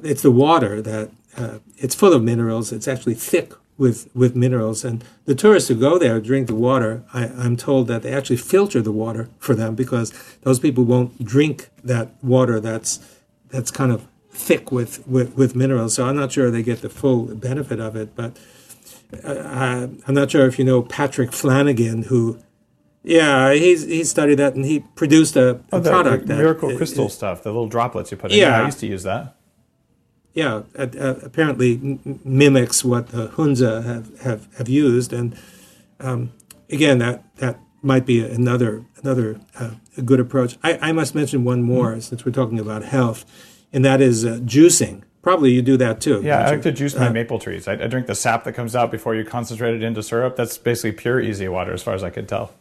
it's 0.03 0.23
the 0.23 0.31
water 0.31 0.81
that 0.81 1.11
uh, 1.37 1.59
it's 1.77 1.95
full 1.95 2.15
of 2.15 2.23
minerals. 2.23 2.73
It's 2.73 2.89
actually 2.89 3.13
thick 3.13 3.53
with 3.77 4.09
with 4.15 4.35
minerals, 4.35 4.83
and 4.83 5.05
the 5.27 5.35
tourists 5.35 5.69
who 5.69 5.75
go 5.75 5.99
there 5.99 6.19
drink 6.19 6.47
the 6.47 6.55
water. 6.55 7.03
I, 7.13 7.27
I'm 7.27 7.55
told 7.55 7.87
that 7.89 8.03
they 8.03 8.15
actually 8.15 8.39
filter 8.39 8.81
the 8.81 8.93
water 8.93 9.29
for 9.39 9.55
them 9.55 9.75
because 9.75 10.11
those 10.41 10.59
people 10.59 10.85
won't 10.85 11.23
drink 11.23 11.69
that 11.85 12.13
water 12.25 12.61
that's 12.61 12.99
that's 13.51 13.71
kind 13.71 13.93
of 13.93 14.07
thick 14.41 14.71
with, 14.73 15.07
with, 15.07 15.37
with 15.37 15.55
minerals. 15.55 15.95
So 15.95 16.07
I'm 16.07 16.17
not 16.17 16.33
sure 16.33 16.51
they 16.51 16.63
get 16.63 16.81
the 16.83 16.91
full 16.91 17.27
benefit 17.35 17.81
of 17.81 17.97
it, 17.97 18.15
but. 18.17 18.37
Uh, 19.25 19.89
I'm 20.07 20.15
not 20.15 20.31
sure 20.31 20.47
if 20.47 20.57
you 20.57 20.65
know 20.65 20.83
Patrick 20.83 21.33
Flanagan, 21.33 22.03
who, 22.05 22.39
yeah, 23.03 23.53
he's 23.55 23.83
he 23.85 24.05
studied 24.05 24.37
that 24.39 24.55
and 24.55 24.65
he 24.65 24.81
produced 24.95 25.35
a, 25.35 25.57
a 25.57 25.61
Oh, 25.73 25.81
the, 25.81 25.91
product 25.91 26.27
the 26.29 26.35
that 26.35 26.39
miracle 26.39 26.71
uh, 26.71 26.77
crystal 26.77 27.07
uh, 27.07 27.09
stuff, 27.09 27.43
the 27.43 27.51
little 27.51 27.67
droplets 27.67 28.13
you 28.13 28.17
put 28.17 28.31
in. 28.31 28.39
Yeah. 28.39 28.63
I 28.63 28.67
used 28.67 28.79
to 28.81 28.87
use 28.87 29.03
that. 29.03 29.35
yeah, 30.33 30.63
uh, 30.79 30.87
uh, 30.97 31.15
apparently 31.25 31.99
mimics 32.25 32.85
what 32.85 33.09
the 33.09 33.29
Hunza 33.31 33.83
have, 33.83 34.21
have, 34.21 34.47
have 34.59 34.69
used, 34.69 35.13
and 35.13 35.37
um, 35.99 36.31
again, 36.71 36.99
that 36.99 37.25
that 37.39 37.59
might 37.83 38.07
be 38.07 38.25
another 38.25 38.85
another 39.03 39.41
uh, 39.59 39.73
a 39.97 40.03
good 40.03 40.21
approach. 40.21 40.57
I, 40.63 40.79
I 40.81 40.93
must 40.93 41.17
mention 41.17 41.43
one 41.43 41.63
more 41.65 41.91
Mm-hmm. 41.93 42.01
since 42.01 42.25
we're 42.25 42.31
talking 42.33 42.61
about 42.61 42.85
health, 42.85 43.25
and 43.73 43.85
that 43.85 44.01
is 44.01 44.25
uh, 44.25 44.39
juicing. 44.43 45.03
Probably 45.23 45.53
you 45.53 45.61
do 45.61 45.77
that 45.77 46.01
too. 46.01 46.23
Yeah, 46.25 46.49
I 46.49 46.55
you? 46.55 46.63
to 46.63 46.73
juice 46.73 46.97
my 46.97 47.11
maple 47.11 47.39
trees. 47.39 47.69
I, 47.69 47.75
I 47.75 47.87
drink 47.89 48.07
the 48.07 48.15
sap 48.15 48.45
that 48.45 48.55
comes 48.55 48.75
out 48.75 48.91
before 48.91 49.15
you 49.15 49.23
concentrate 49.25 49.75
it 49.75 49.83
into 49.83 50.03
syrup. 50.03 50.35
That's 50.35 50.57
basically 50.57 50.93
pure 50.93 51.21
EZ 51.21 51.43
water, 51.49 51.75
as 51.75 51.83
far 51.83 51.95
as 51.95 52.03
I 52.03 52.09
could 52.09 52.27
tell. 52.27 52.53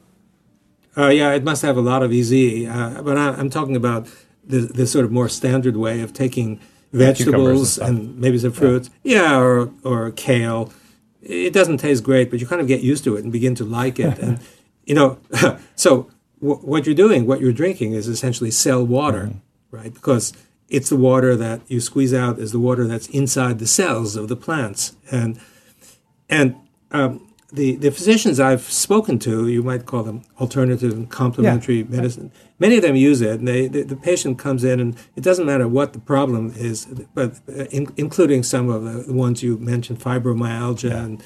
Uh, 0.98 1.08
yeah, 1.08 1.32
it 1.32 1.44
must 1.44 1.62
have 1.62 1.78
a 1.78 1.82
lot 1.82 2.04
of 2.04 2.12
easy, 2.12 2.68
uh, 2.68 3.02
but 3.02 3.18
I, 3.18 3.30
I'm 3.30 3.50
talking 3.50 3.78
about 3.78 4.10
the, 4.44 4.60
the 4.60 4.86
sort 4.86 5.06
of 5.06 5.12
more 5.12 5.30
standard 5.30 5.78
way 5.78 6.02
of 6.02 6.12
taking 6.12 6.60
vegetables 6.92 7.74
stuff. 7.74 7.88
and, 7.88 8.18
maybe 8.18 8.38
some 8.38 8.52
fruits. 8.52 8.90
Yeah, 9.04 9.40
or 9.40 9.72
or 9.84 10.12
kale. 10.12 10.74
It 11.22 11.54
doesn't 11.54 11.78
taste 11.78 12.04
great, 12.04 12.30
but 12.30 12.42
you 12.42 12.48
kind 12.48 12.62
of 12.62 12.68
get 12.68 12.82
used 12.82 13.04
to 13.06 13.16
it 13.16 13.24
and 13.24 13.32
begin 13.32 13.56
to 13.56 13.64
like 13.64 14.00
it. 14.00 14.18
and 14.22 14.40
you 14.86 14.96
know, 14.96 15.20
so 15.76 16.10
w- 16.42 16.60
what 16.62 16.86
you're 16.86 16.96
doing, 16.96 17.26
what 17.26 17.40
you're 17.40 17.54
drinking, 17.54 17.94
is 17.94 18.08
essentially 18.08 18.52
cell 18.52 18.86
water, 18.86 19.32
right? 19.72 19.94
Because 19.94 20.34
it's 20.70 20.90
the 20.90 20.96
water 20.96 21.36
that 21.36 21.62
you 21.68 21.80
squeeze 21.80 22.14
out 22.14 22.40
is 22.40 22.52
the 22.52 22.60
water 22.60 22.88
that's 22.88 23.08
inside 23.08 23.60
the 23.60 23.68
cells 23.68 24.16
of 24.16 24.28
the 24.28 24.36
plants, 24.36 24.96
and 25.12 25.40
and 26.30 26.56
um, 26.92 27.30
the 27.52 27.76
the 27.76 27.92
physicians 27.92 28.40
I've 28.40 28.62
spoken 28.62 29.18
to, 29.20 29.48
you 29.48 29.64
might 29.64 29.86
call 29.86 30.04
them 30.04 30.24
alternative 30.40 30.92
and 30.94 31.10
complementary 31.10 31.84
medicine. 31.84 32.32
Many 32.60 32.76
of 32.78 32.84
them 32.84 32.96
use 32.96 33.22
it, 33.22 33.40
and 33.40 33.48
they, 33.48 33.68
the, 33.68 33.84
the 33.84 33.96
patient 33.96 34.38
comes 34.38 34.64
in, 34.64 34.80
and 34.80 34.96
it 35.16 35.24
doesn't 35.24 35.46
matter 35.46 35.68
what 35.68 35.94
the 35.94 36.00
problem 36.00 36.54
is, 36.56 36.86
but 37.14 37.40
uh, 37.50 37.64
in, 37.72 37.88
including 37.98 38.44
some 38.44 38.70
of 38.70 38.84
the, 38.84 39.14
ones 39.14 39.42
you 39.42 39.58
mentioned, 39.58 40.00
fibromyalgia 40.00 40.92
and 40.92 41.24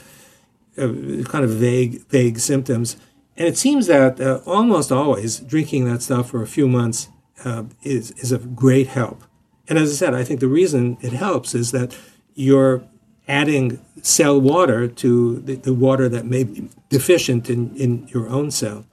uh, 0.77 1.23
kind 1.29 1.43
of 1.43 1.51
vague 1.51 2.05
vague 2.07 2.39
symptoms. 2.39 2.97
And 3.35 3.47
it 3.47 3.57
seems 3.57 3.87
that 3.87 4.21
uh, 4.21 4.39
almost 4.45 4.91
always 4.91 5.39
drinking 5.39 5.85
that 5.85 6.01
stuff 6.01 6.29
for 6.29 6.41
a 6.41 6.47
few 6.47 6.67
months 6.67 7.09
uh, 7.43 7.63
is 7.81 8.11
is 8.11 8.31
of 8.31 8.55
great 8.55 8.87
help. 8.87 9.23
And 9.67 9.77
as 9.79 9.91
I 9.91 9.95
said, 9.95 10.13
I 10.13 10.23
think 10.23 10.39
the 10.39 10.47
reason 10.47 10.97
it 11.01 11.13
helps 11.13 11.55
is 11.55 11.71
that 11.71 11.97
you're 12.35 12.83
adding 13.27 13.79
cell 14.01 14.39
water 14.39 14.87
to 14.87 15.39
the, 15.39 15.55
the 15.55 15.73
water 15.73 16.09
that 16.09 16.25
may 16.25 16.43
be 16.43 16.69
deficient 16.89 17.49
in, 17.49 17.73
in 17.77 18.07
your 18.09 18.27
own 18.27 18.51
cell. 18.51 18.85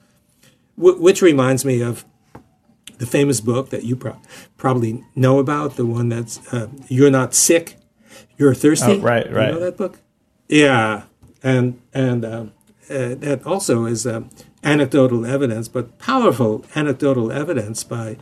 Wh- 0.76 1.00
which 1.00 1.22
reminds 1.22 1.64
me 1.64 1.82
of 1.82 2.04
the 2.98 3.06
famous 3.06 3.40
book 3.40 3.70
that 3.70 3.82
you 3.82 3.96
pro- 3.96 4.20
probably 4.56 5.02
know 5.16 5.38
about, 5.38 5.76
the 5.76 5.86
one 5.86 6.08
that's 6.08 6.52
uh, 6.52 6.68
You're 6.88 7.10
Not 7.10 7.34
Sick, 7.34 7.76
You're 8.38 8.54
Thirsty. 8.54 8.92
Oh, 8.92 8.98
right, 9.00 9.30
right. 9.32 9.48
You 9.48 9.54
know 9.54 9.60
that 9.60 9.76
book? 9.76 9.98
Yeah. 10.48 11.04
And, 11.42 11.80
and 11.92 12.24
um, 12.24 12.52
uh, 12.88 13.14
that 13.16 13.44
also 13.44 13.86
is 13.86 14.06
um, 14.06 14.30
anecdotal 14.62 15.26
evidence, 15.26 15.66
but 15.66 15.98
powerful 15.98 16.64
anecdotal 16.76 17.32
evidence 17.32 17.82
by, 17.82 18.18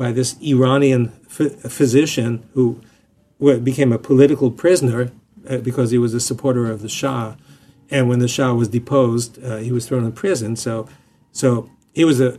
by 0.00 0.12
this 0.12 0.34
Iranian 0.40 1.08
ph- 1.36 1.52
physician 1.78 2.48
who 2.54 2.80
became 3.62 3.92
a 3.92 3.98
political 3.98 4.50
prisoner 4.50 5.12
uh, 5.46 5.58
because 5.58 5.90
he 5.90 5.98
was 5.98 6.14
a 6.14 6.20
supporter 6.20 6.70
of 6.70 6.80
the 6.80 6.88
Shah. 6.88 7.34
And 7.90 8.08
when 8.08 8.18
the 8.18 8.26
Shah 8.26 8.54
was 8.54 8.68
deposed, 8.68 9.38
uh, 9.44 9.58
he 9.58 9.72
was 9.72 9.86
thrown 9.86 10.06
in 10.06 10.12
prison. 10.12 10.56
So, 10.56 10.88
so 11.32 11.68
he 11.92 12.06
was 12.06 12.18
a, 12.18 12.38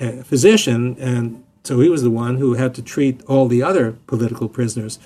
a 0.00 0.24
physician, 0.24 0.96
and 0.98 1.44
so 1.64 1.80
he 1.80 1.90
was 1.90 2.02
the 2.02 2.10
one 2.10 2.38
who 2.38 2.54
had 2.54 2.74
to 2.76 2.82
treat 2.82 3.22
all 3.24 3.46
the 3.46 3.62
other 3.62 3.92
political 4.06 4.48
prisoners, 4.48 4.98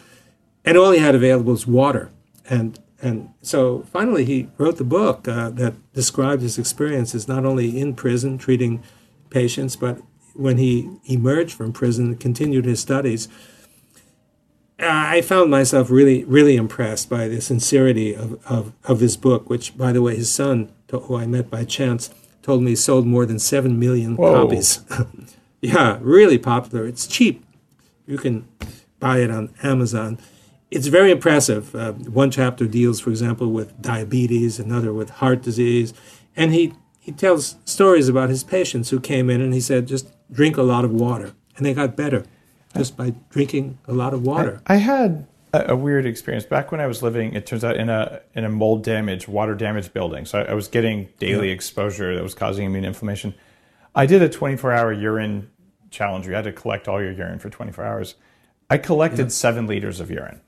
and 0.64 0.78
all 0.78 0.92
he 0.92 1.00
had 1.00 1.16
available 1.16 1.50
was 1.52 1.66
water. 1.66 2.12
And 2.48 2.78
and 3.02 3.30
so 3.42 3.82
finally, 3.92 4.24
he 4.24 4.48
wrote 4.58 4.76
the 4.78 4.84
book 4.84 5.26
uh, 5.26 5.50
that 5.50 5.74
described 5.92 6.42
his 6.42 6.56
experiences 6.56 7.26
not 7.26 7.44
only 7.44 7.78
in 7.80 7.94
prison 7.94 8.38
treating 8.38 8.82
patients, 9.28 9.74
but 9.76 10.00
when 10.36 10.58
he 10.58 10.90
emerged 11.04 11.54
from 11.54 11.72
prison 11.72 12.06
and 12.06 12.20
continued 12.20 12.64
his 12.64 12.80
studies. 12.80 13.28
I 14.78 15.22
found 15.22 15.50
myself 15.50 15.90
really, 15.90 16.24
really 16.24 16.56
impressed 16.56 17.08
by 17.08 17.28
the 17.28 17.40
sincerity 17.40 18.14
of, 18.14 18.44
of, 18.44 18.72
of 18.84 18.98
this 18.98 19.16
book, 19.16 19.48
which, 19.48 19.76
by 19.76 19.92
the 19.92 20.02
way, 20.02 20.16
his 20.16 20.32
son, 20.32 20.70
who 20.90 21.16
I 21.16 21.26
met 21.26 21.50
by 21.50 21.64
chance, 21.64 22.10
told 22.42 22.62
me 22.62 22.74
sold 22.74 23.06
more 23.06 23.24
than 23.26 23.38
7 23.38 23.78
million 23.78 24.16
Whoa. 24.16 24.44
copies. 24.44 24.84
yeah, 25.62 25.98
really 26.00 26.38
popular. 26.38 26.86
It's 26.86 27.06
cheap. 27.06 27.44
You 28.06 28.18
can 28.18 28.46
buy 29.00 29.18
it 29.18 29.30
on 29.30 29.54
Amazon. 29.62 30.18
It's 30.70 30.88
very 30.88 31.10
impressive. 31.10 31.74
Uh, 31.74 31.92
one 31.92 32.30
chapter 32.30 32.66
deals, 32.66 33.00
for 33.00 33.10
example, 33.10 33.50
with 33.50 33.80
diabetes, 33.80 34.58
another 34.58 34.92
with 34.92 35.10
heart 35.10 35.42
disease. 35.42 35.94
And 36.36 36.52
he, 36.52 36.74
he 37.00 37.12
tells 37.12 37.56
stories 37.64 38.08
about 38.08 38.28
his 38.28 38.44
patients 38.44 38.90
who 38.90 39.00
came 39.00 39.30
in 39.30 39.40
and 39.40 39.54
he 39.54 39.60
said, 39.60 39.88
just 39.88 40.12
drink 40.30 40.56
a 40.56 40.62
lot 40.62 40.84
of 40.84 40.92
water. 40.92 41.34
And 41.56 41.64
they 41.64 41.74
got 41.74 41.96
better 41.96 42.24
just 42.76 42.96
by 42.96 43.14
drinking 43.30 43.78
a 43.86 43.92
lot 43.92 44.12
of 44.12 44.22
water. 44.22 44.60
I 44.66 44.76
had 44.76 45.26
a, 45.52 45.72
a 45.72 45.76
weird 45.76 46.06
experience 46.06 46.44
back 46.44 46.70
when 46.70 46.80
I 46.80 46.86
was 46.86 47.02
living. 47.02 47.34
It 47.34 47.46
turns 47.46 47.64
out 47.64 47.76
in 47.76 47.88
a 47.88 48.20
in 48.34 48.44
a 48.44 48.48
mold 48.48 48.84
damaged, 48.84 49.28
water 49.28 49.54
damaged 49.54 49.92
building. 49.92 50.26
So 50.26 50.40
I, 50.40 50.50
I 50.50 50.54
was 50.54 50.68
getting 50.68 51.08
daily 51.18 51.50
exposure 51.50 52.14
that 52.14 52.22
was 52.22 52.34
causing 52.34 52.66
immune 52.66 52.84
inflammation. 52.84 53.34
I 53.94 54.06
did 54.06 54.22
a 54.22 54.28
24 54.28 54.72
hour 54.72 54.92
urine 54.92 55.50
challenge. 55.90 56.26
You 56.26 56.34
had 56.34 56.44
to 56.44 56.52
collect 56.52 56.88
all 56.88 57.02
your 57.02 57.12
urine 57.12 57.38
for 57.38 57.48
24 57.48 57.84
hours. 57.84 58.14
I 58.68 58.78
collected 58.78 59.32
seven 59.32 59.66
liters 59.66 60.00
of 60.00 60.10
urine. 60.10 60.40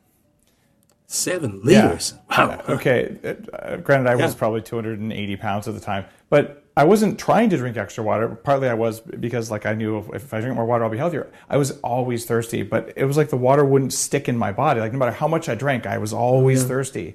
Seven 1.07 1.61
liters. 1.63 2.15
Wow. 2.31 2.63
Okay. 2.69 3.17
Uh, 3.53 3.77
granted, 3.77 4.11
I 4.11 4.17
was 4.17 4.35
probably 4.35 4.61
280 4.61 5.37
pounds 5.37 5.67
at 5.67 5.75
the 5.75 5.81
time, 5.81 6.05
but 6.29 6.65
I 6.79 6.85
wasn't 6.85 7.19
trying 7.19 7.49
to 7.51 7.57
drink 7.57 7.77
extra 7.77 8.05
water. 8.05 8.29
Partly 8.29 8.69
I 8.69 8.75
was 8.75 9.01
because, 9.01 9.51
like, 9.51 9.65
I 9.67 9.75
knew 9.75 9.99
if, 9.99 10.07
if 10.15 10.35
I 10.35 10.41
drink 10.41 10.55
more 10.55 10.65
water, 10.65 10.85
I'll 10.85 10.91
be 10.91 10.97
healthier. 11.05 11.27
I 11.51 11.57
was 11.57 11.71
always 11.81 12.25
thirsty, 12.25 12.63
but 12.63 12.93
it 12.97 13.05
was 13.05 13.17
like 13.17 13.31
the 13.31 13.37
water 13.49 13.65
wouldn't 13.65 13.93
stick 13.93 14.29
in 14.29 14.37
my 14.39 14.53
body. 14.53 14.79
Like, 14.81 14.93
no 14.93 14.99
matter 14.99 15.13
how 15.23 15.29
much 15.29 15.49
I 15.49 15.55
drank, 15.57 15.87
I 15.87 15.99
was 15.99 16.13
always 16.13 16.63
thirsty. 16.65 17.09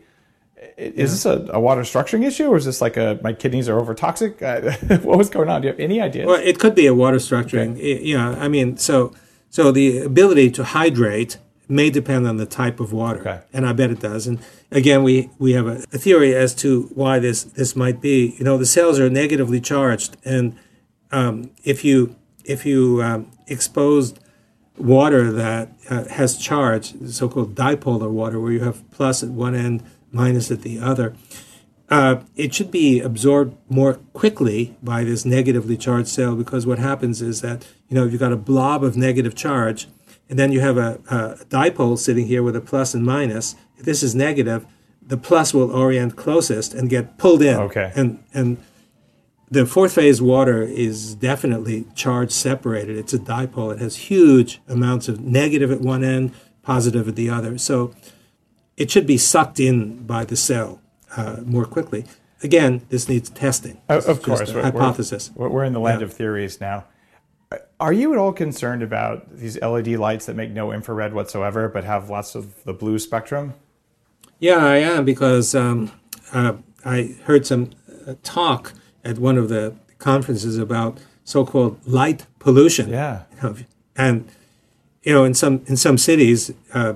I- 0.61 0.81
Is 1.03 1.11
this 1.11 1.25
a, 1.25 1.49
a 1.53 1.59
water 1.59 1.81
structuring 1.81 2.25
issue, 2.25 2.47
or 2.47 2.57
is 2.57 2.65
this 2.65 2.81
like 2.81 2.97
a 2.97 3.19
my 3.23 3.33
kidneys 3.33 3.67
are 3.69 3.79
over 3.79 3.93
toxic? 3.93 4.39
What 5.07 5.17
was 5.17 5.29
going 5.29 5.49
on? 5.49 5.61
Do 5.61 5.67
you 5.67 5.71
have 5.73 5.79
any 5.79 5.99
idea? 6.01 6.25
Well, 6.27 6.41
it 6.43 6.59
could 6.59 6.75
be 6.75 6.85
a 6.87 6.93
water 6.93 7.17
structuring. 7.17 7.71
I- 7.77 8.01
Yeah, 8.13 8.29
I 8.45 8.47
mean, 8.49 8.77
so 8.77 9.13
so 9.49 9.71
the 9.71 9.99
ability 9.99 10.51
to 10.57 10.63
hydrate 10.63 11.37
may 11.69 11.89
depend 11.89 12.27
on 12.27 12.37
the 12.37 12.45
type 12.45 12.79
of 12.79 12.91
water, 12.91 13.19
Okay. 13.21 13.39
and 13.53 13.65
I 13.65 13.73
bet 13.73 13.89
it 13.91 13.99
does. 13.99 14.27
And 14.27 14.39
again, 14.71 15.03
we 15.03 15.29
we 15.39 15.53
have 15.53 15.67
a, 15.67 15.83
a 15.93 15.97
theory 15.97 16.35
as 16.35 16.53
to 16.55 16.83
why 16.93 17.19
this 17.19 17.43
this 17.43 17.75
might 17.75 18.01
be. 18.01 18.35
You 18.37 18.43
know, 18.43 18.57
the 18.57 18.65
cells 18.65 18.99
are 18.99 19.09
negatively 19.09 19.61
charged, 19.61 20.17
and 20.25 20.55
um, 21.11 21.51
if 21.63 21.83
you 21.85 22.15
if 22.45 22.65
you 22.65 23.01
um, 23.01 23.31
exposed 23.47 24.19
water 24.77 25.31
that 25.31 25.71
uh, 25.89 26.05
has 26.05 26.35
charge, 26.37 26.93
so-called 27.07 27.55
dipolar 27.55 28.09
water, 28.09 28.39
where 28.39 28.51
you 28.51 28.59
have 28.61 28.89
plus 28.91 29.23
at 29.23 29.29
one 29.29 29.55
end, 29.55 29.83
minus 30.11 30.49
at 30.51 30.61
the 30.63 30.79
other, 30.79 31.15
uh, 31.89 32.21
it 32.35 32.53
should 32.53 32.71
be 32.71 32.99
absorbed 32.99 33.55
more 33.69 33.95
quickly 34.13 34.75
by 34.81 35.03
this 35.03 35.25
negatively 35.25 35.77
charged 35.77 36.07
cell 36.09 36.35
because 36.35 36.65
what 36.65 36.79
happens 36.79 37.21
is 37.21 37.41
that 37.41 37.65
you 37.87 37.95
know 37.95 38.05
you've 38.05 38.19
got 38.19 38.31
a 38.33 38.37
blob 38.37 38.83
of 38.83 38.97
negative 38.97 39.35
charge, 39.35 39.87
and 40.33 40.39
then 40.39 40.51
you 40.51 40.61
have 40.61 40.77
a, 40.77 40.99
a 41.11 41.45
dipole 41.45 41.95
sitting 41.95 42.25
here 42.25 42.41
with 42.41 42.55
a 42.55 42.61
plus 42.61 42.95
and 42.95 43.05
minus. 43.05 43.55
If 43.77 43.85
this 43.85 44.01
is 44.01 44.15
negative, 44.15 44.65
the 44.99 45.15
plus 45.15 45.53
will 45.53 45.71
orient 45.71 46.15
closest 46.15 46.73
and 46.73 46.89
get 46.89 47.19
pulled 47.19 47.43
in. 47.43 47.55
Okay. 47.59 47.91
And 47.95 48.23
and 48.33 48.57
the 49.51 49.67
fourth 49.67 49.93
phase 49.93 50.23
water 50.23 50.63
is 50.63 51.13
definitely 51.13 51.85
charge 51.93 52.31
separated. 52.31 52.97
It's 52.97 53.13
a 53.13 53.19
dipole. 53.19 53.73
It 53.73 53.79
has 53.79 53.95
huge 54.09 54.59
amounts 54.67 55.07
of 55.07 55.19
negative 55.21 55.71
at 55.71 55.81
one 55.81 56.03
end, 56.03 56.31
positive 56.63 57.07
at 57.07 57.15
the 57.15 57.29
other. 57.29 57.59
So 57.59 57.93
it 58.75 58.89
should 58.89 59.05
be 59.05 59.19
sucked 59.19 59.59
in 59.59 60.07
by 60.07 60.25
the 60.25 60.35
cell 60.35 60.81
uh, 61.15 61.41
more 61.45 61.65
quickly. 61.65 62.05
Again, 62.41 62.81
this 62.89 63.07
needs 63.07 63.29
testing. 63.29 63.79
O- 63.87 63.97
This 63.97 64.07
of 64.07 64.23
course, 64.23 64.39
just 64.39 64.51
a 64.53 64.55
we're- 64.55 64.71
we're- 64.71 64.79
hypothesis. 64.79 65.29
We're, 65.35 65.49
we're 65.49 65.63
in 65.63 65.73
the 65.73 65.79
land 65.79 66.01
Yeah. 66.01 66.07
of 66.07 66.13
theories 66.13 66.59
now. 66.59 66.85
Are 67.79 67.93
you 67.93 68.13
at 68.13 68.19
all 68.19 68.31
concerned 68.31 68.81
about 68.83 69.37
these 69.37 69.59
LED 69.61 69.89
lights 69.89 70.25
that 70.27 70.35
make 70.35 70.51
no 70.51 70.71
infrared 70.71 71.13
whatsoever, 71.13 71.67
but 71.67 71.83
have 71.83 72.09
lots 72.09 72.35
of 72.35 72.63
the 72.63 72.73
blue 72.73 72.97
spectrum? 72.99 73.53
Yeah, 74.39 74.65
I 74.65 74.77
am 74.77 75.05
because 75.05 75.53
um, 75.53 75.91
uh, 76.31 76.53
I 76.85 77.15
heard 77.23 77.45
some 77.45 77.71
uh, 78.07 78.15
talk 78.23 78.73
at 79.03 79.17
one 79.17 79.37
of 79.37 79.49
the 79.49 79.75
conferences 79.99 80.57
about 80.57 80.99
so-called 81.23 81.79
light 81.85 82.25
pollution. 82.39 82.89
Yeah. 82.89 83.23
You 83.35 83.41
know, 83.41 83.55
and 83.95 84.29
you 85.03 85.13
know, 85.13 85.23
in 85.23 85.33
some 85.33 85.63
in 85.67 85.77
some 85.77 85.97
cities, 85.97 86.51
uh, 86.73 86.93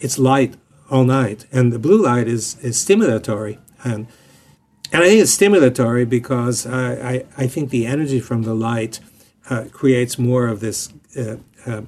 it's 0.00 0.18
light 0.18 0.56
all 0.90 1.04
night, 1.04 1.46
and 1.52 1.72
the 1.72 1.78
blue 1.78 2.02
light 2.02 2.26
is 2.26 2.56
is 2.58 2.76
stimulatory, 2.76 3.58
and 3.84 4.08
and 4.92 5.04
I 5.04 5.08
think 5.08 5.22
it's 5.22 5.36
stimulatory 5.36 6.08
because 6.08 6.66
I 6.66 6.92
I, 6.92 7.24
I 7.36 7.46
think 7.46 7.70
the 7.70 7.86
energy 7.86 8.20
from 8.20 8.42
the 8.42 8.54
light 8.54 9.00
uh, 9.50 9.64
creates 9.72 10.18
more 10.18 10.46
of 10.46 10.60
this 10.60 10.88
uh, 11.16 11.36
uh, 11.66 11.82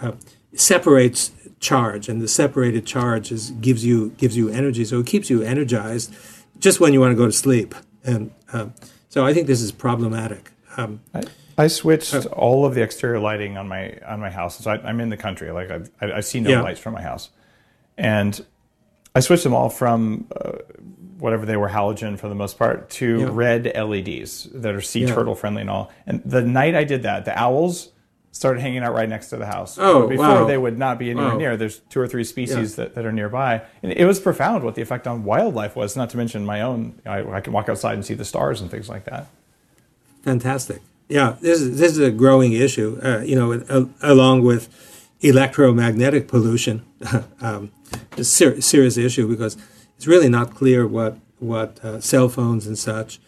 uh, 0.00 0.12
separates 0.54 1.30
charge, 1.60 2.08
and 2.08 2.20
the 2.20 2.28
separated 2.28 2.84
charge 2.86 3.32
is 3.32 3.50
gives 3.52 3.84
you 3.84 4.10
gives 4.18 4.36
you 4.36 4.48
energy, 4.50 4.84
so 4.84 5.00
it 5.00 5.06
keeps 5.06 5.30
you 5.30 5.42
energized 5.42 6.14
just 6.58 6.80
when 6.80 6.92
you 6.92 7.00
want 7.00 7.12
to 7.12 7.16
go 7.16 7.26
to 7.26 7.32
sleep, 7.32 7.74
and 8.04 8.30
uh, 8.52 8.66
so 9.08 9.24
I 9.24 9.32
think 9.32 9.46
this 9.46 9.62
is 9.62 9.72
problematic. 9.72 10.50
Um, 10.76 11.00
I, 11.14 11.22
I 11.56 11.68
switched 11.68 12.14
all 12.26 12.66
of 12.66 12.74
the 12.74 12.82
exterior 12.82 13.18
lighting 13.18 13.56
on 13.56 13.68
my 13.68 13.98
on 14.06 14.20
my 14.20 14.30
house. 14.30 14.58
So 14.62 14.70
I, 14.70 14.76
I'm 14.88 15.00
in 15.00 15.08
the 15.08 15.16
country, 15.16 15.50
like 15.52 15.70
I've, 15.70 15.90
I, 16.00 16.12
I 16.18 16.20
see 16.20 16.40
no 16.40 16.50
Yeah. 16.50 16.62
lights 16.62 16.80
from 16.80 16.92
my 16.94 17.02
house, 17.02 17.30
and 17.96 18.44
I 19.14 19.20
switched 19.20 19.44
them 19.44 19.54
all 19.54 19.70
from 19.70 20.26
uh, 20.36 20.58
whatever 21.18 21.46
they 21.46 21.56
were 21.56 21.68
halogen 21.70 22.18
for 22.18 22.28
the 22.28 22.34
most 22.34 22.58
part 22.58 22.90
to 22.90 23.20
Yeah. 23.20 23.28
red 23.30 23.72
LEDs 23.74 24.48
that 24.54 24.74
are 24.74 24.80
sea 24.80 25.00
Yeah. 25.04 25.14
turtle 25.14 25.34
friendly 25.34 25.62
and 25.62 25.70
all. 25.70 25.90
And 26.06 26.20
the 26.24 26.42
night 26.42 26.74
I 26.74 26.84
did 26.84 27.02
that, 27.04 27.24
the 27.24 27.38
owls 27.38 27.90
started 28.32 28.60
hanging 28.60 28.82
out 28.82 28.92
right 28.92 29.08
next 29.08 29.28
to 29.30 29.36
the 29.38 29.46
house. 29.46 29.78
Oh, 29.80 30.02
But 30.02 30.08
before 30.10 30.26
wow. 30.26 30.44
they 30.46 30.58
would 30.58 30.78
not 30.78 30.98
be 30.98 31.10
anywhere 31.10 31.30
Wow. 31.30 31.38
near. 31.38 31.56
There's 31.56 31.80
two 31.88 32.00
or 32.00 32.06
three 32.06 32.22
species 32.24 32.76
that, 32.76 32.94
that 32.94 33.06
are 33.06 33.12
nearby, 33.12 33.62
and 33.82 33.92
it 33.92 34.04
was 34.04 34.20
profound 34.20 34.62
what 34.62 34.74
the 34.74 34.82
effect 34.82 35.06
on 35.06 35.24
wildlife 35.24 35.74
was. 35.74 35.96
Not 35.96 36.10
to 36.10 36.18
mention 36.18 36.44
my 36.44 36.60
own. 36.60 36.94
I, 37.06 37.22
I 37.22 37.40
can 37.40 37.54
walk 37.54 37.70
outside 37.70 37.94
and 37.94 38.04
see 38.04 38.12
the 38.12 38.26
stars 38.26 38.60
and 38.60 38.70
things 38.70 38.90
like 38.90 39.04
that. 39.06 39.28
Fantastic. 40.22 40.82
Yeah, 41.08 41.36
this 41.40 41.60
is 41.62 41.78
this 41.78 41.92
is 41.92 41.98
a 41.98 42.10
growing 42.10 42.52
issue. 42.52 42.98
Uh, 43.02 43.20
you 43.20 43.36
know, 43.36 43.52
a, 43.70 43.88
along 44.02 44.42
with 44.42 44.68
electromagnetic 45.22 46.28
pollution, 46.28 46.82
um, 47.40 47.70
a 48.18 48.24
ser- 48.24 48.60
serious 48.60 48.96
issue 48.98 49.26
because 49.28 49.56
it's 49.96 50.06
really 50.06 50.28
not 50.28 50.54
clear 50.54 50.86
what 50.86 51.18
what 51.38 51.84
uh, 51.84 52.00
cell 52.00 52.28
phones 52.28 52.66
and 52.66 52.78
such. 52.78 53.20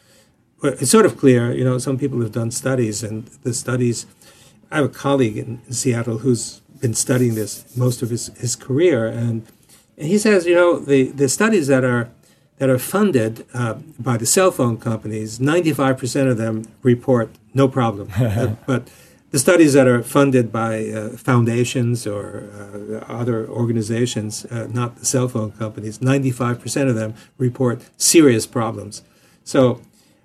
It's 0.63 0.91
sort 0.91 1.07
of 1.07 1.17
clear. 1.17 1.53
You 1.53 1.65
know, 1.65 1.79
some 1.79 1.99
people 1.99 2.21
have 2.21 2.33
done 2.33 2.51
studies, 2.51 3.03
and 3.03 3.27
the 3.43 3.55
studies. 3.55 4.07
I 4.71 4.77
have 4.77 4.85
a 4.85 4.89
colleague 4.89 5.39
in, 5.39 5.63
in 5.67 5.73
Seattle 5.73 6.19
who's 6.19 6.61
been 6.81 6.95
studying 6.95 7.35
this 7.35 7.65
most 7.77 8.03
of 8.03 8.11
his, 8.11 8.27
his 8.39 8.55
career, 8.57 9.07
and 9.07 9.47
and 9.97 10.07
he 10.07 10.19
says, 10.19 10.47
you 10.47 10.55
know, 10.55 10.79
the, 10.79 11.11
the 11.11 11.29
studies 11.29 11.67
that 11.67 11.85
are 11.85 12.11
that 12.59 12.69
are 12.69 12.79
funded 12.79 13.47
uh, 13.55 13.75
by 13.99 14.17
the 14.17 14.27
cell 14.27 14.51
phone 14.51 14.79
companies, 14.79 15.39
95% 15.39 16.29
of 16.29 16.39
them 16.39 16.65
report 16.83 17.31
no 17.55 17.69
problem. 17.69 18.09
But 18.67 18.89
the 19.31 19.39
studies 19.39 19.75
that 19.75 19.87
are 19.87 20.03
funded 20.03 20.51
by 20.51 20.89
uh, 20.89 21.11
foundations 21.11 22.07
or 22.07 22.49
uh, 22.55 23.13
other 23.13 23.47
organizations, 23.49 24.47
uh, 24.47 24.67
not 24.71 24.97
the 24.97 25.05
cell 25.05 25.29
phone 25.29 25.53
companies, 25.53 25.99
95% 25.99 26.89
of 26.89 26.95
them 26.95 27.15
report 27.37 27.83
serious 27.97 28.47
problems. 28.47 29.03
So 29.45 29.83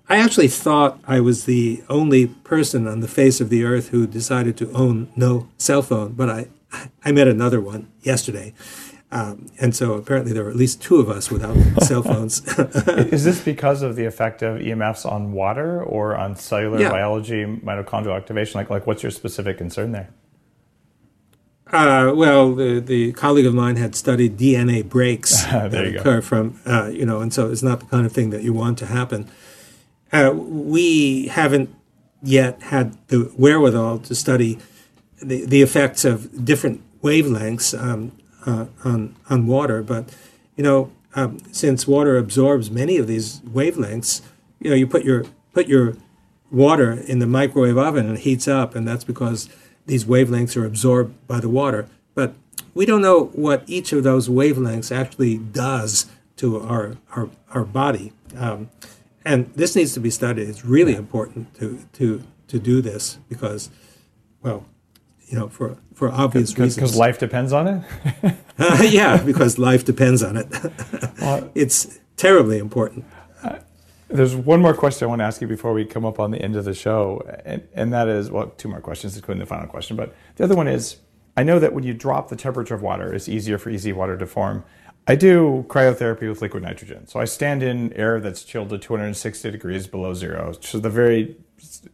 I 0.08 0.16
actually 0.16 0.48
thought 0.48 0.98
I 1.06 1.20
was 1.20 1.44
the 1.44 1.82
only 1.88 2.26
person 2.26 2.86
on 2.86 3.00
the 3.00 3.08
face 3.08 3.40
of 3.40 3.50
the 3.50 3.64
earth 3.64 3.88
who 3.88 4.06
decided 4.06 4.56
to 4.58 4.72
own 4.72 5.10
no 5.16 5.48
cell 5.58 5.82
phone, 5.82 6.12
but 6.12 6.30
I, 6.30 6.48
I 7.04 7.12
met 7.12 7.28
another 7.28 7.60
one 7.60 7.88
yesterday. 8.02 8.54
Um, 9.14 9.46
and 9.60 9.76
so 9.76 9.94
apparently 9.94 10.32
there 10.32 10.42
were 10.42 10.50
at 10.50 10.56
least 10.56 10.82
two 10.82 10.96
of 10.96 11.08
us 11.08 11.30
without 11.30 11.56
cell 11.84 12.02
phones. 12.02 12.42
Is 12.88 13.22
this 13.24 13.40
because 13.52 13.80
of 13.82 13.94
the 13.94 14.04
effect 14.06 14.42
of 14.42 14.58
EMFs 14.60 15.10
on 15.10 15.32
water 15.32 15.80
or 15.82 16.16
on 16.16 16.34
cellular 16.34 16.80
Yeah. 16.80 16.90
biology, 16.90 17.44
mitochondrial 17.44 18.16
activation? 18.16 18.58
Like, 18.58 18.70
like, 18.70 18.86
what's 18.88 19.02
your 19.04 19.12
specific 19.12 19.56
concern 19.56 19.92
there? 19.92 20.08
Uh, 21.72 22.12
well, 22.14 22.54
the, 22.54 22.78
the 22.80 23.12
colleague 23.12 23.46
of 23.46 23.54
mine 23.54 23.76
had 23.76 23.94
studied 23.94 24.36
DNA 24.36 24.86
breaks 24.86 25.44
There 25.50 25.68
that 25.68 25.86
you 25.86 25.92
go. 25.92 26.00
occur 26.00 26.20
from, 26.20 26.60
uh, 26.66 26.88
you 26.92 27.06
know, 27.06 27.20
and 27.20 27.32
so 27.32 27.50
it's 27.50 27.62
not 27.62 27.80
the 27.80 27.86
kind 27.86 28.04
of 28.06 28.12
thing 28.12 28.30
that 28.30 28.42
you 28.42 28.52
want 28.52 28.78
to 28.78 28.86
happen. 28.86 29.30
Uh, 30.12 30.32
we 30.34 31.28
haven't 31.28 31.74
yet 32.22 32.60
had 32.64 32.96
the 33.08 33.32
wherewithal 33.36 33.98
to 34.00 34.14
study 34.14 34.58
the, 35.22 35.44
the 35.46 35.62
effects 35.62 36.04
of 36.04 36.44
different 36.44 36.82
wavelengths 37.02 37.78
um, 37.80 38.12
uh, 38.46 38.66
on 38.84 39.16
on 39.28 39.46
water. 39.46 39.82
But 39.82 40.14
you 40.56 40.64
know, 40.64 40.92
um, 41.14 41.38
since 41.52 41.86
water 41.86 42.16
absorbs 42.16 42.70
many 42.70 42.96
of 42.96 43.06
these 43.06 43.40
wavelengths, 43.40 44.22
you 44.60 44.70
know, 44.70 44.76
you 44.76 44.86
put 44.86 45.04
your 45.04 45.24
put 45.52 45.66
your 45.68 45.96
water 46.50 46.92
in 46.92 47.18
the 47.18 47.26
microwave 47.26 47.76
oven 47.76 48.06
and 48.06 48.18
it 48.18 48.22
heats 48.22 48.46
up, 48.46 48.74
and 48.74 48.86
that's 48.86 49.04
because 49.04 49.48
these 49.86 50.04
wavelengths 50.04 50.56
are 50.56 50.64
absorbed 50.64 51.26
by 51.26 51.40
the 51.40 51.48
water. 51.48 51.88
But 52.14 52.34
we 52.74 52.86
don't 52.86 53.02
know 53.02 53.26
what 53.34 53.64
each 53.66 53.92
of 53.92 54.02
those 54.02 54.28
wavelengths 54.28 54.94
actually 54.94 55.38
does 55.38 56.06
to 56.36 56.60
our 56.60 56.96
our, 57.12 57.30
our 57.50 57.64
body. 57.64 58.12
Um, 58.36 58.70
and 59.24 59.50
this 59.54 59.74
needs 59.74 59.94
to 59.94 60.00
be 60.00 60.10
studied. 60.10 60.48
It's 60.48 60.64
really 60.64 60.94
important 60.94 61.54
to 61.54 61.80
to 61.94 62.22
to 62.48 62.58
do 62.58 62.82
this 62.82 63.18
because, 63.28 63.70
well, 64.42 64.66
you 65.26 65.38
know, 65.38 65.48
for 65.48 65.78
for 65.94 66.10
obvious 66.10 66.50
Because 66.50 66.76
reasons. 66.76 66.76
Because 66.76 66.96
life 66.96 67.18
depends 67.18 67.52
on 67.52 67.68
it. 67.68 67.84
Uh, 68.58 68.82
yeah, 68.88 69.22
because 69.22 69.58
life 69.58 69.84
depends 69.84 70.22
on 70.22 70.36
it. 70.36 70.46
it's 71.54 71.98
terribly 72.16 72.58
important. 72.58 73.04
There's 74.08 74.36
one 74.36 74.60
more 74.60 74.74
question 74.74 75.06
I 75.06 75.08
want 75.08 75.20
to 75.20 75.24
ask 75.24 75.40
you 75.40 75.48
before 75.48 75.72
we 75.72 75.84
come 75.84 76.04
up 76.04 76.20
on 76.20 76.30
the 76.30 76.40
end 76.40 76.54
of 76.54 76.64
the 76.64 76.74
show, 76.74 77.26
and, 77.44 77.66
and 77.74 77.92
that 77.92 78.06
is 78.06 78.30
well, 78.30 78.48
two 78.56 78.68
more 78.68 78.80
questions, 78.80 79.16
including 79.16 79.40
the 79.40 79.46
final 79.46 79.66
question. 79.66 79.96
But 79.96 80.14
the 80.36 80.44
other 80.44 80.54
one 80.54 80.68
is 80.68 80.98
I 81.36 81.42
know 81.42 81.58
that 81.58 81.72
when 81.72 81.84
you 81.84 81.94
drop 81.94 82.28
the 82.28 82.36
temperature 82.36 82.74
of 82.74 82.82
water, 82.82 83.12
it's 83.12 83.28
easier 83.28 83.58
for 83.58 83.70
EZ 83.70 83.92
water 83.92 84.16
to 84.16 84.26
form. 84.26 84.64
I 85.06 85.16
do 85.16 85.66
cryotherapy 85.68 86.28
with 86.28 86.40
liquid 86.40 86.62
nitrogen. 86.62 87.06
So 87.06 87.20
I 87.20 87.24
stand 87.24 87.62
in 87.62 87.92
air 87.92 88.20
that's 88.20 88.42
chilled 88.42 88.70
to 88.70 88.78
260 88.78 89.50
degrees 89.50 89.86
below 89.86 90.14
zero. 90.14 90.54
So 90.60 90.78
the 90.78 90.88
very 90.88 91.36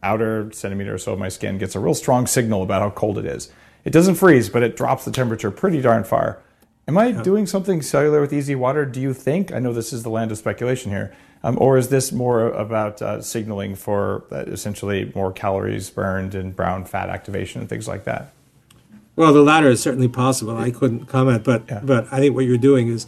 outer 0.03 0.51
centimeter 0.51 0.93
or 0.95 0.97
so 0.97 1.13
of 1.13 1.19
my 1.19 1.29
skin 1.29 1.57
gets 1.57 1.75
a 1.75 1.79
real 1.79 1.93
strong 1.93 2.27
signal 2.27 2.63
about 2.63 2.81
how 2.81 2.89
cold 2.89 3.17
it 3.17 3.25
is. 3.25 3.51
It 3.83 3.91
doesn't 3.91 4.15
freeze, 4.15 4.49
but 4.49 4.63
it 4.63 4.75
drops 4.77 5.05
the 5.05 5.11
temperature 5.11 5.51
pretty 5.51 5.81
darn 5.81 6.03
far. 6.03 6.39
Am 6.87 6.97
I 6.97 7.11
doing 7.11 7.45
something 7.45 7.81
cellular 7.81 8.21
with 8.21 8.33
EZ 8.33 8.55
water? 8.55 8.85
Do 8.85 8.99
you 8.99 9.13
think? 9.13 9.51
I 9.53 9.59
know 9.59 9.71
this 9.73 9.93
is 9.93 10.03
the 10.03 10.09
land 10.09 10.31
of 10.31 10.37
speculation 10.37 10.91
here. 10.91 11.13
Um, 11.43 11.57
or 11.59 11.77
is 11.77 11.89
this 11.89 12.11
more 12.11 12.47
about 12.51 13.01
uh, 13.01 13.21
signaling 13.21 13.75
for 13.75 14.23
uh, 14.31 14.43
essentially 14.47 15.11
more 15.15 15.31
calories 15.31 15.89
burned 15.89 16.35
and 16.35 16.55
brown 16.55 16.85
fat 16.85 17.09
activation 17.09 17.61
and 17.61 17.69
things 17.69 17.87
like 17.87 18.03
that? 18.03 18.31
Well, 19.15 19.33
the 19.33 19.41
latter 19.41 19.69
is 19.69 19.81
certainly 19.81 20.07
possible. 20.07 20.55
I 20.57 20.69
couldn't 20.71 21.05
comment, 21.05 21.43
but 21.43 21.63
Yeah. 21.67 21.81
but 21.83 22.07
I 22.11 22.19
think 22.19 22.35
what 22.35 22.45
you're 22.45 22.57
doing 22.57 22.89
is, 22.89 23.07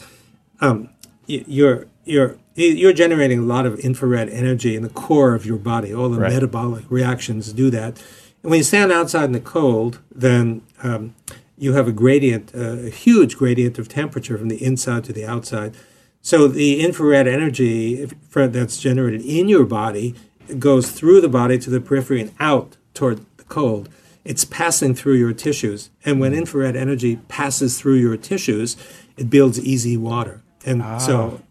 um, 0.61 0.89
you're 1.27 1.87
you're 2.05 2.37
you're 2.55 2.93
generating 2.93 3.39
a 3.39 3.43
lot 3.43 3.65
of 3.65 3.79
infrared 3.79 4.29
energy 4.29 4.75
in 4.75 4.83
the 4.83 4.89
core 4.89 5.33
of 5.33 5.45
your 5.45 5.57
body. 5.57 5.93
All 5.93 6.09
the 6.09 6.19
Right. 6.19 6.31
metabolic 6.31 6.85
reactions 6.89 7.51
do 7.51 7.69
that. 7.71 7.97
And 8.43 8.51
when 8.51 8.57
you 8.57 8.63
stand 8.63 8.91
outside 8.91 9.25
in 9.25 9.31
the 9.31 9.39
cold, 9.39 9.99
then 10.13 10.61
um, 10.83 11.15
you 11.57 11.73
have 11.73 11.87
a 11.87 11.91
gradient, 11.91 12.51
uh, 12.55 12.59
a 12.87 12.89
huge 12.89 13.37
gradient 13.37 13.79
of 13.79 13.87
temperature 13.87 14.37
from 14.37 14.49
the 14.49 14.63
inside 14.63 15.03
to 15.05 15.13
the 15.13 15.25
outside. 15.25 15.73
So 16.21 16.47
the 16.47 16.79
infrared 16.79 17.27
energy 17.27 18.07
that's 18.33 18.77
generated 18.79 19.21
in 19.21 19.49
your 19.49 19.65
body 19.65 20.13
goes 20.59 20.91
through 20.91 21.21
the 21.21 21.29
body 21.29 21.57
to 21.57 21.69
the 21.69 21.81
periphery 21.81 22.21
and 22.21 22.31
out 22.39 22.77
toward 22.93 23.25
the 23.37 23.43
cold. 23.45 23.89
It's 24.23 24.45
passing 24.45 24.93
through 24.95 25.15
your 25.15 25.33
tissues, 25.33 25.89
and 26.05 26.19
when 26.19 26.33
infrared 26.33 26.75
energy 26.77 27.17
passes 27.27 27.77
through 27.79 27.95
your 27.95 28.15
tissues, 28.15 28.77
it 29.17 29.29
builds 29.29 29.59
EZ 29.59 29.97
water. 29.97 30.41
And 30.65 30.81
so, 31.01 31.41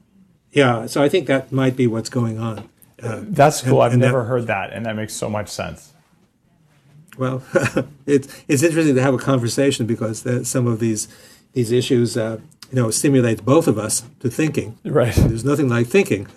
yeah, 0.52 0.86
so 0.86 1.02
I 1.02 1.08
think 1.08 1.26
that 1.26 1.50
might 1.52 1.76
be 1.76 1.86
what's 1.86 2.08
going 2.10 2.38
on. 2.38 2.68
Uh, 3.02 3.20
That's 3.22 3.62
cool. 3.62 3.82
And- 3.82 3.86
I've 3.86 3.92
and 3.94 4.02
that- 4.02 4.06
never 4.06 4.24
heard 4.24 4.46
that, 4.46 4.72
and 4.72 4.86
that 4.86 4.94
makes 4.96 5.14
so 5.14 5.28
much 5.28 5.48
sense. 5.48 5.92
Well, 7.18 7.42
it's 8.06 8.42
it's 8.48 8.62
interesting 8.62 8.94
to 8.94 9.02
have 9.02 9.12
a 9.14 9.18
conversation 9.18 9.86
because 9.86 10.22
the, 10.22 10.44
some 10.44 10.66
of 10.66 10.78
these 10.80 11.08
these 11.52 11.70
issues, 11.70 12.16
uh, 12.16 12.38
you 12.70 12.76
know, 12.76 12.90
stimulate 12.90 13.44
both 13.44 13.68
of 13.68 13.78
us 13.78 14.02
to 14.20 14.30
thinking. 14.30 14.78
Right. 14.84 15.14
There's 15.14 15.44
nothing 15.44 15.68
like 15.68 15.86
thinking. 15.88 16.26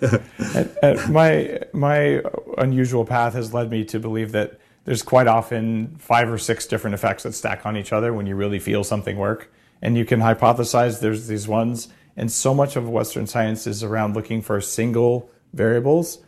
Uh, 0.82 1.06
my 1.10 1.58
my 1.72 2.22
unusual 2.58 3.04
path 3.04 3.32
has 3.34 3.52
led 3.54 3.70
me 3.70 3.84
to 3.84 3.98
believe 3.98 4.32
that 4.32 4.58
there's 4.84 5.02
quite 5.02 5.26
often 5.26 5.96
five 5.98 6.28
or 6.30 6.38
six 6.38 6.66
different 6.66 6.94
effects 6.94 7.22
that 7.22 7.32
stack 7.32 7.64
on 7.66 7.76
each 7.76 7.92
other 7.92 8.12
when 8.12 8.26
you 8.26 8.36
really 8.36 8.58
feel 8.58 8.84
something 8.84 9.16
work, 9.16 9.50
and 9.82 9.96
you 9.96 10.04
can 10.04 10.20
hypothesize 10.20 11.00
there's 11.00 11.26
these 11.28 11.48
ones. 11.48 11.88
And 12.16 12.32
so 12.32 12.54
much 12.54 12.76
of 12.76 12.88
Western 12.88 13.26
science 13.26 13.66
is 13.66 13.82
around 13.82 14.14
looking 14.14 14.40
for 14.42 14.60
single 14.60 15.30
variables, 15.52 16.18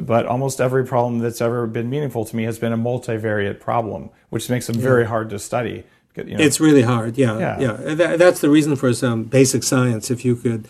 but 0.00 0.26
almost 0.26 0.60
every 0.60 0.84
problem 0.84 1.20
that's 1.20 1.40
ever 1.40 1.66
been 1.66 1.88
meaningful 1.88 2.24
to 2.26 2.36
me 2.36 2.44
has 2.44 2.58
been 2.58 2.72
a 2.72 2.76
multivariate 2.78 3.58
problem, 3.60 4.10
which 4.28 4.50
makes 4.50 4.66
them 4.66 4.76
very 4.76 5.06
hard 5.06 5.30
to 5.30 5.38
study. 5.38 5.84
You 6.16 6.24
know, 6.36 6.44
It's 6.44 6.58
really 6.60 6.82
hard. 6.82 7.16
Yeah, 7.16 7.38
Yeah. 7.38 7.60
yeah. 7.60 7.94
That, 7.94 8.18
that's 8.18 8.40
the 8.40 8.50
reason 8.50 8.74
for 8.76 8.92
some 8.92 9.24
basic 9.24 9.62
science. 9.62 10.10
If 10.10 10.24
you 10.24 10.34
could, 10.36 10.66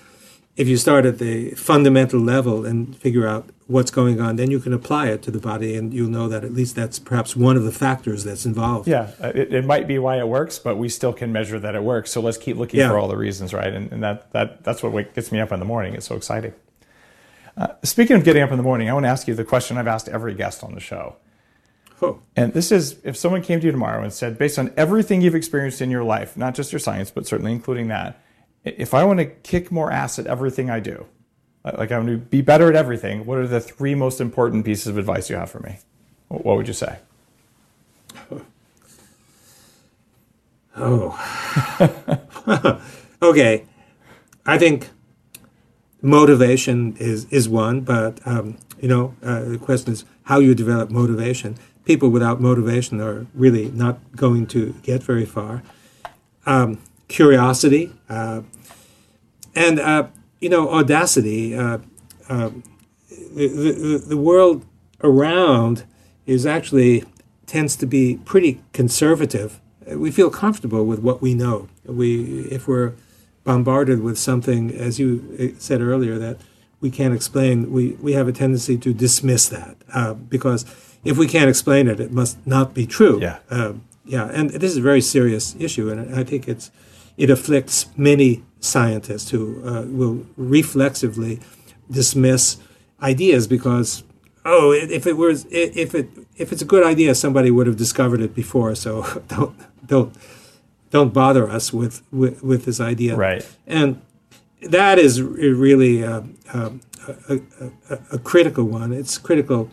if 0.57 0.67
you 0.67 0.77
start 0.77 1.07
at 1.07 1.19
the 1.19 1.51
fundamental 1.53 2.19
level 2.21 2.67
and 2.67 2.97
figure 2.97 3.29
out 3.29 3.49
what's 3.69 3.91
going 3.93 4.21
on, 4.21 4.37
then 4.37 4.51
you 4.51 4.59
can 4.59 4.73
apply 4.73 5.09
it 5.09 5.23
to 5.23 5.31
the 5.31 5.39
body, 5.39 5.77
and 5.77 5.95
you'll 5.95 6.11
know 6.11 6.27
that 6.29 6.43
at 6.45 6.53
least 6.53 6.75
that's 6.75 6.99
perhaps 6.99 7.37
one 7.37 7.57
of 7.57 7.63
the 7.65 7.71
factors 7.71 8.25
that's 8.25 8.45
involved. 8.47 8.89
Yeah, 8.89 9.11
uh, 9.23 9.31
it, 9.35 9.55
it 9.55 9.65
might 9.65 9.87
be 9.87 9.99
why 9.99 10.19
it 10.19 10.27
works, 10.27 10.59
but 10.59 10.77
we 10.77 10.89
still 10.89 11.13
can 11.13 11.31
measure 11.33 11.61
that 11.61 11.75
it 11.77 11.83
works. 11.85 12.11
So 12.11 12.21
let's 12.21 12.39
keep 12.39 12.57
looking 12.57 12.81
Yeah. 12.81 12.89
for 12.89 12.99
all 12.99 13.07
the 13.09 13.17
reasons, 13.17 13.55
right? 13.55 13.73
And, 13.73 13.93
and 13.93 14.03
that, 14.03 14.33
that 14.33 14.65
that's 14.65 14.83
what 14.83 15.15
gets 15.15 15.31
me 15.31 15.39
up 15.39 15.53
in 15.53 15.61
the 15.61 15.67
morning. 15.67 15.95
It's 15.95 16.07
so 16.07 16.17
exciting. 16.17 16.55
Uh, 17.57 17.69
speaking 17.83 18.17
of 18.17 18.25
getting 18.25 18.43
up 18.43 18.51
in 18.51 18.57
the 18.57 18.63
morning, 18.63 18.89
I 18.89 18.95
want 18.95 19.05
to 19.05 19.11
ask 19.11 19.29
you 19.29 19.35
the 19.35 19.45
question 19.45 19.77
I've 19.79 19.87
asked 19.89 20.09
every 20.09 20.35
guest 20.35 20.65
on 20.65 20.75
the 20.75 20.81
show. 20.81 21.17
Oh, 22.01 22.21
And 22.37 22.53
this 22.53 22.71
is 22.73 22.97
if 23.05 23.17
someone 23.17 23.43
came 23.43 23.59
to 23.61 23.67
you 23.67 23.73
tomorrow 23.73 24.03
and 24.03 24.13
said, 24.13 24.39
based 24.39 24.59
on 24.59 24.73
everything 24.77 25.21
you've 25.21 25.35
experienced 25.35 25.81
in 25.83 25.91
your 25.91 26.05
life, 26.05 26.37
not 26.37 26.55
just 26.55 26.73
your 26.73 26.79
science, 26.79 27.11
but 27.11 27.27
certainly 27.27 27.51
including 27.53 27.89
that, 27.89 28.21
if 28.65 28.95
I 28.95 29.05
want 29.05 29.21
to 29.21 29.27
kick 29.27 29.71
more 29.71 29.91
ass 29.91 30.19
at 30.19 30.27
everything 30.27 30.71
I 30.71 30.81
do, 30.81 31.07
like 31.65 31.93
I 31.93 31.99
want 31.99 32.09
to 32.09 32.19
be 32.19 32.41
better 32.41 32.69
at 32.69 32.77
everything, 32.77 33.27
what 33.27 33.39
are 33.39 33.47
the 33.47 33.61
three 33.61 33.95
most 33.95 34.21
important 34.21 34.65
pieces 34.65 34.87
of 34.87 34.99
advice 34.99 35.29
you 35.29 35.37
have 35.37 35.51
for 35.51 35.61
me? 35.61 35.79
What 36.29 36.57
would 36.57 36.69
you 36.69 36.75
say? 36.75 36.99
Oh. 40.77 41.19
okay. 43.23 43.65
I 44.47 44.59
think 44.59 44.89
motivation 46.01 46.97
is 46.99 47.25
is 47.27 47.49
one, 47.49 47.81
but 47.81 48.25
um, 48.27 48.59
you 48.81 48.89
know, 48.89 49.15
uh, 49.23 49.41
the 49.41 49.59
question 49.59 49.93
is 49.93 50.05
how 50.25 50.39
you 50.39 50.55
develop 50.55 50.91
motivation. 50.91 51.57
People 51.85 52.11
without 52.11 52.41
motivation 52.41 53.01
are 53.01 53.27
really 53.35 53.71
not 53.71 53.99
going 54.15 54.47
to 54.49 54.75
get 54.83 55.03
very 55.03 55.25
far. 55.25 55.63
Um, 56.47 56.79
curiosity 57.09 57.93
uh, 58.09 58.43
and 59.55 59.81
uh, 59.81 60.09
you 60.41 60.49
know 60.49 60.71
audacity. 60.71 61.55
Uh, 61.55 61.79
um, 62.29 62.63
the, 63.09 63.49
the 63.49 64.05
the 64.09 64.17
world 64.17 64.65
around 65.03 65.85
is 66.27 66.47
actually 66.47 67.05
tends 67.47 67.77
to 67.77 67.87
be 67.87 68.21
pretty 68.25 68.61
conservative. 68.73 69.61
We 69.87 70.11
feel 70.11 70.31
comfortable 70.31 70.85
with 70.85 71.01
what 71.01 71.23
we 71.23 71.35
know. 71.35 71.69
We 71.85 72.43
if 72.51 72.69
we're 72.69 72.93
bombarded 73.45 74.03
with 74.03 74.19
something, 74.19 74.71
as 74.71 74.99
you 74.99 75.55
uh, 75.57 75.59
said 75.59 75.81
earlier, 75.81 76.19
that 76.19 76.39
we 76.81 76.91
can't 76.91 77.15
explain, 77.15 77.73
we, 77.73 77.93
we 77.95 78.13
have 78.13 78.29
a 78.29 78.33
tendency 78.33 78.77
to 78.79 78.93
dismiss 78.93 79.49
that 79.49 79.77
uh, 79.95 80.15
because 80.15 80.65
if 81.05 81.17
we 81.17 81.27
can't 81.27 81.49
explain 81.49 81.89
it, 81.89 81.99
it 81.99 82.13
must 82.13 82.47
not 82.47 82.75
be 82.75 82.87
true. 82.87 83.21
Yeah. 83.21 83.39
Um, 83.51 83.85
yeah, 84.05 84.31
and 84.33 84.51
this 84.51 84.71
is 84.71 84.79
a 84.79 84.83
very 84.83 85.01
serious 85.01 85.55
issue, 85.59 85.91
and 85.91 86.15
I 86.15 86.25
think 86.25 86.49
it's 86.49 86.71
it 87.19 87.29
afflicts 87.29 87.87
many 87.97 88.43
scientists 88.61 89.31
who 89.31 89.63
uh, 89.67 89.83
will 89.83 90.25
reflexively 90.37 91.41
dismiss 91.91 92.57
ideas 93.03 93.47
because 93.47 94.05
oh, 94.45 94.73
if 94.73 95.07
it 95.07 95.17
was 95.17 95.47
if 95.51 95.95
it 95.95 96.09
if 96.37 96.53
it's 96.53 96.63
a 96.63 96.65
good 96.65 96.85
idea, 96.85 97.15
somebody 97.15 97.51
would 97.51 97.67
have 97.67 97.77
discovered 97.77 98.21
it 98.21 98.35
before. 98.35 98.75
So 98.75 99.05
don't 99.29 99.57
don't 99.87 100.15
don't 100.91 101.13
bother 101.13 101.51
us 101.51 101.73
with 101.73 102.03
with, 102.13 102.43
with 102.43 102.65
this 102.65 102.81
idea. 102.81 103.17
Right. 103.17 103.47
And 103.67 104.01
that 104.63 104.99
is 104.99 105.21
really 105.23 106.05
uh, 106.05 106.23
um, 106.53 106.81
a, 107.07 107.35
a, 107.35 107.41
a, 107.91 107.99
a 108.13 108.19
critical 108.19 108.65
one. 108.65 108.93
It's 108.93 109.19
critical. 109.19 109.71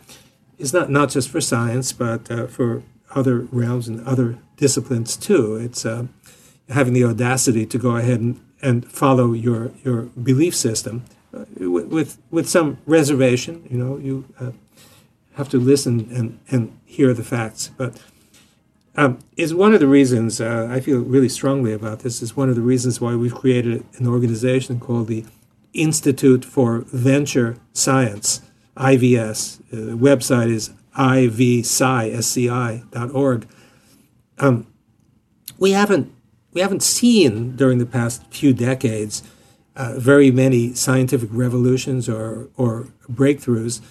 It's 0.58 0.72
not 0.72 0.90
not 0.90 1.10
just 1.10 1.28
for 1.30 1.40
science, 1.40 1.92
but 1.92 2.30
uh, 2.30 2.46
for 2.48 2.82
other 3.14 3.40
realms 3.52 3.88
and 3.88 4.06
other 4.06 4.38
disciplines 4.56 5.16
too. 5.16 5.56
It's 5.56 5.86
uh, 5.86 6.06
having 6.68 6.92
the 6.92 7.04
audacity 7.04 7.66
to 7.66 7.78
go 7.78 7.96
ahead 7.96 8.20
and, 8.20 8.40
and 8.62 8.90
follow 8.90 9.32
your 9.32 9.72
your 9.84 10.02
belief 10.02 10.54
system 10.54 11.04
uh, 11.34 11.44
with, 11.58 12.18
with 12.30 12.48
some 12.48 12.78
reservation. 12.86 13.66
You 13.70 13.78
know, 13.78 13.96
you 13.98 14.24
uh, 14.40 14.52
have 15.34 15.48
to 15.50 15.58
listen 15.58 16.08
and 16.12 16.40
and 16.50 16.78
hear 16.84 17.12
the 17.14 17.24
facts, 17.24 17.70
but 17.76 18.00
um, 18.96 19.18
is 19.36 19.54
one 19.54 19.74
of 19.74 19.80
the 19.80 19.86
reasons 19.86 20.40
uh, 20.40 20.68
I 20.70 20.80
feel 20.80 21.00
really 21.00 21.28
strongly 21.28 21.72
about 21.72 22.00
this. 22.00 22.22
Is 22.22 22.36
one 22.36 22.48
of 22.48 22.56
the 22.56 22.62
reasons 22.62 23.00
why 23.00 23.14
we've 23.14 23.34
created 23.34 23.84
an 23.98 24.06
organization 24.06 24.80
called 24.80 25.08
the 25.08 25.24
Institute 25.72 26.44
for 26.44 26.80
Venture 26.80 27.58
Science 27.72 28.40
(IVS). 28.76 29.60
Uh, 29.60 29.90
the 29.90 29.96
website 29.96 30.50
is 30.50 30.70
ivsci.org. 30.96 31.68
Um, 34.38 34.66
we 35.58 35.72
haven't 35.72 36.12
we 36.56 36.62
haven't 36.62 36.82
seen 36.82 37.54
during 37.54 37.76
the 37.76 37.84
past 37.84 38.22
few 38.30 38.54
decades 38.54 39.22
uh, 39.76 39.92
very 39.98 40.30
many 40.30 40.72
scientific 40.72 41.28
revolutions 41.30 42.08
or 42.08 42.48
or 42.56 42.88
breakthroughs. 43.12 43.82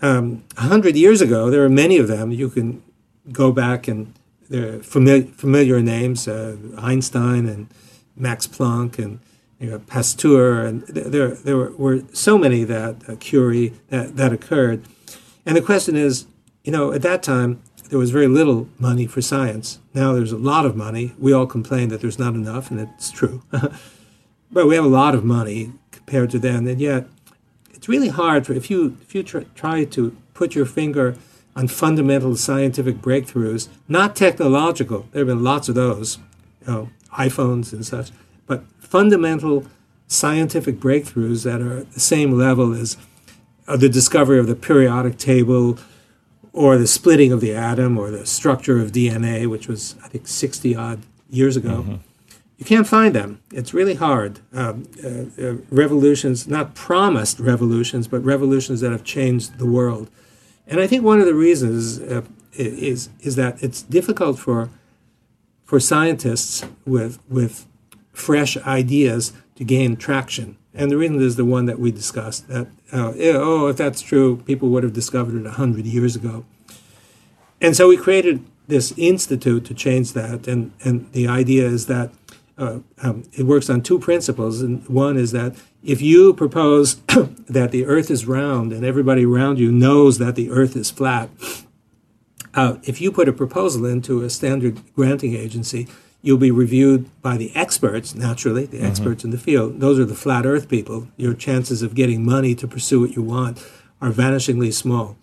Um, 0.00 0.44
a 0.56 0.62
hundred 0.62 0.96
years 0.96 1.20
ago, 1.20 1.50
there 1.50 1.62
are 1.62 1.68
many 1.68 1.98
of 1.98 2.08
them. 2.08 2.32
You 2.32 2.48
can 2.48 2.82
go 3.30 3.52
back 3.52 3.86
and 3.86 4.14
they're 4.48 4.78
familiar, 4.82 5.24
familiar 5.24 5.82
names: 5.82 6.26
uh, 6.26 6.56
Einstein 6.78 7.46
and 7.46 7.68
Max 8.16 8.46
Planck 8.46 8.98
and 8.98 9.20
you 9.60 9.70
know, 9.70 9.78
Pasteur, 9.78 10.64
and 10.64 10.84
there 10.86 11.34
there 11.34 11.58
were, 11.58 11.72
were 11.72 12.02
so 12.14 12.38
many 12.38 12.64
that 12.64 13.06
uh, 13.06 13.16
Curie 13.16 13.74
that 13.90 14.16
that 14.16 14.32
occurred. 14.32 14.86
And 15.44 15.54
the 15.54 15.60
question 15.60 15.96
is, 15.96 16.26
you 16.62 16.72
know, 16.72 16.92
at 16.92 17.02
that 17.02 17.22
time 17.22 17.60
there 17.94 18.00
was 18.00 18.10
very 18.10 18.26
little 18.26 18.66
money 18.76 19.06
for 19.06 19.22
science. 19.22 19.78
Now 19.94 20.14
there's 20.14 20.32
a 20.32 20.36
lot 20.36 20.66
of 20.66 20.74
money. 20.74 21.12
We 21.16 21.32
all 21.32 21.46
complain 21.46 21.90
that 21.90 22.00
there's 22.00 22.18
not 22.18 22.34
enough, 22.34 22.68
and 22.68 22.80
it's 22.80 23.12
true. 23.12 23.44
but 24.50 24.66
we 24.66 24.74
have 24.74 24.84
a 24.84 24.88
lot 24.88 25.14
of 25.14 25.24
money 25.24 25.70
compared 25.92 26.30
to 26.30 26.40
then, 26.40 26.66
and 26.66 26.80
yet 26.80 27.06
it's 27.72 27.88
really 27.88 28.08
hard 28.08 28.48
for 28.48 28.52
if 28.52 28.68
you 28.68 28.96
if 29.00 29.14
you 29.14 29.22
tr- 29.22 29.46
try 29.54 29.84
to 29.84 30.16
put 30.34 30.56
your 30.56 30.66
finger 30.66 31.14
on 31.54 31.68
fundamental 31.68 32.34
scientific 32.34 32.96
breakthroughs, 32.96 33.68
not 33.86 34.16
technological. 34.16 35.06
There 35.12 35.20
have 35.20 35.28
been 35.28 35.44
lots 35.44 35.68
of 35.68 35.76
those, 35.76 36.18
you 36.62 36.72
know, 36.72 36.88
iPhones 37.16 37.72
and 37.72 37.86
such, 37.86 38.10
but 38.48 38.64
fundamental 38.80 39.66
scientific 40.08 40.80
breakthroughs 40.80 41.44
that 41.44 41.60
are 41.60 41.84
the 41.84 42.00
same 42.00 42.32
level 42.32 42.74
as 42.74 42.96
uh, 43.68 43.76
the 43.76 43.88
discovery 43.88 44.40
of 44.40 44.48
the 44.48 44.56
periodic 44.56 45.16
table 45.16 45.78
or 46.54 46.78
the 46.78 46.86
splitting 46.86 47.32
of 47.32 47.40
the 47.40 47.52
atom 47.52 47.98
or 47.98 48.10
the 48.12 48.24
structure 48.24 48.80
of 48.80 48.92
DNA, 48.92 49.50
which 49.50 49.66
was, 49.66 49.96
I 50.04 50.08
think, 50.08 50.28
60 50.28 50.76
odd 50.76 51.00
years 51.28 51.56
ago. 51.56 51.82
Mm-hmm. 51.82 51.94
You 52.58 52.64
can't 52.64 52.86
find 52.86 53.12
them. 53.12 53.42
It's 53.52 53.74
really 53.74 53.96
hard. 53.96 54.38
Um, 54.52 54.88
uh, 55.02 55.42
uh, 55.42 55.54
revolutions, 55.70 56.46
not 56.46 56.76
promised 56.76 57.40
revolutions, 57.40 58.06
but 58.06 58.24
revolutions 58.24 58.80
that 58.82 58.92
have 58.92 59.02
changed 59.02 59.58
the 59.58 59.66
world. 59.66 60.08
And 60.68 60.80
I 60.80 60.86
think 60.86 61.02
one 61.02 61.18
of 61.18 61.26
the 61.26 61.34
reasons 61.34 62.00
uh, 62.00 62.22
is, 62.52 63.08
is 63.20 63.34
that 63.34 63.60
it's 63.60 63.82
difficult 63.82 64.38
for, 64.38 64.70
for 65.64 65.80
scientists 65.80 66.64
with, 66.86 67.18
with 67.28 67.66
fresh 68.12 68.56
ideas 68.58 69.32
to 69.56 69.64
gain 69.64 69.96
traction. 69.96 70.56
And 70.72 70.88
the 70.88 70.96
reason 70.96 71.20
is 71.20 71.34
the 71.34 71.44
one 71.44 71.66
that 71.66 71.80
we 71.80 71.90
discussed 71.90 72.46
that, 72.46 72.68
uh, 72.94 73.12
oh, 73.16 73.66
if 73.66 73.76
that's 73.76 74.00
true, 74.00 74.36
people 74.46 74.68
would 74.68 74.84
have 74.84 74.92
discovered 74.92 75.34
it 75.34 75.44
100 75.44 75.84
years 75.84 76.14
ago. 76.14 76.44
And 77.60 77.76
so 77.76 77.88
we 77.88 77.96
created 77.96 78.44
this 78.68 78.92
institute 78.96 79.64
to 79.66 79.74
change 79.74 80.12
that. 80.12 80.46
And, 80.46 80.72
and 80.84 81.10
the 81.12 81.26
idea 81.26 81.66
is 81.66 81.86
that 81.86 82.12
uh, 82.56 82.78
um, 83.02 83.24
it 83.32 83.44
works 83.44 83.68
on 83.68 83.82
two 83.82 83.98
principles. 83.98 84.60
And 84.60 84.88
one 84.88 85.16
is 85.16 85.32
that 85.32 85.56
if 85.82 86.00
you 86.00 86.32
propose 86.34 86.94
that 87.48 87.72
the 87.72 87.84
earth 87.84 88.10
is 88.10 88.26
round 88.26 88.72
and 88.72 88.84
everybody 88.84 89.24
around 89.24 89.58
you 89.58 89.72
knows 89.72 90.18
that 90.18 90.36
the 90.36 90.50
earth 90.50 90.76
is 90.76 90.90
flat, 90.90 91.30
uh, 92.54 92.76
if 92.84 93.00
you 93.00 93.10
put 93.10 93.28
a 93.28 93.32
proposal 93.32 93.84
into 93.84 94.22
a 94.22 94.30
standard 94.30 94.80
granting 94.94 95.34
agency, 95.34 95.88
You'll 96.24 96.38
be 96.38 96.50
reviewed 96.50 97.10
by 97.20 97.36
the 97.36 97.54
experts, 97.54 98.14
naturally, 98.14 98.64
the 98.64 98.78
mm-hmm. 98.78 98.86
experts 98.86 99.24
in 99.24 99.30
the 99.30 99.36
field. 99.36 99.80
Those 99.80 99.98
are 99.98 100.06
the 100.06 100.14
flat 100.14 100.46
earth 100.46 100.70
people. 100.70 101.08
Your 101.18 101.34
chances 101.34 101.82
of 101.82 101.94
getting 101.94 102.24
money 102.24 102.54
to 102.54 102.66
pursue 102.66 103.00
what 103.00 103.14
you 103.14 103.20
want 103.20 103.62
are 104.00 104.10
vanishingly 104.10 104.72
small. 104.72 105.18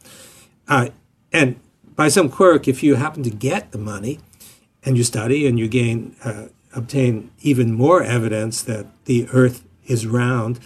Uh, 0.68 0.90
and 1.34 1.60
by 1.96 2.08
some 2.08 2.30
quirk, 2.30 2.68
if 2.68 2.84
you 2.84 2.96
happen 2.96 3.24
to 3.24 3.32
get 3.32 3.72
the 3.72 3.80
money 3.80 4.20
and 4.84 4.96
you 4.96 5.04
study 5.04 5.48
and 5.48 5.58
you 5.58 5.68
gain, 5.68 6.16
uh, 6.24 6.50
obtain 6.72 7.32
even 7.42 7.74
more 7.74 8.04
evidence 8.04 8.62
that 8.62 8.86
the 9.06 9.28
earth 9.34 9.64
is 9.88 10.06
round, 10.06 10.60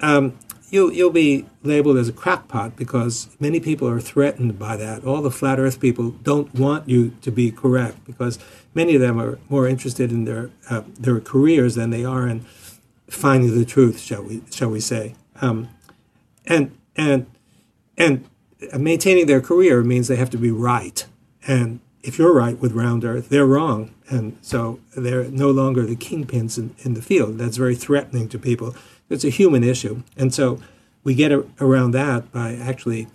um, 0.00 0.38
you'll, 0.70 0.90
you'll 0.90 1.10
be 1.10 1.44
labeled 1.62 1.98
as 1.98 2.08
a 2.08 2.14
crackpot 2.14 2.76
because 2.76 3.28
many 3.38 3.60
people 3.60 3.86
are 3.86 4.00
threatened 4.00 4.58
by 4.58 4.76
that. 4.78 5.04
All 5.04 5.20
the 5.20 5.30
flat 5.30 5.58
earth 5.58 5.80
people 5.80 6.12
don't 6.22 6.54
want 6.54 6.88
you 6.88 7.10
to 7.20 7.30
be 7.30 7.50
correct 7.50 8.06
because 8.06 8.38
many 8.74 8.94
of 8.94 9.00
them 9.00 9.20
are 9.20 9.38
more 9.48 9.66
interested 9.66 10.10
in 10.10 10.24
their, 10.24 10.50
uh, 10.68 10.82
their 10.98 11.20
careers 11.20 11.74
than 11.74 11.90
they 11.90 12.04
are 12.04 12.26
in 12.26 12.40
finding 13.08 13.56
the 13.58 13.64
truth, 13.64 14.00
shall 14.00 14.22
we, 14.22 14.42
shall 14.50 14.70
we 14.70 14.80
say. 14.80 15.14
Um, 15.40 15.68
and, 16.46 16.76
and, 16.96 17.26
and 17.96 18.28
maintaining 18.78 19.26
their 19.26 19.40
career 19.40 19.82
means 19.82 20.08
they 20.08 20.16
have 20.16 20.30
to 20.30 20.38
be 20.38 20.50
right. 20.50 21.06
And 21.46 21.80
if 22.02 22.18
you're 22.18 22.32
right 22.32 22.58
with 22.58 22.72
round 22.72 23.04
earth, 23.04 23.28
they're 23.28 23.46
wrong. 23.46 23.94
And 24.08 24.38
so 24.42 24.80
they're 24.96 25.24
no 25.24 25.50
longer 25.50 25.84
the 25.84 25.96
kingpins 25.96 26.58
in, 26.58 26.74
in 26.78 26.94
the 26.94 27.02
field. 27.02 27.38
That's 27.38 27.56
very 27.56 27.74
threatening 27.74 28.28
to 28.30 28.38
people. 28.38 28.74
It's 29.08 29.24
a 29.24 29.30
human 29.30 29.64
issue. 29.64 30.02
And 30.16 30.32
so 30.32 30.60
we 31.02 31.14
get 31.14 31.32
around 31.60 31.92
that 31.92 32.32
by 32.32 32.54
actually 32.54 33.08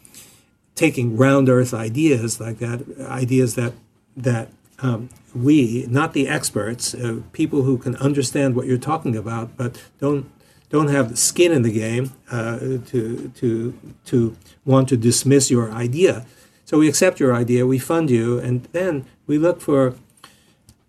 taking 0.75 1.15
round 1.15 1.47
earth 1.49 1.73
ideas 1.73 2.39
like 2.39 2.59
that, 2.59 2.83
ideas 2.99 3.55
that, 3.55 3.73
that 4.17 4.49
um, 4.79 5.09
we, 5.35 5.85
not 5.89 6.13
the 6.13 6.27
experts, 6.27 6.93
uh, 6.93 7.21
people 7.33 7.63
who 7.63 7.77
can 7.77 7.95
understand 7.97 8.55
what 8.55 8.67
you're 8.67 8.77
talking 8.77 9.15
about, 9.15 9.57
but 9.57 9.83
don't 9.99 10.31
don't 10.69 10.87
have 10.87 11.17
skin 11.17 11.51
in 11.51 11.61
the 11.61 11.71
game 11.71 12.13
uh, 12.31 12.57
to 12.87 13.31
to 13.35 13.77
to 14.05 14.35
want 14.65 14.89
to 14.89 14.97
dismiss 14.97 15.51
your 15.51 15.71
idea. 15.71 16.25
So 16.63 16.79
we 16.79 16.89
accept 16.89 17.19
your 17.19 17.33
idea, 17.35 17.67
we 17.67 17.77
fund 17.77 18.09
you, 18.09 18.39
and 18.39 18.63
then 18.71 19.05
we 19.27 19.37
look 19.37 19.61
for 19.61 19.93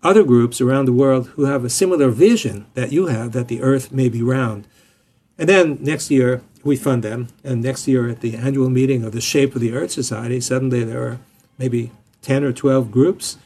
other 0.01 0.23
groups 0.23 0.59
around 0.59 0.85
the 0.85 0.93
world 0.93 1.27
who 1.35 1.45
have 1.45 1.63
a 1.63 1.69
similar 1.69 2.09
vision 2.09 2.65
that 2.73 2.91
you 2.91 3.07
have 3.07 3.31
that 3.33 3.47
the 3.47 3.61
Earth 3.61 3.91
may 3.91 4.09
be 4.09 4.23
round. 4.23 4.67
And 5.37 5.47
then 5.47 5.77
next 5.81 6.09
year, 6.09 6.41
we 6.63 6.75
fund 6.75 7.03
them. 7.03 7.27
And 7.43 7.61
next 7.61 7.87
year, 7.87 8.09
at 8.09 8.21
the 8.21 8.35
annual 8.35 8.69
meeting 8.69 9.03
of 9.03 9.11
the 9.11 9.21
Shape 9.21 9.53
of 9.55 9.61
the 9.61 9.73
Earth 9.73 9.91
Society, 9.91 10.41
suddenly 10.41 10.83
there 10.83 11.03
are 11.03 11.19
maybe 11.57 11.91
10 12.21 12.43
or 12.43 12.51
12 12.51 12.89
groups 12.91 13.37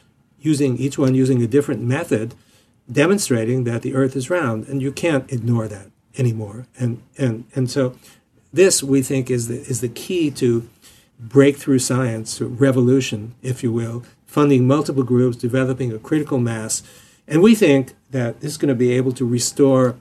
using 0.44 0.76
each 0.76 0.98
one 0.98 1.14
using 1.14 1.42
a 1.42 1.46
different 1.46 1.80
method 1.80 2.34
demonstrating 2.90 3.64
that 3.64 3.82
the 3.82 3.94
earth 3.94 4.16
is 4.16 4.28
round 4.28 4.66
and 4.66 4.82
you 4.82 4.92
can't 4.92 5.32
ignore 5.32 5.68
that 5.68 5.88
anymore 6.18 6.66
and 6.78 7.02
and 7.16 7.44
and 7.54 7.70
so 7.70 7.96
this 8.52 8.82
we 8.82 9.00
think 9.02 9.30
is 9.30 9.48
the 9.48 9.60
is 9.60 9.80
the 9.80 9.88
key 9.88 10.30
to 10.30 10.68
breakthrough 11.18 11.78
science 11.78 12.40
revolution 12.40 13.34
if 13.42 13.62
you 13.62 13.72
will 13.72 14.02
funding 14.26 14.66
multiple 14.66 15.04
groups 15.04 15.36
developing 15.36 15.92
a 15.92 15.98
critical 15.98 16.38
mass 16.38 16.82
and 17.26 17.42
we 17.42 17.54
think 17.54 17.94
that 18.10 18.40
this 18.40 18.52
is 18.52 18.58
going 18.58 18.68
to 18.68 18.74
be 18.74 18.92
able 18.92 19.12
to 19.12 19.24
restore 19.24 19.96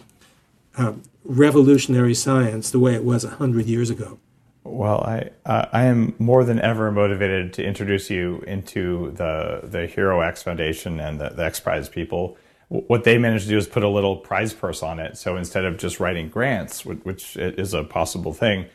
um, 0.78 1.04
revolutionary 1.24 2.14
science 2.14 2.72
the 2.72 2.80
way 2.80 2.94
it 2.94 3.04
was 3.04 3.26
100 3.26 3.66
years 3.66 3.90
ago. 3.90 4.20
Well, 4.64 5.02
I 5.02 5.30
uh, 5.46 5.66
I 5.72 5.86
am 5.86 6.14
more 6.20 6.44
than 6.44 6.60
ever 6.60 6.92
motivated 6.92 7.54
to 7.54 7.64
introduce 7.64 8.10
you 8.10 8.44
into 8.46 9.12
the 9.12 9.62
the 9.64 9.88
HeroX 9.88 10.44
Foundation 10.44 11.00
and 11.00 11.20
the, 11.20 11.30
the 11.30 11.46
X 11.46 11.60
Prize 11.60 11.90
people. 11.90 12.38
What 12.68 13.04
they 13.04 13.18
managed 13.18 13.46
to 13.46 13.50
do 13.50 13.58
is 13.58 13.68
put 13.68 13.84
a 13.84 13.90
little 13.90 14.16
prize 14.18 14.54
purse 14.54 14.82
on 14.82 15.00
it. 15.00 15.18
So 15.18 15.36
instead 15.36 15.66
of 15.66 15.78
just 15.78 16.00
writing 16.00 16.30
grants, 16.30 16.86
which 16.86 17.36
is 17.36 17.74
a 17.74 17.84
possible 17.84 18.34
thing, 18.34 18.68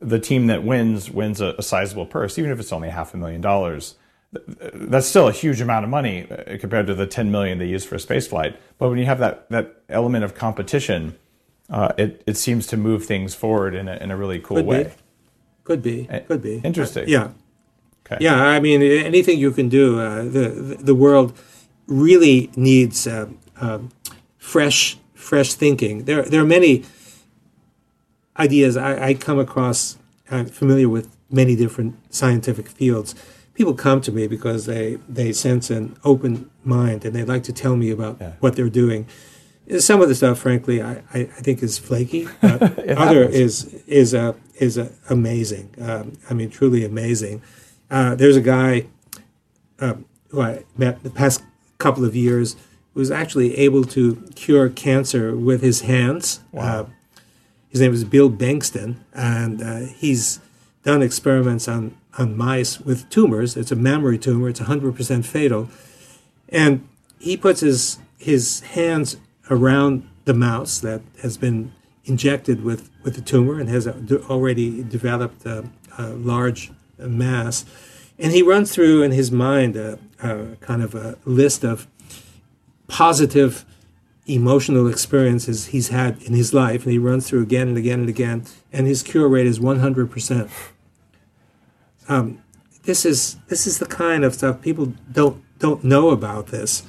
the 0.00 0.18
team 0.18 0.46
that 0.46 0.62
wins 0.62 1.10
wins 1.10 1.40
a, 1.40 1.54
a 1.58 1.62
sizable 1.62 2.06
purse, 2.06 2.38
even 2.38 2.50
if 2.50 2.60
it's 2.60 2.72
only 2.72 2.90
half 2.90 3.12
a 3.12 3.16
million 3.16 3.40
dollars. 3.40 3.96
That's 4.32 5.06
still 5.06 5.28
a 5.28 5.32
huge 5.32 5.60
amount 5.60 5.84
of 5.84 5.90
money 5.90 6.28
uh, 6.28 6.58
compared 6.58 6.88
to 6.88 6.94
the 6.94 7.06
10 7.06 7.30
million 7.30 7.58
they 7.58 7.68
use 7.68 7.84
for 7.84 7.94
a 7.94 8.00
space 8.00 8.26
flight. 8.26 8.58
But 8.78 8.88
when 8.88 8.98
you 8.98 9.04
have 9.06 9.18
that 9.18 9.48
that 9.50 9.82
element 9.88 10.24
of 10.24 10.34
competition, 10.34 11.16
uh, 11.70 11.92
it 11.98 12.22
it 12.26 12.36
seems 12.36 12.66
to 12.68 12.76
move 12.76 13.04
things 13.04 13.34
forward 13.34 13.74
in 13.74 13.88
a 13.88 13.96
in 13.96 14.10
a 14.10 14.16
really 14.16 14.38
cool 14.38 14.58
could 14.58 14.66
way. 14.66 14.84
Be. 14.84 14.90
Could 15.64 15.82
be, 15.82 16.06
eh, 16.10 16.20
could 16.20 16.42
be 16.42 16.60
interesting. 16.64 17.04
Uh, 17.04 17.08
yeah, 17.08 17.30
okay. 18.04 18.18
yeah. 18.20 18.36
I 18.36 18.60
mean, 18.60 18.82
anything 18.82 19.38
you 19.38 19.50
can 19.50 19.68
do. 19.68 20.00
Uh, 20.00 20.24
the 20.24 20.76
the 20.78 20.94
world 20.94 21.36
really 21.86 22.50
needs 22.56 23.06
uh, 23.06 23.28
um, 23.60 23.90
fresh 24.38 24.98
fresh 25.14 25.54
thinking. 25.54 26.04
There 26.04 26.22
there 26.22 26.42
are 26.42 26.46
many 26.46 26.84
ideas 28.38 28.76
I, 28.76 29.08
I 29.08 29.14
come 29.14 29.38
across. 29.38 29.96
I'm 30.30 30.46
familiar 30.46 30.88
with 30.88 31.08
many 31.30 31.56
different 31.56 31.96
scientific 32.14 32.68
fields. 32.68 33.14
People 33.54 33.74
come 33.74 34.00
to 34.00 34.10
me 34.10 34.26
because 34.26 34.66
they, 34.66 34.98
they 35.08 35.32
sense 35.32 35.70
an 35.70 35.96
open 36.02 36.50
mind 36.64 37.04
and 37.04 37.14
they'd 37.14 37.28
like 37.28 37.44
to 37.44 37.52
tell 37.52 37.76
me 37.76 37.90
about 37.90 38.16
yeah. 38.20 38.32
what 38.40 38.56
they're 38.56 38.68
doing 38.68 39.06
some 39.78 40.00
of 40.00 40.08
the 40.08 40.14
stuff, 40.14 40.38
frankly, 40.38 40.82
I, 40.82 41.02
I, 41.12 41.20
I 41.20 41.40
think 41.40 41.62
is 41.62 41.78
flaky. 41.78 42.28
But 42.40 42.88
other 42.98 43.24
is 43.24 43.64
is 43.86 44.14
a 44.14 44.34
is 44.56 44.76
a 44.78 44.92
amazing. 45.10 45.74
Um, 45.80 46.18
I 46.30 46.34
mean, 46.34 46.50
truly 46.50 46.84
amazing. 46.84 47.42
Uh, 47.90 48.14
there's 48.14 48.36
a 48.36 48.40
guy 48.40 48.86
uh, 49.80 49.94
who 50.28 50.40
I 50.42 50.64
met 50.76 51.02
the 51.02 51.10
past 51.10 51.42
couple 51.78 52.04
of 52.04 52.16
years 52.16 52.56
who 52.92 53.00
was 53.00 53.10
actually 53.10 53.56
able 53.58 53.84
to 53.84 54.16
cure 54.34 54.68
cancer 54.68 55.36
with 55.36 55.62
his 55.62 55.82
hands. 55.82 56.40
Wow. 56.52 56.62
Uh, 56.62 56.86
his 57.68 57.80
name 57.80 57.92
is 57.92 58.04
Bill 58.04 58.30
Bengston, 58.30 58.98
and 59.12 59.60
uh, 59.60 59.78
he's 59.96 60.38
done 60.84 61.02
experiments 61.02 61.66
on, 61.66 61.96
on 62.16 62.36
mice 62.36 62.78
with 62.78 63.10
tumors. 63.10 63.56
It's 63.56 63.72
a 63.72 63.76
mammary 63.76 64.16
tumor, 64.16 64.48
it's 64.48 64.60
100% 64.60 65.24
fatal. 65.24 65.68
And 66.48 66.86
he 67.18 67.36
puts 67.36 67.60
his, 67.60 67.98
his 68.16 68.60
hands 68.60 69.16
around 69.50 70.08
the 70.24 70.34
mouse 70.34 70.78
that 70.80 71.02
has 71.22 71.36
been 71.36 71.72
injected 72.04 72.62
with, 72.62 72.90
with 73.02 73.14
the 73.14 73.20
tumor 73.20 73.58
and 73.58 73.68
has 73.68 73.86
already 73.86 74.82
developed 74.82 75.44
a, 75.46 75.64
a 75.98 76.08
large 76.08 76.70
mass. 76.98 77.64
And 78.18 78.32
he 78.32 78.42
runs 78.42 78.72
through 78.72 79.02
in 79.02 79.12
his 79.12 79.30
mind 79.32 79.76
a, 79.76 79.98
a 80.22 80.56
kind 80.60 80.82
of 80.82 80.94
a 80.94 81.18
list 81.24 81.64
of 81.64 81.86
positive 82.88 83.64
emotional 84.26 84.88
experiences 84.88 85.66
he's 85.66 85.88
had 85.88 86.22
in 86.22 86.32
his 86.32 86.54
life, 86.54 86.84
and 86.84 86.92
he 86.92 86.98
runs 86.98 87.28
through 87.28 87.42
again 87.42 87.68
and 87.68 87.76
again 87.76 88.00
and 88.00 88.08
again, 88.08 88.44
and 88.72 88.86
his 88.86 89.02
cure 89.02 89.28
rate 89.28 89.46
is 89.46 89.58
100%. 89.58 90.50
Um, 92.08 92.42
this 92.84 93.04
is 93.06 93.36
this 93.48 93.66
is 93.66 93.78
the 93.78 93.86
kind 93.86 94.24
of 94.24 94.34
stuff 94.34 94.60
people 94.60 94.92
don't 95.10 95.42
don't 95.58 95.82
know 95.82 96.10
about 96.10 96.48
this, 96.48 96.82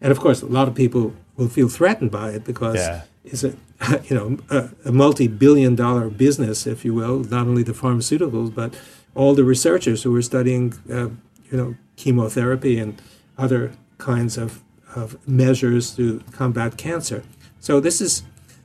and 0.00 0.12
of 0.12 0.20
course, 0.20 0.42
a 0.42 0.46
lot 0.46 0.68
of 0.68 0.74
people 0.74 1.12
will 1.36 1.48
feel 1.48 1.68
threatened 1.68 2.10
by 2.10 2.30
it 2.30 2.44
because 2.44 2.76
yeah. 2.76 3.02
it's 3.24 3.42
a 3.42 3.54
you 4.04 4.16
know 4.16 4.38
a, 4.50 4.70
a 4.84 4.92
multi-billion-dollar 4.92 6.10
business, 6.10 6.66
if 6.66 6.84
you 6.84 6.94
will, 6.94 7.20
not 7.24 7.46
only 7.46 7.62
the 7.62 7.72
pharmaceuticals 7.72 8.54
but 8.54 8.74
all 9.14 9.34
the 9.34 9.44
researchers 9.44 10.02
who 10.02 10.14
are 10.14 10.22
studying 10.22 10.74
uh, 10.90 11.08
you 11.50 11.56
know 11.58 11.76
chemotherapy 11.96 12.78
and 12.78 13.00
other 13.38 13.72
kinds 13.98 14.36
of 14.36 14.62
of 14.94 15.16
measures 15.28 15.94
to 15.96 16.22
combat 16.32 16.76
cancer. 16.76 17.22
So 17.60 17.80
this 17.80 18.00
is 18.00 18.22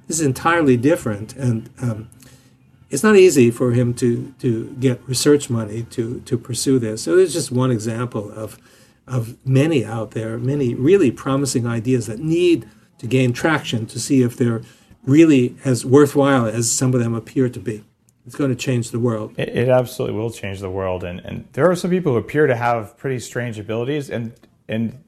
this 0.07 0.19
is 0.19 0.25
entirely 0.25 0.77
different, 0.77 1.35
and 1.35 1.69
um, 1.81 2.09
it's 2.89 3.03
not 3.03 3.15
easy 3.15 3.51
for 3.51 3.71
him 3.71 3.93
to 3.95 4.33
to 4.39 4.75
get 4.79 5.01
research 5.07 5.49
money 5.49 5.83
to 5.91 6.21
to 6.21 6.37
pursue 6.37 6.79
this. 6.79 7.03
So 7.03 7.17
it's 7.17 7.33
just 7.33 7.51
one 7.51 7.71
example 7.71 8.31
of 8.31 8.57
of 9.07 9.37
many 9.45 9.85
out 9.85 10.11
there, 10.11 10.37
many 10.37 10.73
really 10.73 11.11
promising 11.11 11.67
ideas 11.67 12.07
that 12.07 12.19
need 12.19 12.67
to 12.97 13.07
gain 13.07 13.33
traction 13.33 13.85
to 13.85 13.99
see 13.99 14.21
if 14.21 14.35
they're 14.35 14.61
really 15.05 15.55
as 15.63 15.85
worthwhile 15.85 16.45
as 16.45 16.71
some 16.71 16.93
of 16.93 16.99
them 16.99 17.13
appear 17.13 17.49
to 17.49 17.59
be. 17.59 17.83
It's 18.25 18.35
going 18.35 18.49
to 18.49 18.55
change 18.55 18.91
the 18.91 18.99
world. 18.99 19.33
It, 19.37 19.49
it 19.49 19.69
absolutely 19.69 20.17
will 20.17 20.31
change 20.31 20.59
the 20.59 20.69
world, 20.69 21.03
and 21.03 21.19
and 21.19 21.47
there 21.53 21.69
are 21.69 21.75
some 21.75 21.91
people 21.91 22.13
who 22.13 22.17
appear 22.17 22.47
to 22.47 22.55
have 22.55 22.97
pretty 22.97 23.19
strange 23.19 23.59
abilities, 23.59 24.09
and 24.09 24.33
and 24.67 25.03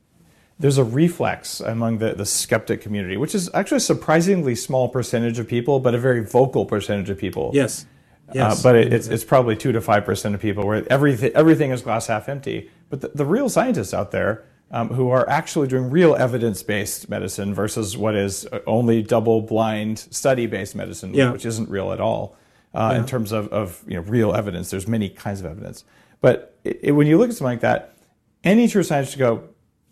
there's 0.59 0.77
a 0.77 0.83
reflex 0.83 1.59
among 1.59 1.99
the, 1.99 2.13
the 2.13 2.25
skeptic 2.25 2.81
community, 2.81 3.17
which 3.17 3.35
is 3.35 3.49
actually 3.53 3.77
a 3.77 3.81
surprisingly 3.81 4.55
small 4.55 4.89
percentage 4.89 5.39
of 5.39 5.47
people, 5.47 5.79
but 5.79 5.93
a 5.93 5.99
very 5.99 6.23
vocal 6.23 6.65
percentage 6.65 7.09
of 7.09 7.17
people. 7.17 7.51
Yes. 7.53 7.85
Uh, 8.29 8.31
yes. 8.35 8.59
Uh, 8.59 8.63
but 8.63 8.75
it, 8.75 8.91
it's, 8.91 9.07
it's 9.07 9.23
probably 9.23 9.55
2 9.55 9.71
to 9.71 9.81
5% 9.81 10.33
of 10.33 10.41
people 10.41 10.65
where 10.65 10.83
everything, 10.91 11.31
everything 11.35 11.71
is 11.71 11.81
glass 11.81 12.07
half 12.07 12.27
empty. 12.27 12.71
But 12.89 13.01
the, 13.01 13.09
the 13.09 13.25
real 13.25 13.49
scientists 13.49 13.93
out 13.93 14.11
there 14.11 14.45
um, 14.71 14.89
who 14.89 15.09
are 15.09 15.27
actually 15.29 15.67
doing 15.67 15.89
real 15.89 16.15
evidence 16.15 16.63
based 16.63 17.09
medicine 17.09 17.53
versus 17.53 17.95
what 17.95 18.15
is 18.15 18.47
only 18.65 19.01
double 19.01 19.41
blind 19.41 19.99
study 19.99 20.45
based 20.45 20.75
medicine, 20.75 21.13
yeah. 21.13 21.31
which 21.31 21.45
isn't 21.45 21.69
real 21.69 21.91
at 21.91 22.01
all 22.01 22.35
uh, 22.73 22.89
yeah. 22.91 22.99
in 22.99 23.05
terms 23.05 23.31
of, 23.31 23.47
of 23.49 23.81
you 23.87 23.95
know, 23.95 24.01
real 24.01 24.33
evidence. 24.33 24.69
There's 24.69 24.87
many 24.87 25.09
kinds 25.09 25.39
of 25.39 25.45
evidence. 25.45 25.83
But 26.19 26.57
it, 26.63 26.79
it, 26.83 26.91
when 26.91 27.07
you 27.07 27.17
look 27.17 27.29
at 27.29 27.35
something 27.35 27.53
like 27.53 27.61
that, 27.61 27.97
any 28.43 28.67
true 28.67 28.83
scientist 28.83 29.17
go, 29.17 29.49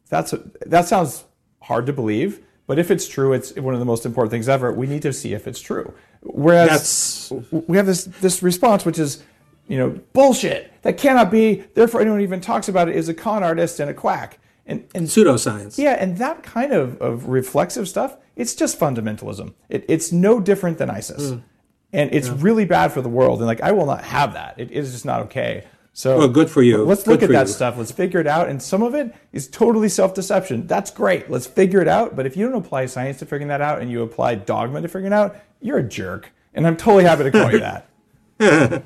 that's 0.09 0.33
a, 0.33 0.43
that 0.65 0.87
sounds 0.87 1.25
hard 1.61 1.85
to 1.85 1.93
believe, 1.93 2.41
but 2.67 2.79
if 2.79 2.91
it's 2.91 3.07
true, 3.07 3.33
it's 3.33 3.55
one 3.55 3.73
of 3.73 3.79
the 3.79 3.85
most 3.85 4.05
important 4.05 4.31
things 4.31 4.49
ever. 4.49 4.71
We 4.71 4.87
need 4.87 5.01
to 5.03 5.13
see 5.13 5.33
if 5.33 5.47
it's 5.47 5.59
true. 5.59 5.93
Whereas 6.21 7.29
That's... 7.29 7.31
we 7.51 7.77
have 7.77 7.85
this 7.85 8.05
this 8.05 8.41
response, 8.41 8.85
which 8.85 8.97
is, 8.97 9.23
you 9.67 9.77
know, 9.77 9.99
bullshit. 10.13 10.71
That 10.81 10.97
cannot 10.97 11.31
be. 11.31 11.63
Therefore, 11.73 12.01
anyone 12.01 12.21
even 12.21 12.41
talks 12.41 12.67
about 12.67 12.89
it 12.89 12.95
is 12.95 13.07
a 13.07 13.13
con 13.13 13.43
artist 13.43 13.79
and 13.79 13.89
a 13.89 13.93
quack. 13.93 14.39
And, 14.65 14.87
and 14.95 15.07
pseudoscience. 15.07 15.77
Yeah, 15.77 15.91
and 15.99 16.17
that 16.17 16.43
kind 16.43 16.73
of, 16.73 16.99
of 17.01 17.27
reflexive 17.27 17.87
stuff, 17.87 18.17
it's 18.35 18.55
just 18.55 18.79
fundamentalism. 18.79 19.53
It, 19.69 19.85
it's 19.87 20.11
no 20.11 20.39
different 20.39 20.77
than 20.79 20.89
ISIS. 20.89 21.31
Mm. 21.31 21.43
And 21.93 22.13
it's 22.13 22.27
yeah. 22.27 22.35
really 22.39 22.65
bad 22.65 22.91
for 22.91 23.01
the 23.01 23.09
world. 23.09 23.39
And 23.39 23.47
like, 23.47 23.61
I 23.61 23.71
will 23.71 23.85
not 23.85 24.03
have 24.03 24.33
that. 24.33 24.55
It 24.57 24.71
is 24.71 24.91
just 24.91 25.05
not 25.05 25.21
okay. 25.23 25.65
So 25.93 26.17
well, 26.17 26.27
good 26.27 26.49
for 26.49 26.61
you. 26.61 26.83
Let's 26.83 27.03
good 27.03 27.11
look 27.11 27.23
at 27.23 27.29
that 27.29 27.47
you. 27.47 27.53
stuff. 27.53 27.77
Let's 27.77 27.91
figure 27.91 28.19
it 28.19 28.27
out. 28.27 28.49
And 28.49 28.61
some 28.61 28.83
of 28.83 28.93
it 28.95 29.15
is 29.31 29.47
totally 29.47 29.87
self-deception. 29.87 30.67
That's 30.67 30.91
great. 30.91 31.31
Let's 31.31 31.47
figure 31.47 31.81
it 31.81 31.87
out. 31.87 32.17
But 32.17 32.25
if 32.25 32.35
you 32.35 32.49
don't 32.49 32.61
apply 32.61 32.87
science 32.87 33.19
to 33.19 33.25
figuring 33.25 33.47
that 33.47 33.61
out 33.61 33.81
and 33.81 33.89
you 33.89 34.01
apply 34.01 34.35
dogma 34.35 34.81
to 34.81 34.89
figuring 34.89 35.13
it 35.13 35.13
out, 35.13 35.37
you're 35.61 35.77
a 35.77 35.83
jerk. 35.83 36.33
And 36.53 36.67
I'm 36.67 36.75
totally 36.75 37.05
happy 37.05 37.23
to 37.23 37.31
call 37.31 37.49
you 37.49 37.59
that. 37.61 37.87
right, 38.39 38.83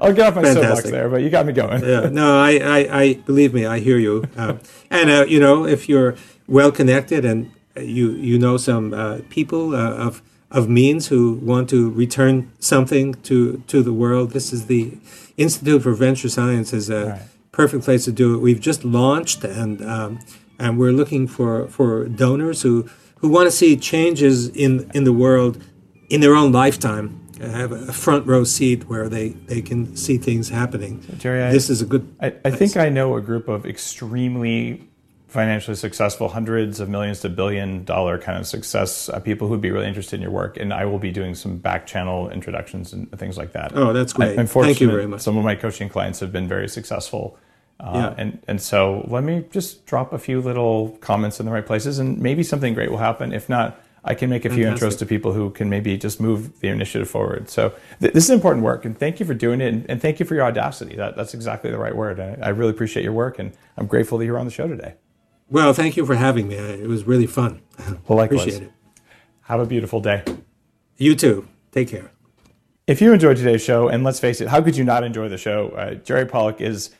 I'll, 0.00 0.12
get 0.12 0.26
off 0.26 0.34
my 0.34 0.52
soapbox 0.52 0.90
there, 0.90 1.08
but 1.08 1.22
you 1.22 1.30
got 1.30 1.46
me 1.46 1.52
going. 1.52 1.84
yeah, 1.84 2.08
no, 2.08 2.40
I, 2.40 2.58
I, 2.58 3.00
I, 3.00 3.14
believe 3.14 3.54
me, 3.54 3.64
I 3.64 3.78
hear 3.78 3.96
you. 3.96 4.24
Uh, 4.36 4.54
and 4.90 5.08
uh, 5.08 5.24
you 5.28 5.38
know, 5.38 5.64
if 5.64 5.88
you're 5.88 6.16
well 6.48 6.72
connected 6.72 7.24
and 7.24 7.52
you 7.76 8.10
you 8.10 8.40
know 8.40 8.56
some 8.56 8.92
uh, 8.92 9.20
people 9.28 9.76
uh, 9.76 9.94
of 9.94 10.20
of 10.50 10.68
means 10.68 11.08
who 11.08 11.34
want 11.34 11.70
to 11.70 11.90
return 11.90 12.50
something 12.58 13.14
to 13.22 13.62
to 13.68 13.84
the 13.84 13.92
world, 13.92 14.32
this 14.32 14.52
is 14.52 14.66
the 14.66 14.98
Institute 15.36 15.82
for 15.82 15.94
Venture 15.94 16.28
Science 16.28 16.72
is 16.72 16.90
a 16.90 17.06
right. 17.06 17.22
perfect 17.52 17.84
place 17.84 18.04
to 18.04 18.12
do 18.12 18.34
it. 18.34 18.38
We've 18.38 18.60
just 18.60 18.84
launched, 18.84 19.44
and 19.44 19.80
um, 19.82 20.18
and 20.58 20.76
we're 20.76 20.92
looking 20.92 21.28
for 21.28 21.68
for 21.68 22.06
donors 22.06 22.62
who 22.62 22.88
who 23.18 23.28
want 23.28 23.46
to 23.46 23.52
see 23.52 23.76
changes 23.76 24.48
in 24.48 24.90
in 24.92 25.04
the 25.04 25.12
world 25.12 25.62
in 26.08 26.20
their 26.20 26.34
own 26.34 26.50
lifetime. 26.50 27.19
Have 27.40 27.72
a 27.72 27.92
front 27.92 28.26
row 28.26 28.44
seat 28.44 28.88
where 28.88 29.08
they, 29.08 29.30
they 29.30 29.62
can 29.62 29.96
see 29.96 30.18
things 30.18 30.48
happening. 30.48 31.02
So 31.02 31.14
Jerry, 31.14 31.52
this 31.52 31.70
I, 31.70 31.72
is 31.72 31.82
a 31.82 31.86
good. 31.86 32.14
I, 32.20 32.34
I 32.44 32.50
think 32.50 32.76
I 32.76 32.88
know 32.88 33.16
a 33.16 33.20
group 33.20 33.48
of 33.48 33.64
extremely 33.64 34.86
financially 35.30 35.76
successful, 35.76 36.28
hundreds 36.28 36.80
of 36.80 36.88
millions 36.88 37.20
to 37.20 37.28
billion 37.28 37.84
dollar 37.84 38.18
kind 38.18 38.36
of 38.36 38.46
success 38.46 39.08
uh, 39.08 39.20
people 39.20 39.46
who'd 39.46 39.60
be 39.60 39.70
really 39.70 39.86
interested 39.86 40.16
in 40.16 40.22
your 40.22 40.32
work. 40.32 40.56
And 40.56 40.74
I 40.74 40.84
will 40.84 40.98
be 40.98 41.12
doing 41.12 41.36
some 41.36 41.56
back 41.56 41.86
channel 41.86 42.28
introductions 42.30 42.92
and 42.92 43.10
things 43.16 43.38
like 43.38 43.52
that. 43.52 43.72
Oh, 43.76 43.92
that's 43.92 44.12
great. 44.12 44.36
I, 44.38 44.44
Thank 44.44 44.80
you 44.80 44.90
very 44.90 45.06
much. 45.06 45.20
Some 45.20 45.38
of 45.38 45.44
my 45.44 45.54
coaching 45.54 45.88
clients 45.88 46.18
have 46.18 46.32
been 46.32 46.48
very 46.48 46.68
successful. 46.68 47.38
Uh, 47.78 47.92
yeah. 47.94 48.14
and, 48.18 48.42
and 48.46 48.60
so 48.60 49.06
let 49.08 49.24
me 49.24 49.44
just 49.50 49.86
drop 49.86 50.12
a 50.12 50.18
few 50.18 50.40
little 50.40 50.98
comments 51.00 51.40
in 51.40 51.46
the 51.46 51.52
right 51.52 51.64
places 51.64 51.98
and 51.98 52.18
maybe 52.18 52.42
something 52.42 52.74
great 52.74 52.90
will 52.90 52.98
happen. 52.98 53.32
If 53.32 53.48
not, 53.48 53.80
I 54.04 54.14
can 54.14 54.30
make 54.30 54.44
a 54.44 54.50
few 54.50 54.64
Fantastic. 54.64 54.88
intros 54.88 54.98
to 55.00 55.06
people 55.06 55.32
who 55.32 55.50
can 55.50 55.68
maybe 55.68 55.96
just 55.98 56.20
move 56.20 56.60
the 56.60 56.68
initiative 56.68 57.08
forward. 57.08 57.50
So 57.50 57.74
th- 58.00 58.14
this 58.14 58.24
is 58.24 58.30
important 58.30 58.64
work, 58.64 58.84
and 58.84 58.98
thank 58.98 59.20
you 59.20 59.26
for 59.26 59.34
doing 59.34 59.60
it, 59.60 59.72
and, 59.72 59.90
and 59.90 60.00
thank 60.00 60.20
you 60.20 60.26
for 60.26 60.34
your 60.34 60.44
audacity. 60.44 60.96
That, 60.96 61.16
that's 61.16 61.34
exactly 61.34 61.70
the 61.70 61.78
right 61.78 61.94
word. 61.94 62.18
I, 62.18 62.38
I 62.40 62.48
really 62.48 62.70
appreciate 62.70 63.02
your 63.02 63.12
work, 63.12 63.38
and 63.38 63.52
I'm 63.76 63.86
grateful 63.86 64.16
that 64.18 64.24
you're 64.24 64.38
on 64.38 64.46
the 64.46 64.52
show 64.52 64.66
today. 64.66 64.94
Well, 65.50 65.72
thank 65.72 65.96
you 65.96 66.06
for 66.06 66.14
having 66.14 66.48
me. 66.48 66.54
It 66.54 66.88
was 66.88 67.04
really 67.06 67.26
fun. 67.26 67.60
Well, 68.08 68.18
likewise. 68.18 68.42
Appreciate 68.42 68.62
it. 68.68 68.72
Have 69.42 69.60
a 69.60 69.66
beautiful 69.66 70.00
day. 70.00 70.22
You 70.96 71.14
too. 71.16 71.48
Take 71.72 71.88
care. 71.88 72.10
If 72.86 73.00
you 73.00 73.12
enjoyed 73.12 73.36
today's 73.36 73.62
show, 73.62 73.88
and 73.88 74.04
let's 74.04 74.20
face 74.20 74.40
it, 74.40 74.48
how 74.48 74.60
could 74.62 74.76
you 74.76 74.84
not 74.84 75.02
enjoy 75.04 75.28
the 75.28 75.38
show? 75.38 75.68
Uh, 75.70 75.94
Jerry 75.94 76.26
Pollack 76.26 76.60
is, 76.60 76.90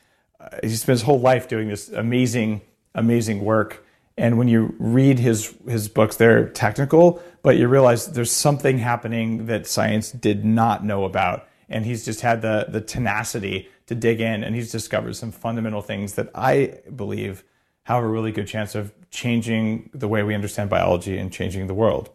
uh, 0.41 0.49
he 0.63 0.69
spent 0.71 0.99
his 0.99 1.03
whole 1.03 1.21
life 1.21 1.49
doing 1.49 1.69
this 1.69 1.89
amazing, 1.91 2.61
amazing 2.95 3.45
work. 3.45 3.85
And 4.21 4.37
when 4.37 4.49
you 4.49 4.75
read 4.79 5.19
his, 5.19 5.55
his 5.67 5.89
books, 5.89 6.17
they're 6.17 6.51
technical, 6.51 7.23
but 7.43 7.57
you 7.57 7.69
realize 7.69 8.13
there's 8.13 8.31
something 8.31 8.77
happening 8.77 9.47
that 9.47 9.67
science 9.67 10.13
did 10.13 10.45
not 10.45 10.85
know 10.85 11.05
about. 11.07 11.49
And 11.71 11.87
he's 11.87 12.05
just 12.05 12.21
had 12.21 12.43
the, 12.43 12.67
the 12.69 12.83
tenacity 12.83 13.71
to 13.87 13.95
dig 13.95 14.21
in, 14.21 14.45
and 14.45 14.55
he's 14.55 14.71
discovered 14.71 15.17
some 15.17 15.33
fundamental 15.33 15.81
things 15.81 16.17
that 16.17 16.29
I 16.35 16.81
believe 16.95 17.45
have 17.85 18.03
a 18.03 18.07
really 18.07 18.31
good 18.31 18.47
chance 18.47 18.75
of 18.75 18.93
changing 19.11 19.89
the 19.95 20.07
way 20.07 20.23
we 20.23 20.35
understand 20.35 20.69
biology 20.69 21.17
and 21.17 21.33
changing 21.33 21.67
the 21.67 21.73
world. 21.73 22.11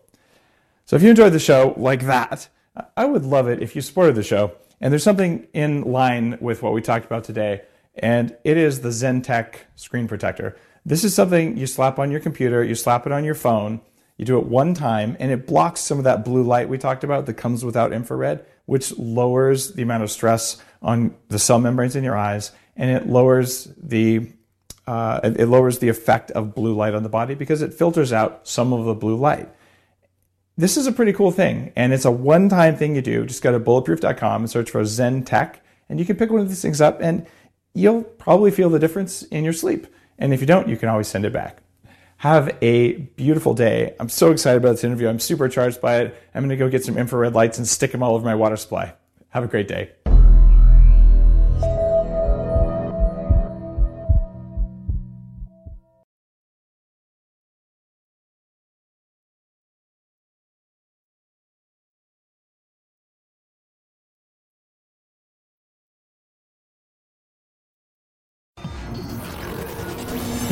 So 0.86 0.96
if 0.96 1.02
you 1.02 1.10
enjoyed 1.10 1.34
the 1.34 1.40
show 1.40 1.74
like 1.76 2.06
that, 2.06 2.50
I 2.96 3.06
would 3.06 3.26
love 3.26 3.48
it 3.48 3.64
if 3.64 3.76
you 3.76 3.82
supported 3.82 4.14
the 4.14 4.22
show. 4.22 4.52
And 4.80 4.92
there's 4.92 5.04
something 5.04 5.48
in 5.54 5.82
line 5.82 6.38
with 6.40 6.62
what 6.62 6.74
we 6.74 6.84
talked 6.84 7.08
about 7.08 7.24
today, 7.24 7.64
and 7.96 8.38
it 8.44 8.58
is 8.58 8.82
the 8.82 8.90
ZenTek 8.90 9.56
screen 9.76 10.08
protector. 10.08 10.56
This 10.86 11.04
is 11.04 11.16
something 11.16 11.58
you 11.58 11.66
slap 11.66 11.98
on 11.98 12.12
your 12.12 12.20
computer, 12.20 12.64
you 12.64 12.76
slap 12.76 13.08
it 13.08 13.12
on 13.12 13.24
your 13.24 13.34
phone, 13.34 13.82
you 14.18 14.26
do 14.26 14.38
it 14.38 14.46
one 14.46 14.76
time, 14.76 15.18
and 15.20 15.32
it 15.32 15.48
blocks 15.48 15.82
some 15.82 15.98
of 15.98 16.04
that 16.04 16.24
blue 16.24 16.44
light 16.44 16.70
we 16.70 16.78
talked 16.78 17.04
about 17.04 17.26
that 17.26 17.34
comes 17.34 17.66
without 17.66 17.92
infrared, 17.92 18.46
which 18.66 18.96
lowers 18.98 19.74
the 19.74 19.82
amount 19.82 20.04
of 20.04 20.12
stress 20.12 20.62
on 20.84 21.16
the 21.30 21.40
cell 21.40 21.60
membranes 21.60 21.96
in 21.96 22.04
your 22.04 22.16
eyes, 22.16 22.52
and 22.76 22.92
it 22.92 23.08
lowers 23.08 23.68
the 23.82 24.32
uh, 24.88 25.20
it 25.24 25.48
lowers 25.48 25.80
the 25.80 25.90
effect 25.90 26.30
of 26.32 26.54
blue 26.54 26.76
light 26.76 26.94
on 26.94 27.02
the 27.02 27.10
body 27.10 27.34
because 27.34 27.64
it 27.64 27.74
filters 27.74 28.14
out 28.14 28.48
some 28.48 28.72
of 28.72 28.86
the 28.86 28.94
blue 28.94 29.16
light. 29.16 29.50
This 30.58 30.78
is 30.78 30.86
a 30.86 30.92
pretty 30.92 31.12
cool 31.12 31.32
thing, 31.32 31.74
and 31.76 31.92
it's 31.92 32.06
a 32.06 32.12
one 32.12 32.48
time 32.48 32.78
thing 32.78 32.96
you 32.96 33.02
do. 33.02 33.26
Just 33.26 33.42
go 33.42 33.52
to 33.52 33.60
bulletproof.com 33.60 34.44
and 34.44 34.50
search 34.50 34.70
for 34.70 34.82
ZenTek, 34.84 35.56
and 35.90 36.00
you 36.00 36.06
can 36.06 36.16
pick 36.16 36.30
one 36.30 36.42
of 36.42 36.50
these 36.50 36.62
things 36.62 36.80
up, 36.80 37.02
and 37.02 37.26
you'll 37.74 38.04
probably 38.04 38.52
feel 38.52 38.70
the 38.70 38.80
difference 38.80 39.24
in 39.24 39.44
your 39.44 39.54
sleep. 39.54 39.88
And 40.18 40.34
if 40.34 40.42
you 40.42 40.48
don't, 40.48 40.68
you 40.68 40.78
can 40.78 40.90
always 40.90 41.08
send 41.08 41.26
it 41.26 41.34
back. 41.34 41.62
Have 42.18 42.58
a 42.62 42.94
beautiful 42.94 43.54
day. 43.54 43.94
I'm 44.00 44.10
so 44.10 44.32
excited 44.32 44.58
about 44.58 44.72
this 44.72 44.84
interview. 44.84 45.10
I'm 45.10 45.20
super 45.20 45.50
charged 45.50 45.82
by 45.82 45.98
it. 45.98 46.18
I'm 46.34 46.42
going 46.42 46.50
to 46.50 46.56
go 46.56 46.70
get 46.70 46.84
some 46.84 46.98
infrared 46.98 47.34
lights 47.34 47.58
and 47.58 47.68
stick 47.68 47.92
them 47.92 48.02
all 48.02 48.16
over 48.16 48.26
my 48.26 48.36
water 48.36 48.56
supply. 48.56 48.94
Have 49.30 49.44
a 49.44 49.48
great 49.48 49.68
day. 49.68 49.92